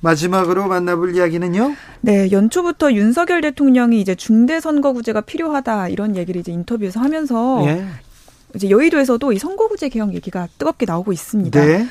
마지막으로 0.00 0.66
만나볼 0.66 1.14
이야기는요. 1.14 1.74
네, 2.00 2.30
연초부터 2.30 2.92
윤석열 2.92 3.40
대통령이 3.40 4.00
이제 4.00 4.14
중대 4.14 4.60
선거구제가 4.60 5.22
필요하다 5.22 5.88
이런 5.88 6.16
얘기를 6.16 6.40
이제 6.40 6.52
인터뷰에서 6.52 7.00
하면서 7.00 7.62
네. 7.64 7.86
이제 8.54 8.70
여의도에서도 8.70 9.32
이 9.32 9.38
선거구제 9.38 9.88
개혁 9.88 10.14
얘기가 10.14 10.48
뜨겁게 10.58 10.86
나오고 10.86 11.12
있습니다. 11.12 11.64
네. 11.64 11.86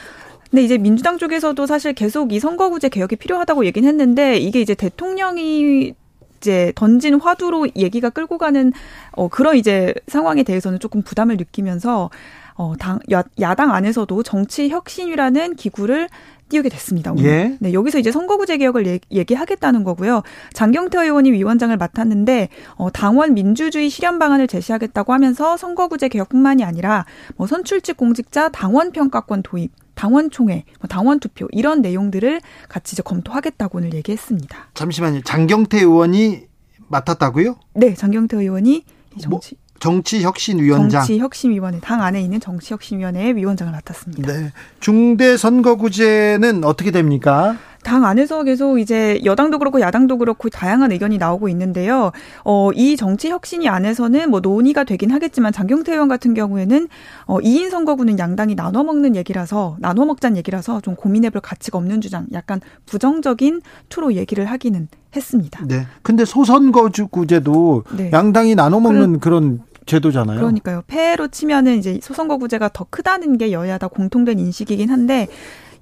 근데 0.50 0.64
이제 0.64 0.78
민주당 0.78 1.18
쪽에서도 1.18 1.66
사실 1.66 1.94
계속 1.94 2.32
이 2.32 2.40
선거구제 2.40 2.90
개혁이 2.90 3.18
필요하다고 3.18 3.66
얘기는 3.66 3.88
했는데 3.88 4.38
이게 4.38 4.62
이제 4.62 4.74
대통령이 4.74 5.94
이제 6.38 6.72
던진 6.76 7.20
화두로 7.20 7.68
얘기가 7.76 8.10
끌고 8.10 8.38
가는 8.38 8.72
어 9.12 9.28
그런 9.28 9.56
이제 9.56 9.94
상황에 10.08 10.44
대해서는 10.44 10.80
조금 10.80 11.02
부담을 11.02 11.38
느끼면서 11.38 12.10
어, 12.58 12.74
당, 12.80 13.00
야, 13.12 13.24
야당 13.42 13.74
안에서도 13.74 14.24
정치 14.24 14.70
혁신이라는 14.70 15.56
기구를 15.56 16.08
띄우게 16.48 16.70
됐습니다. 16.70 17.12
오늘. 17.12 17.26
예. 17.26 17.58
네, 17.60 17.74
여기서 17.74 18.00
이제 18.00 18.12
선거구제 18.12 18.58
개혁을 18.58 18.88
얘, 18.88 19.00
얘기하겠다는 19.12 19.84
거고요. 19.84 20.22
장경태 20.54 21.02
의원이 21.02 21.32
위원장을 21.32 21.76
맡았는데 21.76 22.50
어, 22.76 22.90
당원 22.92 23.34
민주주의 23.34 23.90
실현 23.90 24.20
방안을 24.20 24.48
제시하겠다고 24.48 25.12
하면서 25.12 25.58
선거구제 25.58 26.08
개혁뿐만이 26.08 26.64
아니라 26.64 27.06
뭐 27.36 27.48
선출직 27.48 27.98
공직자 27.98 28.50
당원 28.50 28.92
평가권 28.92 29.42
도입 29.44 29.72
당원 29.96 30.30
총회, 30.30 30.64
뭐 30.80 30.88
당원 30.88 31.20
투표 31.20 31.48
이런 31.52 31.82
내용들을 31.82 32.42
같이 32.70 32.96
이제 32.96 33.02
검토하겠다고 33.04 33.80
오늘 33.80 33.94
얘기했습니다. 33.94 34.70
잠시만요. 34.74 35.22
장경태 35.24 35.80
의원이 35.80 36.44
맡았다고요? 36.88 37.56
네, 37.74 37.94
장경태 37.94 38.38
의원이 38.38 38.84
정치 39.20 39.28
뭐, 39.30 39.40
정치혁신위원장. 39.80 41.02
정치혁신위원회 41.02 41.80
당 41.80 42.02
안에 42.02 42.22
있는 42.22 42.40
정치혁신위원회 42.40 43.36
위원장을 43.36 43.72
맡았습니다. 43.72 44.32
네. 44.32 44.52
중대선거구제는 44.80 46.64
어떻게 46.64 46.92
됩니까? 46.92 47.58
당 47.86 48.04
안에서 48.04 48.44
계속 48.44 48.80
이제 48.80 49.22
여당도 49.24 49.60
그렇고 49.60 49.80
야당도 49.80 50.18
그렇고 50.18 50.50
다양한 50.50 50.92
의견이 50.92 51.20
나오고 51.20 51.50
있는데요. 51.50 52.12
어, 52.44 52.72
이 52.74 52.98
정치 52.98 53.30
혁신이 53.30 53.70
안에서는 53.70 54.32
뭐 54.32 54.40
논의가 54.40 54.86
되긴 54.86 55.12
하겠지만 55.12 55.54
장경태 55.54 55.92
의원 55.92 56.08
같은 56.08 56.34
경우에는 56.34 56.88
어, 57.26 57.38
2인 57.38 57.70
선거구는 57.70 58.18
양당이 58.18 58.56
나눠 58.56 58.84
먹는 58.84 59.16
얘기라서 59.16 59.78
나눠 59.80 60.06
먹자는 60.06 60.36
얘기라서 60.38 60.82
좀 60.82 60.96
고민해 60.96 61.30
볼 61.30 61.42
가치가 61.42 61.78
없는 61.78 62.02
주장, 62.02 62.26
약간 62.34 62.60
부정적인 62.88 63.62
투로 63.90 64.16
얘기를 64.16 64.46
하기는 64.46 64.88
했습니다. 65.16 65.64
네. 65.68 65.86
근데 66.02 66.26
소선거구제도 66.26 67.84
네. 67.96 68.10
양당이 68.12 68.56
나눠 68.56 68.80
먹는 68.80 69.20
그런 69.20 69.62
제도잖아요. 69.86 70.40
그러니까요. 70.40 70.82
폐로 70.88 71.28
치면은 71.28 71.78
이제 71.78 72.00
소선거구제가 72.02 72.70
더 72.74 72.88
크다는 72.90 73.38
게 73.38 73.52
여야 73.52 73.78
다 73.78 73.88
공통된 73.88 74.40
인식이긴 74.40 74.90
한데 74.90 75.28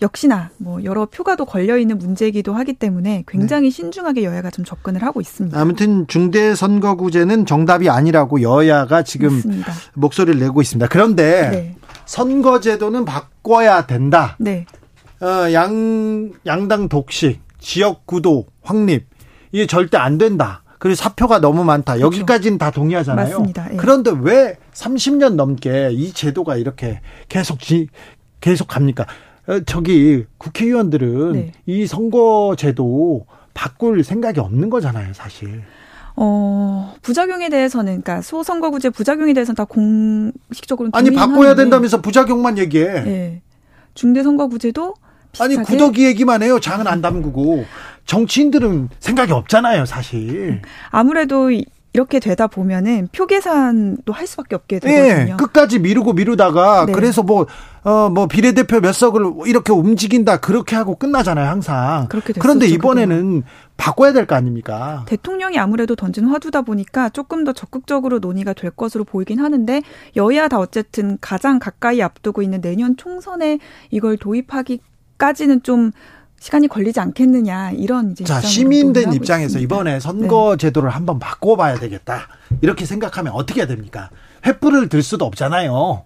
역시나 0.04 0.52
뭐 0.58 0.84
여러 0.84 1.06
표가도 1.06 1.46
걸려 1.46 1.78
있는 1.78 1.98
문제이기도 1.98 2.54
하기 2.54 2.74
때문에 2.74 3.24
굉장히 3.28 3.70
네. 3.70 3.76
신중하게 3.76 4.24
여야가 4.24 4.52
좀 4.52 4.64
접근을 4.64 5.02
하고 5.02 5.22
있습니다. 5.22 5.60
아무튼 5.60 6.06
중대 6.08 6.54
선거구제는 6.54 7.46
정답이 7.46 7.90
아니라고 7.90 8.42
여야가 8.42 9.04
지금 9.04 9.34
맞습니다. 9.34 9.74
목소리를 9.94 10.40
내고 10.40 10.62
있습니다. 10.62 10.88
그런데 10.90 11.50
네. 11.50 11.76
선거제도는 12.06 13.06
바꿔야 13.06 13.86
된다. 13.88 14.36
네. 14.40 14.66
어, 15.22 15.52
양 15.54 16.34
양당 16.46 16.90
독식, 16.90 17.42
지역 17.60 18.06
구도 18.06 18.46
확립 18.62 19.08
이게 19.52 19.66
절대 19.66 19.98
안 19.98 20.18
된다. 20.18 20.64
그리고 20.80 20.96
사표가 20.96 21.40
너무 21.40 21.64
많다. 21.64 21.96
그렇죠. 21.96 22.08
여기까지는 22.08 22.58
다 22.58 22.70
동의하잖아요. 22.70 23.30
맞습니다. 23.30 23.70
예. 23.72 23.78
그런데 23.78 24.12
왜 24.20 24.58
30년 24.74 25.36
넘게 25.36 25.92
이 25.94 26.12
제도가 26.12 26.58
이렇게 26.58 27.00
계속 27.30 27.62
지, 27.62 27.88
계속 28.42 28.68
갑니까? 28.68 29.06
어, 29.48 29.60
저기 29.66 30.26
국회의원들은 30.38 31.32
네. 31.34 31.52
이 31.66 31.86
선거제도 31.86 33.26
바꿀 33.54 34.04
생각이 34.04 34.40
없는 34.40 34.70
거잖아요, 34.70 35.14
사실. 35.14 35.64
어, 36.16 36.94
부작용에 37.02 37.50
대해서는, 37.50 38.02
그러니까 38.02 38.22
소선거구제 38.22 38.92
부작용에 38.92 39.34
대해서는 39.34 39.56
다 39.56 39.66
공식적으로 39.66 40.90
아니 40.94 41.12
바꿔야 41.12 41.56
된다면서 41.56 42.02
부작용만 42.02 42.58
얘기해. 42.58 43.02
네. 43.02 43.42
중대선거구제도 43.96 44.94
아니 45.40 45.56
구더기 45.56 46.06
얘기만 46.06 46.44
해요. 46.44 46.60
장은 46.60 46.88
안 46.88 47.02
담그고 47.02 47.66
정치인들은 48.06 48.90
생각이 49.00 49.32
없잖아요, 49.32 49.86
사실. 49.86 50.62
아무래도 50.90 51.50
이렇게 51.94 52.20
되다 52.20 52.48
보면은 52.48 53.08
표 53.12 53.28
계산도 53.28 54.12
할 54.14 54.26
수밖에 54.26 54.56
없게 54.56 54.80
되거든요. 54.80 55.26
네, 55.26 55.36
끝까지 55.38 55.78
미루고 55.78 56.14
미루다가 56.14 56.88
네. 56.88 56.92
그래서 56.92 57.22
뭐 57.22 57.46
어, 57.84 58.10
뭐 58.10 58.28
비례대표 58.28 58.80
몇 58.80 58.94
석을 58.94 59.22
이렇게 59.46 59.72
움직인다 59.72 60.38
그렇게 60.40 60.76
하고 60.76 60.96
끝나잖아요, 60.96 61.48
항상. 61.48 62.08
그렇게 62.10 62.34
그런데 62.34 62.66
이번에는 62.66 63.16
그동안. 63.18 63.44
바꿔야 63.78 64.12
될 64.14 64.26
거 64.26 64.36
아닙니까? 64.36 65.04
대통령이 65.08 65.60
아무래도 65.60 65.96
던진 65.96 66.26
화두다 66.26 66.62
보니까 66.62 67.10
조금 67.10 67.44
더 67.44 67.52
적극적으로 67.54 68.20
논의가 68.20 68.54
될 68.54 68.72
것으로 68.72 69.04
보이긴 69.04 69.40
하는데 69.40 69.82
여야 70.16 70.48
다 70.48 70.58
어쨌든 70.60 71.18
가장 71.22 71.60
가까이 71.60 72.02
앞두고 72.02 72.42
있는 72.42 72.62
내년 72.62 72.96
총선에 72.98 73.60
이걸 73.92 74.18
도입하기까지는 74.18 75.62
좀 75.64 75.92
시간이 76.44 76.68
걸리지 76.68 77.00
않겠느냐 77.00 77.72
이런 77.72 78.12
이제 78.12 78.26
자 78.26 78.42
시민된 78.42 79.14
입장에서 79.14 79.60
있습니다. 79.60 79.64
이번에 79.64 80.02
선거 80.02 80.58
네. 80.58 80.68
제도를 80.68 80.90
한번 80.90 81.18
바꿔봐야 81.18 81.80
되겠다 81.80 82.28
이렇게 82.60 82.86
생각하면 82.86 83.32
어떻게 83.32 83.62
해야 83.62 83.68
됩니까? 83.68 84.10
횃불을 84.42 84.90
들 84.90 85.02
수도 85.04 85.24
없잖아요. 85.24 86.04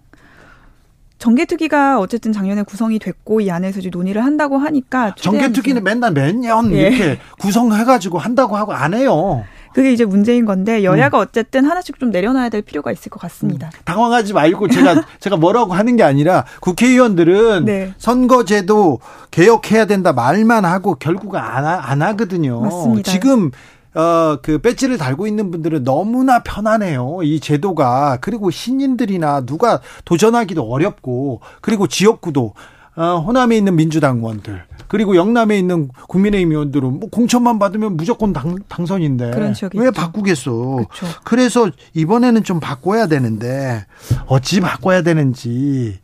정개특위가 1.18 1.98
어쨌든 1.98 2.32
작년에 2.32 2.62
구성이 2.62 3.00
됐고 3.00 3.40
이 3.40 3.50
안에서 3.50 3.80
이제 3.80 3.90
논의를 3.90 4.24
한다고 4.24 4.58
하니까 4.58 5.16
정개특위는 5.16 5.82
맨날 5.82 6.12
매년 6.12 6.70
예. 6.70 6.82
이렇게 6.82 7.18
구성해가지고 7.40 8.18
한다고 8.18 8.56
하고 8.56 8.72
안 8.72 8.94
해요. 8.94 9.44
그게 9.74 9.92
이제 9.92 10.04
문제인 10.04 10.44
건데 10.44 10.84
여야가 10.84 11.18
음. 11.18 11.22
어쨌든 11.22 11.64
하나씩 11.64 11.98
좀 11.98 12.10
내려놔야 12.10 12.48
될 12.48 12.62
필요가 12.62 12.92
있을 12.92 13.10
것 13.10 13.20
같습니다. 13.20 13.68
음. 13.68 13.80
당황하지 13.84 14.32
말고 14.32 14.68
제가 14.68 15.04
제가 15.20 15.36
뭐라고 15.36 15.74
하는 15.74 15.96
게 15.96 16.02
아니라 16.02 16.44
국회의원들은 16.60 17.64
네. 17.64 17.94
선거제도 17.98 19.00
개혁해야 19.30 19.86
된다 19.86 20.12
말만 20.12 20.64
하고 20.64 20.94
결국 20.94 21.36
안, 21.36 21.64
안 21.64 22.02
하거든요. 22.02 22.60
맞습니다. 22.60 23.10
지금 23.10 23.50
어, 23.94 24.38
그 24.42 24.58
배지를 24.58 24.98
달고 24.98 25.26
있는 25.26 25.50
분들은 25.50 25.84
너무나 25.84 26.42
편하네요. 26.42 27.20
이 27.22 27.40
제도가. 27.40 28.18
그리고 28.20 28.50
신인들이나 28.50 29.40
누가 29.46 29.80
도전하기도 30.04 30.62
어렵고, 30.62 31.40
그리고 31.60 31.88
지역구도, 31.88 32.54
어, 32.96 33.24
호남에 33.26 33.56
있는 33.56 33.76
민주당 33.76 34.18
의원들, 34.18 34.62
그리고 34.88 35.16
영남에 35.16 35.58
있는 35.58 35.88
국민의힘 36.08 36.50
의원들은 36.52 37.00
뭐 37.00 37.08
공천만 37.10 37.58
받으면 37.58 37.96
무조건 37.96 38.32
당, 38.32 38.56
당선인데 38.68 39.30
왜. 39.78 39.90
바꾸겠어? 39.90 40.50
그렇죠. 40.52 41.06
그래서 41.24 41.70
이번에는 41.94 42.42
좀 42.44 42.58
바꿔야 42.60 43.06
되는데 43.06 43.86
어찌 44.26 44.60
바꿔야 44.60 45.02
되는지 45.02 45.98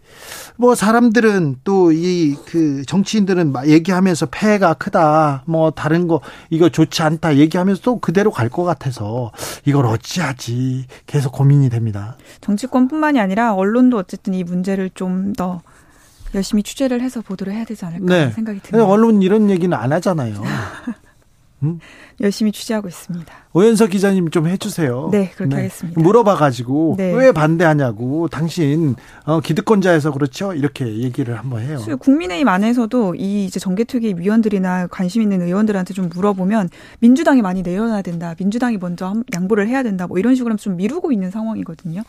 뭐 0.57 0.75
사람들은 0.77 1.57
또 1.65 1.91
이 1.93 2.37
그 2.47 2.85
정치인들은 2.87 3.51
막 3.53 3.69
얘기하면서 3.69 4.27
폐해가 4.27 4.75
크다 4.75 5.43
뭐 5.47 5.71
다른 5.73 6.07
거 6.07 6.21
이거 6.51 6.69
좋지 6.69 7.03
않다 7.03 7.37
얘기하면서 7.37 7.83
또 7.83 7.99
그대로 7.99 8.31
갈 8.31 8.49
것 8.49 8.63
같아서 8.63 9.33
이걸 9.65 9.87
어찌하지 9.87 10.87
계속 11.07 11.33
고민이 11.33 11.71
됩니다. 11.71 12.17
정치권뿐만이 12.41 13.19
아니라 13.19 13.55
언론도 13.55 13.97
어쨌든 13.99 14.35
이 14.35 14.45
문제를 14.45 14.91
좀더 14.95 15.63
열심히 16.35 16.63
취재를 16.63 17.01
해서 17.01 17.21
보도를 17.21 17.53
해야 17.53 17.65
되지 17.65 17.85
않을까 17.85 18.07
네. 18.07 18.31
생각이 18.31 18.61
듭니다. 18.61 18.87
언론 18.87 19.23
이런 19.23 19.51
얘기는 19.51 19.77
안 19.77 19.93
하잖아요. 19.93 20.43
음? 21.65 21.79
열심히 22.21 22.53
취재하고 22.53 22.89
있습니다. 22.89 23.33
오현석 23.55 23.91
기자님 23.91 24.31
좀 24.31 24.47
해주세요. 24.47 25.09
네, 25.11 25.31
그렇게 25.35 25.57
네. 25.57 25.63
하겠습니다. 25.63 26.01
물어봐가지고 26.01 26.95
네. 26.99 27.13
왜 27.13 27.33
반대하냐고 27.33 28.29
당신 28.29 28.95
어, 29.25 29.41
기득권자에서 29.41 30.13
그렇죠 30.13 30.53
이렇게 30.53 30.99
얘기를 30.99 31.39
한번 31.39 31.63
해요. 31.63 31.81
국민의힘 31.99 32.47
안에서도 32.47 33.15
이 33.17 33.47
이제 33.47 33.59
정개특위 33.59 34.15
위원들이나 34.19 34.89
관심 34.89 35.23
있는 35.23 35.43
의원들한테 35.43 35.95
좀 35.95 36.09
물어보면 36.13 36.69
민주당이 37.01 37.43
많이 37.43 37.63
내려놔야 37.63 38.03
된다, 38.03 38.35
민주당이 38.39 38.79
먼저 38.79 39.15
양보를 39.35 39.69
해야 39.69 39.83
된다, 39.83 40.07
뭐 40.07 40.19
이런 40.19 40.35
식으로 40.35 40.57
좀 40.57 40.77
미루고 40.77 41.11
있는 41.11 41.31
상황이거든요. 41.31 42.03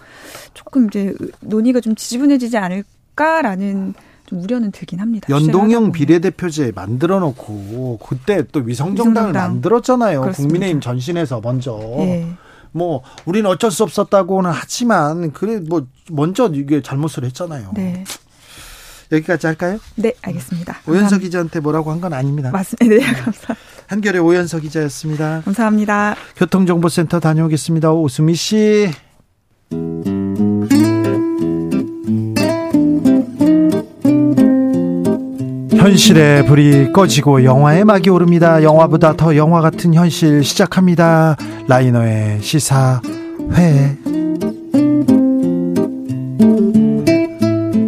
조금 0.54 0.88
이제 0.88 1.14
논의가 1.40 1.80
좀 1.80 1.96
지지분해지지 1.96 2.58
않을까라는 2.58 3.94
좀 4.26 4.42
우려는 4.42 4.72
들긴 4.72 5.00
합니다. 5.00 5.28
연동형 5.30 5.92
비례대표제 5.92 6.72
만들어 6.76 7.20
놓고 7.20 8.00
그때 8.06 8.44
또 8.52 8.60
위성정당을 8.62 9.30
위성정당. 9.30 9.52
만들었잖아요. 9.54 10.22
그렇습니다. 10.22 10.52
국민의힘 10.52 10.82
전신에서 10.82 11.42
먼저. 11.42 11.78
네. 11.98 12.28
뭐 12.72 13.04
우리는 13.26 13.50
어쩔 13.50 13.72
수 13.72 13.84
없었다고는 13.84 14.52
하지만 14.54 15.32
그래 15.32 15.60
뭐 15.66 15.86
먼저 16.12 16.50
이게 16.54 16.82
잘못을 16.82 17.24
했잖아요. 17.26 17.72
네. 17.76 18.04
여기까지 19.12 19.46
할까요? 19.48 19.78
네, 19.96 20.14
알겠습니다. 20.24 20.78
오연석 20.88 21.22
기자한테 21.22 21.60
뭐라고 21.60 21.92
한 21.92 22.02
건 22.02 22.12
아닙니다. 22.14 22.50
맞습니다. 22.52 22.86
네, 22.96 23.00
감사합니다. 23.14 23.56
한결의 23.88 24.20
오연석 24.22 24.62
기자였습니다. 24.64 25.42
감사합니다. 25.46 26.16
교통정보센터 26.36 27.20
다녀오겠습니다. 27.20 27.92
오수미 27.94 28.34
씨. 28.34 28.90
현실의 35.86 36.48
불이 36.48 36.94
꺼지고 36.94 37.44
영화의 37.44 37.86
막이 37.86 38.10
오릅니다. 38.10 38.64
영화보다 38.64 39.14
더 39.14 39.36
영화 39.36 39.62
같은 39.62 39.94
현실 39.94 40.44
시작합니다. 40.44 41.36
라이너의 41.68 42.42
시사회. 42.42 43.96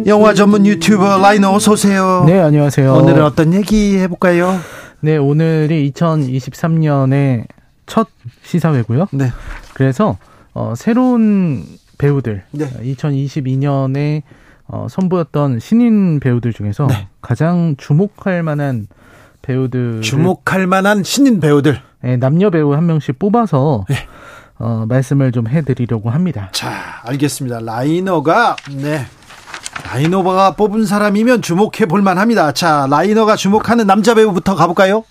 영화 0.06 0.32
전문 0.32 0.64
유튜버 0.64 1.18
라이너 1.18 1.52
어서 1.52 1.72
오세요. 1.72 2.22
네, 2.24 2.38
안녕하세요. 2.38 2.94
오늘은 2.94 3.24
어떤 3.24 3.52
얘기 3.52 3.98
해볼까요? 3.98 4.54
네, 5.00 5.16
오늘이 5.16 5.90
2023년의 5.90 7.46
첫 7.86 8.06
시사회고요. 8.44 9.08
네. 9.10 9.32
그래서 9.74 10.18
어, 10.54 10.74
새로운 10.76 11.64
배우들 11.98 12.44
네. 12.52 12.70
2022년에 12.80 14.22
어, 14.68 14.86
선보였던 14.88 15.60
신인 15.60 16.20
배우들 16.20 16.52
중에서 16.52 16.86
네. 16.86 17.08
가장 17.20 17.74
주목할 17.78 18.42
만한 18.42 18.86
배우들 19.42 20.02
주목할 20.02 20.66
만한 20.66 21.02
신인 21.02 21.40
배우들 21.40 21.80
네, 22.02 22.16
남녀 22.16 22.50
배우 22.50 22.74
한 22.74 22.86
명씩 22.86 23.18
뽑아서 23.18 23.86
네. 23.88 23.96
어, 24.58 24.84
말씀을 24.88 25.32
좀 25.32 25.46
해드리려고 25.48 26.10
합니다. 26.10 26.50
자, 26.52 26.70
알겠습니다. 27.04 27.60
라이너가 27.60 28.56
네. 28.76 29.06
라이너가 29.84 30.52
뽑은 30.56 30.84
사람이면 30.84 31.42
주목해 31.42 31.86
볼 31.88 32.02
만합니다. 32.02 32.52
자, 32.52 32.86
라이너가 32.90 33.36
주목하는 33.36 33.86
남자 33.86 34.14
배우부터 34.14 34.54
가볼까요? 34.54 35.04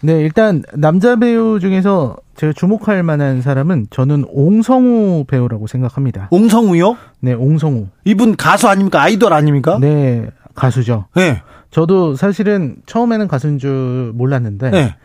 네, 0.00 0.20
일단 0.20 0.64
남자 0.74 1.16
배우 1.16 1.60
중에서 1.60 2.16
제가 2.36 2.52
주목할 2.54 3.02
만한 3.02 3.42
사람은 3.42 3.88
저는 3.90 4.24
옹성우 4.28 5.24
배우라고 5.26 5.66
생각합니다. 5.66 6.28
옹성우요? 6.30 6.96
네, 7.20 7.34
옹성우. 7.34 7.88
이분 8.04 8.36
가수 8.36 8.68
아닙니까? 8.68 9.02
아이돌 9.02 9.32
아닙니까? 9.32 9.78
네, 9.80 10.28
가수죠. 10.54 11.06
네. 11.14 11.42
저도 11.70 12.16
사실은 12.16 12.76
처음에는 12.86 13.28
가수인 13.28 13.58
줄 13.58 14.12
몰랐는데 14.14 14.70
네. 14.70 14.96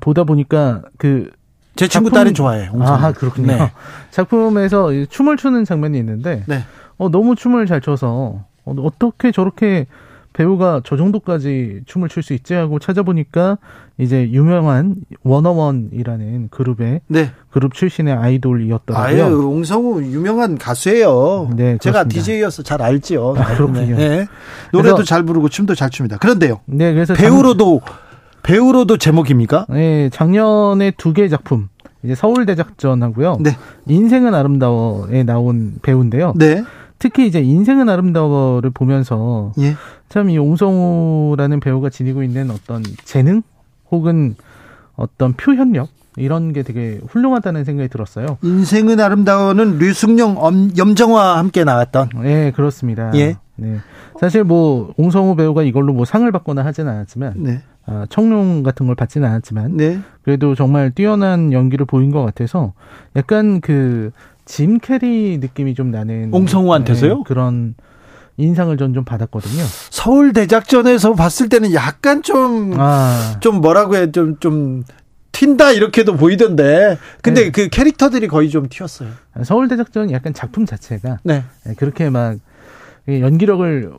보다 0.00 0.24
보니까 0.24 0.82
그 0.98 1.30
제 1.76 1.88
친구 1.88 2.10
작품... 2.10 2.18
딸이 2.20 2.32
좋아해. 2.34 2.68
아, 2.80 3.12
그렇군요. 3.12 3.48
네. 3.48 3.72
작품에서 4.10 4.90
춤을 5.08 5.36
추는 5.36 5.64
장면이 5.64 5.98
있는데 5.98 6.44
네. 6.46 6.64
어, 6.96 7.08
너무 7.08 7.34
춤을 7.34 7.66
잘 7.66 7.80
춰서 7.80 8.44
어, 8.64 8.74
어떻게 8.78 9.32
저렇게 9.32 9.86
배우가 10.34 10.82
저 10.84 10.96
정도까지 10.96 11.82
춤을 11.86 12.08
출 12.08 12.22
수 12.22 12.34
있지 12.34 12.54
하고 12.54 12.78
찾아보니까 12.78 13.58
이제 13.98 14.28
유명한 14.30 14.96
워너원이라는 15.22 16.48
그룹의 16.50 17.00
네. 17.06 17.30
그룹 17.50 17.72
출신의 17.74 18.14
아이돌이었더라고요. 18.14 19.24
아유, 19.24 19.48
옹성우 19.48 20.02
유명한 20.02 20.58
가수예요. 20.58 21.50
네, 21.56 21.78
제가 21.80 22.04
DJ여서 22.04 22.62
잘 22.62 22.82
알지요. 22.82 23.34
아, 23.38 23.54
그렇군요. 23.54 23.96
네. 23.96 24.26
노래도 24.72 25.04
잘 25.04 25.22
부르고 25.22 25.48
춤도 25.48 25.74
잘 25.74 25.90
춥니다. 25.90 26.18
그런데요. 26.18 26.60
네, 26.66 26.92
그래서 26.92 27.14
배우로도 27.14 27.82
장... 27.84 27.94
배우로도 28.42 28.98
제목입니까? 28.98 29.66
네, 29.70 30.10
작년에 30.10 30.90
두 30.92 31.12
개 31.12 31.28
작품 31.28 31.68
이제 32.02 32.14
서울대작전하고요. 32.14 33.38
네. 33.40 33.56
인생은 33.86 34.34
아름다워에 34.34 35.22
나온 35.22 35.76
배우인데요. 35.82 36.34
네. 36.36 36.62
특히 37.04 37.26
이제 37.26 37.42
인생은 37.42 37.90
아름다워를 37.90 38.70
보면서 38.70 39.52
예. 39.58 39.74
참이 40.08 40.38
옹성우라는 40.38 41.60
배우가 41.60 41.90
지니고 41.90 42.22
있는 42.22 42.50
어떤 42.50 42.82
재능 43.04 43.42
혹은 43.90 44.36
어떤 44.96 45.34
표현력 45.34 45.90
이런 46.16 46.54
게 46.54 46.62
되게 46.62 46.98
훌륭하다는 47.06 47.64
생각이 47.64 47.90
들었어요. 47.90 48.38
인생은 48.40 49.00
아름다워는 49.00 49.76
류승룡, 49.78 50.72
염정화 50.78 51.36
함께 51.36 51.62
나왔던. 51.62 52.08
네, 52.22 52.52
그렇습니다. 52.52 53.12
예. 53.16 53.36
네. 53.56 53.80
사실 54.18 54.42
뭐 54.42 54.94
옹성우 54.96 55.36
배우가 55.36 55.62
이걸로 55.62 55.92
뭐 55.92 56.06
상을 56.06 56.32
받거나 56.32 56.64
하지는 56.64 56.90
않았지만 56.90 57.34
네. 57.36 57.60
아, 57.84 58.06
청룡 58.08 58.62
같은 58.62 58.86
걸 58.86 58.94
받지는 58.94 59.28
않았지만 59.28 59.76
네. 59.76 60.00
그래도 60.22 60.54
정말 60.54 60.90
뛰어난 60.90 61.52
연기를 61.52 61.84
보인 61.84 62.10
것 62.10 62.24
같아서 62.24 62.72
약간 63.14 63.60
그 63.60 64.10
짐 64.44 64.78
캐리 64.78 65.38
느낌이 65.38 65.74
좀 65.74 65.90
나는 65.90 66.32
옹성우한테서요? 66.32 67.16
네, 67.16 67.22
그런 67.26 67.74
인상을 68.36 68.76
전 68.76 68.94
좀 68.94 69.04
받았거든요. 69.04 69.62
서울 69.90 70.32
대작전에서 70.32 71.14
봤을 71.14 71.48
때는 71.48 71.72
약간 71.72 72.22
좀좀 72.22 72.74
아. 72.78 73.36
좀 73.40 73.60
뭐라고 73.60 73.96
해 73.96 74.10
좀좀 74.10 74.36
좀 74.40 74.84
튄다 75.32 75.74
이렇게도 75.76 76.16
보이던데. 76.16 76.98
근데 77.22 77.44
네. 77.44 77.50
그 77.50 77.68
캐릭터들이 77.68 78.28
거의 78.28 78.50
좀 78.50 78.68
튀었어요. 78.68 79.08
서울 79.44 79.68
대작전 79.68 80.10
약간 80.12 80.32
작품 80.32 80.64
자체가 80.64 81.18
네. 81.24 81.44
네 81.64 81.74
그렇게 81.76 82.08
막 82.08 82.36
연기력을 83.08 83.90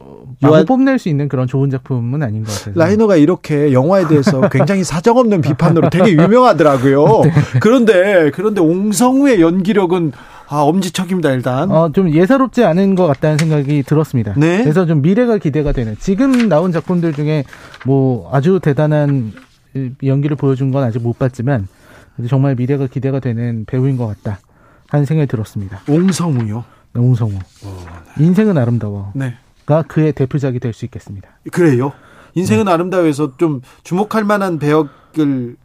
요한... 0.44 0.66
뽐낼 0.66 0.98
수 0.98 1.10
있는 1.10 1.28
그런 1.28 1.48
좋은 1.48 1.70
작품은 1.70 2.24
아닌 2.24 2.44
것 2.44 2.52
같아요. 2.58 2.74
라이너가 2.76 3.18
이렇게 3.18 3.72
영화에 3.72 4.08
대해서 4.08 4.42
굉장히 4.50 4.84
사정없는 4.84 5.42
비판으로 5.42 5.90
되게 5.90 6.12
유명하더라고요. 6.14 7.22
네. 7.26 7.32
그런데 7.60 8.32
그런데 8.34 8.62
옹성우의 8.62 9.42
연기력은 9.42 10.12
아, 10.48 10.58
엄지척입니다, 10.62 11.32
일단. 11.32 11.72
어, 11.72 11.92
좀 11.92 12.12
예사롭지 12.14 12.64
않은 12.64 12.96
것 12.96 13.08
같다는 13.08 13.38
생각이 13.38 13.84
들었습니다. 13.84 14.34
네. 14.38 14.62
그래서 14.64 14.86
좀 14.86 15.02
미래가 15.02 15.38
기대가 15.38 15.72
되는. 15.72 15.96
지금 16.00 16.48
나온 16.50 16.72
작품들 16.72 17.14
중에 17.14 17.44
뭐 17.86 18.30
아주 18.34 18.60
대단한 18.62 19.34
연기를 20.04 20.38
보여준 20.38 20.72
건 20.72 20.84
아직 20.84 21.02
못 21.02 21.18
봤지만 21.18 21.68
정말 22.30 22.56
미래가 22.56 22.88
기대가 22.88 23.20
되는 23.20 23.66
배우인 23.66 23.98
것 23.98 24.08
같다 24.08 24.40
하는 24.90 25.06
생각이 25.06 25.28
들었습니다. 25.28 25.82
옹성우요? 25.90 26.64
네, 26.94 27.02
옹성우. 27.02 27.34
어, 27.66 27.86
네. 28.18 28.24
인생은 28.24 28.58
아름다워. 28.58 29.12
네. 29.16 29.34
가 29.66 29.82
그의 29.82 30.14
대표작이 30.14 30.60
될 30.60 30.74
수 30.74 30.86
있겠습니다. 30.86 31.28
그래요? 31.52 31.92
인생은 32.36 32.66
네. 32.66 32.72
아름다워에서 32.72 33.36
좀 33.38 33.62
주목할 33.84 34.24
만한 34.24 34.60
배역을 34.60 35.56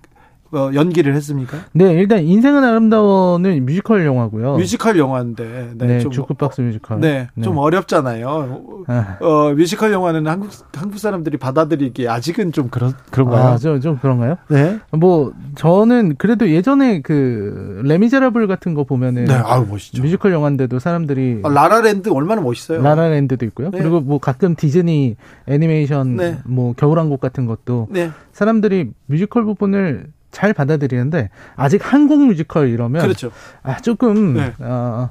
어, 0.52 0.70
연기를 0.74 1.14
했습니까? 1.14 1.59
네, 1.72 1.93
일단 1.93 2.24
인생은 2.24 2.64
아름다워는 2.64 3.64
뮤지컬 3.64 4.05
영화고요. 4.05 4.56
뮤지컬 4.56 4.98
영화인데, 4.98 5.74
네, 5.77 5.86
네 5.86 6.09
주크박스 6.09 6.60
뮤지컬. 6.60 7.01
네, 7.01 7.28
네, 7.35 7.43
좀 7.43 7.56
어렵잖아요. 7.59 8.85
아. 8.89 9.16
어, 9.20 9.55
뮤지컬 9.55 9.93
영화는 9.93 10.27
한국 10.27 10.51
한국 10.74 10.98
사람들이 10.98 11.36
받아들이기 11.36 12.09
아직은 12.09 12.52
좀 12.52 12.68
그런 12.68 12.94
그런가요? 13.10 13.48
아, 13.48 13.59
좀, 13.59 13.81
좀 13.81 13.98
그런가요? 13.98 14.36
네. 14.48 14.81
뭐 14.90 15.32
저는 15.55 16.16
그래도 16.18 16.51
예전에 16.51 17.01
그 17.01 17.82
레미제라블 17.85 18.48
같은 18.48 18.74
거 18.74 18.82
보면은, 18.82 19.27
네, 19.27 19.35
아유 19.35 19.64
멋있죠. 19.68 20.02
뮤지컬 20.02 20.32
영화인데도 20.32 20.81
사람들이 20.81 21.43
아, 21.44 21.48
라라랜드 21.48 22.09
얼마나 22.09 22.40
멋있어요. 22.40 22.82
라라랜드도 22.82 23.47
있고요. 23.47 23.70
네. 23.70 23.78
그리고 23.78 24.01
뭐 24.01 24.18
가끔 24.18 24.56
디즈니 24.56 25.16
애니메이션, 25.47 26.16
네. 26.16 26.39
뭐 26.44 26.72
겨울왕국 26.72 27.20
같은 27.20 27.47
것도 27.47 27.86
네. 27.90 28.10
사람들이 28.32 28.90
뮤지컬 29.06 29.44
부분을 29.44 30.09
잘 30.31 30.52
받아들이는데 30.52 31.31
아직 31.57 31.81
한국 31.82 32.24
뮤지컬 32.27 32.69
이러면 32.69 33.02
그렇죠. 33.02 33.31
아 33.62 33.77
조금 33.78 34.35
네. 34.35 34.52
어, 34.61 35.11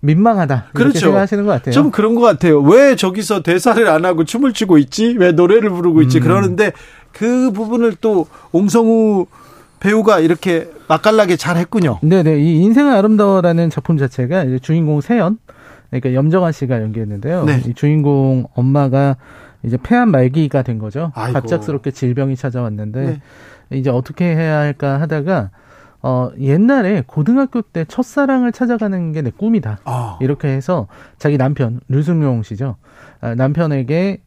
민망하다 0.00 0.54
이렇게 0.74 0.78
그렇죠. 0.78 0.98
생각하시는 0.98 1.44
것 1.44 1.52
같아요. 1.52 1.72
좀 1.72 1.90
그런 1.90 2.14
것 2.14 2.20
같아요. 2.22 2.60
왜 2.60 2.96
저기서 2.96 3.42
대사를 3.42 3.86
안 3.88 4.04
하고 4.04 4.24
춤을 4.24 4.52
추고 4.52 4.78
있지? 4.78 5.14
왜 5.18 5.32
노래를 5.32 5.70
부르고 5.70 6.02
있지? 6.02 6.18
음. 6.18 6.22
그러는데 6.22 6.72
그 7.12 7.50
부분을 7.52 7.96
또 8.00 8.26
옹성우 8.52 9.26
배우가 9.80 10.20
이렇게 10.20 10.68
맛깔나게 10.88 11.36
잘 11.36 11.56
했군요. 11.56 11.98
네네. 12.02 12.38
이 12.38 12.62
인생은 12.62 12.92
아름다워라는 12.92 13.70
작품 13.70 13.98
자체가 13.98 14.44
이제 14.44 14.58
주인공 14.58 15.00
세연, 15.00 15.38
그러니까 15.90 16.14
염정아 16.14 16.52
씨가 16.52 16.80
연기했는데요. 16.82 17.44
네. 17.44 17.62
이 17.66 17.74
주인공 17.74 18.46
엄마가 18.54 19.16
이제 19.62 19.76
폐암 19.82 20.10
말기가 20.10 20.62
된 20.62 20.78
거죠. 20.78 21.12
아이고. 21.14 21.40
갑작스럽게 21.40 21.90
질병이 21.90 22.36
찾아왔는데 22.36 23.00
네. 23.00 23.20
이제 23.70 23.90
어떻게 23.90 24.24
해야 24.24 24.58
할까 24.58 25.00
하다가 25.00 25.50
어 26.02 26.30
옛날에 26.38 27.02
고등학교 27.06 27.62
때 27.62 27.84
첫사랑을 27.86 28.52
찾아가는 28.52 29.12
게 29.12 29.22
내 29.22 29.30
꿈이다. 29.30 29.78
아. 29.84 30.18
이렇게 30.20 30.48
해서 30.48 30.86
자기 31.18 31.36
남편 31.38 31.80
류승용 31.88 32.42
씨죠. 32.42 32.76
아, 33.20 33.34
남편에게 33.34 34.20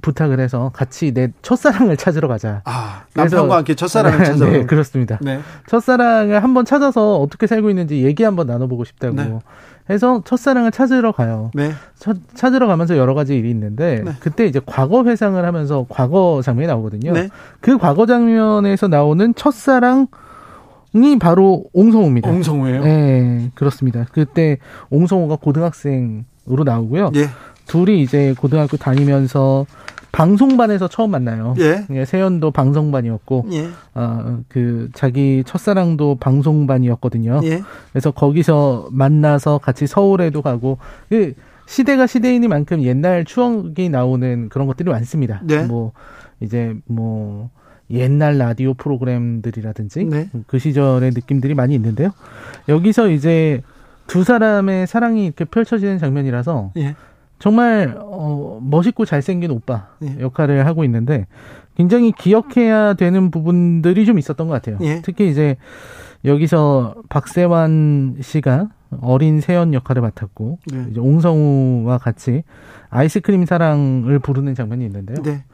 부, 0.00 0.14
탁을 0.14 0.40
해서 0.40 0.70
같이 0.72 1.12
내 1.12 1.30
첫사랑을 1.42 1.98
찾으러 1.98 2.28
가자. 2.28 2.62
아, 2.64 3.02
남편과 3.14 3.56
함께 3.58 3.74
첫사랑을 3.74 4.24
찾아. 4.24 4.46
네, 4.46 4.64
그렇습니다. 4.64 5.18
네. 5.20 5.40
첫사랑을 5.68 6.42
한번 6.42 6.64
찾아서 6.64 7.16
어떻게 7.18 7.46
살고 7.46 7.68
있는지 7.68 8.02
얘기 8.02 8.22
한번 8.22 8.46
나눠보고 8.46 8.84
싶다고 8.84 9.14
네. 9.16 9.38
해서 9.88 10.22
첫사랑을 10.24 10.72
찾으러 10.72 11.12
가요. 11.12 11.50
네. 11.54 11.70
첫, 11.98 12.16
찾으러 12.34 12.66
가면서 12.66 12.96
여러 12.96 13.14
가지 13.14 13.36
일이 13.36 13.50
있는데 13.50 14.02
네. 14.04 14.12
그때 14.20 14.46
이제 14.46 14.60
과거 14.64 15.04
회상을 15.04 15.44
하면서 15.44 15.86
과거 15.88 16.40
장면이 16.42 16.66
나오거든요. 16.66 17.12
네. 17.12 17.28
그 17.60 17.78
과거 17.78 18.06
장면에서 18.06 18.88
나오는 18.88 19.34
첫사랑 19.34 20.08
이 20.94 21.18
바로 21.18 21.64
옹성우입니다. 21.72 22.30
옹성우예요? 22.30 22.82
네, 22.84 23.50
그렇습니다. 23.54 24.06
그때 24.12 24.58
옹성우가 24.90 25.36
고등학생으로 25.36 26.64
나오고요. 26.64 27.10
예. 27.16 27.28
둘이 27.66 28.02
이제 28.02 28.34
고등학교 28.38 28.76
다니면서 28.76 29.66
방송반에서 30.16 30.88
처음 30.88 31.10
만나요. 31.10 31.54
예. 31.58 31.84
예 31.90 32.06
세연도 32.06 32.50
방송반이었고, 32.50 33.46
예. 33.52 33.68
어, 33.94 34.38
그 34.48 34.88
자기 34.94 35.44
첫사랑도 35.44 36.16
방송반이었거든요. 36.16 37.40
예. 37.44 37.62
그래서 37.92 38.12
거기서 38.12 38.88
만나서 38.92 39.58
같이 39.58 39.86
서울에도 39.86 40.40
가고, 40.40 40.78
그 41.10 41.34
시대가 41.66 42.06
시대이니만큼 42.06 42.82
옛날 42.82 43.26
추억이 43.26 43.90
나오는 43.90 44.48
그런 44.48 44.66
것들이 44.66 44.88
많습니다. 44.88 45.42
네. 45.44 45.66
뭐 45.66 45.92
이제 46.40 46.74
뭐 46.86 47.50
옛날 47.90 48.38
라디오 48.38 48.72
프로그램들이라든지 48.72 50.04
네. 50.04 50.30
그 50.46 50.58
시절의 50.58 51.10
느낌들이 51.10 51.54
많이 51.54 51.74
있는데요. 51.74 52.10
여기서 52.70 53.10
이제 53.10 53.62
두 54.06 54.24
사람의 54.24 54.86
사랑이 54.86 55.26
이렇게 55.26 55.44
펼쳐지는 55.44 55.98
장면이라서 55.98 56.72
예. 56.78 56.94
정말 57.38 57.96
어, 57.98 58.60
멋있고 58.62 59.04
잘생긴 59.04 59.50
오빠 59.50 59.88
예. 60.02 60.20
역할을 60.20 60.66
하고 60.66 60.84
있는데 60.84 61.26
굉장히 61.76 62.12
기억해야 62.12 62.94
되는 62.94 63.30
부분들이 63.30 64.06
좀 64.06 64.18
있었던 64.18 64.46
것 64.46 64.54
같아요. 64.54 64.78
예. 64.80 65.02
특히 65.02 65.28
이제 65.30 65.56
여기서 66.24 66.94
박세환 67.08 68.16
씨가 68.20 68.68
어린 69.00 69.40
세연 69.40 69.74
역할을 69.74 70.00
맡았고 70.00 70.58
네. 70.72 70.86
이제 70.90 71.00
옹성우와 71.00 71.98
같이 71.98 72.42
아이스크림 72.88 73.44
사랑을 73.44 74.18
부르는 74.18 74.54
장면이 74.54 74.84
있는데요. 74.86 75.22
네. 75.22 75.44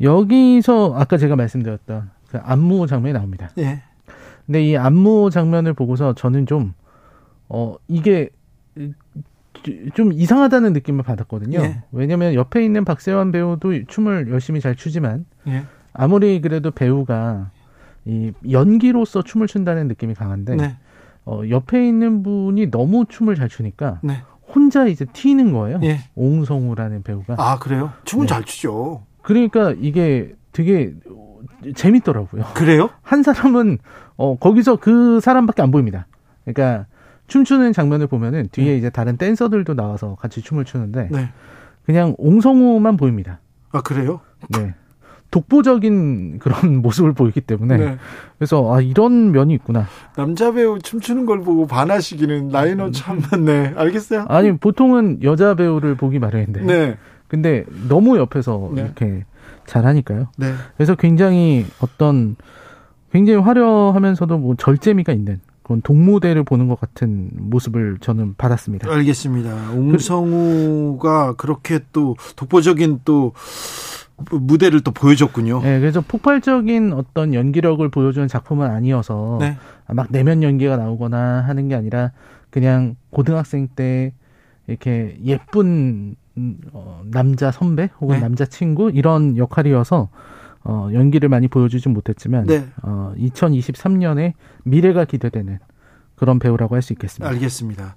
여기서 0.00 0.94
아까 0.96 1.16
제가 1.16 1.36
말씀드렸던 1.36 2.10
그 2.30 2.38
안무 2.38 2.86
장면이 2.86 3.12
나옵니다. 3.12 3.50
네. 3.54 3.82
근데 4.46 4.64
이 4.64 4.76
안무 4.76 5.30
장면을 5.30 5.74
보고서 5.74 6.14
저는 6.14 6.46
좀 6.46 6.74
어 7.48 7.76
이게 7.88 8.28
좀 9.94 10.12
이상하다는 10.12 10.72
느낌을 10.72 11.02
받았거든요. 11.02 11.58
예. 11.60 11.82
왜냐면 11.92 12.34
옆에 12.34 12.64
있는 12.64 12.84
박세환 12.84 13.32
배우도 13.32 13.84
춤을 13.86 14.30
열심히 14.30 14.60
잘 14.60 14.74
추지만 14.74 15.24
예. 15.46 15.64
아무리 15.92 16.40
그래도 16.40 16.70
배우가 16.70 17.50
이 18.04 18.32
연기로서 18.50 19.22
춤을 19.22 19.46
춘다는 19.46 19.88
느낌이 19.88 20.14
강한데 20.14 20.56
네. 20.56 20.76
어, 21.24 21.42
옆에 21.48 21.86
있는 21.86 22.22
분이 22.22 22.70
너무 22.70 23.04
춤을 23.08 23.34
잘 23.34 23.48
추니까 23.48 24.00
네. 24.02 24.22
혼자 24.54 24.86
이제 24.86 25.04
튀는 25.04 25.52
거예요. 25.52 25.80
예. 25.82 25.98
옹성우라는 26.14 27.02
배우가. 27.02 27.34
아 27.38 27.58
그래요? 27.58 27.92
춤은 28.04 28.26
네. 28.26 28.32
잘 28.32 28.44
추죠. 28.44 29.02
그러니까 29.22 29.74
이게 29.78 30.34
되게 30.52 30.94
재밌더라고요. 31.74 32.44
그래요? 32.54 32.88
한 33.02 33.22
사람은 33.22 33.78
어 34.16 34.36
거기서 34.38 34.76
그 34.76 35.20
사람밖에 35.20 35.60
안 35.62 35.70
보입니다. 35.70 36.06
그러니까 36.44 36.86
춤추는 37.28 37.72
장면을 37.72 38.06
보면은 38.08 38.48
뒤에 38.50 38.72
네. 38.72 38.76
이제 38.78 38.90
다른 38.90 39.16
댄서들도 39.16 39.74
나와서 39.74 40.16
같이 40.16 40.42
춤을 40.42 40.64
추는데 40.64 41.08
네. 41.12 41.28
그냥 41.84 42.14
옹성우만 42.18 42.96
보입니다. 42.96 43.38
아 43.70 43.80
그래요? 43.82 44.20
네. 44.48 44.74
독보적인 45.30 46.38
그런 46.38 46.76
모습을 46.82 47.12
보이기 47.12 47.42
때문에 47.42 47.76
네. 47.76 47.96
그래서 48.38 48.74
아 48.74 48.80
이런 48.80 49.30
면이 49.32 49.54
있구나. 49.54 49.86
남자 50.16 50.52
배우 50.52 50.78
춤추는 50.78 51.26
걸 51.26 51.40
보고 51.42 51.66
반하시기는 51.66 52.48
라이너 52.48 52.90
참 52.90 53.20
네 53.44 53.72
알겠어요. 53.76 54.24
아니 54.28 54.56
보통은 54.56 55.22
여자 55.22 55.54
배우를 55.54 55.96
보기 55.96 56.18
마련인데. 56.18 56.62
네. 56.62 56.96
근데 57.28 57.64
너무 57.88 58.16
옆에서 58.16 58.70
네. 58.74 58.82
이렇게 58.82 59.24
잘하니까요. 59.66 60.28
네. 60.38 60.54
그래서 60.78 60.94
굉장히 60.94 61.66
어떤 61.82 62.36
굉장히 63.12 63.38
화려하면서도 63.40 64.38
뭐 64.38 64.54
절제미가 64.56 65.12
있는 65.12 65.40
그런 65.68 65.82
동무대를 65.82 66.44
보는 66.44 66.66
것 66.66 66.80
같은 66.80 67.28
모습을 67.34 67.98
저는 68.00 68.36
받았습니다. 68.38 68.90
알겠습니다. 68.90 69.72
옹성우가 69.72 71.34
그렇게 71.34 71.80
또 71.92 72.16
독보적인 72.36 73.00
또 73.04 73.34
무대를 74.30 74.80
또 74.80 74.92
보여줬군요. 74.92 75.60
네, 75.60 75.78
그래서 75.78 76.00
폭발적인 76.00 76.94
어떤 76.94 77.34
연기력을 77.34 77.86
보여주는 77.90 78.26
작품은 78.26 78.70
아니어서 78.70 79.36
네. 79.42 79.58
막 79.88 80.06
내면 80.08 80.42
연기가 80.42 80.78
나오거나 80.78 81.42
하는 81.46 81.68
게 81.68 81.74
아니라 81.74 82.12
그냥 82.48 82.96
고등학생 83.10 83.68
때 83.68 84.14
이렇게 84.68 85.18
예쁜 85.22 86.16
어, 86.72 87.02
남자 87.04 87.50
선배 87.50 87.90
혹은 88.00 88.16
네. 88.16 88.20
남자 88.22 88.46
친구 88.46 88.90
이런 88.90 89.36
역할이어서 89.36 90.08
어, 90.70 90.90
연기를 90.92 91.30
많이 91.30 91.48
보여주진 91.48 91.94
못했지만 91.94 92.44
네. 92.46 92.66
어, 92.82 93.14
2023년에 93.16 94.34
미래가 94.64 95.06
기대되는 95.06 95.58
그런 96.14 96.38
배우라고 96.38 96.74
할 96.74 96.82
수 96.82 96.92
있겠습니다. 96.92 97.26
알겠습니다. 97.30 97.96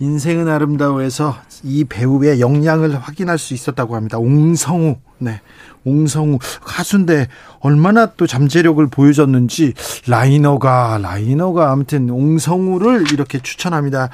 인생은 0.00 0.48
아름다워에서 0.48 1.34
이 1.64 1.84
배우의 1.84 2.40
역량을 2.40 2.96
확인할 2.98 3.36
수 3.36 3.52
있었다고 3.52 3.94
합니다. 3.94 4.18
옹성우. 4.18 4.96
네. 5.18 5.40
옹성우 5.88 6.38
가수인데 6.62 7.28
얼마나 7.60 8.06
또 8.06 8.26
잠재력을 8.26 8.86
보여줬는지 8.88 9.74
라이너가 10.06 10.98
라이너가 11.02 11.70
아무튼 11.70 12.10
옹성우를 12.10 13.12
이렇게 13.12 13.40
추천합니다. 13.40 14.10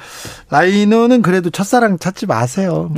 라이너는 0.49 1.21
그래도 1.21 1.49
첫사랑 1.49 1.99
찾지 1.99 2.25
마세요. 2.25 2.91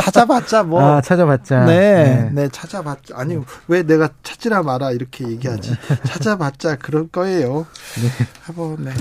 찾아봤자 0.00 0.62
뭐. 0.64 0.82
아, 0.82 1.00
찾아봤자. 1.00 1.64
네. 1.64 2.04
네, 2.04 2.30
네 2.32 2.48
찾아봤자. 2.48 3.14
아니, 3.16 3.38
왜 3.68 3.82
내가 3.82 4.08
찾지나 4.22 4.62
마라 4.62 4.92
이렇게 4.92 5.26
얘기하지. 5.26 5.74
찾아봤자 6.06 6.76
그럴 6.76 7.08
거예요. 7.08 7.66
네. 8.00 8.26
뭐, 8.54 8.76
네. 8.78 8.92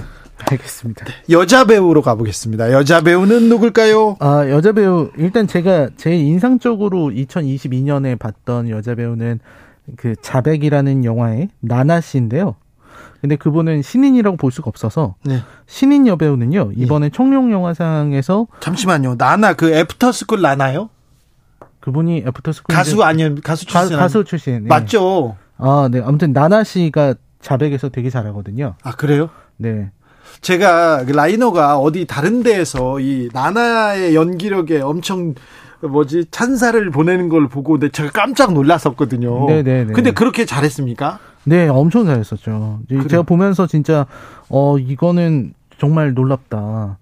알겠습니다. 0.49 1.05
네, 1.05 1.13
여자 1.29 1.65
배우로 1.65 2.01
가보겠습니다. 2.01 2.71
여자 2.71 3.01
배우는 3.01 3.49
누굴까요? 3.49 4.17
아, 4.19 4.47
여자 4.49 4.71
배우, 4.71 5.11
일단 5.17 5.47
제가 5.47 5.89
제일 5.97 6.21
인상적으로 6.21 7.09
2022년에 7.09 8.17
봤던 8.17 8.69
여자 8.69 8.95
배우는 8.95 9.39
그 9.97 10.15
자백이라는 10.21 11.05
영화의 11.05 11.49
나나 11.59 12.01
씨인데요. 12.01 12.55
근데 13.21 13.35
그분은 13.35 13.83
신인이라고 13.83 14.35
볼 14.37 14.51
수가 14.51 14.69
없어서 14.69 15.15
네. 15.23 15.41
신인 15.67 16.07
여배우는요 16.07 16.71
이번에 16.75 17.05
예. 17.05 17.09
청룡 17.11 17.51
영화상에서 17.51 18.47
잠시만요 18.61 19.15
나나 19.19 19.53
그 19.53 19.71
애프터스쿨 19.71 20.41
나나요? 20.41 20.89
그분이 21.81 22.23
애프터스쿨 22.25 22.75
가수 22.75 23.03
아니요 23.03 23.35
가수 23.43 23.65
출신 23.67 23.95
가, 23.95 24.07
수 24.07 24.23
출신 24.23 24.63
네. 24.63 24.67
맞죠? 24.67 25.37
아네 25.57 26.01
아무튼 26.03 26.33
나나 26.33 26.63
씨가 26.63 27.13
자백에서 27.41 27.89
되게 27.89 28.09
잘하거든요. 28.09 28.75
아 28.83 28.91
그래요? 28.93 29.29
네. 29.57 29.91
제가 30.39 31.05
그 31.05 31.11
라이너가 31.11 31.77
어디 31.77 32.05
다른 32.05 32.43
데에서 32.43 32.99
이 32.99 33.29
나나의 33.33 34.15
연기력에 34.15 34.81
엄청 34.81 35.35
뭐지 35.81 36.25
찬사를 36.31 36.89
보내는 36.91 37.29
걸 37.29 37.47
보고 37.47 37.77
내 37.79 37.89
제가 37.89 38.11
깜짝 38.11 38.53
놀랐었거든요. 38.53 39.47
네네. 39.47 39.85
근데 39.87 40.11
그렇게 40.11 40.45
잘했습니까? 40.45 41.19
네, 41.43 41.67
엄청 41.67 42.05
잘했었죠. 42.05 42.79
그래. 42.87 43.07
제가 43.07 43.23
보면서 43.23 43.67
진짜 43.67 44.05
어 44.49 44.77
이거는 44.77 45.53
정말 45.79 46.13
놀랍다. 46.13 46.97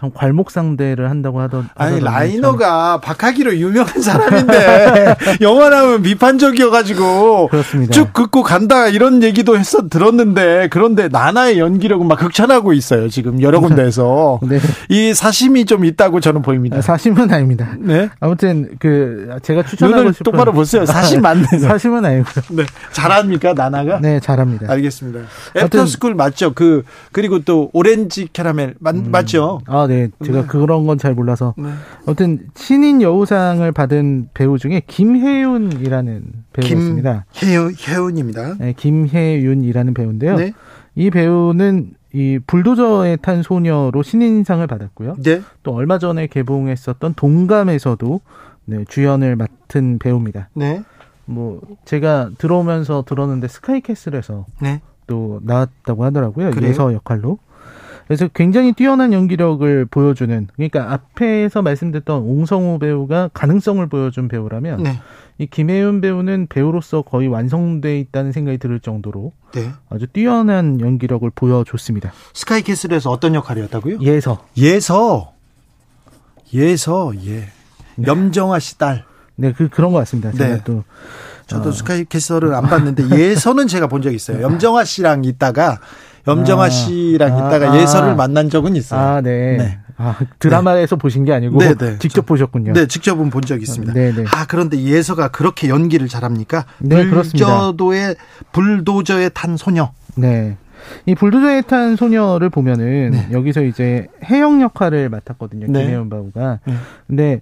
참 0.00 0.10
괄목상대를 0.14 1.10
한다고 1.10 1.40
하던 1.42 1.68
아니 1.74 2.00
라이너가 2.00 2.92
참. 2.92 3.00
박하기로 3.02 3.54
유명한 3.56 4.00
사람인데 4.00 5.14
영화 5.42 5.68
나오면 5.68 6.02
비판적이어가지고 6.02 7.48
그렇습니다. 7.48 7.92
쭉 7.92 8.10
긋고 8.14 8.42
간다 8.42 8.88
이런 8.88 9.22
얘기도 9.22 9.58
했어 9.58 9.90
들었는데 9.90 10.68
그런데 10.70 11.08
나나의 11.08 11.58
연기력은 11.58 12.08
막 12.08 12.18
극찬하고 12.18 12.72
있어요 12.72 13.10
지금 13.10 13.42
여러 13.42 13.60
군데에서 13.60 14.40
네. 14.42 14.58
이 14.88 15.12
사심이 15.12 15.66
좀 15.66 15.84
있다고 15.84 16.20
저는 16.20 16.40
보입니다. 16.40 16.78
아, 16.78 16.80
사심은 16.80 17.30
아닙니다. 17.30 17.68
네. 17.78 18.08
아무튼 18.20 18.70
그 18.78 19.28
제가 19.42 19.64
추천하고 19.64 20.12
싶은 20.12 20.24
똑바로 20.24 20.52
보세요. 20.52 20.86
사심 20.86 21.20
맞네. 21.20 21.44
사심은 21.60 22.02
아니고요. 22.06 22.44
네. 22.52 22.64
잘합니까 22.92 23.52
나나가? 23.52 24.00
네 24.00 24.18
잘합니다. 24.18 24.72
알겠습니다. 24.72 25.20
애프터스쿨 25.56 26.14
맞죠? 26.14 26.54
그 26.54 26.84
그리고 27.12 27.40
또 27.40 27.68
오렌지 27.74 28.28
캐러멜 28.32 28.74
맞, 28.78 28.94
음. 28.94 29.10
맞죠? 29.10 29.60
아 29.66 29.86
네, 29.90 30.08
제가 30.24 30.42
네. 30.42 30.46
그런 30.46 30.86
건 30.86 30.98
잘 30.98 31.14
몰라서. 31.14 31.54
네. 31.56 31.70
아무튼 32.06 32.46
신인 32.54 33.02
여우상을 33.02 33.70
받은 33.72 34.30
배우 34.34 34.58
중에 34.58 34.82
김혜윤이라는 34.86 36.24
배우였습니다. 36.52 37.24
김혜윤 37.32 37.74
혜윤입니다. 37.74 38.54
네, 38.58 38.72
김혜윤이라는 38.76 39.94
배우인데요. 39.94 40.36
네. 40.36 40.52
이 40.94 41.10
배우는 41.10 41.94
이 42.12 42.38
불도저에 42.46 43.16
탄 43.16 43.42
소녀로 43.42 44.02
신인상을 44.02 44.66
받았고요. 44.66 45.16
네. 45.22 45.42
또 45.62 45.74
얼마 45.74 45.98
전에 45.98 46.26
개봉했었던 46.26 47.14
동감에서도 47.14 48.20
네, 48.66 48.84
주연을 48.88 49.36
맡은 49.36 49.98
배우입니다. 49.98 50.48
네. 50.54 50.82
뭐 51.24 51.60
제가 51.84 52.30
들어오면서 52.38 53.04
들었는데 53.06 53.48
스카이캐슬에서 53.48 54.46
네. 54.60 54.80
또 55.06 55.40
나왔다고 55.44 56.04
하더라고요. 56.04 56.50
그래요? 56.50 56.70
예서 56.70 56.92
역할로. 56.92 57.38
그래서 58.10 58.26
굉장히 58.26 58.72
뛰어난 58.72 59.12
연기력을 59.12 59.84
보여주는 59.84 60.48
그러니까 60.56 60.92
앞에서 60.92 61.62
말씀드렸던 61.62 62.22
옹성우 62.22 62.80
배우가 62.80 63.30
가능성을 63.32 63.86
보여준 63.86 64.26
배우라면 64.26 64.82
네. 64.82 65.00
이 65.38 65.46
김혜윤 65.46 66.00
배우는 66.00 66.48
배우로서 66.48 67.02
거의 67.02 67.28
완성돼 67.28 68.00
있다는 68.00 68.32
생각이 68.32 68.58
들 68.58 68.80
정도로 68.80 69.30
네. 69.52 69.70
아주 69.90 70.08
뛰어난 70.08 70.80
연기력을 70.80 71.30
보여줬습니다. 71.32 72.12
스카이캐슬에서 72.34 73.10
어떤 73.12 73.36
역할이었다고요? 73.36 74.00
예서. 74.00 74.44
예서. 74.56 75.32
예서. 76.52 77.12
예. 77.24 77.48
네. 77.94 78.06
염정아 78.08 78.58
씨 78.58 78.76
딸. 78.76 79.04
네, 79.36 79.52
그 79.52 79.68
그런 79.68 79.92
것 79.92 79.98
같습니다. 80.00 80.32
제가 80.32 80.56
네. 80.56 80.60
또 80.64 80.82
저도 81.46 81.68
어. 81.68 81.72
스카이캐슬을 81.72 82.54
안 82.54 82.64
봤는데 82.64 83.08
예서는 83.16 83.68
제가 83.68 83.86
본 83.86 84.02
적 84.02 84.12
있어요. 84.12 84.42
염정아 84.42 84.82
씨랑 84.82 85.22
있다가 85.22 85.78
염정아 86.26 86.64
아, 86.64 86.68
씨랑 86.68 87.32
아, 87.32 87.48
있다가 87.48 87.72
아, 87.72 87.80
예서를 87.80 88.16
만난 88.16 88.50
적은 88.50 88.76
있어요. 88.76 89.00
아, 89.00 89.20
네. 89.20 89.56
네. 89.56 89.78
아, 89.96 90.16
드라마에서 90.38 90.96
네. 90.96 91.00
보신 91.00 91.24
게 91.24 91.32
아니고 91.32 91.58
네, 91.58 91.74
네. 91.74 91.98
직접 91.98 92.24
보셨군요. 92.24 92.72
네, 92.72 92.86
직접은 92.86 93.30
본 93.30 93.42
적이 93.42 93.62
있습니다. 93.62 93.92
네, 93.92 94.12
네. 94.12 94.24
아, 94.32 94.46
그런데 94.46 94.82
예서가 94.82 95.28
그렇게 95.28 95.68
연기를 95.68 96.08
잘합니까? 96.08 96.64
네, 96.78 97.08
불도저의 97.08 98.16
불도저에 98.52 99.28
탄 99.30 99.56
소녀. 99.56 99.92
네. 100.16 100.56
이 101.04 101.14
불도저에 101.14 101.62
탄 101.62 101.96
소녀를 101.96 102.48
보면은 102.48 103.10
네. 103.10 103.28
여기서 103.32 103.62
이제 103.62 104.06
해영 104.24 104.62
역할을 104.62 105.10
맡았거든요. 105.10 105.66
네. 105.68 105.82
김혜윤 105.82 106.08
배우가. 106.08 106.60
네. 106.64 106.74
근데 107.06 107.40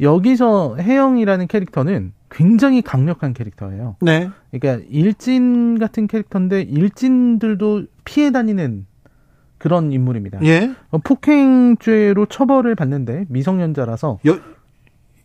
여기서 0.00 0.76
혜영이라는 0.78 1.46
캐릭터는 1.46 2.12
굉장히 2.34 2.82
강력한 2.82 3.32
캐릭터예요. 3.32 3.96
네. 4.00 4.28
그러니까 4.50 4.84
일진 4.90 5.78
같은 5.78 6.08
캐릭터인데 6.08 6.62
일진들도 6.62 7.84
피해 8.04 8.32
다니는 8.32 8.86
그런 9.58 9.92
인물입니다. 9.92 10.40
예. 10.42 10.74
어, 10.90 10.98
폭행죄로 10.98 12.26
처벌을 12.26 12.74
받는데 12.74 13.26
미성년자라서 13.28 14.18
여 14.26 14.38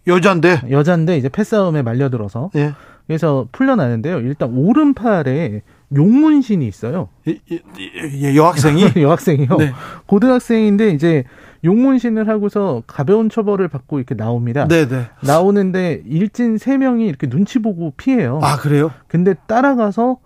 여잔데 0.07 0.61
여잔데 0.69 1.17
이제 1.17 1.29
패싸움에 1.29 1.81
말려들어서 1.81 2.51
예. 2.55 2.73
그래서 3.07 3.47
풀려나는데요. 3.51 4.19
일단 4.19 4.53
오른팔에 4.55 5.63
용문신이 5.95 6.67
있어요. 6.67 7.09
예, 7.27 7.39
예, 7.49 8.35
여학생이 8.35 8.83
여학생이요. 9.01 9.57
네. 9.57 9.71
고등학생인데 10.05 10.91
이제 10.91 11.23
용문신을 11.63 12.27
하고서 12.27 12.83
가벼운 12.87 13.29
처벌을 13.29 13.67
받고 13.67 13.97
이렇게 13.99 14.15
나옵니다. 14.15 14.67
네네. 14.67 14.87
네. 14.87 15.07
나오는데 15.23 16.03
일진 16.05 16.57
세 16.57 16.77
명이 16.77 17.05
이렇게 17.07 17.27
눈치 17.27 17.59
보고 17.59 17.91
피해요. 17.97 18.39
아 18.41 18.57
그래요? 18.57 18.91
근데 19.07 19.33
따라가서 19.47 20.17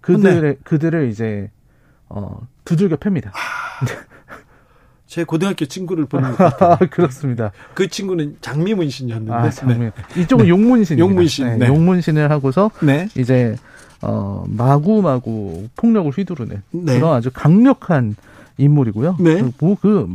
그들의 0.00 0.42
네. 0.42 0.56
그들을 0.64 1.08
이제 1.08 1.50
어 2.08 2.40
두들겨 2.64 2.96
팹니다. 2.96 3.26
아, 3.28 3.84
제 5.06 5.24
고등학교 5.24 5.64
친구를 5.64 6.04
보는 6.06 6.32
것 6.32 6.36
같아요. 6.58 6.88
그렇습니다. 6.90 7.50
그 7.74 7.88
친구는 7.88 8.36
장미문신이었는데. 8.40 9.32
아, 9.32 9.50
장미. 9.50 9.74
네. 9.86 9.92
이쪽은 10.16 10.48
용문신. 10.48 10.98
용문신. 10.98 11.62
용문신을 11.62 12.30
하고서 12.30 12.70
네. 12.82 13.08
이제 13.16 13.56
어 14.02 14.44
마구마구 14.48 15.68
폭력을 15.76 16.10
휘두르는 16.12 16.62
네. 16.70 16.98
그런 16.98 17.14
아주 17.14 17.30
강력한 17.32 18.16
인물이고요. 18.58 19.16
네. 19.20 19.42
뭐그 19.60 20.08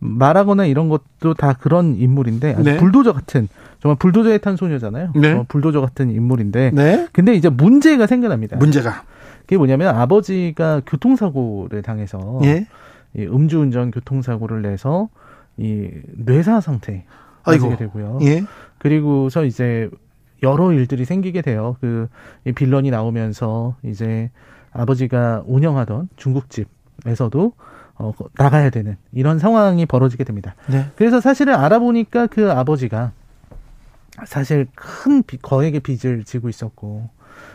말하거나 0.00 0.66
이런 0.66 0.88
것도 0.88 1.34
다 1.34 1.54
그런 1.54 1.96
인물인데 1.96 2.56
네. 2.62 2.76
불도저 2.76 3.12
같은 3.12 3.48
정말 3.80 3.96
불도저에 3.96 4.38
탄 4.38 4.56
소녀잖아요. 4.56 5.12
네. 5.14 5.32
어, 5.32 5.44
불도저 5.48 5.80
같은 5.80 6.10
인물인데. 6.10 6.72
네. 6.74 7.08
근데 7.12 7.34
이제 7.34 7.48
문제가 7.48 8.06
생겨납니다. 8.06 8.56
문제가 8.56 9.04
그게 9.40 9.56
뭐냐면 9.56 9.96
아버지가 9.96 10.82
교통사고를 10.86 11.82
당해서 11.82 12.40
예? 12.44 12.66
이 13.16 13.22
음주운전 13.22 13.90
교통사고를 13.90 14.62
내서 14.62 15.08
이 15.56 15.88
뇌사 16.16 16.60
상태에 16.60 17.04
빠지게 17.44 17.76
되고요. 17.76 18.18
예? 18.22 18.44
그리고서 18.78 19.44
이제 19.44 19.90
여러 20.42 20.72
일들이 20.72 21.04
생기게 21.04 21.42
돼요. 21.42 21.76
그 21.80 22.08
빌런이 22.54 22.90
나오면서 22.90 23.76
이제 23.84 24.30
아버지가 24.72 25.42
운영하던 25.46 26.08
중국집 26.16 26.68
에서도 27.06 27.52
어, 27.96 28.12
나가야 28.38 28.70
되는 28.70 28.96
이런 29.12 29.38
상황이 29.38 29.86
벌어지게 29.86 30.24
됩니다. 30.24 30.54
네. 30.68 30.86
그래서 30.96 31.20
사실은 31.20 31.54
알아보니까 31.54 32.26
그 32.26 32.50
아버지가 32.50 33.12
사실 34.26 34.66
큰 34.74 35.22
비, 35.22 35.36
거액의 35.38 35.80
빚을 35.80 36.24
지고 36.24 36.48
있었고 36.48 37.08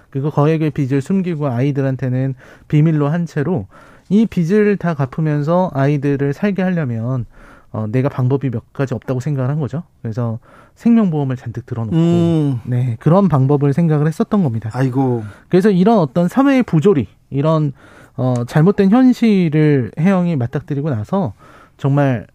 그리고 0.10 0.32
거액의 0.32 0.72
빚을 0.72 1.02
숨기고 1.02 1.48
아이들한테는 1.48 2.36
비밀로 2.68 3.08
한 3.08 3.26
채로 3.26 3.68
이 4.10 4.26
빚을 4.26 4.78
다 4.78 4.94
갚으면서 4.94 5.72
아이들을 5.74 6.34
살게 6.34 6.62
하려면 6.62 7.26
어, 7.72 7.86
내가 7.90 8.10
방법이 8.10 8.50
몇 8.50 8.72
가지 8.74 8.94
없다고 8.94 9.20
생각을 9.20 9.50
한 9.50 9.60
거죠. 9.60 9.84
그래서 10.02 10.40
생명보험을 10.76 11.36
잔뜩 11.36 11.66
들어놓고, 11.66 11.96
음. 11.96 12.60
네, 12.64 12.96
그런 13.00 13.28
방법을 13.28 13.74
생각을 13.74 14.08
했었던 14.08 14.44
겁니다. 14.44 14.70
아이고. 14.74 15.24
그래서 15.50 15.70
이런 15.70 16.00
어떤 16.00 16.28
사회의 16.28 16.64
부조리, 16.64 17.08
이런, 17.30 17.74
어, 18.18 18.44
잘못된 18.46 18.90
현실을 18.90 19.92
혜영이 20.00 20.36
맞닥뜨리고 20.36 20.90
나서 20.90 21.34
정말 21.78 22.28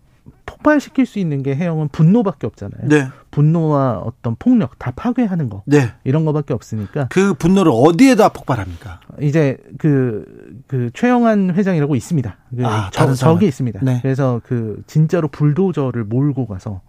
폭발시킬 0.47 1.07
수 1.07 1.19
있는 1.19 1.43
게 1.43 1.55
해영은 1.55 1.89
분노밖에 1.89 2.47
없잖아요. 2.47 2.89
네. 2.89 3.09
분노와 3.31 4.03
어떤 4.05 4.37
폭력 4.37 4.79
다 4.79 4.93
파괴하는 4.95 5.49
거. 5.49 5.63
네. 5.67 5.93
이런 6.05 6.25
거밖에 6.25 6.55
없으니까. 6.55 7.09
그 7.11 7.35
분노를 7.35 7.73
어디에다 7.75 8.29
폭발합니까? 8.29 9.01
이제 9.21 9.57
그, 9.79 10.25
그 10.69 10.91
최영한 10.95 11.55
회장이라고 11.55 11.97
있습니다. 11.97 12.37
그 12.57 12.67
아, 12.67 12.91
저, 12.93 13.13
적이 13.15 13.47
있습니다. 13.47 13.81
네. 13.83 13.99
그래서 14.03 14.41
그 14.45 14.83
진짜로 14.87 15.29
불도저를 15.29 16.05
몰고 16.05 16.47
가서 16.47 16.81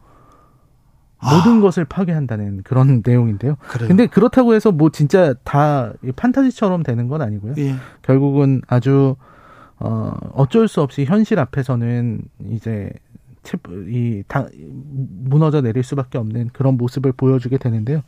모든 1.24 1.58
아. 1.58 1.62
것을 1.62 1.86
파괴한다는 1.86 2.62
그런 2.64 3.02
내용인데요. 3.06 3.56
그래요. 3.68 3.88
근데 3.88 4.08
그렇다고 4.08 4.54
해서 4.54 4.72
뭐 4.72 4.90
진짜 4.90 5.34
다 5.44 5.94
판타지처럼 6.16 6.84
되는 6.84 7.08
건 7.08 7.22
아니고요. 7.22 7.54
예. 7.58 7.76
결국은 8.02 8.62
아주 8.68 9.16
어 9.80 10.14
어쩔 10.34 10.68
수 10.68 10.82
없이 10.82 11.06
현실 11.06 11.40
앞에서는 11.40 12.22
이제 12.52 12.91
이 13.88 14.24
다, 14.28 14.48
무너져 15.26 15.62
내릴 15.62 15.84
수밖에 15.84 16.18
없는 16.18 16.50
그런 16.54 16.78
모습을 16.78 17.12
보여주게 17.12 17.58
되는데요. 17.58 18.02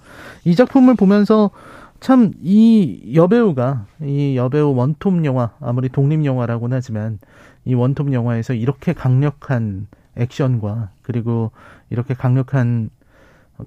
이 0.46 0.56
작품을 0.56 0.96
보면서 0.96 1.52
참 2.00 2.34
이 2.42 3.14
여배우가 3.16 3.86
이 4.04 4.36
여배우 4.38 4.74
원톱 4.76 5.26
영화 5.26 5.52
아무리 5.60 5.90
독립 5.90 6.24
영화라고는 6.24 6.76
하지만 6.78 7.20
이 7.66 7.74
원톱 7.74 8.14
영화에서 8.14 8.54
이렇게 8.54 8.94
강력한 8.94 9.88
액션과 10.16 10.92
그리고 11.02 11.52
이렇게 11.90 12.14
강력한 12.14 12.90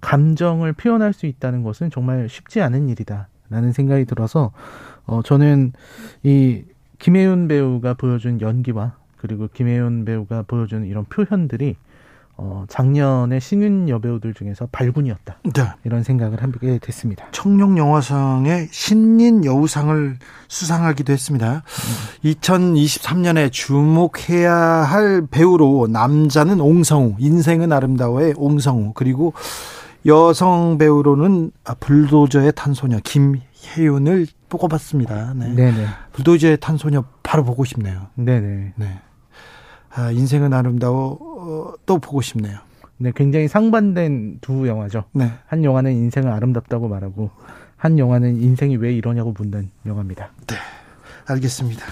감정을 0.01 0.73
표현할 0.73 1.13
수 1.13 1.27
있다는 1.27 1.63
것은 1.63 1.91
정말 1.91 2.29
쉽지 2.29 2.61
않은 2.61 2.89
일이다라는 2.89 3.73
생각이 3.73 4.05
들어서 4.05 4.53
어 5.07 5.23
저는 5.23 5.73
이 6.23 6.63
김혜윤 6.99 7.49
배우가 7.49 7.95
보여준 7.95 8.41
연기와 8.41 8.97
그리고 9.17 9.49
김혜연 9.53 10.05
배우가 10.05 10.43
보여주는 10.47 10.87
이런 10.87 11.05
표현들이 11.07 11.77
어, 12.41 12.65
작년에 12.69 13.41
신인 13.41 13.89
여배우들 13.89 14.33
중에서 14.33 14.69
발군이었다. 14.71 15.39
네. 15.43 15.73
이런 15.83 16.05
생각을 16.05 16.41
하게 16.41 16.79
됐습니다. 16.79 17.27
청룡 17.33 17.77
영화상의 17.77 18.69
신인 18.71 19.45
여우상을 19.45 20.19
수상하기도 20.47 21.13
했습니다. 21.13 21.65
음. 21.65 22.31
2023년에 22.31 23.51
주목해야 23.51 24.55
할 24.55 25.27
배우로 25.29 25.89
남자는 25.91 26.61
옹성우, 26.61 27.17
인생은 27.19 27.73
아름다워의 27.73 28.35
옹성우, 28.37 28.93
그리고 28.95 29.33
여성 30.09 30.79
배우로는 30.79 31.53
불도저의 31.81 32.53
탄소녀 32.57 32.99
김혜윤을 33.05 34.27
뽑아봤습니다. 34.49 35.35
네. 35.35 35.55
네네. 35.55 35.87
불도저의 36.13 36.59
탄소녀 36.59 37.05
바로 37.23 37.45
보고 37.45 37.65
싶네요. 37.65 38.07
네네. 38.15 38.73
네. 38.75 39.01
아, 39.91 40.11
인생은 40.11 40.55
아름다워 40.55 41.19
어, 41.21 41.75
또 41.85 41.99
보고 41.99 42.23
싶네요. 42.23 42.59
네, 42.97 43.13
굉장히 43.15 43.49
상반된 43.49 44.39
두 44.41 44.67
영화죠. 44.67 45.05
네. 45.13 45.31
한 45.47 45.63
영화는 45.63 45.93
인생은 45.93 46.33
아름답다고 46.33 46.89
말하고 46.89 47.31
한 47.77 47.99
영화는 47.99 48.41
인생이 48.41 48.77
왜 48.77 48.93
이러냐고 48.95 49.35
묻는 49.37 49.71
영화입니다. 49.87 50.31
네, 50.47 50.57
알겠습니다. 51.27 51.85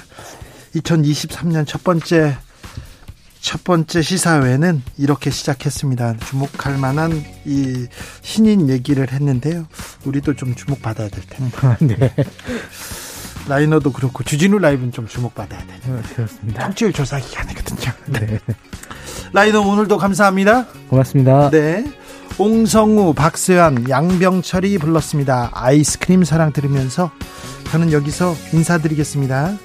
2023년 0.75 1.67
첫 1.67 1.85
번째 1.85 2.35
첫 3.47 3.63
번째 3.63 4.03
시사회는 4.03 4.83
이렇게 4.99 5.31
시작했습니다. 5.31 6.17
주목할 6.17 6.79
만한 6.79 7.23
이 7.45 7.87
신인 8.21 8.69
얘기를 8.69 9.13
했는데요. 9.13 9.69
우리도 10.05 10.35
좀 10.35 10.57
주목받아야 10.57 11.09
될 11.09 11.23
텐데. 11.29 11.97
네. 11.97 12.13
라이너도 13.47 13.93
그렇고 13.93 14.25
주진우 14.25 14.59
라이브는 14.59 14.91
좀 14.91 15.07
주목받아야 15.07 15.65
돼요. 15.65 15.79
네, 15.95 16.15
그렇습니다. 16.17 16.67
일주일 16.67 16.93
조사 16.93 17.21
기간이거든요. 17.21 17.93
네. 18.07 18.41
라이너 19.33 19.61
오늘도 19.61 19.97
감사합니다. 19.97 20.67
고맙습니다. 20.91 21.49
네. 21.51 21.85
옹성우, 22.39 23.15
박세환, 23.15 23.89
양병철이 23.89 24.79
불렀습니다. 24.79 25.51
아이스크림 25.55 26.23
사랑 26.25 26.53
들으면서 26.53 27.11
저는 27.71 27.93
여기서 27.93 28.35
인사드리겠습니다. 28.53 29.57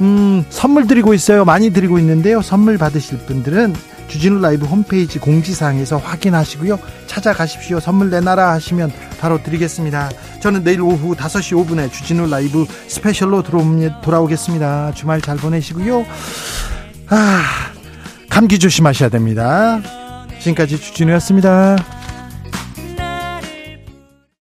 음, 0.00 0.44
선물 0.50 0.86
드리고 0.86 1.14
있어요. 1.14 1.44
많이 1.44 1.70
드리고 1.70 1.98
있는데요. 2.00 2.42
선물 2.42 2.76
받으실 2.76 3.18
분들은 3.18 3.74
주진우 4.08 4.40
라이브 4.40 4.66
홈페이지 4.66 5.18
공지사항에서 5.18 5.98
확인하시고요. 5.98 6.78
찾아가십시오. 7.06 7.78
선물 7.78 8.10
내놔라 8.10 8.52
하시면 8.52 8.90
바로 9.20 9.42
드리겠습니다. 9.42 10.10
저는 10.40 10.64
내일 10.64 10.80
오후 10.80 11.14
5시 11.14 11.66
5분에 11.66 11.92
주진우 11.92 12.28
라이브 12.28 12.66
스페셜로 12.88 13.42
돌아오겠습니다. 14.02 14.92
주말 14.94 15.20
잘 15.20 15.36
보내시고요. 15.36 16.04
아, 17.10 17.42
감기 18.28 18.58
조심하셔야 18.58 19.08
됩니다. 19.08 19.80
지금까지 20.40 20.80
주진우였습니다. 20.80 21.97